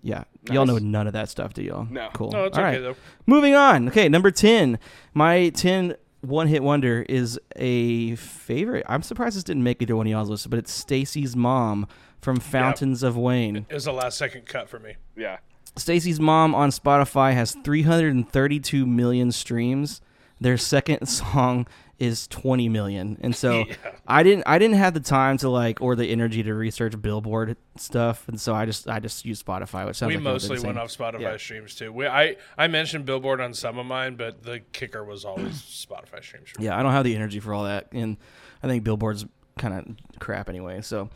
yeah, 0.02 0.24
y'all 0.50 0.66
know 0.66 0.78
none 0.78 1.06
of 1.06 1.12
that 1.12 1.28
stuff, 1.28 1.52
do 1.54 1.62
y'all? 1.62 1.86
No. 1.90 2.08
cool. 2.12 2.32
No, 2.32 2.44
it's 2.44 2.56
All 2.56 2.64
okay 2.64 2.74
right. 2.76 2.82
though. 2.82 2.96
Moving 3.26 3.54
on. 3.54 3.88
Okay, 3.88 4.08
number 4.08 4.30
10. 4.30 4.78
My 5.14 5.50
10 5.50 5.94
one 6.22 6.46
hit 6.46 6.62
wonder 6.62 7.04
is 7.08 7.38
a 7.56 8.14
favorite. 8.16 8.86
I'm 8.88 9.02
surprised 9.02 9.36
this 9.36 9.44
didn't 9.44 9.64
make 9.64 9.82
either 9.82 9.96
one 9.96 10.06
of 10.06 10.10
y'all's 10.10 10.30
list, 10.30 10.48
but 10.48 10.58
it's 10.58 10.72
Stacy's 10.72 11.36
mom 11.36 11.86
from 12.20 12.38
Fountains 12.38 13.02
of 13.02 13.16
Wayne. 13.16 13.66
It 13.68 13.74
was 13.74 13.84
the 13.84 13.92
last 13.92 14.18
second 14.18 14.46
cut 14.46 14.68
for 14.68 14.78
me. 14.78 14.94
Yeah. 15.16 15.38
Stacy's 15.76 16.20
mom 16.20 16.54
on 16.54 16.70
Spotify 16.70 17.34
has 17.34 17.56
332 17.64 18.86
million 18.86 19.32
streams. 19.32 20.00
Their 20.40 20.56
second 20.56 21.06
song 21.08 21.66
is 22.02 22.26
20 22.26 22.68
million. 22.68 23.16
And 23.20 23.34
so 23.36 23.64
I 24.08 24.22
didn't 24.24 24.42
I 24.46 24.58
didn't 24.58 24.76
have 24.76 24.92
the 24.92 25.00
time 25.00 25.36
to 25.38 25.48
like 25.48 25.80
or 25.80 25.94
the 25.94 26.06
energy 26.06 26.42
to 26.42 26.52
research 26.52 27.00
Billboard 27.00 27.56
stuff, 27.76 28.26
and 28.28 28.40
so 28.40 28.54
I 28.54 28.66
just 28.66 28.88
I 28.88 28.98
just 28.98 29.24
used 29.24 29.46
Spotify, 29.46 29.86
which 29.86 30.00
we 30.00 30.14
like 30.14 30.22
mostly 30.22 30.58
went 30.58 30.78
off 30.78 30.88
Spotify 30.88 31.20
Yeah. 31.20 31.36
streams 31.36 31.74
too. 31.76 31.92
We, 31.92 32.06
I 32.08 32.36
I 32.58 32.66
mentioned 32.66 33.04
Billboard 33.06 33.40
on 33.40 33.54
some 33.54 33.78
of 33.78 33.86
mine, 33.86 34.16
but 34.16 34.42
the 34.42 34.60
kicker 34.72 35.04
was 35.04 35.24
always 35.24 35.54
Spotify 35.88 36.22
streams. 36.22 36.48
Yeah, 36.58 36.76
I 36.78 36.82
don't 36.82 36.92
have 36.92 37.04
the 37.04 37.14
energy 37.14 37.38
for 37.40 37.54
all 37.54 37.64
that, 37.64 37.86
and 37.92 38.16
I 38.62 38.66
think 38.66 38.82
Billboard's 38.82 39.24
kind 39.58 39.74
of 39.74 40.18
crap 40.18 40.48
anyway. 40.48 40.80
So, 40.80 41.08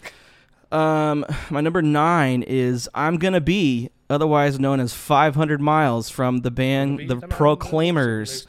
um, 0.70 1.24
my 1.50 1.60
number 1.60 1.82
nine 1.82 2.42
is 2.42 2.88
"I'm 2.94 3.16
Gonna 3.18 3.40
Be," 3.40 3.90
otherwise 4.10 4.60
known 4.60 4.78
as 4.80 4.92
"500 4.94 5.60
Miles" 5.60 6.10
from 6.10 6.38
the 6.42 6.50
band 6.50 7.08
The 7.08 7.16
Proclaimers. 7.16 8.46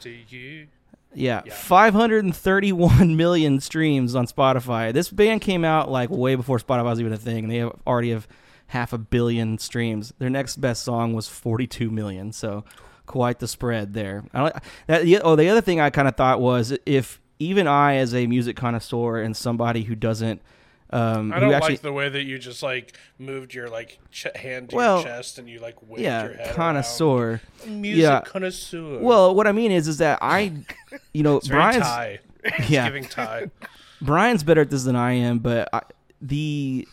Yeah, 1.18 1.42
531 1.42 3.16
million 3.16 3.60
streams 3.60 4.14
on 4.14 4.26
Spotify. 4.26 4.92
This 4.92 5.10
band 5.10 5.40
came 5.40 5.64
out 5.64 5.90
like 5.90 6.10
way 6.10 6.34
before 6.34 6.58
Spotify 6.58 6.84
was 6.84 7.00
even 7.00 7.12
a 7.12 7.18
thing, 7.18 7.44
and 7.44 7.52
they 7.52 7.58
have, 7.58 7.72
already 7.86 8.10
have 8.10 8.28
half 8.68 8.92
a 8.92 8.98
billion 8.98 9.58
streams. 9.58 10.12
Their 10.18 10.30
next 10.30 10.60
best 10.60 10.84
song 10.84 11.14
was 11.14 11.28
42 11.28 11.90
million, 11.90 12.32
so 12.32 12.64
quite 13.06 13.40
the 13.40 13.48
spread 13.48 13.94
there. 13.94 14.24
That. 14.32 14.62
Oh, 15.24 15.34
the 15.34 15.48
other 15.48 15.60
thing 15.60 15.80
I 15.80 15.90
kind 15.90 16.06
of 16.06 16.16
thought 16.16 16.40
was 16.40 16.76
if 16.86 17.20
even 17.38 17.66
I, 17.66 17.96
as 17.96 18.14
a 18.14 18.26
music 18.26 18.56
connoisseur 18.56 19.20
and 19.20 19.36
somebody 19.36 19.82
who 19.82 19.94
doesn't, 19.94 20.40
um, 20.90 21.32
I 21.32 21.40
don't 21.40 21.52
actually, 21.52 21.74
like 21.74 21.80
the 21.82 21.92
way 21.92 22.08
that 22.08 22.24
you 22.24 22.38
just 22.38 22.62
like 22.62 22.96
moved 23.18 23.52
your 23.54 23.68
like 23.68 23.98
ch- 24.10 24.26
hand 24.34 24.70
to 24.70 24.76
Well, 24.76 24.96
your 24.96 25.04
chest 25.04 25.38
and 25.38 25.48
you 25.48 25.60
like 25.60 25.76
waved 25.82 26.00
your 26.02 26.10
yeah, 26.10 26.36
head 26.46 26.54
connoisseur. 26.54 27.40
around. 27.66 27.80
Music 27.82 28.02
Yeah. 28.02 28.20
connoisseur. 28.20 28.98
Well, 29.00 29.34
what 29.34 29.46
I 29.46 29.52
mean 29.52 29.70
is, 29.72 29.86
is 29.88 29.98
that 29.98 30.18
I, 30.22 30.52
you 31.12 31.22
know, 31.22 31.40
Brian's. 31.46 32.20
It's 32.44 32.68
Yeah. 32.70 32.86
giving 32.86 33.04
Thai. 33.04 33.50
Brian's 34.00 34.42
better 34.42 34.60
at 34.62 34.70
this 34.70 34.84
than 34.84 34.96
I 34.96 35.12
am, 35.12 35.40
but 35.40 35.68
I, 35.72 35.82
the 36.22 36.86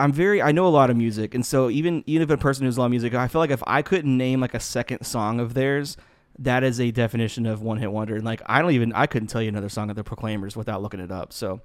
I'm 0.00 0.12
very 0.12 0.40
I 0.40 0.52
know 0.52 0.66
a 0.66 0.68
lot 0.70 0.90
of 0.90 0.96
music, 0.96 1.34
and 1.34 1.44
so 1.44 1.70
even 1.70 2.04
even 2.06 2.22
if 2.22 2.30
a 2.30 2.36
person 2.36 2.64
who's 2.64 2.76
a 2.76 2.80
lot 2.80 2.86
of 2.86 2.90
music, 2.92 3.14
I 3.14 3.26
feel 3.26 3.40
like 3.40 3.50
if 3.50 3.62
I 3.66 3.82
couldn't 3.82 4.16
name 4.16 4.40
like 4.40 4.54
a 4.54 4.60
second 4.60 5.04
song 5.04 5.40
of 5.40 5.54
theirs, 5.54 5.96
that 6.38 6.62
is 6.62 6.78
a 6.78 6.92
definition 6.92 7.46
of 7.46 7.62
one 7.62 7.78
hit 7.78 7.90
wonder. 7.90 8.14
And 8.14 8.24
like 8.24 8.40
I 8.46 8.62
don't 8.62 8.70
even 8.70 8.92
I 8.92 9.06
couldn't 9.06 9.26
tell 9.28 9.42
you 9.42 9.48
another 9.48 9.68
song 9.68 9.90
of 9.90 9.96
the 9.96 10.04
Proclaimers 10.04 10.56
without 10.56 10.82
looking 10.82 11.00
it 11.00 11.10
up. 11.10 11.32
So, 11.32 11.60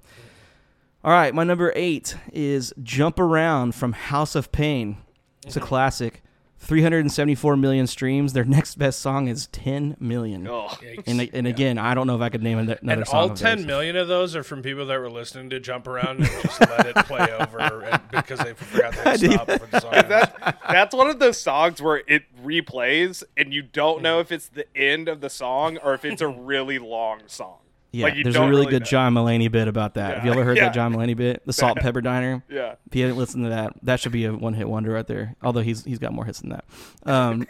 all 1.04 1.12
right, 1.12 1.34
my 1.34 1.44
number 1.44 1.72
eight 1.76 2.16
is 2.32 2.72
"Jump 2.82 3.18
Around" 3.18 3.74
from 3.74 3.92
House 3.92 4.34
of 4.34 4.50
Pain. 4.50 4.96
It's 5.44 5.56
a 5.56 5.60
mm-hmm. 5.60 5.68
classic. 5.68 6.22
374 6.64 7.56
million 7.56 7.86
streams. 7.86 8.32
Their 8.32 8.44
next 8.44 8.76
best 8.76 9.00
song 9.00 9.28
is 9.28 9.48
10 9.48 9.96
million. 10.00 10.48
Oh, 10.48 10.74
And, 11.06 11.20
and 11.34 11.46
again, 11.46 11.76
I 11.76 11.94
don't 11.94 12.06
know 12.06 12.16
if 12.16 12.22
I 12.22 12.30
could 12.30 12.42
name 12.42 12.58
another 12.58 12.78
And 12.82 13.06
song. 13.06 13.20
all 13.20 13.30
of 13.32 13.38
10 13.38 13.58
theirs. 13.58 13.66
million 13.66 13.96
of 13.96 14.08
those 14.08 14.34
are 14.34 14.42
from 14.42 14.62
people 14.62 14.86
that 14.86 14.98
were 14.98 15.10
listening 15.10 15.50
to 15.50 15.60
Jump 15.60 15.86
Around 15.86 16.20
and 16.20 16.30
just 16.42 16.60
let 16.60 16.86
it 16.86 16.96
play 16.96 17.28
over 17.38 17.58
and, 17.58 18.00
because 18.10 18.38
they 18.38 18.54
forgot 18.54 18.94
they 19.04 19.16
did. 19.18 19.32
stopped 19.32 19.50
for 19.60 19.66
the 19.66 19.80
song. 19.80 19.92
that 20.08 20.58
that's 20.68 20.94
one 20.94 21.08
of 21.10 21.18
those 21.18 21.38
songs 21.38 21.82
where 21.82 22.02
it 22.08 22.24
replays 22.42 23.22
and 23.36 23.52
you 23.52 23.62
don't 23.62 24.00
know 24.00 24.20
if 24.20 24.32
it's 24.32 24.48
the 24.48 24.66
end 24.76 25.08
of 25.08 25.20
the 25.20 25.30
song 25.30 25.76
or 25.78 25.92
if 25.92 26.04
it's 26.04 26.22
a 26.22 26.28
really 26.28 26.78
long 26.78 27.20
song. 27.26 27.58
Yeah, 27.94 28.04
Like, 28.06 28.14
there's 28.22 28.34
a 28.36 28.40
really 28.40 28.50
really 28.50 28.66
good 28.66 28.82
know. 28.82 28.86
John 28.86 29.14
Mulaney 29.14 29.50
bit 29.50 29.68
about 29.68 29.94
that. 29.94 30.16
Have 30.16 30.24
you 30.26 30.32
ever 30.32 30.42
heard 30.44 30.56
Yeah. 30.56 30.64
that 30.64 30.74
John 30.74 30.92
Mulaney 30.94 31.16
bit? 31.16 31.42
The 31.46 31.52
Salt 31.52 31.76
and 31.78 31.84
Pepper 31.84 32.00
Diner. 32.00 32.42
Yeah. 32.48 32.74
If 32.86 32.96
you 32.96 33.02
haven't 33.02 33.18
listened 33.18 33.44
to 33.44 33.50
that, 33.50 33.72
that 33.82 34.00
should 34.00 34.12
be 34.12 34.24
a 34.24 34.32
one 34.32 34.54
hit 34.54 34.68
wonder 34.68 34.90
right 34.92 35.06
there. 35.06 35.36
Although 35.42 35.60
he's 35.62 35.84
he's 35.84 35.98
got 35.98 36.12
more 36.12 36.24
hits 36.24 36.40
than 36.40 36.50
that. 36.50 36.64
Um, 37.04 37.46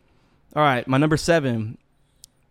all 0.56 0.62
right, 0.62 0.86
my 0.88 0.98
number 0.98 1.16
seven. 1.16 1.78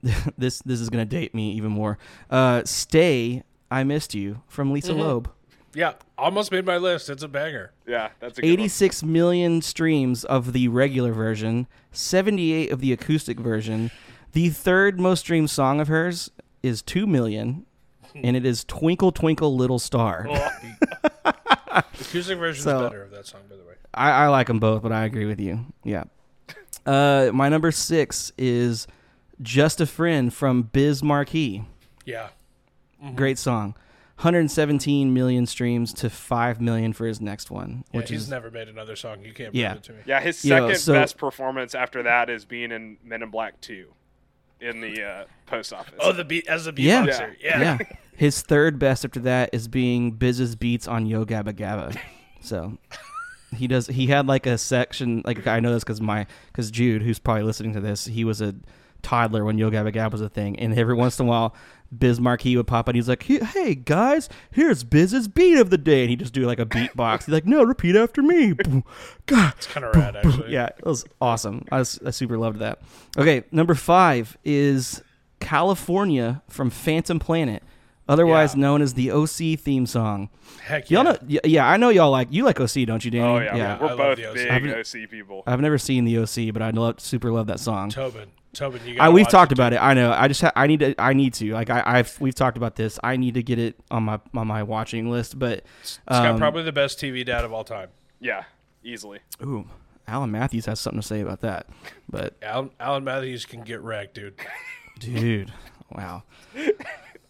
this 0.38 0.60
this 0.60 0.80
is 0.82 0.89
gonna 0.89 1.06
date 1.06 1.34
me 1.34 1.52
even 1.54 1.72
more. 1.72 1.98
Uh, 2.30 2.62
Stay, 2.66 3.44
I 3.72 3.84
missed 3.84 4.14
you 4.14 4.41
from 4.48 4.72
Lisa 4.72 4.91
Mm-hmm. 4.91 5.00
Loeb. 5.02 5.32
yeah, 5.74 5.94
almost 6.18 6.52
made 6.52 6.66
my 6.66 6.78
list. 6.78 7.10
It's 7.10 7.24
a 7.24 7.28
banger. 7.28 7.72
Yeah, 7.88 8.10
that's 8.20 8.38
a 8.38 8.41
good 8.41 8.48
one. 8.48 8.54
86 8.54 9.04
million 9.04 9.62
streams 9.62 10.24
of 10.26 10.54
the 10.54 10.68
regular 10.68 11.14
version, 11.14 11.68
78 11.91 12.72
of 12.72 12.80
the 12.82 12.91
acoustic 12.94 13.39
version. 13.39 13.91
The 14.34 14.50
third 14.50 15.00
most 15.00 15.22
streamed 15.22 15.50
song 15.50 15.80
of 15.80 15.88
hers 15.88 16.32
is 16.64 16.82
2 16.82 17.05
million, 17.05 17.66
and 18.16 18.36
it 18.36 18.45
is 18.45 18.64
Twinkle 18.64 19.11
Twinkle 19.11 19.55
Little 19.55 19.80
Star. 19.80 20.26
the 21.24 21.36
acoustic 21.99 22.38
version's 22.39 22.64
So- 22.64 22.89
better 22.89 23.03
of 23.03 23.11
that 23.11 23.28
song, 23.28 23.41
by 23.49 23.55
the 23.57 23.64
way. 23.64 23.74
I, 23.93 24.09
I 24.11 24.28
like 24.30 24.47
them 24.47 24.59
both, 24.59 24.82
but 24.82 24.91
I 24.91 25.05
agree 25.05 25.26
with 25.26 25.39
you. 25.39 25.66
Yeah. 25.84 26.05
Uh, 26.86 27.30
my 27.34 27.47
number 27.49 27.72
six 27.72 28.32
is 28.38 28.88
Just 29.41 29.80
a 29.80 29.86
Friend 29.86 30.34
from 30.34 30.64
Biz 30.64 31.03
Markie. 31.03 31.64
Yeah. 32.05 32.30
Great 33.16 33.38
song. 33.38 33.76
117 34.18 35.14
million 35.14 35.45
streams 35.45 35.93
to 35.93 36.09
5 36.09 36.61
million 36.61 36.93
for 36.93 37.05
his 37.05 37.20
next 37.20 37.51
one, 37.51 37.84
Yeah, 37.91 37.99
which 37.99 38.09
he's 38.09 38.24
is 38.24 38.30
never 38.30 38.49
made 38.49 38.68
another 38.70 38.95
song. 38.95 39.22
You 39.24 39.34
can't 39.34 39.53
Yeah. 39.53 39.72
prove 39.74 39.78
it 39.80 39.84
to 39.86 39.93
me. 39.93 39.99
Yeah, 40.05 40.22
his 40.22 40.43
Yo, 40.45 40.55
second 40.68 40.80
so- 40.80 40.93
best 40.93 41.18
performance 41.18 41.76
after 41.76 42.03
that 42.03 42.30
is 42.30 42.45
being 42.45 42.72
in 42.72 42.97
Men 43.03 43.22
in 43.22 43.30
Black 43.30 43.59
2 43.61 43.88
in 44.64 44.82
the 44.82 45.03
uh, 45.03 45.26
post 45.45 45.74
office. 45.74 45.93
Oh, 45.99 46.11
the 46.11 46.24
beat 46.24 46.47
as 46.47 46.68
a 46.68 46.74
Yeah. 46.76 47.05
beatboxer. 47.05 47.36
Yeah. 47.41 47.61
yeah. 47.61 47.78
His 48.16 48.41
third 48.41 48.78
best 48.80 49.03
after 49.03 49.20
that 49.22 49.49
is 49.53 49.68
being 49.68 50.11
Biz's 50.11 50.55
beats 50.55 50.88
on 50.88 51.05
Yo 51.05 51.26
Gabba 51.26 51.53
Gabba. 51.53 51.97
So 52.41 52.78
he 53.55 53.68
does. 53.68 53.88
He 53.88 54.07
had 54.07 54.28
like 54.28 54.45
a 54.45 54.57
section. 54.57 55.22
Like 55.26 55.47
I 55.47 55.59
know 55.59 55.74
this 55.74 55.84
because 55.84 55.99
my 56.01 56.28
because 56.47 56.70
Jude, 56.72 57.01
who's 57.01 57.20
probably 57.20 57.43
listening 57.43 57.74
to 57.74 57.80
this, 57.82 58.05
he 58.05 58.24
was 58.24 58.39
a 58.41 58.53
toddler 59.01 59.43
when 59.43 59.57
Yo 59.57 59.70
Gabba 59.72 59.93
Gabba 59.93 60.11
was 60.11 60.22
a 60.22 60.30
thing, 60.30 60.59
and 60.59 60.78
every 60.78 60.93
once 60.93 61.20
in 61.20 61.26
a 61.26 61.30
while, 61.30 61.55
Biz 62.00 62.20
Markie 62.20 62.56
would 62.58 62.68
pop 62.68 62.86
out. 62.88 62.89
And 62.89 62.96
he's 62.96 63.08
like, 63.10 63.24
"Hey 63.24 63.39
hey, 63.44 63.76
guys, 63.76 64.30
here's 64.52 64.84
Biz's 64.84 65.28
beat 65.28 65.58
of 65.58 65.70
the 65.70 65.78
day," 65.78 66.02
and 66.02 66.10
he 66.10 66.16
just 66.16 66.34
do 66.34 66.46
like 66.46 66.60
a 66.60 66.66
beatbox. 66.66 67.26
He's 67.26 67.34
like, 67.34 67.46
"No, 67.46 67.64
repeat 67.64 67.96
after 67.96 68.22
me." 68.22 68.54
God, 69.26 69.54
It's 69.58 69.68
kind 69.68 69.86
of 69.86 69.96
rad, 69.96 70.16
actually. 70.16 70.52
yeah, 70.52 70.68
it 70.78 70.86
was 70.86 71.06
awesome. 71.22 71.66
I, 71.72 71.80
was, 71.80 72.00
I 72.06 72.10
super 72.12 72.38
loved 72.38 72.60
that. 72.60 72.82
Okay, 73.18 73.44
number 73.52 73.74
five 73.76 74.38
is 74.44 75.02
California 75.39 76.41
from 76.50 76.70
Phantom 76.70 77.20
Planet, 77.20 77.62
otherwise 78.10 78.56
Yeah. 78.56 78.62
known 78.62 78.82
as 78.82 78.96
the 78.96 79.12
OC 79.12 79.56
theme 79.60 79.86
song. 79.86 80.30
Heck 80.64 80.89
yeah. 80.89 81.04
Y'all 81.04 81.04
know, 81.14 81.18
yeah, 81.46 81.70
I 81.70 81.78
know 81.78 81.89
y'all 81.89 82.12
like 82.12 82.28
you 82.32 82.44
like 82.44 82.60
OC, 82.60 82.86
don't 82.86 83.04
you, 83.06 83.12
Danny? 83.12 83.24
Oh 83.24 83.38
yeah, 83.39 83.78
I 83.78 83.82
we're 83.82 83.88
love 83.89 83.98
both 83.98 84.18
the 84.18 84.26
OC. 84.30 84.34
big 84.36 84.50
I've- 84.52 84.72
OC 84.74 85.10
people. 85.10 85.44
I've 85.46 85.62
never 85.62 85.78
seen 85.78 86.06
the 86.06 86.18
OC, 86.18 86.52
but 86.54 86.62
I 86.62 86.72
love, 86.72 87.00
super 87.00 87.32
love 87.32 87.48
that 87.48 87.60
song. 87.60 87.89
Tobin. 87.89 88.32
Tobin, 88.54 88.82
you 88.86 88.97
I, 88.99 89.10
we've 89.10 89.26
watch 89.26 89.32
talked 89.32 89.51
it, 89.51 89.58
about 89.58 89.70
dude. 89.72 89.78
it. 89.80 89.84
I 89.84 89.93
know. 89.93 90.12
I 90.12 90.28
just 90.28 90.41
ha- 90.41 90.51
I 90.56 90.68
need 90.68 90.80
to. 90.82 90.95
I 91.01 91.14
need 91.14 91.34
to. 91.36 91.51
Like 91.54 91.70
I, 91.70 91.82
I've 91.86 92.20
we've 92.22 92.36
talked 92.36 92.56
about 92.58 92.76
this. 92.76 92.99
I 93.04 93.18
need 93.18 93.34
to 93.34 93.43
get 93.43 93.58
it 93.60 93.80
on 93.91 94.04
my 94.04 94.20
on 94.36 94.47
my 94.47 94.64
watching 94.64 95.10
list. 95.10 95.38
But 95.39 95.64
It's 95.82 95.99
got 96.08 96.26
um, 96.28 96.38
probably 96.38 96.64
the 96.64 96.72
best 96.72 96.99
TV 96.99 97.26
dad 97.26 97.43
of 97.45 97.51
all 97.54 97.64
time. 97.64 97.89
Yeah, 98.20 98.43
easily. 98.84 99.20
ooh, 99.43 99.68
Alan 100.08 100.32
Matthews 100.32 100.66
has 100.68 100.80
something 100.80 101.01
to 101.01 101.08
say 101.08 101.22
about 101.22 101.41
that. 101.41 101.68
But 102.10 102.36
Alan, 102.43 102.70
Alan 102.80 103.04
Matthews 103.04 103.45
can 103.45 103.62
get 103.64 103.82
wrecked, 103.82 104.14
dude. 104.16 104.36
dude, 104.99 105.51
wow. 105.91 106.24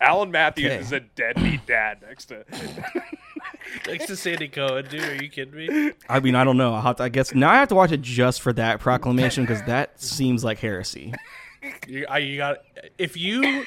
Alan 0.01 0.31
Matthews 0.31 0.65
Okay. 0.71 0.79
is 0.81 0.91
a 0.91 0.99
deadbeat 0.99 1.65
dad 1.65 2.01
next 2.05 2.25
to. 2.25 2.43
Thanks 3.83 4.05
to 4.07 4.15
Sandy 4.15 4.47
Cohen, 4.47 4.85
dude. 4.89 5.03
Are 5.03 5.15
you 5.23 5.29
kidding 5.29 5.55
me? 5.55 5.91
I 6.09 6.19
mean, 6.19 6.35
I 6.35 6.43
don't 6.43 6.57
know. 6.57 6.73
I'll 6.73 6.81
have 6.81 6.97
to, 6.97 7.03
I 7.03 7.09
guess 7.09 7.33
now 7.33 7.49
I 7.49 7.55
have 7.55 7.69
to 7.69 7.75
watch 7.75 7.91
it 7.91 8.01
just 8.01 8.41
for 8.41 8.53
that 8.53 8.79
proclamation 8.79 9.43
because 9.43 9.61
that 9.63 10.01
seems 10.01 10.43
like 10.43 10.59
heresy. 10.59 11.13
You, 11.87 12.05
I, 12.09 12.17
you 12.19 12.37
got 12.37 12.57
if 12.97 13.15
you 13.15 13.65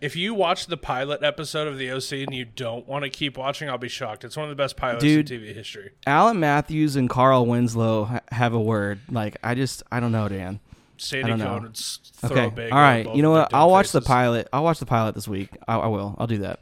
if 0.00 0.16
you 0.16 0.34
watch 0.34 0.66
the 0.66 0.76
pilot 0.76 1.22
episode 1.22 1.68
of 1.68 1.78
the 1.78 1.90
OC 1.90 2.12
and 2.26 2.34
you 2.34 2.44
don't 2.44 2.86
want 2.86 3.04
to 3.04 3.10
keep 3.10 3.36
watching, 3.38 3.68
I'll 3.68 3.78
be 3.78 3.88
shocked. 3.88 4.24
It's 4.24 4.36
one 4.36 4.44
of 4.44 4.50
the 4.50 4.56
best 4.62 4.76
pilots 4.76 5.02
Dude. 5.02 5.30
in 5.30 5.40
TV 5.40 5.54
history. 5.54 5.92
Alan 6.06 6.40
Matthews 6.40 6.96
and 6.96 7.08
Carl 7.08 7.46
Winslow 7.46 8.04
ha- 8.04 8.20
have 8.32 8.52
a 8.54 8.60
word. 8.60 9.00
Like 9.10 9.36
I 9.42 9.54
just, 9.54 9.82
I 9.90 10.00
don't 10.00 10.12
know, 10.12 10.28
Dan. 10.28 10.60
Sandy 10.96 11.30
don't 11.30 11.38
know. 11.38 11.58
Cohen 11.58 11.72
throw 11.74 12.30
Okay. 12.30 12.46
a 12.46 12.50
big 12.50 12.72
All 12.72 12.78
right. 12.78 13.14
You 13.14 13.22
know 13.22 13.30
what? 13.30 13.54
I'll 13.54 13.70
watch 13.70 13.90
the 13.92 14.02
pilot. 14.02 14.48
I'll 14.52 14.64
watch 14.64 14.80
the 14.80 14.86
pilot 14.86 15.14
this 15.14 15.26
week. 15.26 15.48
I, 15.66 15.76
I 15.76 15.86
will. 15.86 16.14
I'll 16.18 16.26
do 16.26 16.38
that. 16.38 16.60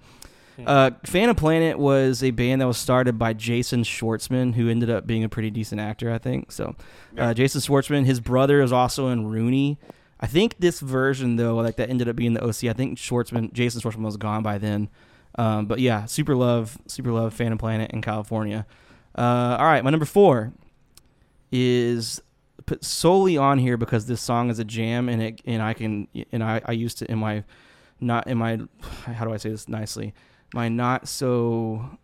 Uh, 0.67 0.91
Phantom 1.05 1.37
Planet 1.37 1.79
was 1.79 2.23
a 2.23 2.31
band 2.31 2.61
that 2.61 2.67
was 2.67 2.79
started 2.79 3.19
by 3.19 3.33
Jason 3.33 3.83
Schwartzman, 3.83 4.55
who 4.55 4.69
ended 4.69 4.91
up 4.91 5.07
being 5.07 5.25
a 5.25 5.29
pretty 5.29 5.51
decent 5.51 5.81
actor, 5.81 6.11
I 6.13 6.19
think. 6.19 6.51
So, 6.53 6.75
uh, 7.17 7.35
Jason 7.35 7.61
Schwartzman, 7.61 8.05
his 8.05 8.21
brother 8.21 8.61
is 8.61 8.73
also 8.73 9.09
in 9.09 9.27
Rooney. 9.29 9.79
I 10.21 10.27
think 10.27 10.57
this 10.59 10.81
version 10.81 11.37
though, 11.37 11.55
like 11.57 11.77
that 11.77 11.91
ended 11.91 12.09
up 12.09 12.17
being 12.17 12.35
the 12.35 12.45
OC. 12.45 12.65
I 12.65 12.73
think 12.73 12.99
Schwartzman, 12.99 13.53
Jason 13.53 13.81
Schwartzman 13.81 14.05
was 14.05 14.17
gone 14.17 14.43
by 14.43 14.59
then. 14.59 14.89
Um, 15.37 15.67
but 15.67 15.79
yeah, 15.79 16.07
super 16.07 16.35
love, 16.35 16.79
super 16.87 17.13
love 17.13 17.33
Phantom 17.35 17.59
Planet 17.59 17.93
in 17.93 18.03
California. 18.03 18.67
Uh, 19.17 19.57
all 19.59 19.67
right, 19.67 19.85
my 19.85 19.91
number 19.91 20.07
four 20.07 20.53
is 21.53 22.21
put 22.67 22.85
solely 22.85 23.37
on 23.37 23.59
here 23.59 23.77
because 23.77 24.07
this 24.07 24.21
song 24.21 24.51
is 24.51 24.59
a 24.59 24.65
jam 24.65 25.09
and 25.09 25.23
it 25.23 25.41
and 25.47 25.63
I 25.63 25.73
can 25.73 26.07
and 26.33 26.45
I, 26.45 26.61
I 26.65 26.73
used 26.73 26.99
to 26.99 27.11
in 27.11 27.19
my 27.19 27.45
not 28.01 28.27
in 28.27 28.37
my 28.37 28.59
how 29.07 29.25
do 29.25 29.33
I 29.33 29.39
say 29.39 29.49
this 29.49 29.69
nicely 29.69 30.13
my 30.55 30.69
not 30.69 31.09
so 31.09 31.99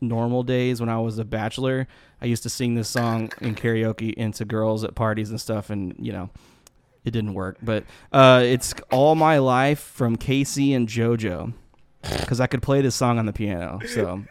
normal 0.00 0.42
days 0.42 0.80
when 0.80 0.88
I 0.88 0.98
was 0.98 1.18
a 1.18 1.24
bachelor 1.24 1.88
I 2.20 2.26
used 2.26 2.42
to 2.42 2.50
sing 2.50 2.74
this 2.74 2.88
song 2.88 3.32
in 3.40 3.54
karaoke 3.54 4.12
into 4.12 4.44
girls 4.44 4.84
at 4.84 4.94
parties 4.94 5.30
and 5.30 5.40
stuff 5.40 5.70
and 5.70 5.94
you 5.98 6.12
know 6.12 6.28
it 7.04 7.12
didn't 7.12 7.34
work 7.34 7.56
but 7.62 7.84
uh, 8.12 8.42
it's 8.44 8.74
all 8.90 9.14
my 9.14 9.38
life 9.38 9.80
from 9.80 10.16
K-Ci 10.16 10.74
and 10.74 10.86
JoJo 10.88 11.54
because 12.20 12.40
I 12.40 12.46
could 12.46 12.62
play 12.62 12.82
this 12.82 12.94
song 12.94 13.18
on 13.18 13.26
the 13.26 13.32
piano 13.32 13.80
so 13.86 14.22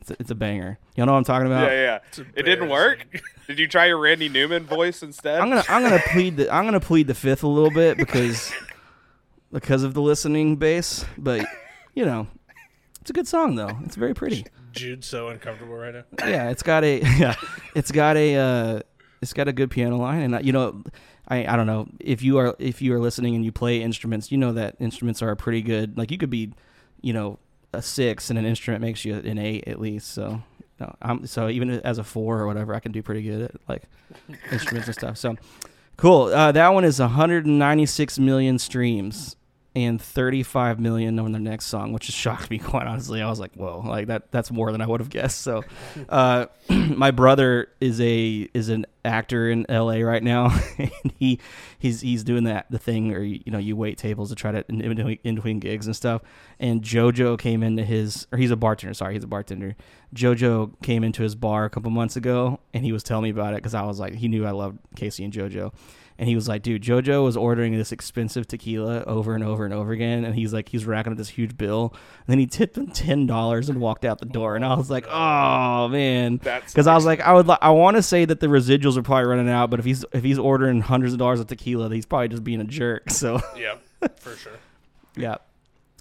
it's 0.00 0.10
a, 0.12 0.16
it's 0.20 0.30
a 0.30 0.36
banger 0.36 0.78
y'all 0.94 1.06
know 1.06 1.12
what 1.12 1.18
I'm 1.18 1.24
talking 1.24 1.46
about 1.46 1.70
Yeah, 1.70 2.00
yeah. 2.16 2.24
It 2.36 2.42
didn't 2.44 2.68
work. 2.68 3.04
Did 3.48 3.58
you 3.58 3.66
try 3.66 3.86
your 3.86 3.98
Randy 3.98 4.28
Newman 4.28 4.64
voice 4.64 5.02
instead? 5.02 5.40
I'm 5.40 5.48
gonna 5.48 5.64
I'm 5.68 5.82
gonna 5.82 6.02
plead 6.12 6.36
the 6.36 6.54
I'm 6.54 6.64
gonna 6.64 6.80
plead 6.80 7.08
the 7.08 7.14
fifth 7.14 7.42
a 7.42 7.48
little 7.48 7.72
bit 7.72 7.96
because 7.96 8.52
because 9.52 9.82
of 9.82 9.94
the 9.94 10.00
listening 10.00 10.56
base, 10.56 11.04
but 11.18 11.44
you 11.94 12.04
know, 12.06 12.28
it's 13.02 13.10
a 13.10 13.12
good 13.12 13.26
song 13.26 13.56
though. 13.56 13.76
It's 13.84 13.96
very 13.96 14.14
pretty. 14.14 14.46
Jude's 14.70 15.08
so 15.08 15.26
uncomfortable 15.26 15.74
right 15.74 15.92
now. 15.92 16.04
Yeah, 16.20 16.50
it's 16.50 16.62
got 16.62 16.84
a 16.84 17.00
yeah, 17.18 17.34
it's 17.74 17.90
got 17.90 18.16
a 18.16 18.36
uh, 18.36 18.80
it's 19.20 19.32
got 19.32 19.48
a 19.48 19.52
good 19.52 19.72
piano 19.72 19.96
line, 19.96 20.22
and 20.22 20.36
uh, 20.36 20.38
you 20.38 20.52
know, 20.52 20.84
I 21.26 21.44
I 21.44 21.56
don't 21.56 21.66
know 21.66 21.88
if 21.98 22.22
you 22.22 22.38
are 22.38 22.54
if 22.60 22.80
you 22.80 22.94
are 22.94 23.00
listening 23.00 23.34
and 23.34 23.44
you 23.44 23.50
play 23.50 23.82
instruments, 23.82 24.30
you 24.30 24.38
know 24.38 24.52
that 24.52 24.76
instruments 24.78 25.20
are 25.20 25.34
pretty 25.34 25.62
good. 25.62 25.98
Like 25.98 26.12
you 26.12 26.16
could 26.16 26.30
be, 26.30 26.52
you 27.00 27.12
know, 27.12 27.40
a 27.72 27.82
six 27.82 28.30
and 28.30 28.38
an 28.38 28.46
instrument 28.46 28.82
makes 28.82 29.04
you 29.04 29.16
an 29.16 29.36
eight 29.36 29.66
at 29.66 29.80
least. 29.80 30.12
So. 30.12 30.42
No, 30.80 30.96
I'm 31.00 31.26
so 31.26 31.48
even 31.48 31.70
as 31.70 31.98
a 31.98 32.04
four 32.04 32.40
or 32.40 32.46
whatever, 32.46 32.74
I 32.74 32.80
can 32.80 32.90
do 32.90 33.02
pretty 33.02 33.22
good 33.22 33.42
at 33.42 33.52
like 33.68 33.84
instruments 34.50 34.88
and 34.88 34.96
stuff. 34.96 35.16
So 35.16 35.36
cool. 35.96 36.24
Uh, 36.24 36.50
that 36.50 36.68
one 36.70 36.84
is 36.84 36.98
196 36.98 38.18
million 38.18 38.58
streams 38.58 39.36
and 39.74 40.00
35 40.00 40.78
million 40.78 41.18
on 41.18 41.32
their 41.32 41.40
next 41.40 41.66
song, 41.66 41.92
which 41.92 42.06
has 42.06 42.14
shocked 42.22 42.50
me 42.50 42.58
quite 42.58 42.86
honestly. 42.86 43.22
I 43.22 43.28
was 43.28 43.40
like, 43.40 43.54
whoa, 43.54 43.80
like 43.80 44.08
that 44.08 44.30
that's 44.30 44.50
more 44.50 44.72
than 44.72 44.80
I 44.80 44.86
would 44.86 45.00
have 45.00 45.10
guessed. 45.10 45.40
So 45.40 45.64
uh, 46.08 46.46
my 46.68 47.10
brother 47.10 47.68
is 47.80 48.00
a 48.00 48.48
is 48.54 48.68
an 48.68 48.86
actor 49.04 49.50
in 49.50 49.66
LA 49.68 49.96
right 49.96 50.22
now 50.22 50.56
and 50.78 51.12
he 51.18 51.40
he's 51.76 52.00
he's 52.02 52.22
doing 52.22 52.44
that 52.44 52.66
the 52.70 52.78
thing 52.78 53.10
where 53.10 53.24
you, 53.24 53.40
know 53.46 53.58
you 53.58 53.74
wait 53.74 53.98
tables 53.98 54.28
to 54.28 54.36
try 54.36 54.52
to 54.52 54.64
in, 54.68 54.80
in 54.80 55.18
in 55.24 55.34
between 55.34 55.58
gigs 55.58 55.86
and 55.86 55.96
stuff. 55.96 56.22
And 56.58 56.82
JoJo 56.82 57.38
came 57.38 57.62
into 57.62 57.84
his 57.84 58.26
or 58.32 58.38
he's 58.38 58.50
a 58.50 58.56
bartender, 58.56 58.94
sorry, 58.94 59.14
he's 59.14 59.24
a 59.24 59.28
bartender. 59.28 59.76
JoJo 60.14 60.80
came 60.82 61.02
into 61.02 61.22
his 61.22 61.34
bar 61.34 61.64
a 61.64 61.70
couple 61.70 61.90
months 61.90 62.16
ago 62.16 62.60
and 62.74 62.84
he 62.84 62.92
was 62.92 63.02
telling 63.02 63.24
me 63.24 63.30
about 63.30 63.54
it 63.54 63.62
cuz 63.62 63.74
I 63.74 63.82
was 63.82 63.98
like 63.98 64.14
he 64.14 64.28
knew 64.28 64.46
I 64.46 64.50
loved 64.50 64.78
K-Ci 64.96 65.24
and 65.24 65.32
JoJo. 65.32 65.72
And 66.18 66.28
he 66.28 66.34
was 66.34 66.46
like, 66.48 66.62
dude, 66.62 66.82
JoJo 66.82 67.24
was 67.24 67.36
ordering 67.36 67.76
this 67.76 67.90
expensive 67.92 68.46
tequila 68.46 69.02
over 69.04 69.34
and 69.34 69.42
over 69.42 69.64
and 69.64 69.72
over 69.74 69.92
again. 69.92 70.24
And 70.24 70.34
he's 70.34 70.52
like, 70.52 70.68
he's 70.68 70.84
racking 70.84 71.12
up 71.12 71.18
this 71.18 71.30
huge 71.30 71.56
bill. 71.56 71.92
And 71.94 72.26
then 72.32 72.38
he 72.38 72.46
tipped 72.46 72.76
him 72.78 72.88
$10 72.88 73.68
and 73.68 73.80
walked 73.80 74.04
out 74.04 74.18
the 74.18 74.26
door. 74.26 74.54
And 74.54 74.64
I 74.64 74.74
was 74.74 74.90
like, 74.90 75.06
oh, 75.10 75.88
man. 75.88 76.36
Because 76.36 76.86
I 76.86 76.94
was 76.94 77.04
like, 77.04 77.20
I 77.20 77.32
would, 77.32 77.48
li- 77.48 77.56
I 77.60 77.70
want 77.70 77.96
to 77.96 78.02
say 78.02 78.24
that 78.24 78.40
the 78.40 78.46
residuals 78.46 78.96
are 78.96 79.02
probably 79.02 79.24
running 79.24 79.48
out. 79.48 79.70
But 79.70 79.80
if 79.80 79.84
he's, 79.86 80.04
if 80.12 80.22
he's 80.22 80.38
ordering 80.38 80.80
hundreds 80.82 81.12
of 81.14 81.18
dollars 81.18 81.40
of 81.40 81.46
tequila, 81.48 81.88
he's 81.92 82.06
probably 82.06 82.28
just 82.28 82.44
being 82.44 82.60
a 82.60 82.64
jerk. 82.64 83.10
So, 83.10 83.40
Yeah, 83.56 83.76
for 84.16 84.36
sure. 84.36 84.52
yeah. 85.16 85.36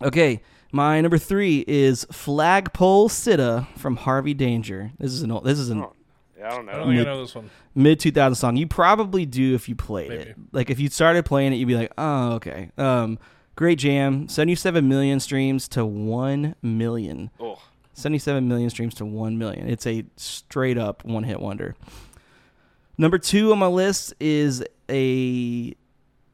Okay. 0.02 0.42
My 0.74 1.02
number 1.02 1.18
three 1.18 1.66
is 1.68 2.06
Flagpole 2.12 3.10
Sitta 3.10 3.68
from 3.78 3.98
Harvey 3.98 4.34
Danger. 4.34 4.92
This 5.00 5.12
is 5.12 5.22
an 5.22 5.32
old, 5.32 5.44
this 5.44 5.60
is 5.60 5.70
an 5.70 5.82
Oh, 5.82 5.94
yeah, 6.42 6.52
I 6.52 6.56
don't 6.56 6.66
know. 6.66 6.72
I 6.72 6.76
know. 6.76 6.84
don't 6.86 6.96
think 6.96 7.08
I 7.08 7.12
know 7.12 7.22
this 7.22 7.36
one. 7.36 7.50
mid 7.76 8.00
2000 8.00 8.36
song. 8.36 8.58
You 8.58 8.68
probably 8.68 9.26
do 9.26 9.54
if 9.54 9.70
you 9.70 9.76
played 9.76 10.12
it. 10.12 10.36
Like 10.52 10.70
if 10.70 10.80
you 10.80 10.90
started 10.90 11.24
playing 11.24 11.54
it, 11.54 11.58
you'd 11.58 11.68
be 11.68 11.76
like, 11.76 11.92
oh, 11.98 12.34
okay. 12.34 12.72
Um, 12.78 13.20
great 13.56 13.78
jam. 13.78 14.28
77 14.28 14.88
million 14.88 15.20
streams 15.20 15.68
to 15.70 15.86
1 15.86 16.56
million. 16.64 17.30
Oh, 17.40 17.60
77 17.94 18.48
million 18.48 18.70
streams 18.70 18.96
to 18.96 19.06
1 19.06 19.38
million. 19.38 19.70
It's 19.70 19.86
a 19.86 20.04
straight 20.16 20.78
up 20.78 21.06
one 21.06 21.24
hit 21.24 21.40
wonder. 21.40 21.76
Number 22.98 23.18
two 23.18 23.52
on 23.52 23.60
my 23.60 23.68
list 23.68 24.14
is 24.20 24.64
a 24.90 25.76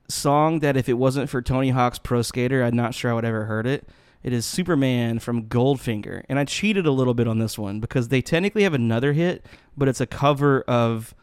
song 0.07 0.59
that 0.59 0.77
if 0.77 0.87
it 0.87 0.93
wasn't 0.93 1.29
for 1.29 1.41
Tony 1.41 1.69
Hawk's 1.69 1.99
Pro 1.99 2.21
Skater, 2.21 2.63
I'm 2.63 2.75
not 2.75 2.93
sure 2.93 3.11
I 3.11 3.13
would 3.13 3.25
ever 3.25 3.45
heard 3.45 3.67
it. 3.67 3.87
It 4.23 4.33
is 4.33 4.45
Superman 4.45 5.19
from 5.19 5.43
Goldfinger. 5.43 6.23
And 6.27 6.37
I 6.39 6.45
cheated 6.45 6.85
a 6.85 6.91
little 6.91 7.13
bit 7.13 7.27
on 7.27 7.39
this 7.39 7.57
one 7.57 7.79
because 7.79 8.09
they 8.09 8.21
technically 8.21 8.63
have 8.63 8.73
another 8.73 9.13
hit, 9.13 9.45
but 9.77 9.87
it's 9.87 10.01
a 10.01 10.07
cover 10.07 10.61
of 10.61 11.13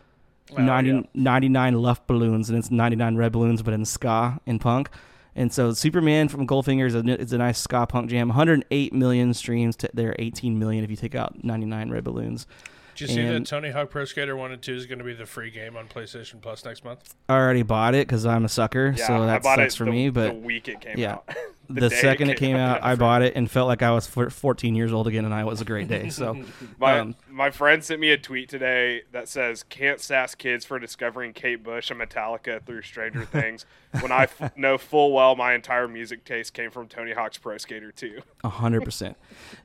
Oh, 0.52 0.62
90, 0.62 0.90
yeah. 0.90 1.00
99 1.14 1.74
Luft 1.74 2.06
balloons 2.06 2.50
and 2.50 2.58
it's 2.58 2.70
99 2.70 3.16
red 3.16 3.32
balloons, 3.32 3.62
but 3.62 3.72
in 3.74 3.84
ska 3.84 4.40
and 4.46 4.60
punk. 4.60 4.90
And 5.34 5.52
so 5.52 5.72
Superman 5.72 6.28
from 6.28 6.46
Goldfinger 6.46 6.86
is 6.86 6.94
a, 6.94 7.02
it's 7.20 7.32
a 7.32 7.38
nice 7.38 7.58
ska 7.58 7.86
punk 7.86 8.10
jam. 8.10 8.28
108 8.28 8.92
million 8.92 9.34
streams 9.34 9.74
to 9.76 9.90
their 9.92 10.14
18 10.18 10.58
million 10.58 10.84
if 10.84 10.90
you 10.90 10.96
take 10.96 11.14
out 11.14 11.42
99 11.42 11.90
red 11.90 12.04
balloons. 12.04 12.46
Did 12.94 13.08
you 13.08 13.16
see 13.16 13.22
that 13.26 13.46
Tony 13.46 13.70
Hawk 13.70 13.90
Pro 13.90 14.04
Skater 14.04 14.36
1 14.36 14.52
and 14.52 14.62
2 14.62 14.74
is 14.74 14.86
going 14.86 15.00
to 15.00 15.04
be 15.04 15.14
the 15.14 15.26
free 15.26 15.50
game 15.50 15.76
on 15.76 15.88
PlayStation 15.88 16.40
Plus 16.40 16.64
next 16.64 16.84
month? 16.84 17.14
I 17.28 17.34
already 17.34 17.62
bought 17.62 17.94
it 17.96 18.06
because 18.06 18.24
I'm 18.24 18.44
a 18.44 18.48
sucker, 18.48 18.94
yeah. 18.96 19.06
so 19.08 19.22
I 19.22 19.26
that 19.26 19.42
bought 19.42 19.58
sucks 19.58 19.74
it 19.74 19.78
for 19.78 19.84
the, 19.86 19.90
me. 19.90 20.04
the 20.10 20.12
But 20.12 20.36
week 20.42 20.68
it 20.68 20.80
came 20.80 20.98
yeah. 20.98 21.14
out. 21.14 21.28
the, 21.68 21.88
day 21.88 21.96
second 21.96 22.30
it 22.30 22.38
came 22.38 22.56
out, 22.56 22.82
I 22.82 22.94
bought 22.94 23.22
it 23.22 23.34
and 23.36 23.50
felt 23.50 23.68
like 23.68 23.82
I 23.82 23.90
was 23.90 24.06
14 24.06 24.74
years 24.74 24.92
old 24.92 25.06
again, 25.06 25.24
and 25.24 25.34
I 25.34 25.44
was 25.44 25.60
a 25.60 25.64
great 25.64 25.88
day. 25.88 26.08
So, 26.10 26.44
My 26.78 26.98
um, 27.00 27.16
my 27.30 27.50
friend 27.50 27.82
sent 27.82 28.00
me 28.00 28.10
a 28.10 28.18
tweet 28.18 28.48
today 28.48 29.02
that 29.12 29.28
says, 29.28 29.62
"Can't 29.62 30.00
sass 30.00 30.34
kids 30.34 30.64
for 30.64 30.78
discovering 30.78 31.32
Kate 31.32 31.62
Bush 31.62 31.90
and 31.90 32.00
Metallica 32.00 32.64
through 32.64 32.82
Stranger 32.82 33.24
Things." 33.32 33.66
When 34.00 34.10
I 34.10 34.24
f- 34.24 34.52
know 34.56 34.76
full 34.78 35.12
well 35.12 35.36
my 35.36 35.54
entire 35.54 35.86
music 35.86 36.24
taste 36.24 36.52
came 36.52 36.70
from 36.70 36.88
Tony 36.88 37.12
Hawk's 37.12 37.38
Pro 37.38 37.58
Skater 37.58 37.92
2. 37.92 38.20
Hundred 38.44 38.84
percent. 38.84 39.16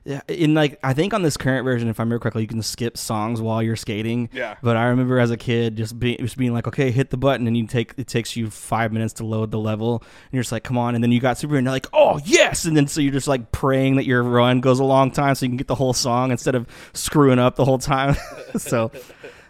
Yeah, 0.04 0.20
in 0.28 0.54
like 0.54 0.78
I 0.82 0.94
think 0.94 1.12
on 1.14 1.22
this 1.22 1.36
current 1.36 1.64
version, 1.64 1.88
if 1.88 1.98
I 1.98 2.02
remember 2.02 2.20
correctly, 2.20 2.42
you 2.42 2.48
can 2.48 2.62
skip 2.62 2.96
songs 2.96 3.40
while 3.40 3.62
you're 3.62 3.76
skating. 3.76 4.28
Yeah. 4.32 4.56
But 4.62 4.76
I 4.76 4.86
remember 4.86 5.18
as 5.18 5.30
a 5.30 5.36
kid 5.36 5.76
just 5.76 5.98
being 5.98 6.18
just 6.18 6.36
being 6.36 6.52
like, 6.52 6.66
okay, 6.66 6.90
hit 6.90 7.10
the 7.10 7.16
button, 7.16 7.46
and 7.46 7.56
you 7.56 7.66
take 7.66 7.94
it 7.96 8.06
takes 8.06 8.36
you 8.36 8.50
five 8.50 8.92
minutes 8.92 9.14
to 9.14 9.24
load 9.24 9.50
the 9.50 9.58
level, 9.58 9.98
and 10.02 10.32
you're 10.32 10.42
just 10.42 10.52
like, 10.52 10.64
come 10.64 10.78
on, 10.78 10.94
and 10.94 11.02
then 11.02 11.12
you 11.12 11.20
got 11.20 11.38
super, 11.38 11.56
and 11.56 11.64
you're 11.64 11.72
like, 11.72 11.86
oh 11.92 12.20
yes, 12.24 12.64
and 12.64 12.76
then 12.76 12.86
so 12.86 13.00
you're 13.00 13.12
just 13.12 13.28
like 13.28 13.52
praying 13.52 13.96
that 13.96 14.04
your 14.06 14.22
run 14.22 14.60
goes 14.60 14.80
a 14.80 14.84
long 14.84 15.10
time 15.10 15.34
so 15.34 15.46
you 15.46 15.50
can 15.50 15.56
get 15.56 15.66
the 15.66 15.74
whole 15.74 15.92
song 15.92 16.30
instead 16.30 16.54
of 16.54 16.66
screwing 16.92 17.38
up 17.38 17.56
the 17.56 17.64
whole 17.64 17.78
time. 17.78 18.16
so, 18.56 18.90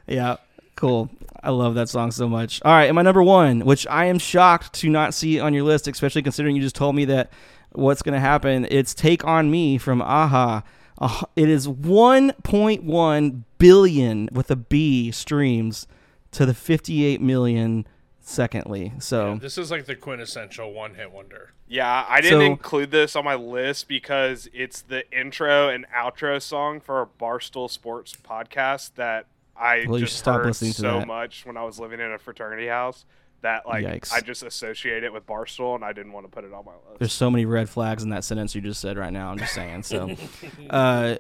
yeah, 0.07 0.37
cool. 0.77 1.11
I 1.43 1.51
love 1.51 1.75
that 1.75 1.89
song 1.89 2.11
so 2.11 2.29
much. 2.29 2.61
All 2.65 2.73
right, 2.73 2.85
and 2.85 2.95
my 2.95 3.03
number 3.03 3.23
one, 3.23 3.61
which 3.61 3.87
I 3.87 4.07
am 4.07 4.19
shocked 4.19 4.75
to 4.75 4.91
not 4.91 5.15
see 5.15 5.41
on 5.41 5.55
your 5.55 5.65
list, 5.65 5.89
especially 5.89 6.23
considering 6.23 6.55
you 6.57 6.63
just 6.63 6.77
told 6.77 6.95
me 6.95 7.07
that 7.07 7.33
what's 7.73 8.03
going 8.03 8.15
to 8.15 8.21
happen. 8.21 8.67
It's 8.71 8.95
"Take 8.95 9.25
on 9.25 9.51
Me" 9.51 9.79
from 9.79 10.01
a-ha. 10.01 10.63
Uh, 10.99 11.23
it 11.35 11.49
is 11.49 11.67
1.1 11.67 13.43
billion 13.59 14.29
with 14.33 14.51
a 14.51 14.57
B 14.57 15.11
streams 15.11 15.87
to 16.33 16.45
the 16.45 16.55
58 16.55 17.21
million. 17.23 17.87
Secondly, 18.31 18.93
so 19.01 19.39
This 19.41 19.59
is 19.59 19.73
like 19.73 19.87
the 19.87 19.97
quintessential 19.97 20.73
one 20.73 20.95
hit 20.95 21.11
wonder. 21.11 21.53
Yeah, 21.67 22.05
I 22.09 22.21
didn't 22.21 22.39
So- 22.39 22.47
include 22.47 22.93
this 22.93 23.17
on 23.17 23.25
my 23.25 23.35
list 23.35 23.89
because 23.89 24.49
it's 24.53 24.83
the 24.83 25.03
intro 25.11 25.69
and 25.69 25.85
outro 25.89 26.41
song 26.41 26.81
for 26.81 27.03
a 27.03 27.07
Barstool 27.07 27.69
Sports 27.69 28.17
podcast 28.17 28.95
that 28.95 29.27
I 29.57 29.85
Well, 29.89 29.99
just 29.99 30.13
should 30.13 30.19
stop 30.21 30.37
heard 30.39 30.47
listening 30.47 30.73
to 30.75 30.81
so 30.81 30.99
that. 31.01 31.09
much 31.09 31.45
when 31.45 31.57
I 31.57 31.65
was 31.65 31.81
living 31.81 31.99
in 31.99 32.13
a 32.13 32.19
fraternity 32.19 32.69
house 32.69 33.05
that 33.43 33.67
like 33.67 33.85
Yikes. 33.85 34.13
I 34.13 34.21
just 34.21 34.45
associate 34.45 35.03
it 35.03 35.13
with 35.13 35.27
Barstool 35.27 35.75
and 35.75 35.85
I 35.85 35.93
didn't 35.93 36.13
want 36.13 36.25
to 36.27 36.31
put 36.31 36.45
it 36.45 36.53
on 36.53 36.65
my 36.65 36.73
list. 36.89 37.01
There's 37.01 37.13
so 37.13 37.33
many 37.33 37.47
red 37.47 37.69
flags 37.69 38.05
in 38.05 38.11
that 38.11 38.23
sentence 38.23 38.55
you 38.55 38.61
just 38.61 38.81
said 38.81 38.97
right 38.97 39.13
now. 39.13 39.33
I'm 39.33 39.39
just 39.39 39.55
saying. 39.55 39.83
So, 39.83 40.15
uh, 40.71 41.17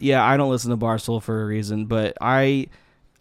yeah, 0.00 0.24
I 0.24 0.36
don't 0.36 0.50
listen 0.50 0.70
to 0.72 0.76
Barstool 0.76 1.22
for 1.22 1.40
a 1.40 1.46
reason, 1.46 1.86
but 1.86 2.16
I, 2.20 2.66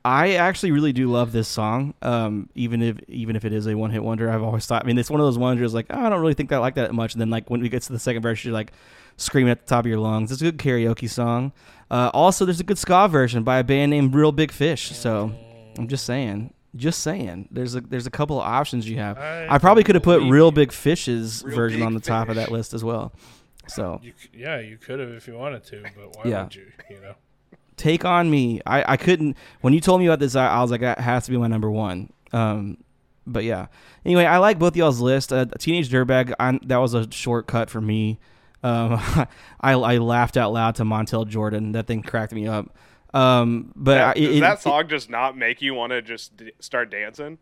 I 0.08 0.36
actually 0.36 0.72
really 0.72 0.94
do 0.94 1.12
love 1.12 1.34
this 1.34 1.50
song. 1.50 1.94
Um, 2.02 2.50
even 2.56 2.82
if 2.82 2.98
even 3.10 3.36
if 3.36 3.44
it 3.44 3.52
is 3.52 3.68
a 3.68 3.76
one 3.76 3.92
hit 3.92 4.02
wonder, 4.02 4.30
I've 4.30 4.42
always 4.42 4.66
thought. 4.66 4.84
I 4.84 4.88
mean, 4.88 4.98
it's 4.98 5.10
one 5.10 5.20
of 5.20 5.28
those 5.28 5.38
wonders 5.38 5.74
like 5.74 5.88
oh, 5.90 6.00
I 6.00 6.08
don't 6.10 6.22
really 6.22 6.34
think 6.34 6.50
I 6.54 6.60
like 6.60 6.76
that 6.76 6.94
much. 6.94 7.14
And 7.14 7.20
then 7.20 7.30
like 7.30 7.50
when 7.50 7.60
we 7.60 7.68
get 7.68 7.82
to 7.84 7.92
the 7.92 8.00
second 8.00 8.22
verse, 8.22 8.46
you're 8.46 8.54
like 8.54 8.72
screaming 9.18 9.52
at 9.52 9.60
the 9.60 9.68
top 9.68 9.84
of 9.84 9.88
your 9.90 10.00
lungs. 10.00 10.32
It's 10.32 10.42
a 10.42 10.46
good 10.46 10.58
karaoke 10.58 11.10
song. 11.10 11.52
Uh, 11.92 12.10
also, 12.14 12.46
there's 12.46 12.62
a 12.62 12.64
good 12.64 12.78
ska 12.78 13.10
version 13.10 13.44
by 13.44 13.58
a 13.60 13.64
band 13.66 13.90
named 13.90 14.16
Real 14.16 14.32
Big 14.32 14.52
Fish. 14.52 14.96
So, 14.96 15.34
I'm 15.78 15.90
just 15.90 16.06
saying. 16.06 16.54
Just 16.76 17.00
saying, 17.02 17.50
there's 17.52 17.76
a 17.76 17.82
there's 17.82 18.06
a 18.08 18.12
couple 18.12 18.40
of 18.40 18.46
options 18.46 18.88
you 18.88 18.98
have. 19.00 19.18
I 19.18 19.48
I, 19.50 19.58
probably 19.58 19.84
could 19.84 19.96
have 19.96 20.04
put 20.04 20.22
Real. 20.22 20.52
Big 20.52 20.72
Fish's 20.72 21.44
Real 21.44 21.56
version 21.56 21.80
Big 21.80 21.86
on 21.88 21.94
the 21.96 22.00
top 22.00 22.30
of 22.30 22.36
that 22.36 22.52
list 22.52 22.74
as 22.74 22.84
well. 22.84 23.12
So 23.68 24.00
You, 24.04 24.14
yeah, 24.34 24.60
you 24.60 24.78
could 24.78 25.00
have 25.00 25.10
if 25.10 25.28
you 25.28 25.36
wanted 25.36 25.64
to, 25.66 25.84
but 25.96 26.16
why 26.16 26.30
Yeah. 26.30 26.44
would 26.44 26.56
you? 26.56 26.72
You 26.90 27.02
know. 27.02 27.16
Take 27.78 28.04
on 28.04 28.30
me. 28.30 28.62
I, 28.66 28.94
I 28.94 28.98
couldn't 28.98 29.38
when 29.62 29.74
you 29.74 29.80
told 29.80 30.02
me 30.02 30.08
about 30.08 30.20
this. 30.20 30.36
I, 30.36 30.48
I 30.48 30.62
was 30.62 30.72
like, 30.72 30.82
that 30.82 31.00
has 31.00 31.26
to 31.26 31.32
be 31.32 31.38
my 31.38 31.48
number 31.48 31.72
one. 31.72 32.12
Um, 32.34 32.78
but 33.26 33.44
yeah. 33.44 33.68
Anyway, 34.06 34.26
I 34.26 34.38
like 34.40 34.60
both 34.60 34.76
y'all's 34.76 35.00
list. 35.00 35.32
Uh, 35.32 35.46
Teenage 35.60 35.90
Dirtbag. 35.90 36.34
I, 36.40 36.60
that 36.66 36.78
was 36.78 36.94
a 36.94 37.10
shortcut 37.12 37.70
for 37.70 37.80
me. 37.82 38.20
Um, 38.64 38.94
I 39.62 39.74
I 39.74 39.98
laughed 39.98 40.36
out 40.38 40.52
loud 40.54 40.76
to 40.76 40.84
Montel 40.84 41.28
Jordan. 41.28 41.72
That 41.74 41.88
thing 41.88 42.02
cracked 42.02 42.34
me 42.34 42.48
up. 42.48 42.76
Um, 43.14 43.72
but 43.76 43.96
That- 43.96 44.18
I, 44.18 44.20
does 44.20 44.38
it- 44.38 44.40
that 44.42 44.66
it- 44.66 44.88
just 44.90 45.10
not 45.10 45.38
make 45.38 45.62
you 45.62 45.74
want 45.74 45.92
to 45.92 46.02
just 46.02 46.36
d- 46.38 46.52
start 46.60 46.90
dancing? 46.92 47.38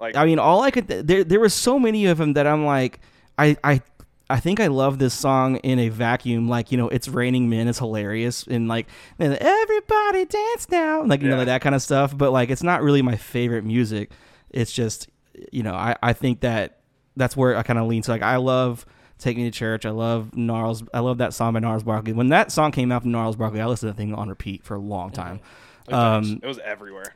Like 0.00 0.16
I 0.16 0.24
mean, 0.26 0.38
all 0.38 0.62
I 0.62 0.70
could 0.70 0.86
there 0.86 1.24
there 1.24 1.40
were 1.40 1.48
so 1.48 1.78
many 1.78 2.06
of 2.06 2.18
them 2.18 2.34
that 2.34 2.46
I'm 2.46 2.64
like, 2.64 3.00
I 3.36 3.56
I 3.64 3.82
I 4.30 4.40
think 4.40 4.60
I 4.60 4.66
love 4.66 4.98
this 4.98 5.14
song 5.14 5.56
in 5.56 5.78
a 5.78 5.88
vacuum. 5.88 6.48
Like 6.48 6.70
you 6.70 6.78
know, 6.78 6.88
it's 6.88 7.08
raining 7.08 7.48
men 7.48 7.66
is 7.68 7.78
hilarious 7.78 8.46
and 8.46 8.68
like 8.68 8.86
and 9.18 9.34
everybody 9.34 10.24
dance 10.26 10.68
now, 10.70 11.02
like 11.04 11.22
you 11.22 11.28
know 11.28 11.38
Yeah. 11.38 11.44
that 11.44 11.62
kind 11.62 11.74
of 11.74 11.82
stuff. 11.82 12.16
But 12.16 12.32
like, 12.32 12.50
it's 12.50 12.62
not 12.62 12.82
really 12.82 13.02
my 13.02 13.16
favorite 13.16 13.64
music. 13.64 14.10
It's 14.50 14.72
just 14.72 15.08
you 15.52 15.62
know, 15.62 15.74
I 15.74 15.96
I 16.02 16.12
think 16.12 16.40
that 16.40 16.80
that's 17.16 17.36
where 17.36 17.56
I 17.56 17.62
kind 17.62 17.78
of 17.78 17.86
lean 17.86 18.02
to. 18.02 18.10
Like, 18.10 18.22
I 18.22 18.36
love. 18.36 18.84
Take 19.20 19.36
Me 19.36 19.42
to 19.42 19.50
Church. 19.50 19.84
I 19.84 19.90
love 19.90 20.36
Gnarls. 20.36 20.84
I 20.94 21.00
love 21.00 21.18
that 21.18 21.34
song 21.34 21.52
by 21.54 21.58
Gnarls 21.58 21.82
Barkley. 21.82 22.12
When 22.12 22.28
that 22.28 22.52
song 22.52 22.70
came 22.70 22.92
out 22.92 23.02
from 23.02 23.10
Gnarls 23.10 23.34
Barkley, 23.34 23.60
I 23.60 23.66
listened 23.66 23.88
to 23.90 23.92
that 23.92 23.96
thing 24.00 24.14
on 24.14 24.28
repeat 24.28 24.62
for 24.62 24.76
a 24.76 24.78
long 24.78 25.10
time. 25.10 25.40
it, 25.88 25.90
does. 25.90 26.30
Um, 26.30 26.38
it 26.40 26.46
was 26.46 26.60
everywhere. 26.60 27.12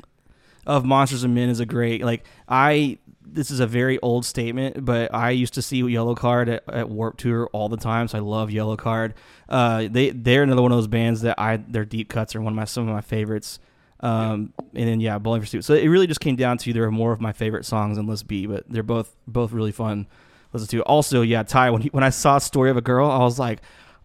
of 0.66 0.84
Monsters 0.84 1.22
and 1.22 1.32
Men 1.32 1.48
is 1.48 1.60
a 1.60 1.64
great 1.64 2.05
like 2.05 2.24
I 2.48 2.98
this 3.24 3.51
is 3.51 3.61
a 3.61 3.66
very 3.66 3.99
old 4.01 4.24
statement, 4.24 4.85
but 4.85 5.12
I 5.15 5.31
used 5.31 5.55
to 5.55 5.62
see 5.62 5.82
Yellowcard 5.82 6.49
at, 6.49 6.69
at 6.69 6.89
Warp 6.89 7.16
Tour 7.16 7.49
all 7.53 7.69
the 7.69 7.77
time, 7.77 8.09
so 8.09 8.19
I 8.19 8.20
love 8.20 8.51
Yellowcard. 8.51 9.12
Uh, 9.49 9.89
they 9.90 10.11
they're 10.11 10.43
another 10.43 10.62
one 10.62 10.73
of 10.73 10.78
those 10.78 10.89
bands 10.89 11.23
that 11.23 11.39
I 11.39 11.57
their 11.57 11.85
deep 11.85 12.09
cuts 12.09 12.35
are 12.35 12.40
one 12.40 12.53
of 12.53 12.57
my 12.57 12.65
some 12.65 12.89
of 12.89 12.94
my 12.94 13.01
favorites. 13.01 13.59
Um, 14.01 14.53
and 14.74 14.89
then 14.89 15.01
yeah, 15.01 15.19
Bowling 15.19 15.40
for 15.40 15.47
Soup. 15.47 15.62
So 15.62 15.74
it 15.74 15.86
really 15.86 16.09
just 16.09 16.20
came 16.20 16.35
down 16.35 16.59
to 16.59 16.73
there 16.73 16.85
are 16.85 16.90
more 16.90 17.12
of 17.12 17.20
my 17.20 17.32
favorite 17.32 17.65
songs 17.65 17.99
in 17.99 18.07
List 18.07 18.27
B, 18.27 18.47
but 18.47 18.65
they're 18.69 18.82
both 18.82 19.15
both 19.27 19.53
really 19.53 19.73
fun. 19.73 20.09
Listen 20.53 20.69
to. 20.69 20.82
Also, 20.82 21.23
yeah, 21.23 21.43
Ty. 21.44 21.70
When 21.70 21.82
he, 21.82 21.89
when 21.90 22.05
I 22.05 22.11
saw 22.11 22.39
Story 22.39 22.70
of 22.70 22.77
a 22.77 22.82
Girl, 22.82 23.09
I 23.09 23.19
was 23.19 23.39
like, 23.39 23.62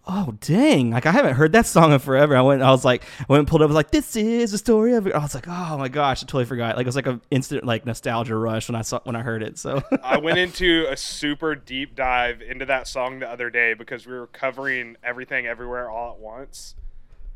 oh 0.08 0.34
dang! 0.42 0.92
Like 0.92 1.06
I 1.06 1.12
haven't 1.12 1.36
heard 1.36 1.52
that 1.52 1.66
song 1.66 1.92
in 1.94 2.00
forever. 2.00 2.36
I 2.36 2.42
went, 2.42 2.62
I 2.62 2.72
was 2.72 2.84
like, 2.86 3.04
I 3.20 3.26
went 3.28 3.40
and 3.40 3.48
pulled 3.48 3.62
up. 3.62 3.66
I 3.66 3.68
was 3.68 3.76
like, 3.76 3.92
this 3.92 4.16
is 4.16 4.52
the 4.52 4.58
story 4.58 4.94
of. 4.94 5.06
A-" 5.08 5.16
I 5.16 5.20
was 5.20 5.36
like, 5.36 5.48
oh 5.48 5.78
my 5.78 5.88
gosh, 5.90 6.24
I 6.24 6.26
totally 6.26 6.46
forgot. 6.46 6.76
Like 6.78 6.86
it 6.86 6.88
was 6.88 6.96
like 6.96 7.08
an 7.08 7.22
instant 7.30 7.64
like 7.66 7.86
nostalgia 7.86 8.36
rush 8.36 8.70
when 8.70 8.76
I 8.76 8.82
saw 8.82 9.00
when 9.04 9.16
I 9.16 9.22
heard 9.22 9.44
it. 9.44 9.58
So 9.58 9.84
I 10.04 10.18
went 10.18 10.38
into 10.46 10.86
a 10.90 10.98
super 10.98 11.56
deep 11.56 11.96
dive 11.96 12.42
into 12.42 12.66
that 12.66 12.88
song 12.88 13.20
the 13.20 13.30
other 13.30 13.50
day 13.50 13.74
because 13.74 14.06
we 14.08 14.14
were 14.14 14.28
covering 14.28 14.96
everything 15.04 15.46
everywhere 15.46 15.90
all 15.90 16.14
at 16.14 16.20
once 16.20 16.76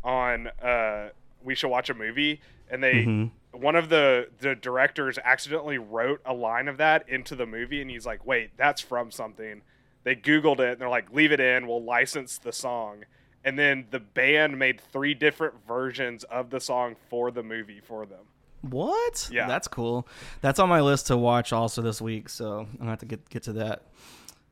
on 0.03 0.48
uh 0.64 1.10
we 1.43 1.53
should 1.56 1.68
watch 1.69 1.89
a 1.89 1.93
movie 1.93 2.41
and 2.69 2.84
they 2.84 2.93
Mm-hmm. 3.06 3.60
one 3.61 3.76
of 3.76 3.89
the 3.89 4.30
the 4.39 4.56
directors 4.56 5.19
accidentally 5.23 5.77
wrote 5.77 6.22
a 6.26 6.34
line 6.34 6.68
of 6.68 6.77
that 6.77 7.07
into 7.10 7.35
the 7.35 7.45
movie 7.45 7.81
and 7.81 7.91
he's 7.91 8.06
like 8.06 8.26
wait 8.26 8.52
that's 8.57 8.81
from 8.81 9.11
something 9.11 9.61
they 10.03 10.15
googled 10.15 10.60
it 10.60 10.73
and 10.73 10.82
they're 10.82 10.90
like 10.90 11.11
leave 11.14 11.32
it 11.32 11.40
in 11.40 11.68
we'll 11.68 11.84
license 11.84 12.38
the 12.38 12.52
song 12.52 13.03
and 13.44 13.57
then 13.57 13.86
the 13.90 13.99
band 13.99 14.57
made 14.57 14.80
three 14.80 15.14
different 15.14 15.56
versions 15.68 16.23
of 16.26 16.49
the 16.49 16.60
song 16.60 16.95
for 17.10 17.32
the 17.32 17.44
movie 17.44 17.82
for 17.82 18.06
them 18.06 18.26
what? 18.61 19.28
Yeah. 19.32 19.48
that's 19.48 19.68
cool. 19.68 20.07
That's 20.41 20.60
on 20.60 20.69
my 20.69 20.82
list 20.82 21.07
to 21.07 21.18
watch 21.18 21.52
also 21.52 21.82
this 21.82 21.99
week. 22.02 22.30
So 22.30 22.60
I'm 22.60 22.78
gonna 22.78 22.91
have 22.91 22.99
to 22.99 23.06
get 23.06 23.28
get 23.30 23.44
to 23.44 23.53
that. 23.53 23.84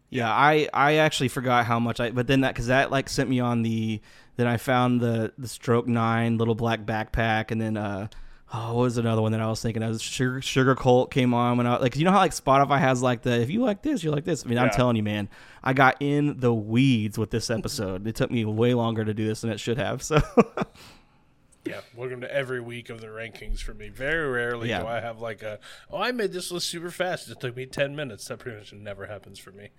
Yeah, 0.09 0.31
I 0.31 0.67
I 0.73 0.95
actually 0.95 1.27
forgot 1.27 1.65
how 1.65 1.79
much 1.79 1.99
I. 1.99 2.09
But 2.11 2.27
then 2.27 2.41
that 2.41 2.53
because 2.53 2.67
that 2.67 2.91
like 2.91 3.09
sent 3.09 3.29
me 3.29 3.39
on 3.39 3.61
the. 3.61 4.01
Then 4.35 4.47
I 4.47 4.57
found 4.57 5.01
the 5.01 5.33
the 5.37 5.47
Stroke 5.47 5.87
Nine 5.87 6.37
little 6.37 6.55
black 6.55 6.85
backpack, 6.85 7.51
and 7.51 7.61
then 7.61 7.77
uh. 7.77 8.07
Oh, 8.51 8.73
what 8.75 8.81
was 8.83 8.97
another 8.97 9.21
one 9.21 9.31
that 9.33 9.41
I 9.41 9.47
was 9.47 9.61
thinking 9.61 9.83
of? 9.83 10.01
Sugar, 10.01 10.39
Sugarcult 10.41 11.11
came 11.11 11.33
on 11.35 11.57
when 11.57 11.67
I 11.67 11.77
like 11.77 11.95
you 11.95 12.03
know 12.03 12.11
how 12.11 12.17
like 12.17 12.31
Spotify 12.31 12.79
has 12.79 13.01
like 13.01 13.21
the 13.21 13.39
if 13.41 13.49
you 13.51 13.61
like 13.61 13.83
this 13.83 14.03
you 14.03 14.09
like 14.11 14.25
this. 14.25 14.43
I 14.43 14.49
mean 14.49 14.57
I'm 14.57 14.71
telling 14.71 14.95
you 14.95 15.03
man, 15.03 15.29
I 15.63 15.73
got 15.73 15.97
in 15.99 16.39
the 16.39 16.53
weeds 16.53 17.17
with 17.19 17.29
this 17.29 17.49
episode. 17.51 18.07
it 18.07 18.15
took 18.15 18.31
me 18.31 18.45
way 18.45 18.73
longer 18.73 19.05
to 19.05 19.13
do 19.13 19.27
this 19.27 19.41
than 19.41 19.51
it 19.51 19.59
should 19.59 19.77
have. 19.77 20.01
So 20.01 20.19
Yeah, 21.65 21.81
welcome 21.95 22.21
to 22.21 22.33
every 22.33 22.61
week 22.61 22.89
of 22.89 23.01
the 23.01 23.07
rankings 23.07 23.59
for 23.59 23.73
me. 23.75 23.89
Very 23.89 24.27
rarely 24.27 24.69
Yeah. 24.69 24.79
do 24.79 24.87
I 24.87 24.99
have 25.01 25.19
like 25.19 25.43
a, 25.43 25.59
oh, 25.91 26.01
I 26.01 26.11
made 26.11 26.31
this 26.31 26.51
list 26.51 26.69
super 26.69 26.89
fast. 26.89 27.29
It 27.29 27.39
took 27.39 27.55
me 27.55 27.65
10 27.67 27.95
minutes. 27.95 28.27
That 28.29 28.39
pretty 28.39 28.57
much 28.57 28.73
never 28.73 29.05
happens 29.05 29.37
for 29.37 29.51
me. 29.51 29.69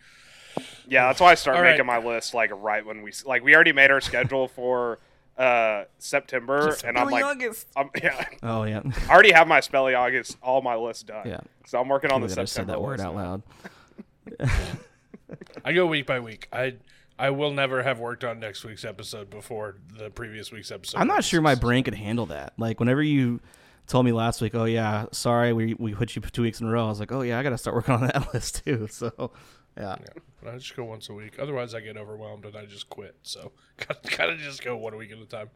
Yeah, 0.87 1.07
that's 1.07 1.21
why 1.21 1.33
I 1.33 1.35
start 1.35 1.57
All 1.57 1.63
right. 1.63 1.71
making 1.73 1.87
my 1.87 1.99
list 1.99 2.35
like 2.35 2.51
right 2.55 2.85
when 2.85 3.03
we 3.03 3.13
like 3.25 3.43
we 3.43 3.55
already 3.55 3.73
made 3.73 3.91
our 3.91 4.01
schedule 4.01 4.47
for 4.47 5.01
uh 5.41 5.85
September, 5.99 6.77
and 6.85 6.99
I'm 6.99 7.09
like, 7.09 7.25
I'm, 7.77 7.91
yeah, 8.03 8.25
oh 8.43 8.65
yeah, 8.65 8.83
I 9.09 9.12
already 9.12 9.33
have 9.33 9.49
my 9.49 9.61
Spelly 9.61 9.99
August 9.99 10.37
all 10.43 10.61
my 10.61 10.77
list 10.77 11.07
done. 11.07 11.27
Yeah. 11.27 11.41
so 11.67 11.81
I'm 11.81 11.89
working 11.89 12.11
on 12.12 12.21
the 12.21 12.27
Can't 12.29 12.41
I 12.41 12.45
September. 12.45 12.73
said 12.73 12.77
that 12.77 12.83
word 12.83 12.99
list 12.99 13.05
out 13.07 13.15
now. 13.15 13.43
loud. 14.41 14.51
I 15.65 15.73
go 15.73 15.87
week 15.87 16.07
by 16.07 16.21
week. 16.21 16.49
I 16.53 16.75
I 17.19 17.31
will 17.31 17.53
never 17.53 17.83
have 17.83 17.99
worked 18.01 18.25
on 18.25 18.41
next 18.41 18.65
week's 18.65 18.85
episode 18.85 19.31
before 19.31 19.77
the 19.97 20.11
previous 20.11 20.53
week's 20.53 20.71
episode. 20.71 20.99
I'm 20.99 21.07
not 21.09 21.25
sure 21.25 21.41
my 21.41 21.55
brain 21.55 21.85
could 21.85 21.95
handle 21.95 22.27
that. 22.27 22.53
Like 22.59 22.81
whenever 22.81 23.03
you 23.03 23.41
told 23.87 24.05
me 24.07 24.12
last 24.12 24.41
week, 24.41 24.55
oh 24.55 24.65
yeah, 24.65 25.07
sorry, 25.12 25.53
we 25.53 25.75
we 25.75 25.95
put 25.95 26.17
you 26.17 26.23
two 26.23 26.43
weeks 26.43 26.61
in 26.61 26.67
a 26.67 26.71
row. 26.71 26.87
I 26.87 26.89
was 26.89 27.01
like, 27.01 27.12
oh 27.12 27.23
yeah, 27.23 27.39
I 27.39 27.43
got 27.43 27.51
to 27.51 27.59
start 27.59 27.75
working 27.77 27.95
on 27.95 28.03
that 28.03 28.33
list 28.35 28.65
too. 28.65 28.89
So 28.91 29.33
yeah, 29.81 29.97
I 30.48 30.57
just 30.59 30.77
go 30.77 30.85
once 30.85 31.09
a 31.09 31.15
week. 31.15 31.39
Otherwise, 31.39 31.74
I 31.74 31.81
get 31.81 31.97
overwhelmed 31.97 32.44
and 32.44 32.57
I 32.57 32.66
just 32.66 32.89
quit. 32.89 33.16
So 33.23 33.52
gotta 34.16 34.36
just 34.36 34.62
go 34.62 34.77
one 34.77 34.97
week 34.97 35.11
at 35.12 35.19
a 35.19 35.27
time. 35.27 35.51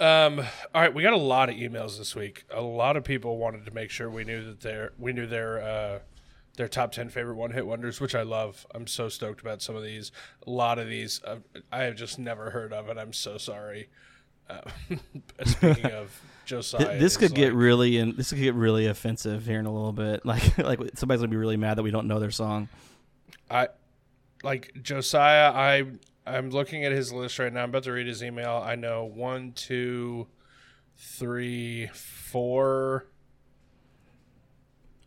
Um, 0.00 0.40
all 0.74 0.82
right, 0.82 0.92
we 0.92 1.02
got 1.02 1.12
a 1.14 1.16
lot 1.16 1.48
of 1.48 1.56
emails 1.56 1.98
this 1.98 2.14
week. 2.14 2.44
A 2.50 2.60
lot 2.60 2.96
of 2.96 3.04
people 3.04 3.38
wanted 3.38 3.64
to 3.64 3.72
make 3.72 3.90
sure 3.90 4.08
we 4.08 4.24
knew 4.24 4.44
that 4.44 4.60
their 4.60 4.92
we 4.98 5.12
knew 5.12 5.26
their 5.26 5.60
uh, 5.62 5.98
their 6.56 6.68
top 6.68 6.92
10 6.92 7.08
favorite 7.08 7.36
one 7.36 7.52
hit 7.52 7.66
wonders, 7.66 8.00
which 8.00 8.14
I 8.14 8.22
love. 8.22 8.66
I'm 8.74 8.86
so 8.86 9.08
stoked 9.08 9.40
about 9.40 9.62
some 9.62 9.76
of 9.76 9.82
these. 9.82 10.12
A 10.46 10.50
lot 10.50 10.78
of 10.78 10.88
these 10.88 11.22
uh, 11.24 11.36
I 11.72 11.84
have 11.84 11.96
just 11.96 12.18
never 12.18 12.50
heard 12.50 12.72
of, 12.72 12.88
and 12.88 13.00
I'm 13.00 13.12
so 13.12 13.38
sorry. 13.38 13.88
Uh, 14.48 14.60
speaking 15.44 15.86
of 15.86 16.20
Josiah, 16.46 16.98
this 16.98 17.12
is 17.12 17.18
could 17.18 17.34
get 17.34 17.52
like- 17.52 17.60
really 17.62 17.98
and 17.98 18.16
this 18.16 18.30
could 18.30 18.40
get 18.40 18.54
really 18.54 18.86
offensive 18.86 19.46
here 19.46 19.58
in 19.58 19.66
a 19.66 19.72
little 19.72 19.92
bit. 19.92 20.24
Like 20.24 20.58
like 20.58 20.80
somebody's 20.94 21.20
gonna 21.20 21.30
be 21.30 21.36
really 21.36 21.56
mad 21.56 21.78
that 21.78 21.82
we 21.82 21.90
don't 21.90 22.06
know 22.06 22.20
their 22.20 22.30
song. 22.30 22.68
I 23.50 23.68
like 24.42 24.72
Josiah. 24.82 25.50
I 25.52 25.84
I'm 26.26 26.50
looking 26.50 26.84
at 26.84 26.92
his 26.92 27.12
list 27.12 27.38
right 27.38 27.52
now. 27.52 27.62
I'm 27.62 27.70
about 27.70 27.84
to 27.84 27.92
read 27.92 28.06
his 28.06 28.22
email. 28.22 28.62
I 28.64 28.74
know 28.74 29.04
one, 29.04 29.52
two, 29.52 30.26
three, 30.96 31.86
four 31.94 33.06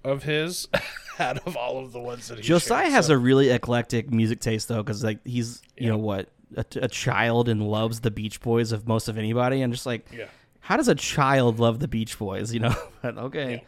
of 0.04 0.24
his 0.24 0.68
out 1.20 1.38
of 1.46 1.56
all 1.56 1.78
of 1.84 1.92
the 1.92 2.00
ones 2.00 2.28
that 2.28 2.38
he 2.40 2.44
Josiah 2.44 2.84
shared, 2.86 2.94
has 2.94 3.06
so- 3.08 3.14
a 3.14 3.18
really 3.18 3.50
eclectic 3.50 4.12
music 4.12 4.40
taste 4.40 4.68
though, 4.68 4.82
because 4.84 5.04
like 5.04 5.20
he's 5.26 5.62
you 5.78 5.88
know 5.90 5.98
what 5.98 6.30
a, 6.58 6.66
a 6.78 6.88
child 6.88 7.48
and 7.48 7.62
loves 7.68 8.02
the 8.02 8.12
Beach 8.12 8.42
Boys 8.42 8.72
of 8.72 8.88
most 8.88 9.08
of 9.08 9.18
anybody, 9.18 9.62
and 9.62 9.72
just 9.72 9.86
like 9.86 10.08
Yeah. 10.12 10.26
how 10.60 10.78
does 10.78 10.88
a 10.88 10.96
child 10.96 11.60
love 11.60 11.80
the 11.80 11.88
Beach 11.88 12.18
Boys? 12.18 12.54
You 12.54 12.62
know, 12.62 12.76
okay. 13.04 13.64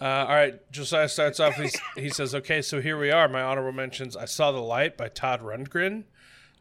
Uh, 0.00 0.04
all 0.28 0.34
right, 0.34 0.70
Josiah 0.70 1.08
starts 1.08 1.40
off. 1.40 1.54
He 1.96 2.08
says, 2.10 2.34
"Okay, 2.34 2.62
so 2.62 2.80
here 2.80 2.96
we 2.98 3.10
are. 3.10 3.28
My 3.28 3.42
honorable 3.42 3.72
mentions: 3.72 4.16
I 4.16 4.26
Saw 4.26 4.52
the 4.52 4.60
Light 4.60 4.96
by 4.96 5.08
Todd 5.08 5.40
Rundgren, 5.42 6.04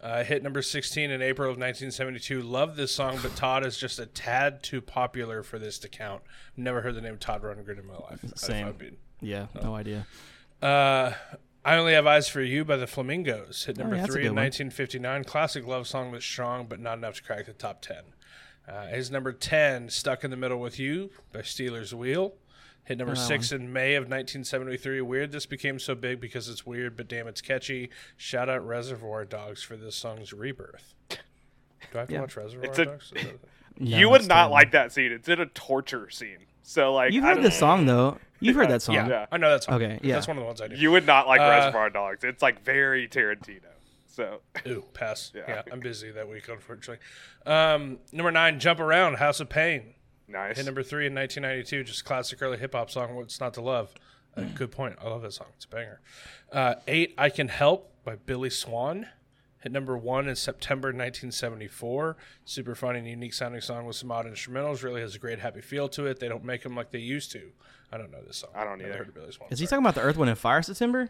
uh, 0.02 0.24
hit 0.24 0.42
number 0.42 0.62
16 0.64 1.12
in 1.12 1.22
April 1.22 1.48
of 1.48 1.58
1972. 1.58 2.42
Love 2.42 2.76
this 2.76 2.92
song, 2.92 3.20
but 3.22 3.36
Todd 3.36 3.64
is 3.66 3.78
just 3.78 4.00
a 4.00 4.08
tad 4.08 4.64
too 4.64 4.82
popular 4.82 5.44
for 5.44 5.60
this 5.60 5.78
to 5.80 5.88
count. 5.90 6.24
Never 6.56 6.82
heard 6.82 6.96
the 6.96 7.02
name 7.02 7.18
Todd 7.18 7.44
Rundgren 7.44 7.78
in 7.80 7.86
my 7.86 7.94
life. 8.10 8.26
Same. 8.36 8.74
Yeah, 9.22 9.48
no 9.62 9.76
idea. 9.76 10.08
Uh, 10.62 11.14
I 11.64 11.76
Only 11.78 11.94
Have 11.94 12.08
Eyes 12.08 12.28
for 12.30 12.42
You 12.42 12.64
by 12.66 12.78
the 12.78 12.88
Flamingos. 12.88 13.66
Hit 13.66 13.78
number 13.78 13.96
Oh, 13.96 13.98
yeah, 14.00 14.06
three 14.06 14.22
in 14.26 14.30
one. 14.36 14.46
1959. 14.46 15.24
Classic 15.26 15.66
love 15.68 15.86
song 15.88 16.12
that's 16.12 16.26
strong, 16.26 16.66
but 16.66 16.80
not 16.80 16.98
enough 16.98 17.16
to 17.16 17.24
crack 17.24 17.46
the 17.46 17.54
top 17.54 17.82
10. 17.82 17.98
Uh, 18.68 18.88
his 18.88 19.12
number 19.12 19.32
10, 19.34 19.90
Stuck 19.90 20.24
in 20.24 20.32
the 20.32 20.38
Middle 20.38 20.60
with 20.60 20.80
You 20.80 21.10
by 21.34 21.42
Stealers 21.42 21.94
Wheel. 21.94 22.34
Hit 22.88 22.98
number 23.00 23.16
that 23.16 23.20
six 23.20 23.52
in 23.52 23.74
May 23.74 23.96
of 23.96 24.04
1973. 24.04 25.02
Weird 25.02 25.32
this 25.32 25.46
became 25.46 25.78
so 25.78 25.94
big 25.94 26.22
because 26.22 26.48
it's 26.48 26.66
weird, 26.66 26.96
but 26.96 27.08
damn, 27.10 27.28
it's 27.28 27.42
catchy. 27.42 27.90
Shout 28.16 28.48
out 28.50 28.66
Reservoir 28.66 29.26
Dogs 29.26 29.62
for 29.62 29.76
this 29.76 29.96
song's 29.96 30.32
rebirth. 30.32 30.94
Do 31.10 31.18
I 31.96 31.98
have 32.00 32.08
to 32.08 32.14
Yeah. 32.14 32.22
watch 32.22 32.36
Reservoir 32.38 32.70
It's 32.70 32.80
a- 32.80 32.86
Dogs? 32.86 33.12
Is 33.16 33.24
that- 33.24 33.40
No, 33.80 33.96
you 33.98 34.10
would 34.10 34.28
not 34.28 34.36
terrible. 34.36 34.54
like 34.54 34.72
that 34.72 34.92
scene. 34.92 35.12
It's 35.12 35.30
in 35.30 35.40
a 35.40 35.46
torture 35.46 36.10
scene. 36.10 36.48
So 36.64 36.94
like 36.94 37.12
You've 37.14 37.24
heard 37.24 37.36
don't- 37.36 37.44
this 37.44 37.60
song 37.60 37.86
though. 37.86 38.18
You've 38.40 38.56
heard 38.56 38.70
that 38.70 38.82
song. 38.82 38.96
yeah, 38.96 39.08
Yeah. 39.08 39.26
I 39.32 39.38
know 39.38 39.50
that's 39.52 39.68
Okay, 39.70 40.00
yeah. 40.02 40.16
That's 40.16 40.28
one 40.28 40.38
of 40.38 40.42
the 40.42 40.48
ones 40.48 40.62
I 40.62 40.68
do. 40.68 40.76
You 40.76 40.92
would 40.92 41.06
not 41.06 41.28
like 41.28 41.42
Uh, 41.42 41.50
Reservoir 41.50 41.90
Dogs. 41.90 42.24
It's 42.24 42.42
like 42.42 42.64
very 42.64 43.08
Tarantino. 43.08 43.62
So 44.08 44.42
Ooh, 44.68 44.86
pass. 44.94 45.32
Yeah. 45.36 45.44
Yeah. 45.48 45.62
I'm 45.72 45.80
busy 45.80 46.10
that 46.12 46.28
week, 46.28 46.48
unfortunately. 46.48 47.04
Um, 47.46 48.00
number 48.12 48.32
nine, 48.32 48.60
Jump 48.60 48.80
Around, 48.80 49.18
House 49.18 49.40
of 49.40 49.50
Pain. 49.50 49.94
Nice. 50.28 50.58
Hit 50.58 50.66
number 50.66 50.84
three 50.84 51.08
in 51.08 51.14
1992, 51.16 51.84
just 51.84 52.06
classic 52.06 52.42
early 52.42 52.58
hip 52.58 52.74
hop 52.74 52.90
song. 52.90 53.16
What's 53.16 53.40
not 53.40 53.54
to 53.56 53.62
love? 53.62 53.94
Uh, 54.36 54.44
good 54.56 54.72
point. 54.72 54.96
I 55.04 55.08
love 55.10 55.22
that 55.24 55.34
song. 55.34 55.48
It's 55.56 55.66
a 55.66 55.70
banger. 55.70 56.00
Uh, 56.52 56.76
eight, 56.88 57.14
I 57.18 57.30
Can 57.30 57.48
Help 57.48 57.92
by 58.04 58.16
Billy 58.16 58.50
Swan. 58.50 59.08
Hit 59.62 59.72
number 59.72 59.98
one 59.98 60.30
in 60.30 60.36
September 60.36 60.90
1974. 60.90 62.16
Super 62.46 62.76
fun 62.76 62.96
and 62.96 63.08
unique 63.08 63.34
sounding 63.34 63.62
song 63.62 63.86
with 63.88 63.96
some 63.96 64.12
odd 64.12 64.28
instrumentals. 64.28 64.84
Really 64.84 65.02
has 65.02 65.16
a 65.16 65.20
great 65.20 65.40
happy 65.40 65.62
feel 65.62 65.90
to 65.90 66.06
it. 66.06 66.20
They 66.20 66.28
don't 66.28 66.44
make 66.46 66.62
them 66.62 66.76
like 66.76 66.92
they 66.92 67.00
used 67.00 67.32
to. 67.32 67.50
I 67.92 67.98
don't 67.98 68.12
know 68.12 68.22
this 68.26 68.38
song. 68.38 68.52
I 68.56 68.64
don't 68.64 68.78
Never 68.78 68.90
either. 68.90 68.98
heard 69.00 69.08
of 69.08 69.14
Billy 69.16 69.32
Swan. 69.32 69.50
Is 69.52 69.58
he 69.60 69.66
Sorry. 69.66 69.78
talking 69.82 69.86
about 69.86 69.96
the 69.96 70.02
Earth, 70.08 70.18
Wind, 70.18 70.30
and 70.30 70.38
Fire 70.38 70.62
September? 70.62 71.10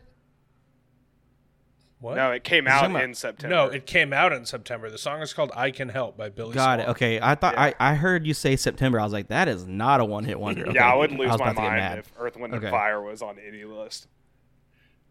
What? 1.99 2.15
no, 2.15 2.31
it 2.31 2.43
came 2.43 2.65
He's 2.65 2.73
out 2.73 2.95
in 3.01 3.15
September. 3.15 3.55
No, 3.55 3.65
it 3.65 3.87
came 3.87 4.13
out 4.13 4.31
in 4.31 4.45
September. 4.45 4.89
The 4.91 4.99
song 4.99 5.21
is 5.21 5.33
called 5.33 5.51
"I 5.55 5.71
Can 5.71 5.89
Help" 5.89 6.15
by 6.15 6.29
Billy. 6.29 6.53
Got 6.53 6.79
it. 6.79 6.87
Okay, 6.89 7.19
I 7.19 7.33
thought 7.33 7.57
I, 7.57 7.73
I 7.79 7.95
heard 7.95 8.27
you 8.27 8.35
say 8.35 8.55
September. 8.55 8.99
I 8.99 9.03
was 9.03 9.13
like, 9.13 9.29
that 9.29 9.47
is 9.47 9.65
not 9.65 9.99
a 9.99 10.05
one 10.05 10.23
hit 10.25 10.39
wonder. 10.39 10.61
Okay. 10.67 10.75
yeah, 10.75 10.91
I 10.91 10.95
would 10.95 11.11
lose 11.11 11.29
was 11.31 11.39
my 11.39 11.51
about 11.51 11.61
to 11.63 11.67
get 11.69 11.77
mind 11.79 11.99
if 11.99 12.11
Earth, 12.19 12.37
Wind, 12.37 12.53
Okay. 12.53 12.67
and 12.67 12.71
Fire 12.71 13.01
was 13.01 13.23
on 13.23 13.37
any 13.39 13.63
list. 13.63 14.07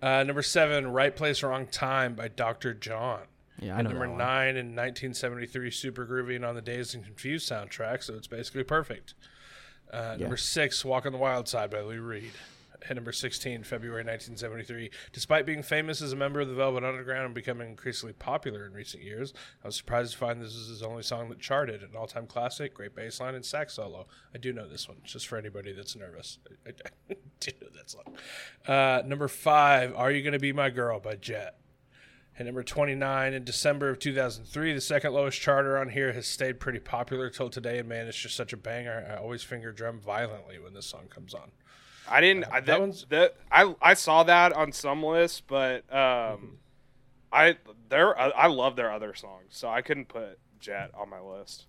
Uh, 0.00 0.22
number 0.22 0.42
seven, 0.42 0.86
"Right 0.92 1.14
Place, 1.16 1.42
Wrong 1.42 1.66
Time" 1.66 2.14
by 2.14 2.28
Dr. 2.28 2.72
John. 2.72 3.22
Yeah, 3.60 3.74
I 3.74 3.78
At 3.78 3.84
know 3.84 3.90
number 3.90 4.04
that 4.04 4.10
one. 4.10 4.18
nine 4.18 4.48
in 4.56 4.66
1973, 4.76 5.70
Super 5.72 6.06
Groovy 6.06 6.36
and 6.36 6.44
on 6.44 6.54
the 6.54 6.62
Dazed 6.62 6.94
and 6.94 7.02
Confused 7.04 7.50
soundtrack, 7.50 8.02
so 8.04 8.14
it's 8.14 8.26
basically 8.28 8.62
perfect. 8.64 9.14
Uh, 9.92 10.16
Number 10.20 10.36
six, 10.36 10.84
Walk 10.84 11.06
on 11.06 11.12
the 11.12 11.18
Wild 11.18 11.48
Side 11.48 11.70
by 11.70 11.80
Lou 11.80 12.00
Reed. 12.00 12.32
Hit 12.84 12.94
number 12.94 13.12
16, 13.12 13.62
February 13.64 14.02
1973. 14.04 14.90
Despite 15.12 15.46
being 15.46 15.62
famous 15.62 16.02
as 16.02 16.12
a 16.12 16.16
member 16.16 16.40
of 16.40 16.48
the 16.48 16.54
Velvet 16.54 16.84
Underground 16.84 17.26
and 17.26 17.34
becoming 17.34 17.68
increasingly 17.68 18.12
popular 18.12 18.66
in 18.66 18.72
recent 18.72 19.02
years, 19.02 19.32
I 19.62 19.68
was 19.68 19.76
surprised 19.76 20.12
to 20.12 20.18
find 20.18 20.40
this 20.40 20.54
is 20.54 20.68
his 20.68 20.82
only 20.82 21.02
song 21.02 21.28
that 21.30 21.40
charted. 21.40 21.82
An 21.82 21.90
all 21.96 22.06
time 22.06 22.26
classic, 22.26 22.74
great 22.74 22.94
bass 22.94 23.20
line, 23.20 23.34
and 23.34 23.44
sax 23.44 23.74
solo. 23.74 24.06
I 24.34 24.38
do 24.38 24.52
know 24.52 24.68
this 24.68 24.88
one, 24.88 24.98
just 25.04 25.26
for 25.26 25.36
anybody 25.36 25.72
that's 25.72 25.96
nervous. 25.96 26.38
I, 26.66 26.70
I, 27.10 27.16
do 27.40 27.52
know 27.60 27.68
that 27.76 27.90
song. 27.90 28.16
Uh, 28.66 29.02
number 29.06 29.28
five, 29.28 29.94
Are 29.94 30.10
You 30.10 30.22
Gonna 30.22 30.38
Be 30.38 30.52
My 30.52 30.70
Girl 30.70 31.00
by 31.00 31.16
Jet. 31.16 31.58
At 32.38 32.44
number 32.44 32.62
29 32.62 33.32
in 33.32 33.44
December 33.44 33.88
of 33.88 33.98
2003, 33.98 34.74
the 34.74 34.80
second 34.82 35.14
lowest 35.14 35.40
charter 35.40 35.78
on 35.78 35.88
here 35.88 36.12
has 36.12 36.26
stayed 36.26 36.60
pretty 36.60 36.80
popular 36.80 37.30
till 37.30 37.48
today. 37.48 37.78
And 37.78 37.88
man, 37.88 38.06
it's 38.06 38.18
just 38.18 38.36
such 38.36 38.52
a 38.52 38.58
banger. 38.58 39.06
I 39.10 39.16
always 39.16 39.42
finger 39.42 39.72
drum 39.72 40.00
violently 40.00 40.58
when 40.58 40.74
this 40.74 40.84
song 40.84 41.06
comes 41.08 41.32
on. 41.32 41.52
I 42.08 42.20
didn't. 42.20 42.44
I, 42.44 42.60
that 42.60 42.66
that, 42.66 42.80
one's- 42.80 43.06
that 43.10 43.36
I 43.50 43.74
I 43.82 43.94
saw 43.94 44.22
that 44.24 44.52
on 44.52 44.72
some 44.72 45.02
lists, 45.02 45.40
but 45.46 45.92
um, 45.94 46.58
I 47.32 47.56
their 47.88 48.18
I 48.18 48.28
I 48.30 48.46
love 48.46 48.76
their 48.76 48.92
other 48.92 49.14
songs, 49.14 49.46
so 49.50 49.68
I 49.68 49.82
couldn't 49.82 50.08
put 50.08 50.38
Jet 50.60 50.90
on 50.94 51.10
my 51.10 51.20
list. 51.20 51.66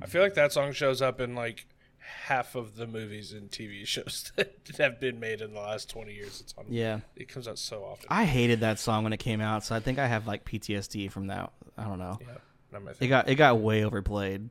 I 0.00 0.06
feel 0.06 0.22
like 0.22 0.34
that 0.34 0.52
song 0.52 0.72
shows 0.72 1.02
up 1.02 1.20
in 1.20 1.34
like 1.34 1.66
half 1.98 2.54
of 2.54 2.76
the 2.76 2.86
movies 2.86 3.32
and 3.32 3.50
TV 3.50 3.86
shows 3.86 4.32
that 4.36 4.56
have 4.78 4.98
been 4.98 5.20
made 5.20 5.40
in 5.40 5.52
the 5.54 5.60
last 5.60 5.88
20 5.90 6.12
years. 6.12 6.40
It's 6.40 6.54
on. 6.58 6.64
Yeah. 6.68 7.00
It 7.14 7.28
comes 7.28 7.46
out 7.46 7.58
so 7.58 7.84
often. 7.84 8.06
I 8.08 8.24
hated 8.24 8.60
that 8.60 8.78
song 8.78 9.04
when 9.04 9.12
it 9.12 9.18
came 9.18 9.40
out, 9.40 9.64
so 9.64 9.74
I 9.76 9.80
think 9.80 9.98
I 9.98 10.06
have 10.06 10.26
like 10.26 10.44
PTSD 10.44 11.10
from 11.12 11.26
that. 11.28 11.52
I 11.76 11.84
don't 11.84 11.98
know. 11.98 12.18
yeah, 12.20 12.78
It 13.00 13.06
got 13.08 13.28
it 13.28 13.34
got 13.36 13.58
way 13.60 13.84
overplayed. 13.84 14.50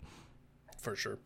for 0.79 0.95
sure. 0.95 1.17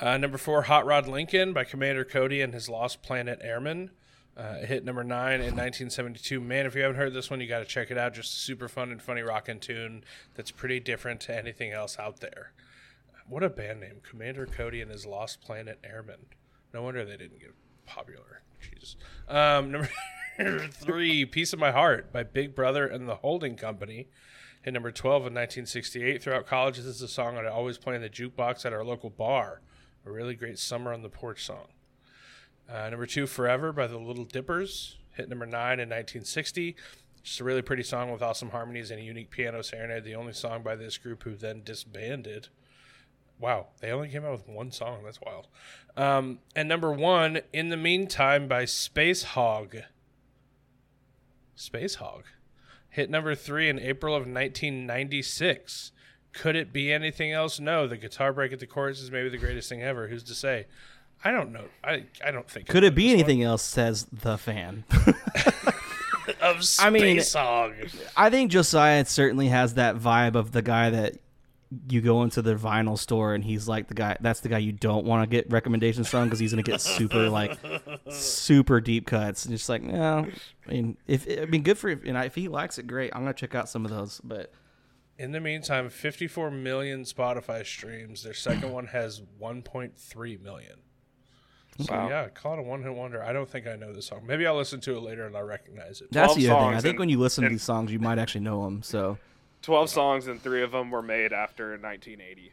Uh, 0.00 0.16
number 0.16 0.38
four, 0.38 0.62
Hot 0.62 0.86
Rod 0.86 1.06
Lincoln 1.06 1.52
by 1.52 1.62
Commander 1.62 2.06
Cody 2.06 2.40
and 2.40 2.54
his 2.54 2.70
Lost 2.70 3.02
Planet 3.02 3.38
Airmen. 3.42 3.90
Uh, 4.34 4.60
hit 4.60 4.82
number 4.82 5.04
nine 5.04 5.34
in 5.34 5.54
1972. 5.54 6.40
Man, 6.40 6.64
if 6.64 6.74
you 6.74 6.80
haven't 6.80 6.96
heard 6.96 7.12
this 7.12 7.28
one, 7.28 7.38
you 7.38 7.46
got 7.46 7.58
to 7.58 7.66
check 7.66 7.90
it 7.90 7.98
out. 7.98 8.14
Just 8.14 8.42
super 8.42 8.66
fun 8.66 8.90
and 8.90 9.02
funny 9.02 9.20
rockin' 9.20 9.60
tune 9.60 10.02
that's 10.34 10.50
pretty 10.50 10.80
different 10.80 11.20
to 11.20 11.36
anything 11.36 11.72
else 11.72 11.98
out 11.98 12.20
there. 12.20 12.52
What 13.28 13.42
a 13.42 13.50
band 13.50 13.80
name, 13.80 13.96
Commander 14.02 14.46
Cody 14.46 14.80
and 14.80 14.90
his 14.90 15.04
Lost 15.04 15.42
Planet 15.42 15.78
Airmen. 15.84 16.26
No 16.72 16.82
wonder 16.82 17.04
they 17.04 17.18
didn't 17.18 17.40
get 17.40 17.54
popular. 17.84 18.40
Jesus. 18.58 18.96
Um, 19.28 19.70
number 20.38 20.68
three, 20.68 21.26
Piece 21.26 21.52
of 21.52 21.58
My 21.58 21.72
Heart 21.72 22.10
by 22.10 22.22
Big 22.22 22.54
Brother 22.54 22.86
and 22.86 23.06
the 23.06 23.16
Holding 23.16 23.54
Company. 23.54 24.08
Hit 24.62 24.72
number 24.72 24.90
12 24.90 25.20
in 25.22 25.34
1968. 25.34 26.22
Throughout 26.22 26.46
college, 26.46 26.78
this 26.78 26.86
is 26.86 27.02
a 27.02 27.08
song 27.08 27.36
I'd 27.36 27.44
always 27.44 27.76
play 27.76 27.96
in 27.96 28.00
the 28.00 28.08
jukebox 28.08 28.64
at 28.64 28.72
our 28.72 28.84
local 28.84 29.10
bar. 29.10 29.60
A 30.06 30.10
really 30.10 30.34
great 30.34 30.58
summer 30.58 30.92
on 30.92 31.02
the 31.02 31.08
porch 31.08 31.44
song. 31.44 31.68
Uh, 32.68 32.88
number 32.88 33.06
two, 33.06 33.26
Forever 33.26 33.72
by 33.72 33.86
the 33.86 33.98
Little 33.98 34.24
Dippers. 34.24 34.96
Hit 35.12 35.28
number 35.28 35.46
nine 35.46 35.80
in 35.80 35.88
1960. 35.88 36.76
Just 37.22 37.40
a 37.40 37.44
really 37.44 37.62
pretty 37.62 37.82
song 37.82 38.10
with 38.10 38.22
awesome 38.22 38.50
harmonies 38.50 38.90
and 38.90 39.00
a 39.00 39.02
unique 39.02 39.30
piano 39.30 39.62
serenade. 39.62 40.04
The 40.04 40.14
only 40.14 40.32
song 40.32 40.62
by 40.62 40.76
this 40.76 40.96
group 40.96 41.24
who 41.24 41.34
then 41.34 41.62
disbanded. 41.64 42.48
Wow, 43.38 43.68
they 43.80 43.90
only 43.90 44.08
came 44.08 44.24
out 44.24 44.32
with 44.32 44.48
one 44.48 44.70
song. 44.70 45.02
That's 45.04 45.20
wild. 45.20 45.48
Um, 45.96 46.38
and 46.54 46.68
number 46.68 46.92
one, 46.92 47.40
In 47.52 47.70
the 47.70 47.76
Meantime 47.76 48.48
by 48.48 48.64
Spacehog. 48.64 49.82
Space 51.54 51.96
Hog. 51.96 52.24
Hit 52.88 53.10
number 53.10 53.34
three 53.34 53.68
in 53.68 53.78
April 53.78 54.14
of 54.14 54.22
1996. 54.22 55.92
Could 56.32 56.56
it 56.56 56.72
be 56.72 56.92
anything 56.92 57.32
else? 57.32 57.58
No. 57.60 57.86
The 57.86 57.96
guitar 57.96 58.32
break 58.32 58.52
at 58.52 58.60
the 58.60 58.66
chorus 58.66 59.00
is 59.00 59.10
maybe 59.10 59.28
the 59.28 59.38
greatest 59.38 59.68
thing 59.68 59.82
ever. 59.82 60.08
Who's 60.08 60.22
to 60.24 60.34
say? 60.34 60.66
I 61.24 61.30
don't 61.32 61.52
know. 61.52 61.64
I 61.84 62.04
I 62.24 62.30
don't 62.30 62.48
think. 62.48 62.68
Could 62.68 62.84
it 62.84 62.94
be 62.94 63.08
this 63.08 63.10
one. 63.10 63.20
anything 63.20 63.42
else? 63.42 63.62
Says 63.62 64.06
the 64.12 64.38
fan. 64.38 64.84
of 66.40 66.64
Space 66.64 66.80
I 66.80 66.90
mean- 66.90 67.20
Hog? 67.32 67.72
I 68.16 68.30
think 68.30 68.50
Josiah 68.50 69.04
certainly 69.04 69.48
has 69.48 69.74
that 69.74 69.96
vibe 69.96 70.34
of 70.34 70.52
the 70.52 70.62
guy 70.62 70.90
that 70.90 71.16
you 71.88 72.00
go 72.00 72.24
into 72.24 72.42
the 72.42 72.56
vinyl 72.56 72.98
store 72.98 73.32
and 73.34 73.44
he's 73.44 73.68
like 73.68 73.86
the 73.86 73.94
guy. 73.94 74.16
That's 74.20 74.40
the 74.40 74.48
guy 74.48 74.58
you 74.58 74.72
don't 74.72 75.04
want 75.04 75.22
to 75.22 75.36
get 75.36 75.50
recommendations 75.52 76.08
from 76.08 76.24
because 76.24 76.40
he's 76.40 76.52
gonna 76.52 76.62
get 76.62 76.80
super 76.80 77.28
like 77.28 77.56
super 78.10 78.80
deep 78.80 79.06
cuts 79.06 79.44
and 79.44 79.54
just 79.54 79.68
like 79.68 79.82
no. 79.82 80.26
I 80.66 80.70
mean, 80.70 80.96
if 81.06 81.26
I 81.28 81.44
mean, 81.46 81.62
good 81.62 81.78
for 81.78 81.90
and 81.90 82.16
if 82.16 82.34
he 82.34 82.48
likes 82.48 82.78
it, 82.78 82.86
great. 82.86 83.12
I'm 83.14 83.22
gonna 83.22 83.34
check 83.34 83.54
out 83.54 83.68
some 83.68 83.84
of 83.84 83.90
those, 83.90 84.20
but. 84.24 84.52
In 85.20 85.32
the 85.32 85.40
meantime, 85.40 85.90
54 85.90 86.50
million 86.50 87.02
Spotify 87.04 87.64
streams. 87.66 88.22
Their 88.22 88.32
second 88.32 88.72
one 88.72 88.86
has 88.86 89.20
1.3 89.38 90.42
million. 90.42 90.76
So 91.78 91.92
yeah, 91.92 92.28
call 92.28 92.54
it 92.54 92.60
a 92.60 92.62
one 92.62 92.82
hit 92.82 92.94
wonder. 92.94 93.22
I 93.22 93.34
don't 93.34 93.48
think 93.48 93.66
I 93.66 93.76
know 93.76 93.92
this 93.92 94.06
song. 94.06 94.22
Maybe 94.26 94.46
I'll 94.46 94.56
listen 94.56 94.80
to 94.80 94.96
it 94.96 95.02
later 95.02 95.26
and 95.26 95.36
I'll 95.36 95.42
recognize 95.42 96.00
it. 96.00 96.10
That's 96.10 96.34
the 96.36 96.48
other 96.48 96.60
thing. 96.68 96.74
I 96.74 96.80
think 96.80 96.92
and- 96.92 96.98
when 97.00 97.08
you 97.10 97.18
listen 97.18 97.44
to 97.44 97.50
these 97.50 97.62
songs, 97.62 97.92
you 97.92 97.98
might 97.98 98.18
actually 98.18 98.40
know 98.42 98.64
them. 98.64 98.82
So, 98.82 99.18
12 99.60 99.90
songs 99.90 100.26
and 100.26 100.42
three 100.42 100.62
of 100.62 100.72
them 100.72 100.90
were 100.90 101.02
made 101.02 101.34
after 101.34 101.72
1980. 101.78 102.52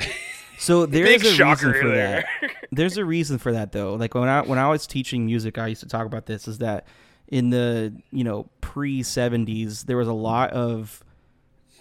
so 0.58 0.86
there's 0.86 1.22
Big 1.22 1.40
a 1.40 1.44
reason 1.44 1.72
for 1.72 1.88
there. 1.88 2.24
that. 2.40 2.50
There's 2.72 2.96
a 2.96 3.04
reason 3.04 3.38
for 3.38 3.52
that 3.52 3.70
though. 3.70 3.94
Like 3.94 4.14
when 4.14 4.28
I 4.28 4.40
when 4.42 4.58
I 4.58 4.68
was 4.68 4.86
teaching 4.88 5.24
music, 5.26 5.56
I 5.56 5.68
used 5.68 5.82
to 5.82 5.88
talk 5.88 6.06
about 6.06 6.26
this. 6.26 6.48
Is 6.48 6.58
that 6.58 6.86
in 7.28 7.50
the 7.50 7.94
you 8.10 8.24
know 8.24 8.48
pre 8.60 9.02
70s, 9.02 9.84
there 9.86 9.96
was 9.96 10.08
a 10.08 10.12
lot 10.12 10.50
of 10.50 11.04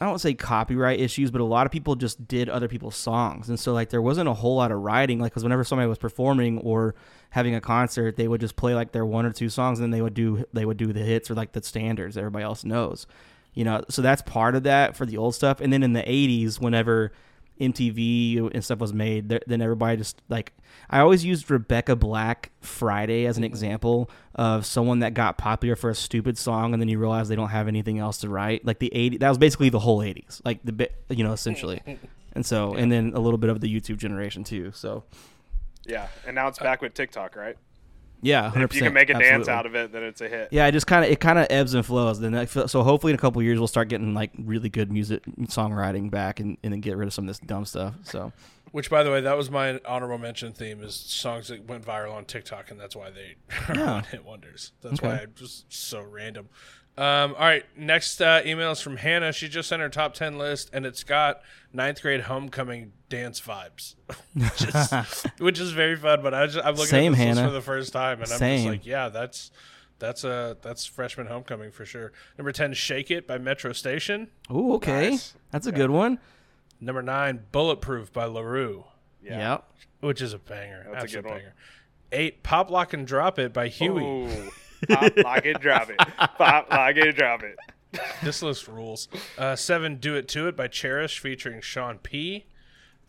I 0.02 0.06
don't 0.06 0.18
say 0.18 0.34
copyright 0.34 1.00
issues, 1.00 1.30
but 1.30 1.42
a 1.42 1.46
lot 1.46 1.68
of 1.68 1.72
people 1.72 1.96
just 1.96 2.28
did 2.28 2.50
other 2.50 2.68
people's 2.68 2.96
songs, 2.96 3.50
and 3.50 3.60
so 3.60 3.72
like 3.72 3.92
there 3.92 4.02
wasn't 4.02 4.28
a 4.28 4.34
whole 4.34 4.56
lot 4.56 4.72
of 4.72 4.80
writing. 4.80 5.20
Like, 5.20 5.32
because 5.32 5.44
whenever 5.44 5.64
somebody 5.64 5.88
was 5.88 6.00
performing 6.00 6.58
or 6.58 6.96
having 7.30 7.54
a 7.54 7.62
concert, 7.62 8.16
they 8.16 8.28
would 8.28 8.42
just 8.42 8.56
play 8.56 8.74
like 8.74 8.94
their 8.94 9.06
one 9.06 9.28
or 9.28 9.32
two 9.32 9.48
songs, 9.48 9.78
and 9.78 9.84
then 9.84 9.92
they 9.92 10.02
would 10.02 10.16
do 10.16 10.44
they 10.54 10.66
would 10.66 10.78
do 10.78 10.92
the 10.92 11.02
hits 11.02 11.30
or 11.30 11.36
like 11.36 11.52
the 11.52 11.62
standards 11.62 12.18
everybody 12.18 12.44
else 12.44 12.66
knows. 12.66 13.06
You 13.54 13.64
know, 13.64 13.84
so 13.90 14.02
that's 14.02 14.24
part 14.24 14.56
of 14.56 14.64
that 14.64 14.96
for 14.96 15.06
the 15.06 15.18
old 15.18 15.36
stuff. 15.36 15.62
And 15.62 15.72
then 15.72 15.84
in 15.84 15.94
the 15.94 16.02
'80s, 16.02 16.60
whenever 16.60 17.12
MTV 17.60 18.56
and 18.56 18.64
stuff 18.66 18.80
was 18.80 18.94
made, 18.94 19.30
th- 19.30 19.44
then 19.46 19.62
everybody 19.62 19.98
just 19.98 20.20
like 20.30 20.54
I 20.92 21.00
always 21.00 21.24
used 21.24 21.50
Rebecca 21.50 21.96
Black 21.96 22.52
Friday 22.60 23.26
as 23.26 23.38
an 23.38 23.44
mm-hmm. 23.44 23.52
example 23.52 24.10
of 24.36 24.66
someone 24.66 25.00
that 25.00 25.14
got 25.14 25.38
popular 25.38 25.76
for 25.76 25.90
a 25.90 25.96
stupid 25.96 26.38
song 26.38 26.74
and 26.74 26.82
then 26.82 26.90
you 26.90 27.00
realize 27.00 27.30
they 27.30 27.36
don't 27.36 27.50
have 27.50 27.68
anything 27.68 27.98
else 27.98 28.18
to 28.20 28.30
write. 28.30 28.66
Like 28.66 28.80
the 28.80 28.94
80 28.94 29.18
that 29.18 29.30
was 29.30 29.38
basically 29.38 29.70
the 29.70 29.80
whole 29.80 30.00
80s. 30.00 30.42
Like 30.44 30.60
the 30.64 30.74
bit, 30.74 30.94
you 31.10 31.24
know, 31.24 31.34
essentially. 31.34 31.82
And 32.34 32.46
so 32.46 32.76
and 32.76 32.90
then 32.90 33.12
a 33.14 33.20
little 33.20 33.38
bit 33.38 33.50
of 33.50 33.60
the 33.60 33.68
YouTube 33.68 33.98
generation 33.98 34.46
too. 34.46 34.72
So 34.74 35.04
Yeah, 35.86 36.08
and 36.26 36.34
now 36.34 36.48
it's 36.48 36.62
uh, 36.62 36.64
back 36.64 36.82
with 36.82 36.94
TikTok, 36.94 37.36
right? 37.36 37.58
yeah, 38.22 38.52
100%. 38.52 38.64
If 38.64 38.76
you 38.76 38.82
can 38.84 38.94
make 38.94 39.10
a 39.10 39.16
dance 39.16 39.48
out 39.48 39.66
of 39.66 39.76
it, 39.76 39.92
then 39.92 40.04
it's 40.04 40.22
a 40.22 40.30
hit. 40.30 40.50
Yeah, 40.52 40.68
it 40.68 40.72
just 40.74 40.86
kind 40.86 41.04
of 41.04 41.12
it 41.12 41.20
kind 41.20 41.40
of 41.40 41.48
ebbs 41.50 41.74
and 41.74 41.86
flows. 41.86 42.20
Then 42.20 42.48
so 42.48 42.84
hopefully 42.84 43.12
in 43.12 43.16
a 43.16 43.22
couple 43.22 43.42
years 43.42 43.58
we'll 43.58 43.68
start 43.68 43.90
getting 43.90 44.14
like 44.14 44.32
really 44.38 44.70
good 44.70 44.92
music 44.92 45.24
songwriting 45.42 46.12
back 46.12 46.40
and, 46.40 46.58
and 46.64 46.72
then 46.72 46.82
get 46.82 46.98
rid 46.98 47.08
of 47.08 47.14
some 47.14 47.26
of 47.26 47.28
this 47.28 47.40
dumb 47.40 47.66
stuff. 47.66 47.96
So 48.04 48.32
Which, 48.72 48.90
by 48.90 49.04
the 49.04 49.12
way, 49.12 49.20
that 49.22 49.36
was 49.36 49.52
my 49.52 49.80
honorable 49.86 50.18
mention 50.18 50.54
theme 50.54 50.82
is 50.82 50.96
songs 50.96 51.50
that 51.50 51.66
went 51.68 51.86
viral 51.86 52.14
on 52.14 52.24
TikTok, 52.26 52.72
and 52.72 52.80
that's 52.80 52.96
why 52.96 53.10
they 53.10 53.36
are 53.70 53.76
Yeah. 53.76 53.92
one 53.96 54.04
hit 54.06 54.24
wonders. 54.26 54.72
That's 54.82 55.00
Okay. 55.00 55.08
why 55.08 55.14
I'm 55.24 55.34
just 55.36 55.66
so 55.74 56.02
random. 56.02 56.48
Um, 56.98 57.34
all 57.36 57.46
right, 57.46 57.64
next 57.78 58.22
uh, 58.22 58.42
email 58.46 58.72
is 58.72 58.82
from 58.82 58.98
Hannah. 58.98 59.32
She 59.34 59.48
just 59.48 59.70
sent 59.70 59.82
her 59.82 59.90
top 59.90 60.14
ten 60.14 60.38
list, 60.38 60.70
and 60.74 60.86
it's 60.86 61.04
got 61.04 61.42
ninth 61.74 62.02
grade 62.02 62.22
homecoming 62.22 62.92
dance 63.10 63.40
vibes, 63.42 63.96
which 64.34 64.62
is, 64.64 64.94
which 65.40 65.60
is 65.60 65.72
very 65.72 65.96
fun. 65.96 66.22
But 66.22 66.34
I 66.34 66.46
just, 66.48 66.60
I'm 66.66 66.74
looking 66.76 66.86
Same, 66.88 67.14
at 67.14 67.18
this 67.18 67.26
Hannah. 67.38 67.48
for 67.48 67.54
the 67.54 67.62
first 67.62 67.92
time, 67.94 68.22
and 68.22 68.32
I'm 68.32 68.40
just 68.40 68.66
like, 68.66 68.86
yeah, 68.86 69.08
that's 69.10 69.52
that's 70.00 70.24
a 70.26 70.58
that's 70.62 70.86
freshman 70.86 71.28
homecoming 71.28 71.72
for 71.72 71.86
sure. 71.86 72.12
Number 72.38 72.52
ten, 72.52 72.74
Shake 72.74 73.10
It 73.10 73.26
by 73.28 73.38
Metro 73.38 73.72
Station. 73.74 74.28
Ooh, 74.52 74.74
okay, 74.76 75.12
Nice. 75.12 75.34
that's 75.50 75.68
a 75.68 75.72
good 75.72 75.92
one. 75.92 76.20
Number 76.82 77.02
nine, 77.04 77.44
Bulletproof 77.52 78.12
by 78.12 78.26
La 78.26 78.42
Roux. 78.42 78.84
Yeah. 79.24 79.52
Yep. 79.52 79.64
which 80.02 80.22
is 80.22 80.34
a 80.34 80.40
banger. 80.40 80.88
That's 80.92 80.96
a 80.96 80.98
absolute 81.04 81.22
good 81.24 81.30
one. 81.30 81.38
banger. 81.40 81.54
Eight, 82.12 82.44
Pop 82.44 82.72
Lock 82.72 82.94
and 82.94 83.06
Drop 83.08 83.38
It 83.40 83.54
by 83.54 83.68
Huey. 83.68 84.04
Ooh. 84.04 84.52
Pop, 84.90 85.16
lock 85.18 85.46
it, 85.46 85.62
drop 85.62 85.90
it. 85.92 85.98
Pop, 86.18 86.70
lock 86.72 86.96
it, 86.98 87.16
drop 87.16 87.44
it. 87.44 87.56
This 88.24 88.42
list 88.42 88.68
rules. 88.68 89.08
Uh, 89.38 89.56
seven, 89.56 89.98
Do 89.98 90.16
It 90.16 90.28
To 90.30 90.48
It 90.48 90.56
by 90.58 90.68
Cherish 90.68 91.20
featuring 91.20 91.62
Sean 91.62 92.00
P. 92.00 92.46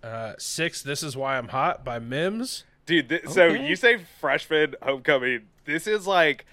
Uh, 0.02 0.34
six, 0.38 0.82
This 0.82 1.02
Is 1.02 1.16
Why 1.16 1.38
I'm 1.38 1.48
Hot 1.48 1.82
by 1.84 1.98
Mims. 1.98 2.64
Dude, 2.84 3.08
th- 3.08 3.28
so 3.28 3.46
you 3.46 3.74
say 3.76 4.00
freshman 4.20 4.74
homecoming. 4.82 5.46
This 5.64 5.86
is 5.86 6.06
like 6.06 6.44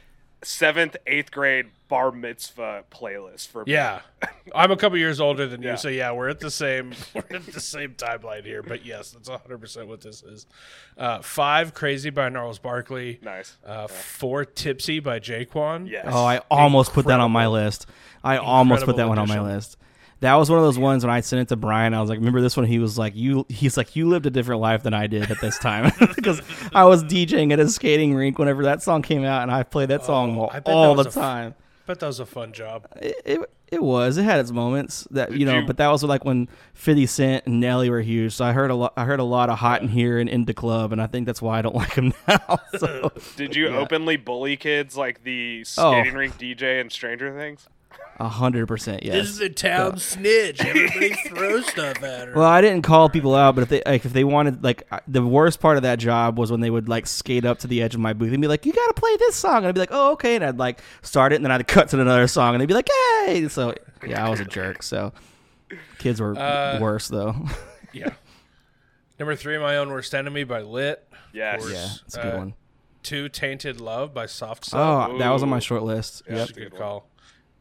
seventh, 0.43 0.95
eighth 1.05 1.31
grade 1.31 1.65
bar 1.89 2.11
mitzvah 2.13 2.85
playlist 2.91 3.47
for 3.49 3.65
me. 3.65 3.73
Yeah, 3.73 3.99
I'm 4.55 4.71
a 4.71 4.77
couple 4.77 4.97
years 4.97 5.19
older 5.19 5.45
than 5.47 5.61
Yeah. 5.61 5.71
you, 5.71 5.77
so 5.77 5.89
yeah, 5.89 6.11
we're 6.13 6.29
at 6.29 6.39
the 6.39 6.49
same 6.51 6.93
we're 7.13 7.35
at 7.35 7.45
the 7.47 7.59
same 7.59 7.95
timeline 7.95 8.45
here. 8.45 8.63
But 8.63 8.85
yes, 8.85 9.11
that's 9.11 9.29
100 9.29 9.57
percent 9.59 9.87
what 9.87 9.99
this 10.01 10.23
is. 10.23 10.45
Uh, 10.97 11.21
five, 11.21 11.73
Crazy 11.73 12.09
by 12.09 12.29
Gnarls 12.29 12.59
Barkley. 12.59 13.19
Nice. 13.21 13.57
Uh, 13.65 13.87
Four, 13.87 14.45
Tipsy 14.45 14.99
by 14.99 15.19
J-Kwon. 15.19 15.89
Yes. 15.89 16.05
Oh, 16.09 16.23
I 16.23 16.37
almost 16.49 16.93
put 16.93 17.05
that 17.07 17.19
on 17.19 17.31
my 17.31 17.47
list. 17.47 17.87
I 18.23 18.37
almost 18.37 18.85
put 18.85 18.95
that 18.97 19.03
Incredible 19.07 19.09
one 19.33 19.37
on 19.39 19.45
my 19.47 19.55
list. 19.55 19.77
That 20.21 20.35
was 20.35 20.49
one 20.49 20.59
of 20.59 20.65
those 20.65 20.77
ones 20.77 21.05
when 21.05 21.11
I 21.13 21.21
sent 21.21 21.41
it 21.43 21.47
to 21.47 21.55
Brian. 21.55 21.93
I 21.93 22.01
was 22.01 22.09
like, 22.09 22.19
"Remember 22.19 22.41
this 22.41 22.57
one?" 22.57 22.65
He 22.65 22.77
was 22.77 22.97
like, 22.97 23.15
"You." 23.15 23.45
He's 23.47 23.77
like, 23.77 23.95
"You 23.95 24.09
lived 24.09 24.25
a 24.25 24.29
different 24.29 24.59
life 24.59 24.83
than 24.83 24.93
I 24.93 25.07
did 25.07 25.31
at 25.31 25.39
this 25.39 25.57
time," 25.57 25.93
because 26.15 26.41
I 26.73 26.83
was 26.83 27.05
DJing 27.05 27.53
at 27.53 27.59
a 27.61 27.69
skating 27.69 28.13
rink 28.13 28.37
whenever 28.37 28.63
that 28.63 28.83
song 28.83 29.01
came 29.01 29.23
out, 29.23 29.43
and 29.43 29.51
I 29.51 29.63
played 29.63 29.87
that 29.91 30.03
song 30.03 30.37
Oh, 30.37 30.41
all, 30.41 30.49
I 30.51 30.59
that 30.59 30.67
all 30.67 30.95
was 30.95 31.13
the 31.13 31.21
a 31.21 31.23
f- 31.23 31.53
time. 31.89 31.95
Bet 31.95 31.99
that 32.01 32.07
was 32.07 32.19
a 32.19 32.25
fun 32.25 32.53
job. 32.53 32.87
It, 33.01 33.15
it 33.25 33.39
it 33.71 33.83
was. 33.83 34.17
It 34.17 34.23
had 34.23 34.39
its 34.39 34.51
moments 34.51 35.07
that 35.11 35.31
you 35.31 35.45
know, 35.45 35.59
you- 35.59 35.65
but 35.65 35.77
that 35.77 35.87
was 35.89 36.03
like 36.03 36.25
when 36.25 36.47
Fifty 36.73 37.05
Cent 37.05 37.45
and 37.45 37.59
Nelly 37.59 37.89
were 37.89 38.01
huge. 38.01 38.33
So 38.33 38.45
I 38.45 38.51
heard 38.53 38.71
a 38.71 38.75
lot. 38.75 38.93
I 38.97 39.05
heard 39.05 39.19
a 39.19 39.23
lot 39.23 39.49
of 39.49 39.59
"Hot 39.59 39.81
in 39.81 39.87
Here" 39.89 40.19
and 40.19 40.29
"Into 40.29 40.53
Club," 40.53 40.91
and 40.91 41.01
I 41.01 41.07
think 41.07 41.25
that's 41.25 41.41
why 41.41 41.59
I 41.59 41.61
don't 41.61 41.75
like 41.83 41.93
him 41.93 42.13
now. 42.27 42.59
So 42.77 43.11
Did 43.35 43.55
you 43.55 43.69
Yeah. 43.69 43.77
openly 43.77 44.17
bully 44.17 44.57
kids 44.57 44.95
like 44.97 45.23
the 45.23 45.65
Oh. 45.77 45.91
skating 45.93 46.15
rink 46.17 46.37
DJ 46.37 46.81
and 46.81 46.91
Stranger 46.91 47.35
Things? 47.37 47.67
A 48.19 48.27
hundred 48.27 48.67
percent, 48.67 49.03
yes. 49.03 49.15
This 49.15 49.29
is 49.29 49.39
a 49.41 49.49
town 49.49 49.97
snitch. 49.97 50.59
Everybody 50.65 51.13
throw 51.27 51.61
stuff 51.61 52.03
at 52.03 52.27
her. 52.27 52.33
Well, 52.35 52.45
I 52.47 52.59
didn't 52.61 52.81
call 52.81 53.07
people 53.09 53.33
out, 53.35 53.55
but 53.55 53.61
if 53.61 53.69
they 53.69 53.81
like, 53.85 54.03
if 54.05 54.11
they 54.13 54.23
wanted 54.25 54.63
like 54.63 54.83
I- 54.91 54.99
the 55.07 55.25
worst 55.25 55.59
part 55.61 55.77
of 55.77 55.83
that 55.83 55.99
job 55.99 56.37
was 56.37 56.51
when 56.51 56.59
they 56.59 56.69
would 56.69 56.89
like 56.89 57.07
skate 57.07 57.45
up 57.45 57.59
to 57.59 57.67
the 57.67 57.81
edge 57.81 57.93
of 57.95 58.01
my 58.01 58.13
booth 58.13 58.33
and 58.33 58.41
be 58.41 58.47
like, 58.47 58.65
"You 58.65 58.73
got 58.73 58.87
to 58.87 58.93
play 58.93 59.15
this 59.17 59.35
song," 59.35 59.57
and 59.57 59.67
I'd 59.67 59.73
be 59.75 59.79
like, 59.79 59.91
"Oh, 59.93 60.11
okay," 60.13 60.35
and 60.35 60.43
I'd 60.43 60.57
like 60.59 60.81
start 61.01 61.31
it, 61.31 61.37
and 61.37 61.45
then 61.45 61.51
I'd 61.51 61.65
cut 61.67 61.87
to 61.89 62.01
another 62.01 62.27
song, 62.27 62.55
and 62.55 62.61
they'd 62.61 62.65
be 62.67 62.73
like, 62.73 62.89
"Hey!" 63.25 63.47
So 63.47 63.73
yeah, 64.05 64.25
I 64.25 64.29
was 64.29 64.39
a 64.41 64.45
jerk. 64.45 64.83
So 64.83 65.13
kids 65.97 66.19
were 66.19 66.37
Uh, 66.37 66.77
worse 66.81 67.07
though. 67.07 67.35
Yeah. 67.93 68.11
Number 69.17 69.35
three, 69.35 69.57
My 69.57 69.77
Own 69.77 69.89
Worst 69.89 70.13
Enemy 70.13 70.43
by 70.43 70.61
Lit. 70.61 71.03
Yes. 71.33 71.65
yeah, 71.71 71.87
it's 72.05 72.15
a 72.15 72.21
good 72.21 72.33
Uh, 72.33 72.37
one. 72.37 72.53
Two, 73.01 73.29
Tainted 73.29 73.81
Love 73.81 74.13
by 74.13 74.27
Soft 74.27 74.65
Cell. 74.65 75.09
Oh, 75.11 75.17
that 75.17 75.29
was 75.31 75.41
on 75.41 75.49
my 75.49 75.57
short 75.59 75.81
list. 75.83 76.21
That's 76.27 76.51
Yep. 76.51 76.57
a 76.57 76.59
good 76.69 76.77
call. 76.77 77.08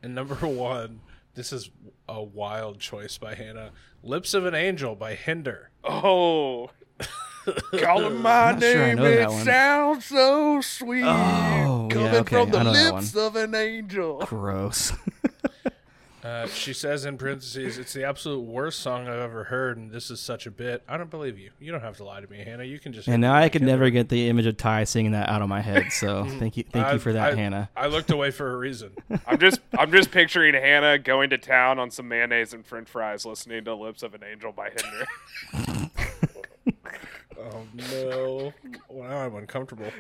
And 0.02 0.14
number 0.14 0.34
one, 0.46 1.00
this 1.34 1.52
is 1.52 1.70
a 2.08 2.22
wild 2.22 2.80
choice 2.80 3.18
by 3.18 3.34
Hannah. 3.34 3.72
Lips 4.02 4.34
of 4.34 4.46
an 4.46 4.54
Angel 4.54 4.94
by 4.94 5.14
Hinder. 5.14 5.70
Oh. 5.84 6.70
Calling 7.78 8.16
my 8.20 8.52
not 8.52 8.60
sure 8.60 8.94
name—it 8.94 9.44
sounds 9.44 10.04
so 10.04 10.60
sweet. 10.60 11.04
Oh, 11.04 11.88
yeah, 11.90 11.94
Coming 11.94 12.14
okay, 12.16 12.36
from 12.36 12.50
the 12.50 12.58
I 12.58 12.62
know 12.62 12.72
that 12.72 12.94
lips 12.94 13.16
of 13.16 13.36
an 13.36 13.54
angel. 13.54 14.18
Gross. 14.26 14.92
Uh, 16.24 16.48
she 16.48 16.72
says 16.72 17.04
in 17.04 17.16
parentheses, 17.16 17.78
"It's 17.78 17.92
the 17.92 18.04
absolute 18.04 18.40
worst 18.40 18.80
song 18.80 19.06
I've 19.06 19.20
ever 19.20 19.44
heard, 19.44 19.76
and 19.76 19.90
this 19.92 20.10
is 20.10 20.18
such 20.20 20.46
a 20.46 20.50
bit." 20.50 20.82
I 20.88 20.96
don't 20.96 21.10
believe 21.10 21.38
you. 21.38 21.50
You 21.60 21.70
don't 21.70 21.80
have 21.80 21.96
to 21.98 22.04
lie 22.04 22.20
to 22.20 22.28
me, 22.28 22.38
Hannah. 22.44 22.64
You 22.64 22.80
can 22.80 22.92
just. 22.92 23.06
and 23.06 23.20
now 23.20 23.34
I 23.34 23.48
could 23.48 23.62
never 23.62 23.88
get 23.90 24.08
the 24.08 24.28
image 24.28 24.46
of 24.46 24.56
Ty 24.56 24.84
singing 24.84 25.12
that 25.12 25.28
out 25.28 25.42
of 25.42 25.48
my 25.48 25.60
head. 25.60 25.92
So 25.92 26.24
thank 26.38 26.56
you, 26.56 26.64
thank 26.72 26.86
I- 26.86 26.92
you 26.94 26.98
for 26.98 27.12
that, 27.12 27.34
I- 27.34 27.36
Hannah. 27.36 27.70
I 27.76 27.86
looked 27.86 28.10
away 28.10 28.32
for 28.32 28.50
a 28.52 28.56
reason. 28.56 28.90
I'm 29.26 29.38
just 29.38 29.60
I'm 29.78 29.92
just 29.92 30.10
picturing 30.10 30.54
Hannah 30.54 30.98
going 30.98 31.30
to 31.30 31.38
town 31.38 31.78
on 31.78 31.90
some 31.92 32.08
mayonnaise 32.08 32.52
and 32.52 32.66
french 32.66 32.88
fries 32.88 33.24
listening 33.24 33.64
to 33.66 33.74
Lips 33.74 34.02
of 34.02 34.14
an 34.14 34.22
Angel 34.24 34.50
by 34.52 34.70
Hinder. 34.70 35.90
Oh 37.40 37.62
no! 37.92 38.52
Well, 38.88 39.08
now 39.08 39.18
I'm 39.18 39.34
uncomfortable. 39.36 39.90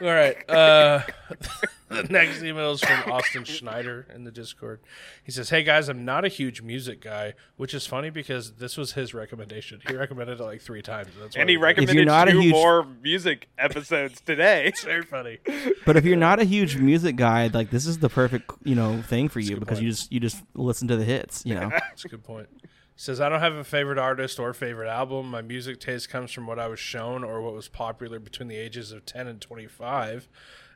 All 0.00 0.06
right. 0.08 0.36
Uh, 0.50 1.02
the 1.88 2.02
next 2.04 2.42
email 2.42 2.72
is 2.72 2.80
from 2.80 3.12
Austin 3.12 3.44
Schneider 3.44 4.06
in 4.12 4.24
the 4.24 4.32
Discord. 4.32 4.80
He 5.22 5.30
says, 5.30 5.50
"Hey 5.50 5.62
guys, 5.62 5.88
I'm 5.88 6.04
not 6.04 6.24
a 6.24 6.28
huge 6.28 6.60
music 6.60 7.00
guy, 7.00 7.34
which 7.56 7.72
is 7.72 7.86
funny 7.86 8.10
because 8.10 8.54
this 8.54 8.76
was 8.76 8.92
his 8.92 9.14
recommendation. 9.14 9.80
He 9.86 9.94
recommended 9.94 10.40
it 10.40 10.42
like 10.42 10.60
three 10.60 10.82
times. 10.82 11.10
That's 11.20 11.36
and 11.36 11.48
he 11.48 11.56
we 11.56 11.60
did 11.60 11.62
it. 11.62 11.66
recommended 11.66 12.06
not 12.06 12.28
a 12.28 12.32
two 12.32 12.40
huge- 12.40 12.52
more 12.52 12.84
music 12.84 13.48
episodes 13.58 14.20
today. 14.20 14.66
It's 14.66 14.82
very 14.84 15.02
funny. 15.02 15.38
But 15.86 15.96
if 15.96 16.04
you're 16.04 16.16
not 16.16 16.40
a 16.40 16.44
huge 16.44 16.76
music 16.76 17.14
guy, 17.16 17.46
like 17.46 17.70
this 17.70 17.86
is 17.86 17.98
the 17.98 18.08
perfect 18.08 18.50
you 18.64 18.74
know 18.74 19.02
thing 19.02 19.28
for 19.28 19.38
you 19.40 19.56
because 19.56 19.78
point. 19.78 19.84
you 19.84 19.90
just 19.90 20.12
you 20.12 20.18
just 20.20 20.42
listen 20.54 20.88
to 20.88 20.96
the 20.96 21.04
hits. 21.04 21.46
You 21.46 21.54
know. 21.54 21.68
That's 21.70 22.04
a 22.04 22.08
good 22.08 22.24
point. 22.24 22.48
He 22.94 23.00
says, 23.00 23.20
I 23.20 23.28
don't 23.28 23.40
have 23.40 23.54
a 23.54 23.64
favorite 23.64 23.98
artist 23.98 24.38
or 24.38 24.52
favorite 24.52 24.88
album. 24.88 25.30
My 25.30 25.42
music 25.42 25.80
taste 25.80 26.08
comes 26.08 26.30
from 26.30 26.46
what 26.46 26.58
I 26.58 26.68
was 26.68 26.78
shown 26.78 27.24
or 27.24 27.40
what 27.40 27.54
was 27.54 27.68
popular 27.68 28.18
between 28.18 28.48
the 28.48 28.56
ages 28.56 28.92
of 28.92 29.06
10 29.06 29.26
and 29.26 29.40
25. 29.40 30.28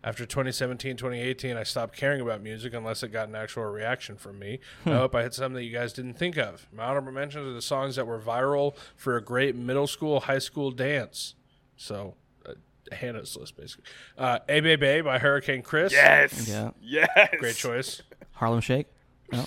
After 0.05 0.25
2017, 0.25 0.97
2018, 0.97 1.57
I 1.57 1.63
stopped 1.65 1.97
caring 1.97 2.21
about 2.21 2.41
music 2.41 2.73
unless 2.75 3.03
it 3.03 3.09
got 3.09 3.29
an 3.29 3.35
actual 3.35 3.65
reaction 3.65 4.17
from 4.17 4.39
me. 4.39 4.61
I 4.85 4.91
hope 4.91 5.15
I 5.15 5.23
hit 5.23 5.35
something 5.35 5.55
that 5.55 5.65
you 5.65 5.73
guys 5.73 5.93
didn't 5.93 6.15
think 6.15 6.37
of. 6.37 6.69
My 6.73 6.85
honorable 6.85 7.13
mentions 7.13 7.47
are 7.47 7.53
the 7.53 7.61
songs 7.63 7.97
that 7.97 8.07
were 8.07 8.21
viral 8.21 8.77
for 8.95 9.17
a 9.17 9.21
great 9.23 9.57
middle 9.57 9.87
school, 9.89 10.21
high 10.21 10.39
school 10.39 10.71
dance. 10.71 11.35
So, 11.77 12.15
uh, 12.49 12.53
Hannah's 12.93 13.37
list, 13.37 13.57
basically. 13.57 13.85
Uh, 14.17 14.39
A 14.49 14.61
Baby 14.61 15.01
by 15.01 15.19
Hurricane 15.19 15.63
Chris. 15.63 15.93
Yes. 15.93 16.49
Yeah. 16.49 16.71
Yes. 16.81 17.35
Great 17.41 17.57
choice. 17.57 18.01
Harlem 18.33 18.61
Shake. 18.61 18.87
No. 19.33 19.45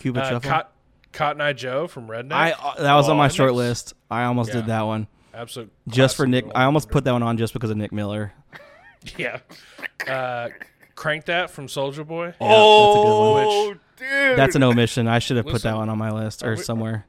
Cupid 0.00 0.22
Uh, 0.22 0.28
Shuffle. 0.30 0.40
Cot- 0.50 0.72
Cotton 1.12 1.40
Eye 1.40 1.52
Joe 1.52 1.86
from 1.86 2.08
Rednex. 2.08 2.32
I 2.32 2.52
uh, 2.52 2.74
that 2.82 2.94
was 2.94 3.08
on 3.08 3.14
Oh, 3.14 3.18
my 3.18 3.28
short 3.28 3.54
list. 3.54 3.94
I 4.10 4.24
almost 4.24 4.48
Yeah. 4.50 4.56
did 4.56 4.66
that 4.66 4.82
one. 4.82 5.06
absolute. 5.32 5.72
Just 5.88 6.16
for 6.16 6.26
Nick, 6.26 6.44
I 6.54 6.64
almost 6.64 6.90
put 6.90 7.04
that 7.04 7.12
one 7.12 7.22
on 7.22 7.36
just 7.38 7.52
because 7.52 7.70
of 7.70 7.76
Nick 7.76 7.92
Miller. 7.92 8.32
Yeah. 9.18 9.40
Uh, 10.08 10.48
Crank 10.94 11.26
that 11.26 11.50
from 11.50 11.66
Soulja 11.66 12.06
Boy. 12.06 12.26
Yeah, 12.26 12.30
that's 12.30 12.40
a 12.40 12.46
good 12.48 13.32
one. 13.32 13.44
Oh, 13.46 13.74
dude. 13.98 14.38
That's 14.38 14.56
an 14.56 14.62
omission. 14.62 15.08
I 15.08 15.18
should 15.18 15.36
have 15.36 15.44
put 15.44 15.60
that 15.64 15.76
one 15.76 15.90
on 15.90 15.98
my 15.98 16.10
list 16.10 16.42
or 16.42 16.52
we- 16.54 16.62
somewhere. 16.62 17.04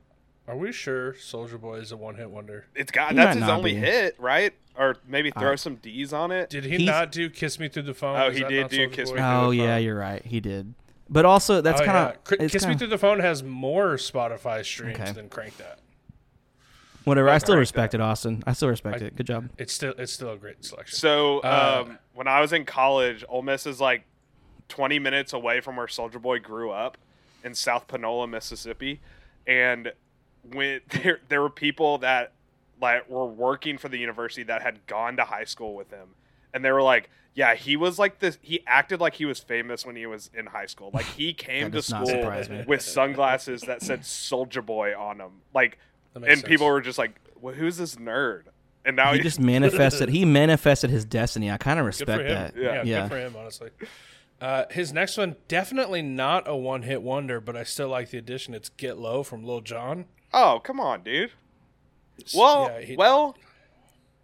Are 0.47 0.55
we 0.55 0.71
sure 0.71 1.13
Soulja 1.13 1.59
Boy 1.59 1.75
is 1.77 1.91
a 1.91 1.97
one 1.97 2.15
hit 2.15 2.29
wonder? 2.29 2.65
It's 2.75 2.91
got 2.91 3.09
He 3.11 3.15
that's 3.15 3.37
his 3.37 3.49
only 3.49 3.73
be. 3.73 3.79
hit, 3.79 4.15
right? 4.19 4.53
Or 4.77 4.97
maybe 5.07 5.31
throw 5.31 5.53
I- 5.53 5.55
some 5.55 5.75
D's 5.77 6.13
on 6.13 6.31
it. 6.31 6.49
Did 6.49 6.65
he 6.65 6.77
He's- 6.77 6.85
not 6.85 7.11
do 7.11 7.29
Kiss 7.29 7.59
Me 7.59 7.67
Through 7.67 7.83
the 7.83 7.93
Phone? 7.95 8.15
Oh, 8.19 8.27
Is 8.27 8.37
he 8.37 8.43
did 8.43 8.69
do 8.69 8.87
Soulja 8.87 8.91
Kiss 8.91 9.09
Boy? 9.09 9.15
Me 9.15 9.21
Through 9.21 9.27
Oh 9.27 9.31
the 9.31 9.37
Phone. 9.37 9.45
Oh 9.47 9.51
yeah, 9.51 9.77
you're 9.77 9.97
right. 9.97 10.23
He 10.25 10.39
did. 10.39 10.73
But 11.09 11.25
also, 11.25 11.61
that's 11.61 11.81
Oh, 11.81 11.85
kind 11.85 11.97
of 11.97 12.23
Cr- 12.23 12.35
it's 12.39 12.51
Kiss 12.53 12.63
Me 12.63 12.69
kinda- 12.69 12.79
Through 12.79 12.87
the 12.89 12.97
Phone 12.97 13.19
has 13.19 13.41
more 13.43 13.95
Spotify 13.95 14.63
streams 14.63 14.99
Okay. 14.99 15.11
than 15.13 15.29
Crank 15.29 15.57
That. 15.57 15.79
whatever. 17.05 17.29
I 17.29 17.37
still 17.39 17.57
respect 17.57 17.91
That. 17.93 18.01
it, 18.01 18.03
Austin. 18.03 18.43
I 18.45 18.53
still 18.53 18.69
respect 18.69 19.01
I- 19.01 19.05
it. 19.05 19.15
Good 19.15 19.27
job. 19.27 19.49
It's 19.57 19.73
still 19.73 19.93
it's 19.97 20.11
still 20.13 20.31
a 20.33 20.37
great 20.37 20.63
selection. 20.65 20.95
So 20.97 21.39
Uh, 21.39 21.85
um, 21.87 21.99
when 22.13 22.27
I 22.27 22.41
was 22.41 22.53
in 22.53 22.65
college, 22.65 23.23
Ole 23.29 23.41
Miss 23.43 23.65
is 23.65 23.79
like 23.81 24.03
20 24.69 24.99
minutes 24.99 25.33
away 25.33 25.59
from 25.61 25.75
where 25.75 25.87
Soulja 25.87 26.21
Boy 26.21 26.39
grew 26.39 26.71
up 26.71 26.97
in 27.43 27.53
South 27.53 27.87
Panola, 27.87 28.27
Mississippi, 28.27 28.99
and 29.45 29.91
when 30.53 30.81
there 30.89 31.19
there 31.29 31.41
were 31.41 31.49
people 31.49 31.99
that 31.99 32.33
like 32.81 33.09
were 33.09 33.25
working 33.25 33.77
for 33.77 33.89
the 33.89 33.97
university 33.97 34.43
that 34.43 34.61
had 34.61 34.85
gone 34.87 35.17
to 35.17 35.23
high 35.23 35.45
school 35.45 35.75
with 35.75 35.89
him, 35.91 36.09
and 36.53 36.63
they 36.63 36.71
were 36.71 36.81
like, 36.81 37.09
"Yeah, 37.33 37.55
he 37.55 37.77
was 37.77 37.97
like 37.97 38.19
this. 38.19 38.37
He 38.41 38.61
acted 38.67 38.99
like 38.99 39.15
he 39.15 39.25
was 39.25 39.39
famous 39.39 39.85
when 39.85 39.95
he 39.95 40.05
was 40.05 40.29
in 40.33 40.47
high 40.47 40.65
school. 40.65 40.91
Like 40.93 41.05
he 41.05 41.33
came 41.35 41.71
to 41.71 41.81
school 41.81 42.31
with 42.67 42.81
sunglasses 42.81 43.61
that 43.61 43.81
said 43.81 44.01
Soulja 44.01 44.65
Boy 44.65 44.97
on 44.97 45.17
them. 45.17 45.41
Like, 45.53 45.77
and 46.13 46.23
makes 46.23 46.41
people 46.41 46.67
were 46.67 46.81
just 46.81 46.97
like, 46.97 47.19
well, 47.39 47.53
"Who's 47.53 47.77
this 47.77 47.95
nerd?" 47.95 48.43
And 48.85 48.95
now 48.95 49.13
He 49.13 49.19
just 49.19 49.39
manifested. 49.39 50.09
He 50.09 50.25
manifested 50.25 50.91
his 50.91 51.05
destiny. 51.05 51.49
I 51.49 51.57
kind 51.57 51.79
of 51.79 51.85
respect 51.85 52.21
him. 52.21 52.27
that. 52.27 52.55
Yeah, 52.55 52.83
yeah. 52.83 53.01
good 53.01 53.09
for 53.09 53.17
him, 53.17 53.35
honestly. 53.35 53.71
Uh, 54.39 54.65
his 54.69 54.93
next 54.93 55.17
one, 55.17 55.35
definitely 55.47 56.01
not 56.01 56.47
a 56.47 56.55
one 56.55 56.83
hit 56.83 57.01
wonder, 57.01 57.41
but 57.41 57.55
I 57.55 57.63
still 57.63 57.89
like 57.89 58.11
the 58.11 58.17
addition. 58.17 58.53
It's 58.53 58.69
Get 58.69 58.97
Low 58.99 59.23
from 59.23 59.43
Lil 59.43 59.61
Jon. 59.61 60.05
Oh, 60.35 60.59
come 60.63 60.79
on, 60.79 61.01
dude. 61.03 61.31
Well, 62.35 62.69
Yeah, 62.71 62.81
he- 62.85 62.95
well, 62.97 63.35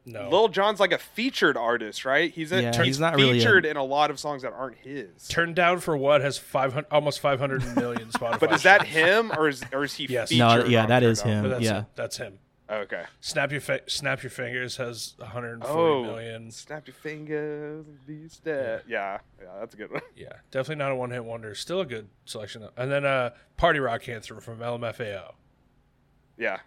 No. 0.05 0.29
Lil 0.29 0.47
Jon's 0.47 0.79
like 0.79 0.91
a 0.91 0.97
featured 0.97 1.55
artist, 1.55 2.05
right? 2.05 2.31
He's 2.33 2.51
a, 2.51 2.61
Yeah, 2.61 2.75
he's, 2.75 2.85
he's 2.85 2.99
not 2.99 3.15
really 3.15 3.29
a- 3.29 3.33
featured 3.33 3.65
in 3.65 3.77
a 3.77 3.83
lot 3.83 4.09
of 4.11 4.19
songs 4.19 4.41
that 4.41 4.51
aren't 4.53 4.77
his. 4.79 5.27
Turned 5.27 5.55
Down 5.55 5.79
for 5.79 5.95
What 5.95 6.21
has 6.21 6.37
500, 6.37 6.87
almost 6.91 7.19
500 7.19 7.75
million 7.75 8.09
Spotify. 8.11 8.39
But 8.39 8.51
is 8.53 8.63
that 8.63 8.85
him 8.87 9.31
or 9.31 9.47
is 9.47 9.63
or 9.71 9.83
is 9.83 9.93
he 9.93 10.05
Yes. 10.05 10.29
featured? 10.29 10.63
No, 10.63 10.65
yeah, 10.65 10.83
on 10.83 10.89
that 10.89 10.99
Turn 11.01 11.09
is 11.11 11.21
Down? 11.21 11.43
him. 11.45 11.49
That's 11.51 11.63
yeah. 11.63 11.73
him. 11.73 11.85
That's 11.95 12.17
him. 12.17 12.39
Okay. 12.69 13.03
Snap 13.19 13.51
your 13.51 13.59
fa- 13.61 13.81
Snap 13.87 14.23
Your 14.23 14.29
Fingers 14.29 14.77
has 14.77 15.15
140 15.17 15.69
Oh, 15.77 16.03
million. 16.03 16.49
snap 16.51 16.87
your 16.87 16.93
fingers, 16.93 17.85
and 17.85 18.07
be 18.07 18.29
dead. 18.45 18.83
Yeah, 18.87 19.17
yeah, 19.41 19.47
that's 19.59 19.73
a 19.73 19.77
good 19.77 19.91
one. 19.91 20.01
Yeah, 20.15 20.31
definitely 20.51 20.77
not 20.77 20.93
a 20.93 20.95
one 20.95 21.11
hit 21.11 21.25
wonder. 21.25 21.53
Still 21.53 21.81
a 21.81 21.85
good 21.85 22.07
selection. 22.23 22.61
though. 22.61 22.71
And 22.77 22.89
then 22.89 23.05
uh, 23.05 23.31
Party 23.57 23.79
Rock 23.79 24.03
Cancer 24.03 24.39
from 24.39 24.59
LMFAO, 24.59 25.33
Yeah, 26.41 26.57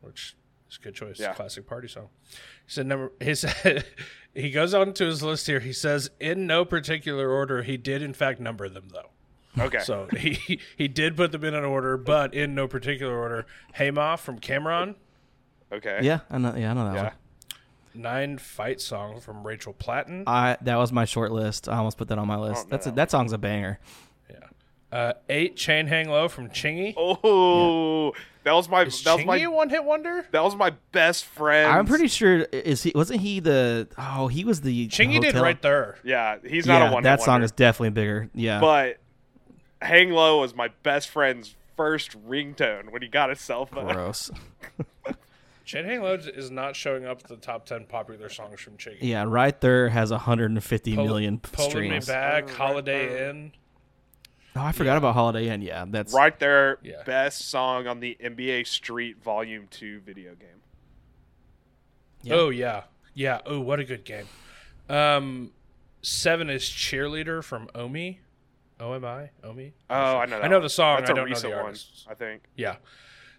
which 0.00 0.34
is 0.68 0.76
a 0.76 0.82
good 0.82 0.94
choice. 0.94 1.20
Yeah. 1.20 1.32
Classic 1.34 1.64
party 1.66 1.86
song. 1.88 2.08
He 2.30 2.36
said 2.66 2.86
number. 2.86 3.12
He 3.20 3.34
said 3.34 3.84
he 4.34 4.50
goes 4.50 4.74
on 4.74 4.92
to 4.94 5.06
his 5.06 5.22
list 5.22 5.46
here. 5.46 5.60
He 5.60 5.72
says 5.72 6.10
in 6.18 6.46
no 6.48 6.64
particular 6.64 7.30
order. 7.30 7.62
He 7.62 7.76
did 7.76 8.02
in 8.02 8.12
fact 8.12 8.40
number 8.40 8.68
them 8.68 8.88
though. 8.92 9.62
okay. 9.64 9.78
So 9.78 10.08
he 10.16 10.58
he 10.76 10.88
did 10.88 11.16
put 11.16 11.30
them 11.32 11.44
in 11.44 11.54
an 11.54 11.64
order, 11.64 11.96
but 11.96 12.34
in 12.34 12.54
no 12.56 12.66
particular 12.66 13.16
order. 13.16 13.46
Hey 13.74 13.90
Ma 13.92 14.16
from 14.16 14.40
Cam'ron. 14.40 14.96
okay. 15.72 16.00
Yeah, 16.02 16.20
I 16.28 16.38
know. 16.38 16.54
Yeah, 16.56 16.72
I 16.72 16.74
know 16.74 16.84
that 16.86 16.94
Yeah. 16.94 17.02
one. 17.04 17.12
Nine 17.94 18.38
fight 18.38 18.80
song 18.80 19.20
from 19.20 19.46
Rachel 19.46 19.72
Platten. 19.74 20.24
I 20.26 20.56
that 20.62 20.76
was 20.76 20.90
my 20.92 21.04
short 21.04 21.30
list. 21.32 21.68
I 21.68 21.76
almost 21.78 21.98
put 21.98 22.08
that 22.08 22.18
on 22.18 22.26
my 22.26 22.36
list. 22.36 22.66
know 22.66 22.70
That's 22.70 22.86
a, 22.86 22.90
that 22.90 22.96
that 22.96 23.10
song's 23.12 23.32
a 23.32 23.38
banger. 23.38 23.78
Uh, 24.90 25.12
eight 25.28 25.54
chain 25.54 25.86
hang 25.86 26.08
low 26.08 26.28
from 26.28 26.48
Chingy. 26.48 26.94
Oh, 26.96 28.14
that 28.48 28.54
was 28.54 28.68
my 28.68 28.82
Is 28.84 29.02
that 29.04 29.14
was 29.16 29.22
Chingy 29.24 29.26
my 29.26 29.36
a 29.38 29.50
one 29.50 29.68
hit 29.68 29.84
wonder? 29.84 30.26
that 30.32 30.42
was 30.42 30.56
my 30.56 30.70
best 30.92 31.26
friend. 31.26 31.70
I'm 31.70 31.84
pretty 31.84 32.08
sure 32.08 32.38
is 32.40 32.82
he 32.82 32.92
wasn't 32.94 33.20
he 33.20 33.40
the 33.40 33.88
oh 33.98 34.28
he 34.28 34.44
was 34.44 34.62
the 34.62 34.88
Chingy 34.88 35.20
did 35.20 35.34
right 35.34 35.60
there. 35.60 35.98
Yeah, 36.02 36.38
he's 36.46 36.66
not 36.66 36.80
yeah, 36.80 36.90
a 36.90 36.92
one. 36.94 37.02
that 37.02 37.20
song 37.20 37.42
is 37.42 37.52
definitely 37.52 37.90
bigger. 37.90 38.30
Yeah, 38.34 38.60
But 38.60 38.96
Hang 39.82 40.10
Low 40.12 40.40
was 40.40 40.54
my 40.54 40.68
best 40.82 41.08
friend's 41.10 41.54
first 41.76 42.16
ringtone 42.26 42.90
when 42.90 43.02
he 43.02 43.08
got 43.08 43.28
his 43.28 43.40
cell 43.40 43.66
phone. 43.66 43.92
gross. 43.92 44.30
Chain 45.66 45.84
hang 45.84 46.00
low 46.00 46.14
is 46.14 46.50
not 46.50 46.74
showing 46.74 47.04
up 47.04 47.18
at 47.20 47.28
the 47.28 47.36
top 47.36 47.66
ten 47.66 47.84
popular 47.84 48.30
songs 48.30 48.58
from 48.58 48.78
Chingy. 48.78 48.96
Yeah, 49.02 49.24
right 49.28 49.60
there 49.60 49.90
has 49.90 50.10
150 50.10 50.94
Pull- 50.94 51.04
million 51.04 51.38
Pulling 51.40 51.70
streams. 51.70 52.08
me 52.08 52.14
back, 52.14 52.48
Holiday 52.48 53.28
Inn. 53.28 53.52
Oh, 54.56 54.62
I 54.62 54.72
forgot 54.72 54.96
about 54.96 55.14
Holiday 55.14 55.48
Inn. 55.48 55.62
Yeah, 55.62 55.84
that's 55.88 56.12
Right 56.12 56.36
there, 56.38 56.78
Yeah. 56.82 57.02
best 57.04 57.48
song 57.48 57.86
on 57.86 58.00
the 58.00 58.16
NBA 58.20 58.64
Street 58.66 59.22
Volume 59.22 59.68
Two 59.70 60.00
video 60.00 60.34
game. 60.34 60.48
Yeah. 62.22 62.34
Oh 62.34 62.48
yeah, 62.50 62.82
yeah. 63.14 63.40
Oh, 63.46 63.60
what 63.60 63.78
a 63.78 63.84
good 63.84 64.04
game. 64.04 64.26
Um, 64.88 65.52
seven 66.02 66.50
is 66.50 66.62
cheerleader 66.64 67.42
from 67.44 67.68
Omi. 67.74 68.20
O 68.80 68.92
M 68.92 69.04
I 69.04 69.30
Omi. 69.44 69.72
Oh, 69.90 69.94
I 70.18 70.26
know. 70.26 70.36
That 70.38 70.44
I 70.44 70.48
know 70.48 70.56
one. 70.56 70.62
the 70.62 70.68
song. 70.70 70.98
That's 70.98 71.10
I 71.10 71.12
a 71.12 71.16
don't 71.16 71.24
know 71.26 71.30
recent 71.30 71.50
the 71.52 71.56
one, 71.56 71.66
artist. 71.66 72.06
I 72.08 72.14
think. 72.14 72.42
Yeah. 72.56 72.76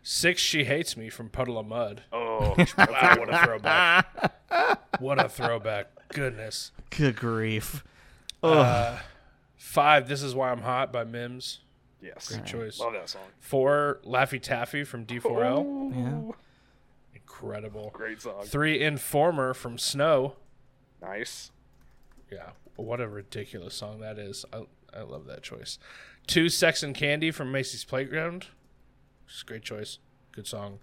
Six, 0.01 0.41
she 0.41 0.63
hates 0.63 0.95
me 0.95 1.09
from 1.09 1.29
Puddle 1.29 1.57
of 1.59 1.67
Mudd. 1.67 2.03
Oh, 2.13 2.55
Wow, 2.57 3.15
what 3.17 3.33
a 3.33 3.37
throwback! 3.45 4.33
what 4.99 5.19
a 5.23 5.27
throwback! 5.27 5.87
Goodness. 6.13 6.71
good 6.89 7.17
grief. 7.17 7.83
Uh, 8.41 8.99
five, 9.69 10.07
this 10.07 10.23
is 10.23 10.33
why 10.33 10.51
I'm 10.51 10.61
hot 10.61 10.91
by 10.91 11.03
Mims. 11.03 11.59
yes. 12.01 12.29
Great 12.29 12.45
choice. 12.45 12.79
Love 12.79 12.93
that 12.93 13.07
song. 13.07 13.21
Four, 13.39 13.99
Laffy 14.03 14.41
Taffy 14.41 14.83
from 14.83 15.05
D4L. 15.05 15.93
Yeah. 15.95 16.31
Incredible. 17.13 17.91
Great 17.93 18.19
song. 18.21 18.43
Three, 18.43 18.81
Informer 18.81 19.53
from 19.53 19.77
Snow. 19.77 20.35
Nice. 21.01 21.51
Yeah, 22.31 22.49
what 22.77 22.99
a 22.99 23.07
ridiculous 23.07 23.75
song 23.75 23.99
that 23.99 24.17
is. 24.17 24.43
I, 24.51 24.63
I 24.93 25.01
love 25.01 25.25
that 25.27 25.43
choice. 25.43 25.77
Two, 26.25 26.49
Sex 26.49 26.81
and 26.81 26.95
Candy 26.95 27.29
from 27.31 27.51
Marcy's 27.51 27.85
Playground. 27.85 28.47
Just 29.27 29.45
great 29.45 29.61
choice. 29.63 29.99
Good 30.31 30.47
song. 30.47 30.79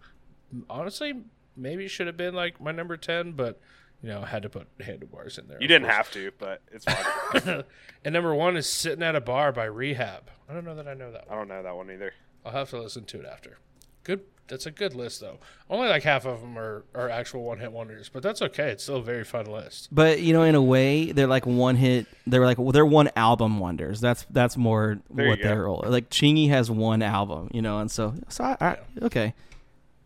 Honestly, 0.71 1.23
maybe 1.57 1.89
should 1.89 2.07
have 2.07 2.17
been 2.17 2.35
like 2.35 2.61
my 2.61 2.71
number 2.73 2.97
10, 2.97 3.33
but, 3.33 3.61
you 4.03 4.09
know, 4.09 4.23
had 4.23 4.43
to 4.43 4.49
put 4.49 4.67
handlebars 4.81 5.39
in 5.39 5.49
there. 5.49 5.59
You 5.61 5.69
didn't 5.69 5.87
course. 5.87 5.97
have 5.97 6.11
to, 6.13 6.31
but 6.39 6.63
it's 6.71 6.85
fine. 6.85 7.65
and 8.05 8.13
number 8.13 8.35
one 8.35 8.57
is 8.57 8.69
Sitting 8.69 9.03
at 9.03 9.17
a 9.17 9.21
Bar 9.21 9.53
by 9.53 9.65
Rehab. 9.65 10.31
I 10.49 10.55
don't 10.55 10.65
know 10.65 10.75
that 10.77 10.87
I 10.87 10.95
know 10.95 11.11
that 11.13 11.25
I 11.29 11.37
one. 11.37 11.49
don't 11.49 11.57
know 11.57 11.63
that 11.63 11.77
one 11.77 11.91
either. 11.91 12.13
I'll 12.45 12.53
have 12.53 12.71
to 12.71 12.81
listen 12.81 13.05
to 13.07 13.21
it 13.21 13.27
after. 13.27 13.59
Good. 14.05 14.23
That's 14.49 14.67
a 14.67 14.71
good 14.71 14.95
list, 14.95 15.21
though. 15.21 15.41
Only 15.69 15.89
like 15.89 16.05
half 16.05 16.25
of 16.25 16.41
them 16.41 16.57
are, 16.57 16.85
are 16.95 17.11
actual 17.11 17.43
one 17.43 17.59
hit 17.59 17.73
wonders, 17.73 18.09
but 18.09 18.23
that's 18.23 18.41
okay. 18.43 18.71
It's 18.71 18.85
still 18.85 18.99
a 18.99 19.03
very 19.03 19.25
fun 19.25 19.47
list. 19.47 19.89
But 19.91 20.21
you 20.21 20.33
know, 20.33 20.45
in 20.45 20.55
a 20.55 20.63
way, 20.63 21.11
they're 21.11 21.27
like 21.27 21.47
one 21.47 21.75
hit. 21.75 22.07
They're 22.29 22.45
like 22.45 22.59
they're 22.73 22.87
one 22.87 23.11
album 23.17 23.59
wonders. 23.59 24.01
That's 24.01 24.25
that's 24.31 24.57
more 24.57 25.01
There 25.11 25.27
what 25.27 25.41
they're 25.43 25.69
like. 25.69 26.11
Chingy 26.11 26.49
has 26.51 26.71
one 26.71 27.03
album, 27.03 27.51
you 27.53 27.61
know, 27.61 27.81
and 27.81 27.91
so 27.91 28.15
so 28.29 28.45
I, 28.45 28.57
I 28.61 28.77
okay. 29.03 29.35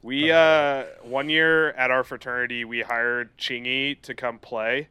We 0.02 0.32
uh 0.32 0.84
one 1.02 1.28
year 1.28 1.70
at 1.72 1.90
our 1.90 2.04
fraternity 2.04 2.64
we 2.64 2.80
hired 2.80 3.36
Chingy 3.36 4.00
to 4.02 4.14
come 4.14 4.38
play 4.38 4.88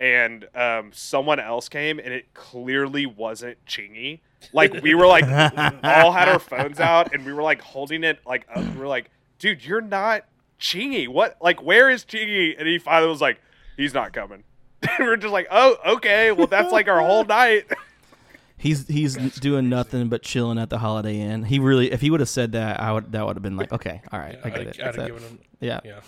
and 0.00 0.48
um 0.54 0.90
someone 0.92 1.38
else 1.40 1.68
came 1.68 1.98
and 1.98 2.12
it 2.12 2.32
clearly 2.34 3.06
wasn't 3.06 3.58
Chingy. 3.66 4.20
Like 4.52 4.82
we 4.82 4.94
were 4.94 5.06
like 5.06 5.24
all 5.84 6.12
had 6.12 6.28
our 6.28 6.38
phones 6.38 6.80
out 6.80 7.12
and 7.14 7.26
we 7.26 7.32
were 7.32 7.42
like 7.42 7.60
holding 7.60 8.02
it 8.04 8.20
like 8.26 8.46
up. 8.54 8.64
we're 8.76 8.88
like, 8.88 9.10
dude, 9.38 9.64
you're 9.64 9.80
not 9.80 10.24
Chingy. 10.58 11.06
What 11.06 11.36
like 11.40 11.62
where 11.62 11.90
is 11.90 12.04
Chingy? 12.04 12.54
And 12.58 12.66
he 12.66 12.78
finally 12.78 13.10
was 13.10 13.20
like, 13.20 13.40
he's 13.76 13.92
not 13.92 14.12
coming. 14.12 14.44
we 14.98 15.04
we're 15.04 15.16
just 15.16 15.32
like, 15.32 15.48
oh, 15.50 15.76
okay, 15.96 16.32
well 16.32 16.46
that's 16.46 16.72
like 16.72 16.88
our 16.88 17.00
whole 17.00 17.24
night. 17.24 17.66
He's 18.58 18.86
he's 18.88 19.16
doing 19.38 19.68
nothing 19.68 20.08
but 20.08 20.22
chilling 20.22 20.58
at 20.58 20.70
the 20.70 20.78
Holiday 20.78 21.20
Inn. 21.20 21.44
He 21.44 21.58
really, 21.58 21.92
if 21.92 22.00
he 22.00 22.10
would 22.10 22.20
have 22.20 22.28
said 22.28 22.52
that, 22.52 22.80
I 22.80 22.92
would 22.92 23.12
that 23.12 23.26
would 23.26 23.36
have 23.36 23.42
been 23.42 23.56
like, 23.56 23.72
okay, 23.72 24.00
all 24.10 24.18
right, 24.18 24.38
I 24.42 24.48
I'd 24.48 24.54
get 24.54 24.66
it. 24.66 24.80
I'd 24.80 24.94
have 24.94 25.06
given 25.06 25.22
him 25.22 25.38
Yeah. 25.60 25.80
Yeah. 25.84 26.00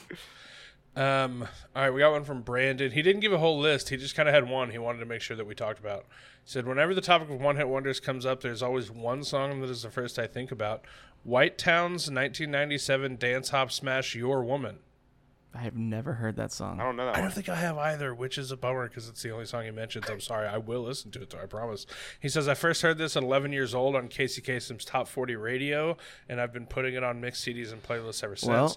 Um. 0.97 1.47
All 1.77 1.83
right, 1.83 1.91
we 1.91 2.01
got 2.01 2.11
one 2.11 2.25
from 2.25 2.43
Brandon. 2.43 2.91
He 2.91 3.03
didn't 3.03 3.21
give 3.21 3.33
a 3.33 3.39
whole 3.39 3.59
list. 3.59 3.91
He 3.91 3.97
just 3.97 4.17
kind 4.17 4.29
of 4.29 4.35
had 4.35 4.49
one. 4.49 4.71
He 4.71 4.79
wanted 4.79 4.99
to 4.99 5.07
make 5.07 5.21
sure 5.21 5.37
that 5.37 5.47
we 5.47 5.55
talked 5.55 5.79
about. 5.79 6.07
He 6.45 6.51
said, 6.51 6.67
"Whenever 6.67 6.95
the 6.95 7.01
topic 7.01 7.31
of 7.31 7.41
one-hit 7.41 7.69
wonders 7.69 8.01
comes 8.01 8.27
up, 8.27 8.41
there's 8.41 8.63
always 8.63 8.91
one 8.91 9.23
song 9.23 9.61
that 9.61 9.71
is 9.71 9.83
the 9.83 9.91
first 9.91 10.19
I 10.19 10.27
think 10.27 10.51
about. 10.51 10.85
White 11.23 11.59
Town's 11.59 12.11
1997 12.11 13.17
dance 13.17 13.51
hop 13.51 13.71
smash, 13.71 14.15
Your 14.15 14.43
Woman. 14.43 14.79
I 15.55 15.59
have 15.59 15.77
never 15.77 16.13
heard 16.13 16.37
that 16.37 16.53
song. 16.53 16.79
I 16.79 16.85
don't 16.85 16.97
know 16.97 17.07
that 17.07 17.15
I 17.17 17.19
one. 17.21 17.23
don't 17.29 17.33
think 17.35 17.49
I 17.49 17.55
have 17.57 17.79
either, 17.79 18.15
which 18.15 18.37
is 18.39 18.51
a 18.53 18.57
bummer 18.57 18.87
because 18.89 19.09
it's 19.09 19.23
the 19.23 19.31
only 19.31 19.47
song 19.47 19.65
he 19.65 19.71
mentions. 19.71 20.09
I'm 20.09 20.21
sorry. 20.21 20.47
I 20.47 20.59
will 20.59 20.83
listen 20.83 21.11
to 21.13 21.23
it, 21.23 21.31
though, 21.31 21.41
I 21.43 21.47
promise. 21.47 21.87
He 22.21 22.29
says, 22.29 22.47
I 22.49 22.55
first 22.55 22.83
heard 22.83 22.99
this 22.99 23.17
at 23.17 23.23
11 23.23 23.53
years 23.53 23.75
old 23.75 23.97
on 23.97 24.09
Casey 24.09 24.43
Kasem's 24.43 24.85
Top 24.85 25.09
40 25.09 25.37
radio, 25.37 25.97
and 26.29 26.41
I've 26.41 26.53
been 26.53 26.67
putting 26.67 26.95
it 26.95 27.03
on 27.03 27.21
mixed 27.21 27.45
CDs 27.47 27.73
and 27.73 27.83
playlists 27.83 28.23
ever 28.23 28.37
since. 28.37 28.49
Well, 28.49 28.77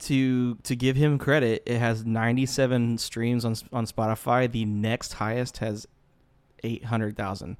to 0.00 0.54
to 0.56 0.74
give 0.76 0.96
him 0.96 1.18
credit, 1.18 1.62
it 1.66 1.78
has 1.78 2.04
97 2.04 2.98
streams 2.98 3.44
on 3.44 3.54
on 3.72 3.86
Spotify. 3.86 4.50
The 4.50 4.64
next 4.64 5.14
highest 5.14 5.58
has 5.58 5.86
800,000. 6.64 7.56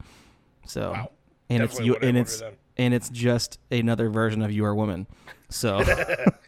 So, 0.67 0.93
Wow. 0.93 1.11
and 1.51 1.63
it's 1.63 1.79
you, 1.81 1.97
and 1.97 2.17
it's 2.17 2.41
then. 2.41 2.53
and 2.79 2.95
it's 2.95 3.11
just 3.11 3.59
another 3.71 4.09
version 4.09 4.41
of 4.43 4.51
"You 4.51 4.65
Are 4.65 4.75
Woman." 4.75 5.07
So, 5.51 5.83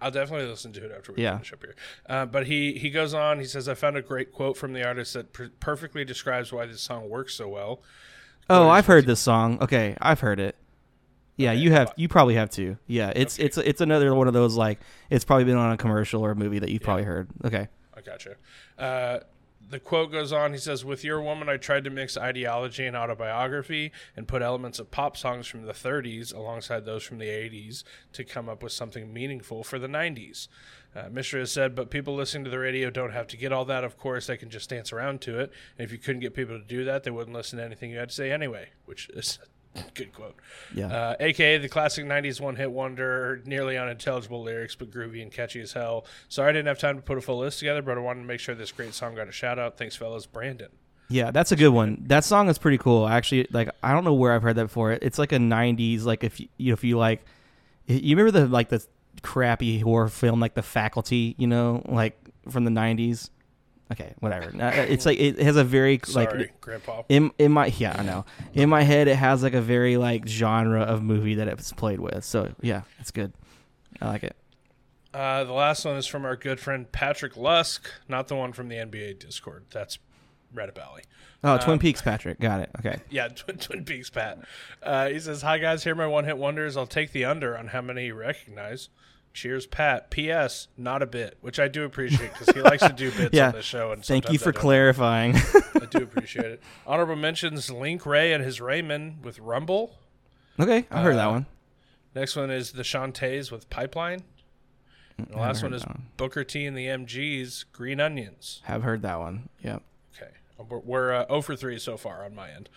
I'll 0.00 0.10
definitely 0.10 0.46
listen 0.46 0.72
to 0.74 0.84
it 0.84 0.92
after 0.96 1.12
we 1.12 1.22
Yeah. 1.22 1.32
finish 1.34 1.52
up 1.52 1.62
here. 1.62 1.74
Uh, 2.08 2.26
but 2.26 2.46
he 2.46 2.74
he 2.74 2.90
goes 2.90 3.14
on. 3.14 3.38
He 3.38 3.44
says, 3.46 3.68
"I 3.68 3.74
found 3.74 3.96
a 3.96 4.02
great 4.02 4.32
quote 4.32 4.56
from 4.56 4.72
the 4.72 4.84
artist 4.86 5.14
that 5.14 5.32
per- 5.32 5.50
perfectly 5.60 6.04
describes 6.04 6.52
why 6.52 6.66
this 6.66 6.80
song 6.80 7.08
works 7.08 7.34
so 7.34 7.48
well." 7.48 7.82
oh, 8.50 8.68
I've 8.68 8.86
heard 8.86 9.06
this 9.06 9.20
song. 9.20 9.58
Okay, 9.62 9.96
I've 10.02 10.20
heard 10.20 10.38
it. 10.38 10.56
Yeah, 11.36 11.50
Okay, 11.52 11.60
you 11.60 11.72
have. 11.72 11.92
You 11.96 12.08
probably 12.08 12.34
have 12.34 12.50
too. 12.50 12.76
Yeah, 12.86 13.10
it's 13.16 13.36
Okay. 13.38 13.46
it's 13.46 13.58
it's 13.58 13.80
another 13.80 14.14
one 14.14 14.28
of 14.28 14.34
those 14.34 14.54
like 14.56 14.80
it's 15.10 15.24
probably 15.24 15.44
been 15.44 15.56
on 15.56 15.72
a 15.72 15.76
commercial 15.76 16.22
or 16.22 16.30
a 16.32 16.36
movie 16.36 16.58
that 16.58 16.70
you've 16.70 16.82
probably 16.82 17.04
heard. 17.04 17.28
Okay. 17.44 17.68
I 17.96 18.00
gotcha. 18.02 18.36
Uh, 18.78 19.20
the 19.68 19.80
quote 19.80 20.12
goes 20.12 20.32
on. 20.32 20.52
He 20.52 20.58
says, 20.58 20.84
"With 20.84 21.04
your 21.04 21.20
woman, 21.22 21.48
I 21.48 21.56
tried 21.56 21.84
to 21.84 21.90
mix 21.90 22.16
ideology 22.16 22.86
and 22.86 22.96
autobiography, 22.96 23.92
and 24.16 24.28
put 24.28 24.42
elements 24.42 24.78
of 24.78 24.90
pop 24.90 25.16
songs 25.16 25.46
from 25.46 25.62
the 25.62 25.72
'30s 25.72 26.32
alongside 26.32 26.84
those 26.84 27.02
from 27.02 27.18
the 27.18 27.28
'80s 27.28 27.84
to 28.12 28.24
come 28.24 28.48
up 28.48 28.62
with 28.62 28.72
something 28.72 29.12
meaningful 29.12 29.64
for 29.64 29.78
the 29.78 29.88
'90s." 29.88 30.48
Uh, 30.94 31.08
Mishra 31.10 31.40
has 31.40 31.50
said, 31.50 31.74
"But 31.74 31.90
people 31.90 32.14
listening 32.14 32.44
to 32.44 32.50
the 32.50 32.58
radio 32.58 32.88
don't 32.90 33.12
have 33.12 33.26
to 33.28 33.36
get 33.36 33.52
all 33.52 33.64
that. 33.64 33.84
Of 33.84 33.98
course, 33.98 34.26
they 34.26 34.36
can 34.36 34.50
just 34.50 34.70
dance 34.70 34.92
around 34.92 35.20
to 35.22 35.40
it. 35.40 35.52
And 35.76 35.84
if 35.84 35.90
you 35.90 35.98
couldn't 35.98 36.20
get 36.20 36.34
people 36.34 36.58
to 36.58 36.64
do 36.64 36.84
that, 36.84 37.02
they 37.02 37.10
wouldn't 37.10 37.36
listen 37.36 37.58
to 37.58 37.64
anything 37.64 37.90
you 37.90 37.98
had 37.98 38.10
to 38.10 38.14
say 38.14 38.30
anyway." 38.30 38.70
Which 38.84 39.08
is 39.10 39.38
good 39.94 40.12
quote. 40.12 40.36
Yeah. 40.74 40.86
Uh, 40.86 41.16
AKA 41.20 41.58
the 41.58 41.68
classic 41.68 42.04
90s 42.04 42.40
one 42.40 42.56
hit 42.56 42.70
wonder, 42.70 43.42
nearly 43.44 43.76
unintelligible 43.76 44.42
lyrics, 44.42 44.74
but 44.74 44.90
groovy 44.90 45.22
and 45.22 45.32
catchy 45.32 45.60
as 45.60 45.72
hell. 45.72 46.06
Sorry 46.28 46.50
I 46.50 46.52
didn't 46.52 46.68
have 46.68 46.78
time 46.78 46.96
to 46.96 47.02
put 47.02 47.18
a 47.18 47.20
full 47.20 47.38
list 47.38 47.58
together, 47.58 47.82
but 47.82 47.96
I 47.96 48.00
wanted 48.00 48.20
to 48.20 48.26
make 48.26 48.40
sure 48.40 48.54
this 48.54 48.72
great 48.72 48.94
song 48.94 49.14
got 49.14 49.28
a 49.28 49.32
shout 49.32 49.58
out. 49.58 49.76
Thanks, 49.78 49.96
fellas. 49.96 50.26
Brandon. 50.26 50.70
Yeah, 51.08 51.30
that's 51.30 51.52
a 51.52 51.56
good 51.56 51.68
one. 51.68 52.02
That 52.06 52.24
song 52.24 52.48
is 52.48 52.58
pretty 52.58 52.78
cool. 52.78 53.06
Actually, 53.06 53.46
like 53.52 53.68
I 53.82 53.92
don't 53.92 54.04
know 54.04 54.14
where 54.14 54.32
I've 54.32 54.42
heard 54.42 54.56
that 54.56 54.64
before. 54.64 54.92
It's 54.92 55.18
like 55.18 55.32
a 55.32 55.36
'90s, 55.36 56.04
like 56.04 56.24
if 56.24 56.40
you 56.40 56.48
you 56.56 56.70
know, 56.70 56.74
if 56.74 56.82
you 56.84 56.96
like, 56.96 57.24
you 57.86 58.16
remember 58.16 58.30
the 58.30 58.46
like 58.46 58.70
the 58.70 58.84
crappy 59.22 59.80
horror 59.80 60.08
film 60.08 60.40
like 60.40 60.54
The 60.54 60.62
Faculty, 60.62 61.34
you 61.38 61.46
know, 61.46 61.82
like 61.86 62.18
from 62.48 62.64
the 62.64 62.70
'90s. 62.70 63.28
Okay, 63.94 64.12
whatever. 64.20 64.46
Uh, 64.62 64.70
It's 64.88 65.06
like 65.06 65.18
it 65.18 65.38
has 65.38 65.56
a 65.56 65.64
very 65.64 66.00
Sorry, 66.04 66.38
like 66.38 66.60
Grandpa. 66.60 67.02
in 67.08 67.30
in 67.38 67.50
my 67.52 67.66
yeah 67.78 67.96
I 67.98 68.02
know 68.02 68.24
in 68.52 68.68
my 68.68 68.82
head 68.82 69.08
it 69.08 69.16
has 69.16 69.42
like 69.42 69.54
a 69.54 69.60
very 69.60 69.96
like 69.96 70.26
genre 70.28 70.82
of 70.82 71.02
movie 71.02 71.36
that 71.36 71.48
it's 71.48 71.72
played 71.72 72.00
with. 72.00 72.24
So 72.24 72.52
yeah, 72.60 72.82
it's 73.00 73.10
good. 73.10 73.32
I 74.00 74.06
like 74.08 74.24
it. 74.24 74.36
Uh, 75.12 75.44
the 75.44 75.52
last 75.52 75.84
one 75.84 75.96
is 75.96 76.06
from 76.06 76.24
our 76.24 76.34
good 76.36 76.58
friend 76.58 76.90
Patrick 76.90 77.36
Lusk, 77.36 77.88
not 78.08 78.26
the 78.28 78.34
one 78.34 78.52
from 78.52 78.68
the 78.68 78.74
NBA 78.76 79.20
Discord. 79.20 79.64
That's 79.72 79.98
Reddit 80.52 80.74
Valley. 80.74 81.02
Oh, 81.44 81.58
Twin 81.58 81.78
Peaks, 81.78 82.00
Patrick. 82.02 82.40
Got 82.40 82.60
it. 82.60 82.70
Okay. 82.80 82.96
Yeah, 83.10 83.28
Twin, 83.28 83.58
Twin 83.58 83.84
Peaks 83.84 84.10
Pat. 84.10 84.38
Uh, 84.82 85.08
he 85.08 85.20
says, 85.20 85.42
Hi 85.42 85.58
guys, 85.58 85.84
here 85.84 85.92
are 85.92 85.96
my 85.96 86.06
one 86.06 86.24
hit 86.24 86.38
wonders. 86.38 86.76
I'll 86.76 86.86
take 86.86 87.12
the 87.12 87.24
under 87.26 87.56
on 87.56 87.68
how 87.68 87.80
many 87.80 88.06
you 88.06 88.14
recognize. 88.14 88.88
Cheers, 89.34 89.66
Pat. 89.66 90.10
P.S. 90.10 90.68
Not 90.78 91.02
a 91.02 91.06
bit, 91.06 91.36
which 91.40 91.58
I 91.60 91.66
do 91.68 91.84
appreciate 91.84 92.32
because 92.32 92.54
he 92.54 92.62
likes 92.62 92.82
to 92.86 92.92
do 92.92 93.10
bits 93.16 93.34
Yeah. 93.34 93.48
on 93.48 93.52
this 93.52 93.64
show. 93.64 93.90
And 93.92 94.02
Thank 94.04 94.30
you 94.30 94.38
sometimes 94.38 94.42
I 94.42 94.44
for 94.44 94.52
clarifying. 94.60 95.36
I 95.36 95.86
do 95.90 95.98
appreciate 96.04 96.46
it. 96.46 96.62
Honorable 96.86 97.16
mentions 97.16 97.68
Link 97.70 98.06
Wray 98.06 98.32
and 98.32 98.42
his 98.44 98.60
Ray 98.60 98.80
Men 98.80 99.18
with 99.22 99.38
Rumble. 99.40 99.98
okay, 100.58 100.86
I 100.90 101.02
heard 101.02 101.16
that 101.16 101.26
Uh, 101.26 101.32
one. 101.32 101.46
Next 102.14 102.36
one 102.36 102.50
is 102.50 102.72
the 102.72 102.84
Chantays 102.84 103.50
with 103.50 103.68
Pipeline. 103.70 104.22
And 105.18 105.26
the 105.28 105.36
last 105.38 105.62
one 105.64 105.74
is 105.74 105.84
one. 105.84 106.06
Booker 106.16 106.44
T 106.44 106.64
and 106.64 106.76
the 106.76 106.86
MGs, 106.86 107.64
Green 107.72 108.00
Onions. 108.00 108.62
Have 108.64 108.82
heard 108.84 109.02
that 109.02 109.18
one. 109.18 109.48
Yep. 109.62 109.82
Okay. 110.16 110.30
We're, 110.68 110.78
we're 110.78 111.12
uh, 111.12 111.26
0 111.26 111.42
for 111.42 111.56
3 111.56 111.78
so 111.80 111.96
far 111.96 112.24
on 112.24 112.34
my 112.36 112.50
end. 112.50 112.68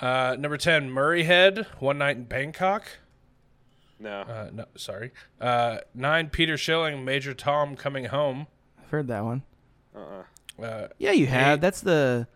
Uh, 0.00 0.36
number 0.38 0.56
10, 0.56 0.88
Murray 0.90 1.24
Head, 1.24 1.66
One 1.80 1.98
Night 1.98 2.16
in 2.16 2.24
Bangkok. 2.24 2.84
No. 3.98 4.20
Uh, 4.22 4.50
no, 4.52 4.64
sorry. 4.76 5.12
Uh, 5.40 5.78
9, 5.94 6.28
Peter 6.30 6.56
Schilling, 6.56 7.04
Major 7.04 7.32
Tom 7.34 7.76
Coming 7.76 8.06
Home. 8.06 8.46
I've 8.78 8.90
heard 8.90 9.08
that 9.08 9.24
one. 9.24 9.42
Uh-uh. 9.94 10.62
Uh, 10.62 10.88
Yeah, 10.98 11.12
you 11.12 11.26
have. 11.26 11.58
Eight. 11.58 11.60
That's 11.62 11.80
the. 11.80 12.28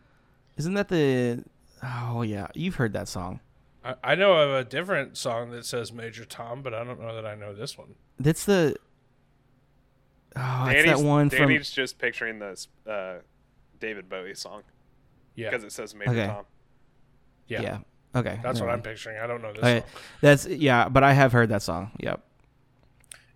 Isn't 0.57 0.75
that 0.75 0.89
the? 0.89 1.45
Oh 1.83 2.23
yeah, 2.23 2.49
you've 2.55 2.75
heard 2.75 2.93
that 2.93 3.09
song. 3.09 3.41
I, 3.85 3.95
I 4.05 4.15
know 4.15 4.33
of 4.35 4.51
a 4.51 4.65
different 4.69 5.17
song 5.17 5.51
that 5.53 5.65
says 5.65 5.93
Major 5.93 6.25
Tom, 6.27 6.61
but 6.63 6.75
I 6.75 6.85
don't 6.85 7.01
know 7.01 7.15
that 7.15 7.25
I 7.25 7.35
know 7.35 7.55
this 7.55 7.79
one. 7.79 7.95
That's 8.19 8.45
the. 8.45 8.77
Oh, 10.37 10.67
it's 10.67 10.85
Danny's, 10.85 11.01
that 11.01 11.07
one 11.07 11.31
from. 11.31 11.39
Danny's 11.49 11.71
just 11.71 11.99
picturing 11.99 12.39
this 12.39 12.69
uh, 12.87 13.17
David 13.81 14.09
Bowie 14.09 14.35
song 14.35 14.63
Yeah. 15.35 15.51
because 15.51 15.65
it 15.65 15.73
says 15.73 15.95
Major 15.95 16.11
Okay. 16.11 16.27
Tom. 16.27 16.45
Yeah. 17.49 17.63
Yeah. 17.63 17.79
Okay. 18.15 18.41
That's 18.43 18.59
never 18.59 18.67
what 18.67 18.75
I'm 18.75 18.83
picturing. 18.83 19.19
I 19.19 19.27
don't 19.27 19.41
know 19.43 19.53
this 19.53 19.59
Okay, 19.63 19.81
song. 19.81 19.89
that's 20.21 20.47
yeah, 20.47 20.89
but 20.89 21.03
I 21.05 21.13
have 21.13 21.33
heard 21.33 21.49
that 21.51 21.63
song. 21.63 21.93
Yep. 22.01 22.21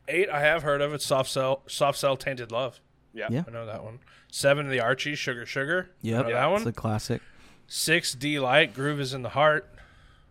Eight, 0.09 0.29
I 0.29 0.41
have 0.41 0.63
heard 0.63 0.81
of 0.83 0.93
it. 0.93 1.01
Soft 1.01 1.31
Cell, 1.31 1.63
Soft 1.67 1.99
Cell, 1.99 2.17
Tainted 2.17 2.51
Love. 2.53 2.81
Yeah. 3.13 3.29
Yeah. 3.31 3.45
I 3.47 3.51
know 3.51 3.67
that 3.67 3.83
one. 3.85 4.01
Seven, 4.31 4.69
the 4.69 4.81
Archie, 4.81 5.15
Sugar 5.15 5.47
Sugar. 5.47 5.91
Yep. 6.03 6.27
I 6.27 6.29
know 6.29 6.35
that 6.35 6.53
It's 6.57 6.65
one. 6.65 6.69
a 6.69 6.73
classic. 6.73 7.23
Six, 7.67 8.15
Deee-Lite, 8.15 8.75
Groove 8.75 9.01
is 9.01 9.15
in 9.15 9.23
the 9.23 9.31
Heart. 9.31 9.71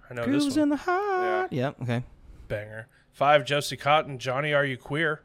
I 0.10 0.14
know 0.14 0.26
Grooves 0.26 0.46
this 0.46 0.56
one. 0.58 0.64
in 0.64 0.70
the 0.70 0.76
heart. 0.76 1.52
Yeah. 1.52 1.66
Yep. 1.68 1.76
Okay. 1.84 2.04
Banger. 2.48 2.88
Five, 3.14 3.46
Josie 3.46 3.78
Cotton, 3.78 4.20
Johnny, 4.20 4.54
Are 4.54 4.66
You 4.66 4.78
Queer? 4.78 5.22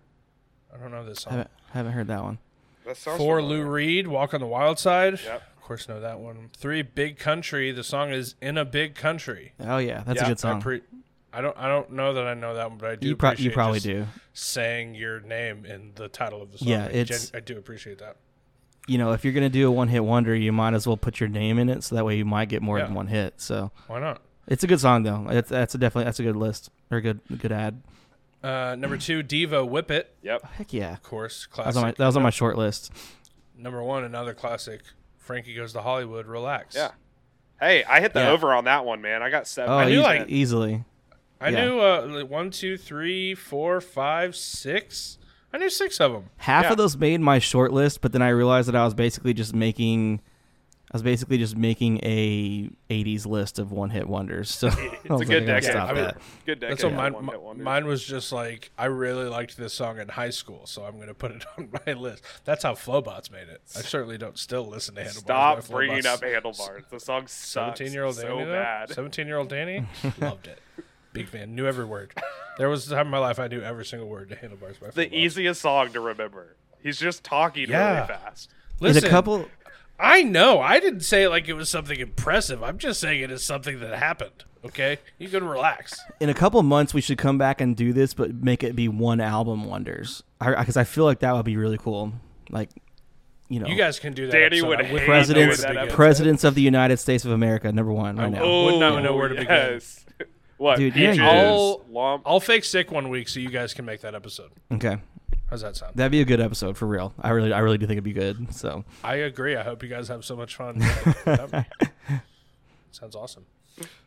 I 0.72 0.78
don't 0.78 0.90
know 0.92 1.04
this 1.04 1.20
song. 1.22 1.32
Haven't 1.32 1.50
haven't 1.72 1.92
heard 1.92 2.06
that 2.06 2.22
one. 2.22 2.38
That 2.86 2.96
sounds 2.96 3.18
Four, 3.18 3.40
familiar. 3.40 3.64
Lou 3.64 3.70
Reed, 3.70 4.06
Walk 4.06 4.32
on 4.32 4.40
the 4.40 4.46
Wild 4.46 4.78
Side. 4.78 5.18
Yep. 5.22 5.42
Of 5.68 5.70
course, 5.76 5.86
know 5.86 6.00
that 6.00 6.18
one. 6.18 6.48
Three, 6.56 6.80
Big 6.80 7.18
Country. 7.18 7.72
The 7.72 7.84
song 7.84 8.10
is 8.10 8.36
In 8.40 8.56
a 8.56 8.64
Big 8.64 8.94
Country. 8.94 9.52
Oh 9.60 9.76
yeah, 9.76 10.02
that's 10.02 10.16
Yeah, 10.18 10.24
a 10.24 10.28
good 10.30 10.38
I 10.38 10.40
song. 10.40 10.62
pre- 10.62 10.80
I 11.30 11.42
don't. 11.42 11.54
I 11.58 11.68
don't 11.68 11.92
know 11.92 12.14
that 12.14 12.26
I 12.26 12.32
know 12.32 12.54
that 12.54 12.70
one, 12.70 12.78
but 12.78 12.88
I 12.90 12.96
do. 12.96 13.08
you, 13.08 13.16
pro- 13.16 13.32
you 13.32 13.50
probably 13.50 13.74
just 13.80 13.84
do. 13.84 14.06
Saying 14.32 14.94
your 14.94 15.20
name 15.20 15.66
in 15.66 15.92
the 15.96 16.08
title 16.08 16.40
of 16.40 16.52
the 16.52 16.56
song. 16.56 16.68
Yeah, 16.68 16.84
I 16.86 16.88
it's- 16.88 17.30
I 17.34 17.40
do 17.40 17.58
appreciate 17.58 17.98
that. 17.98 18.16
You 18.86 18.96
know, 18.96 19.12
if 19.12 19.24
you're 19.24 19.34
gonna 19.34 19.50
do 19.50 19.68
a 19.68 19.70
one 19.70 19.88
hit 19.88 20.02
wonder, 20.02 20.34
you 20.34 20.52
might 20.52 20.72
as 20.72 20.86
well 20.86 20.96
put 20.96 21.20
your 21.20 21.28
name 21.28 21.58
in 21.58 21.68
it, 21.68 21.84
so 21.84 21.96
that 21.96 22.06
way 22.06 22.16
you 22.16 22.24
might 22.24 22.48
get 22.48 22.62
more 22.62 22.78
Yeah. 22.78 22.86
than 22.86 22.94
one 22.94 23.08
hit. 23.08 23.34
So 23.36 23.70
Why 23.88 24.00
not? 24.00 24.22
it's 24.46 24.64
a 24.64 24.66
good 24.66 24.80
song 24.80 25.02
though. 25.02 25.26
It's 25.28 25.50
that's 25.50 25.74
a 25.74 25.78
definitely 25.78 26.04
that's 26.04 26.18
a 26.18 26.22
good 26.22 26.36
list 26.36 26.70
or 26.90 26.96
a 26.96 27.02
good 27.02 27.20
good 27.36 27.52
ad. 27.52 27.82
Uh, 28.42 28.74
number 28.78 28.96
two, 28.96 29.22
Devo 29.22 29.68
Whip 29.68 29.90
It. 29.90 30.14
Yep. 30.22 30.46
Heck 30.54 30.72
yeah. 30.72 30.94
Of 30.94 31.02
course, 31.02 31.42
That 31.44 31.50
classic. 31.50 31.66
was 31.66 31.76
on 31.76 31.82
my 31.82 31.90
that 31.92 32.06
was 32.06 32.16
on 32.16 32.22
my 32.22 32.30
short 32.30 32.56
list. 32.56 32.90
Number 33.54 33.82
one, 33.82 34.02
another 34.02 34.32
classic. 34.32 34.80
Frankie 35.28 35.54
goes 35.54 35.74
to 35.74 35.82
Hollywood. 35.82 36.26
Relax. 36.26 36.74
Yeah. 36.74 36.90
Hey, 37.60 37.84
I 37.84 38.00
hit 38.00 38.14
the 38.14 38.20
Yeah. 38.20 38.30
over 38.30 38.52
on 38.54 38.64
that 38.64 38.84
one, 38.86 39.02
man. 39.02 39.22
I 39.22 39.28
got 39.30 39.46
seven. 39.46 39.70
Oh, 39.72 39.76
I 39.76 39.84
knew, 39.84 39.92
easy- 39.98 40.02
like- 40.02 40.28
easily. 40.28 40.84
I 41.40 41.50
Yeah. 41.50 41.64
knew 41.66 41.80
uh, 41.80 42.24
one, 42.24 42.50
two, 42.50 42.76
three, 42.78 43.34
four, 43.34 43.80
five, 43.82 44.34
six. 44.34 45.18
I 45.52 45.58
knew 45.58 45.68
six 45.70 46.00
of 46.00 46.12
them. 46.12 46.30
Half 46.38 46.64
Yeah. 46.64 46.70
of 46.72 46.76
those 46.78 46.96
made 46.96 47.20
my 47.20 47.38
short 47.38 47.72
list, 47.72 48.00
but 48.00 48.12
then 48.12 48.22
I 48.22 48.30
realized 48.30 48.68
that 48.68 48.74
I 48.76 48.84
was 48.84 48.94
basically 48.94 49.34
just 49.34 49.54
making 49.54 50.20
I 50.90 50.94
was 50.94 51.02
basically 51.02 51.36
just 51.36 51.54
making 51.56 51.98
a 52.02 52.70
80s 52.88 53.26
list 53.26 53.58
of 53.58 53.70
one 53.72 53.90
hit 53.90 54.08
wonders. 54.08 54.50
So 54.50 54.68
It's 55.04 55.20
a 55.20 55.24
good 55.26 55.44
decade. 55.44 55.70
Stop 55.72 55.90
I 55.90 55.92
mean, 55.92 56.04
that. 56.04 56.16
Good 56.46 56.60
decade. 56.60 56.72
That's 56.78 56.84
what 56.84 56.92
of 56.92 56.96
mine, 56.96 57.12
one-hit 57.12 57.32
mi- 57.34 57.38
wonders. 57.38 57.64
mine 57.64 57.86
was 57.86 58.02
just 58.04 58.32
like 58.32 58.70
I 58.78 58.86
really 58.86 59.26
liked 59.28 59.56
this 59.58 59.74
song 59.74 59.98
in 59.98 60.08
high 60.08 60.30
school, 60.30 60.66
so 60.66 60.84
I'm 60.84 60.96
going 60.96 61.08
to 61.08 61.14
put 61.14 61.32
it 61.32 61.44
on 61.58 61.68
my 61.86 61.92
list. 61.92 62.24
That's 62.44 62.62
how 62.62 62.74
Flobots 62.74 63.30
made 63.30 63.48
it. 63.48 63.60
I 63.76 63.80
certainly 63.80 64.16
don't 64.16 64.38
still 64.38 64.66
listen 64.66 64.94
to 64.94 65.02
Handlebars. 65.04 65.64
Stop 65.64 65.68
bringing 65.68 66.06
up 66.06 66.22
handlebars. 66.22 66.84
The 66.90 67.00
song 67.00 67.22
sucks. 67.26 67.32
Seventeen-year-old 67.32 68.14
so 68.16 68.26
Danny. 68.38 68.44
bad. 68.50 68.88
Seventeen-year-old 68.90 69.48
Danny 69.50 69.86
loved 70.18 70.46
it. 70.46 70.60
Big 71.12 71.28
fan. 71.28 71.54
Knew 71.54 71.66
every 71.66 71.84
word. 71.84 72.12
There 72.58 72.68
was 72.68 72.90
a 72.90 72.94
time 72.94 73.06
in 73.06 73.10
my 73.10 73.18
life 73.18 73.38
I 73.38 73.48
knew 73.48 73.60
every 73.62 73.84
single 73.84 74.08
word 74.08 74.28
to 74.30 74.36
Handlebars 74.36 74.78
by 74.78 74.86
The 74.88 74.92
Flobots. 74.92 75.12
easiest 75.14 75.60
song 75.60 75.92
to 75.92 76.00
remember. 76.00 76.56
He's 76.82 76.98
just 76.98 77.24
talking 77.24 77.68
Yeah. 77.68 77.94
really 77.94 78.06
fast. 78.08 78.50
There's 78.80 78.94
Listen, 78.94 79.08
a 79.08 79.10
couple 79.10 79.48
I 79.98 80.22
know. 80.22 80.60
I 80.60 80.78
didn't 80.80 81.00
say 81.00 81.24
it 81.24 81.28
like 81.30 81.48
it 81.48 81.54
was 81.54 81.68
something 81.68 81.98
impressive. 81.98 82.62
I'm 82.62 82.78
just 82.78 83.00
saying 83.00 83.20
it 83.20 83.30
is 83.30 83.42
something 83.44 83.80
that 83.80 83.98
happened. 83.98 84.44
Okay, 84.64 84.98
you 85.18 85.28
can 85.28 85.44
relax. 85.44 85.98
in 86.18 86.28
a 86.28 86.34
couple 86.34 86.60
months 86.64 86.92
we 86.92 87.00
should 87.00 87.16
come 87.18 87.38
back 87.38 87.60
and 87.60 87.76
do 87.76 87.92
this, 87.92 88.12
but 88.12 88.34
make 88.34 88.62
it 88.64 88.74
be 88.74 88.88
one 88.88 89.20
album 89.20 89.64
wonders. 89.64 90.22
Because 90.40 90.76
I, 90.76 90.82
feel 90.84 91.04
like 91.04 91.20
that 91.20 91.32
would 91.32 91.44
be 91.44 91.56
really 91.56 91.78
cool. 91.78 92.12
Like, 92.50 92.70
you 93.48 93.60
know, 93.60 93.68
You 93.68 93.76
guys 93.76 94.00
can 94.00 94.14
do 94.14 94.26
that. 94.26 94.32
Danny 94.32 94.58
episode. 94.58 94.68
would 94.68 94.80
hate 94.86 95.06
presidents 95.06 95.62
know 95.62 95.68
where 95.68 95.74
to 95.80 95.86
that 95.88 95.94
presidents 95.94 96.42
of 96.44 96.54
the 96.56 96.62
United 96.62 96.96
States 96.98 97.24
of 97.24 97.30
America, 97.30 97.70
number 97.70 97.92
one 97.92 98.16
right 98.16 98.30
now. 98.32 98.42
will- 98.42 98.64
Would 98.66 98.80
not 98.80 98.92
Oh, 98.94 98.98
know 99.00 99.14
where 99.16 99.28
to 99.28 99.34
begin. 99.36 99.46
yes. 99.48 100.04
What? 100.58 100.76
Dude, 100.78 100.96
yeah, 100.96 101.14
I'll- 101.20 102.20
I'll 102.26 102.40
fake 102.40 102.64
sick 102.64 102.90
one 102.90 103.10
week 103.10 103.28
so 103.28 103.38
you 103.38 103.48
guys 103.48 103.72
can 103.74 103.84
make 103.84 104.00
that 104.00 104.16
episode. 104.16 104.50
Okay, 104.72 104.96
How's 105.50 105.62
that 105.62 105.76
sound? 105.76 105.94
that'd 105.96 106.12
be 106.12 106.20
a 106.20 106.24
good 106.26 106.40
episode 106.40 106.76
for 106.76 106.86
real. 106.86 107.14
I 107.20 107.30
really, 107.30 107.52
I 107.52 107.60
really 107.60 107.78
do 107.78 107.86
think 107.86 107.94
it'd 107.94 108.04
be 108.04 108.12
good. 108.12 108.54
So 108.54 108.84
I 109.02 109.16
agree. 109.16 109.56
I 109.56 109.62
hope 109.62 109.82
you 109.82 109.88
guys 109.88 110.08
have 110.08 110.24
so 110.24 110.36
much 110.36 110.56
fun. 110.56 110.80
Sounds 112.92 113.14
awesome. 113.14 113.46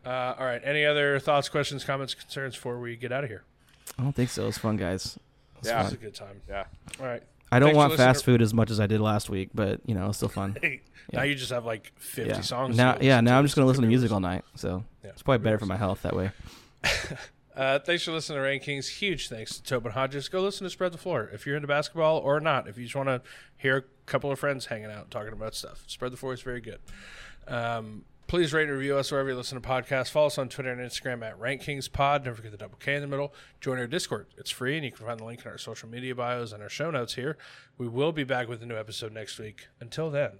Uh, 0.05 0.35
all 0.37 0.45
right. 0.45 0.61
Any 0.63 0.85
other 0.85 1.19
thoughts, 1.19 1.49
questions, 1.49 1.83
comments, 1.83 2.13
concerns 2.13 2.55
before 2.55 2.79
we 2.79 2.95
get 2.95 3.11
out 3.11 3.23
of 3.23 3.29
here? 3.29 3.43
I 3.97 4.03
don't 4.03 4.15
think 4.15 4.29
so. 4.29 4.47
It's 4.47 4.57
fun, 4.57 4.77
guys. 4.77 5.17
Yeah. 5.63 5.83
It's 5.83 5.93
a 5.93 5.97
good 5.97 6.13
time. 6.15 6.41
Yeah. 6.49 6.65
All 6.99 7.05
right. 7.05 7.23
I 7.51 7.59
don't 7.59 7.69
Thanks 7.69 7.77
want 7.77 7.93
fast 7.95 8.23
food 8.25 8.41
as 8.41 8.53
much 8.53 8.71
as 8.71 8.79
I 8.79 8.87
did 8.87 9.01
last 9.01 9.29
week, 9.29 9.49
but 9.53 9.81
you 9.85 9.93
know, 9.93 10.07
it's 10.09 10.17
still 10.17 10.29
fun. 10.29 10.57
Hey, 10.61 10.81
Now 11.17 11.23
you 11.23 11.35
just 11.35 11.51
have 11.51 11.65
like 11.65 11.91
50 11.97 12.29
yeah. 12.29 12.41
songs. 12.41 12.77
Now, 12.77 12.93
to 12.93 13.03
yeah. 13.03 13.19
Now 13.21 13.31
to. 13.31 13.37
I'm 13.39 13.45
just 13.45 13.55
gonna 13.55 13.67
listen 13.67 13.81
to 13.81 13.87
music 13.87 14.11
all 14.11 14.19
night, 14.21 14.45
so 14.55 14.83
Yeah. 15.03 15.09
it's 15.09 15.21
probably 15.23 15.43
better 15.43 15.57
for 15.59 15.65
my 15.65 15.75
health 15.75 16.03
that 16.03 16.15
way. 16.15 16.31
Uh, 17.55 17.79
thanks 17.79 18.03
for 18.03 18.11
listening 18.11 18.37
to 18.37 18.41
Rank 18.41 18.63
Kings. 18.63 18.87
Huge 18.87 19.27
thanks 19.27 19.55
to 19.57 19.63
Tobin 19.63 19.91
Hodges. 19.91 20.29
Go 20.29 20.41
listen 20.41 20.63
to 20.63 20.69
Spread 20.69 20.93
the 20.93 20.97
Floor 20.97 21.29
if 21.33 21.45
you're 21.45 21.55
into 21.55 21.67
basketball 21.67 22.19
or 22.19 22.39
not. 22.39 22.67
If 22.67 22.77
you 22.77 22.83
just 22.85 22.95
want 22.95 23.09
to 23.09 23.21
hear 23.57 23.77
a 23.77 23.83
couple 24.05 24.31
of 24.31 24.39
friends 24.39 24.67
hanging 24.67 24.91
out 24.91 25.11
talking 25.11 25.33
about 25.33 25.55
stuff, 25.55 25.83
Spread 25.87 26.13
the 26.13 26.17
Floor 26.17 26.33
is 26.33 26.41
very 26.41 26.61
good. 26.61 26.79
Um, 27.47 28.05
please 28.27 28.53
rate 28.53 28.69
and 28.69 28.77
review 28.77 28.95
us 28.95 29.11
wherever 29.11 29.29
you 29.29 29.35
listen 29.35 29.61
to 29.61 29.67
podcasts. 29.67 30.09
Follow 30.09 30.27
us 30.27 30.37
on 30.37 30.47
Twitter 30.47 30.71
and 30.71 30.79
Instagram 30.79 31.21
at 31.27 31.37
Rank 31.37 31.61
Kings 31.61 31.89
Pod. 31.89 32.23
Don't 32.23 32.35
forget 32.35 32.51
the 32.51 32.57
double 32.57 32.77
K 32.77 32.95
in 32.95 33.01
the 33.01 33.07
middle. 33.07 33.33
Join 33.59 33.77
our 33.77 33.87
Discord. 33.87 34.27
It's 34.37 34.49
free, 34.49 34.77
and 34.77 34.85
you 34.85 34.91
can 34.91 35.05
find 35.05 35.19
the 35.19 35.25
link 35.25 35.43
in 35.43 35.51
our 35.51 35.57
social 35.57 35.89
media 35.89 36.15
bios 36.15 36.53
and 36.53 36.63
our 36.63 36.69
show 36.69 36.89
notes 36.89 37.15
here. 37.15 37.37
We 37.77 37.89
will 37.89 38.13
be 38.13 38.23
back 38.23 38.47
with 38.47 38.63
a 38.63 38.65
new 38.65 38.77
episode 38.77 39.11
next 39.11 39.37
week. 39.37 39.67
Until 39.81 40.09
then. 40.09 40.39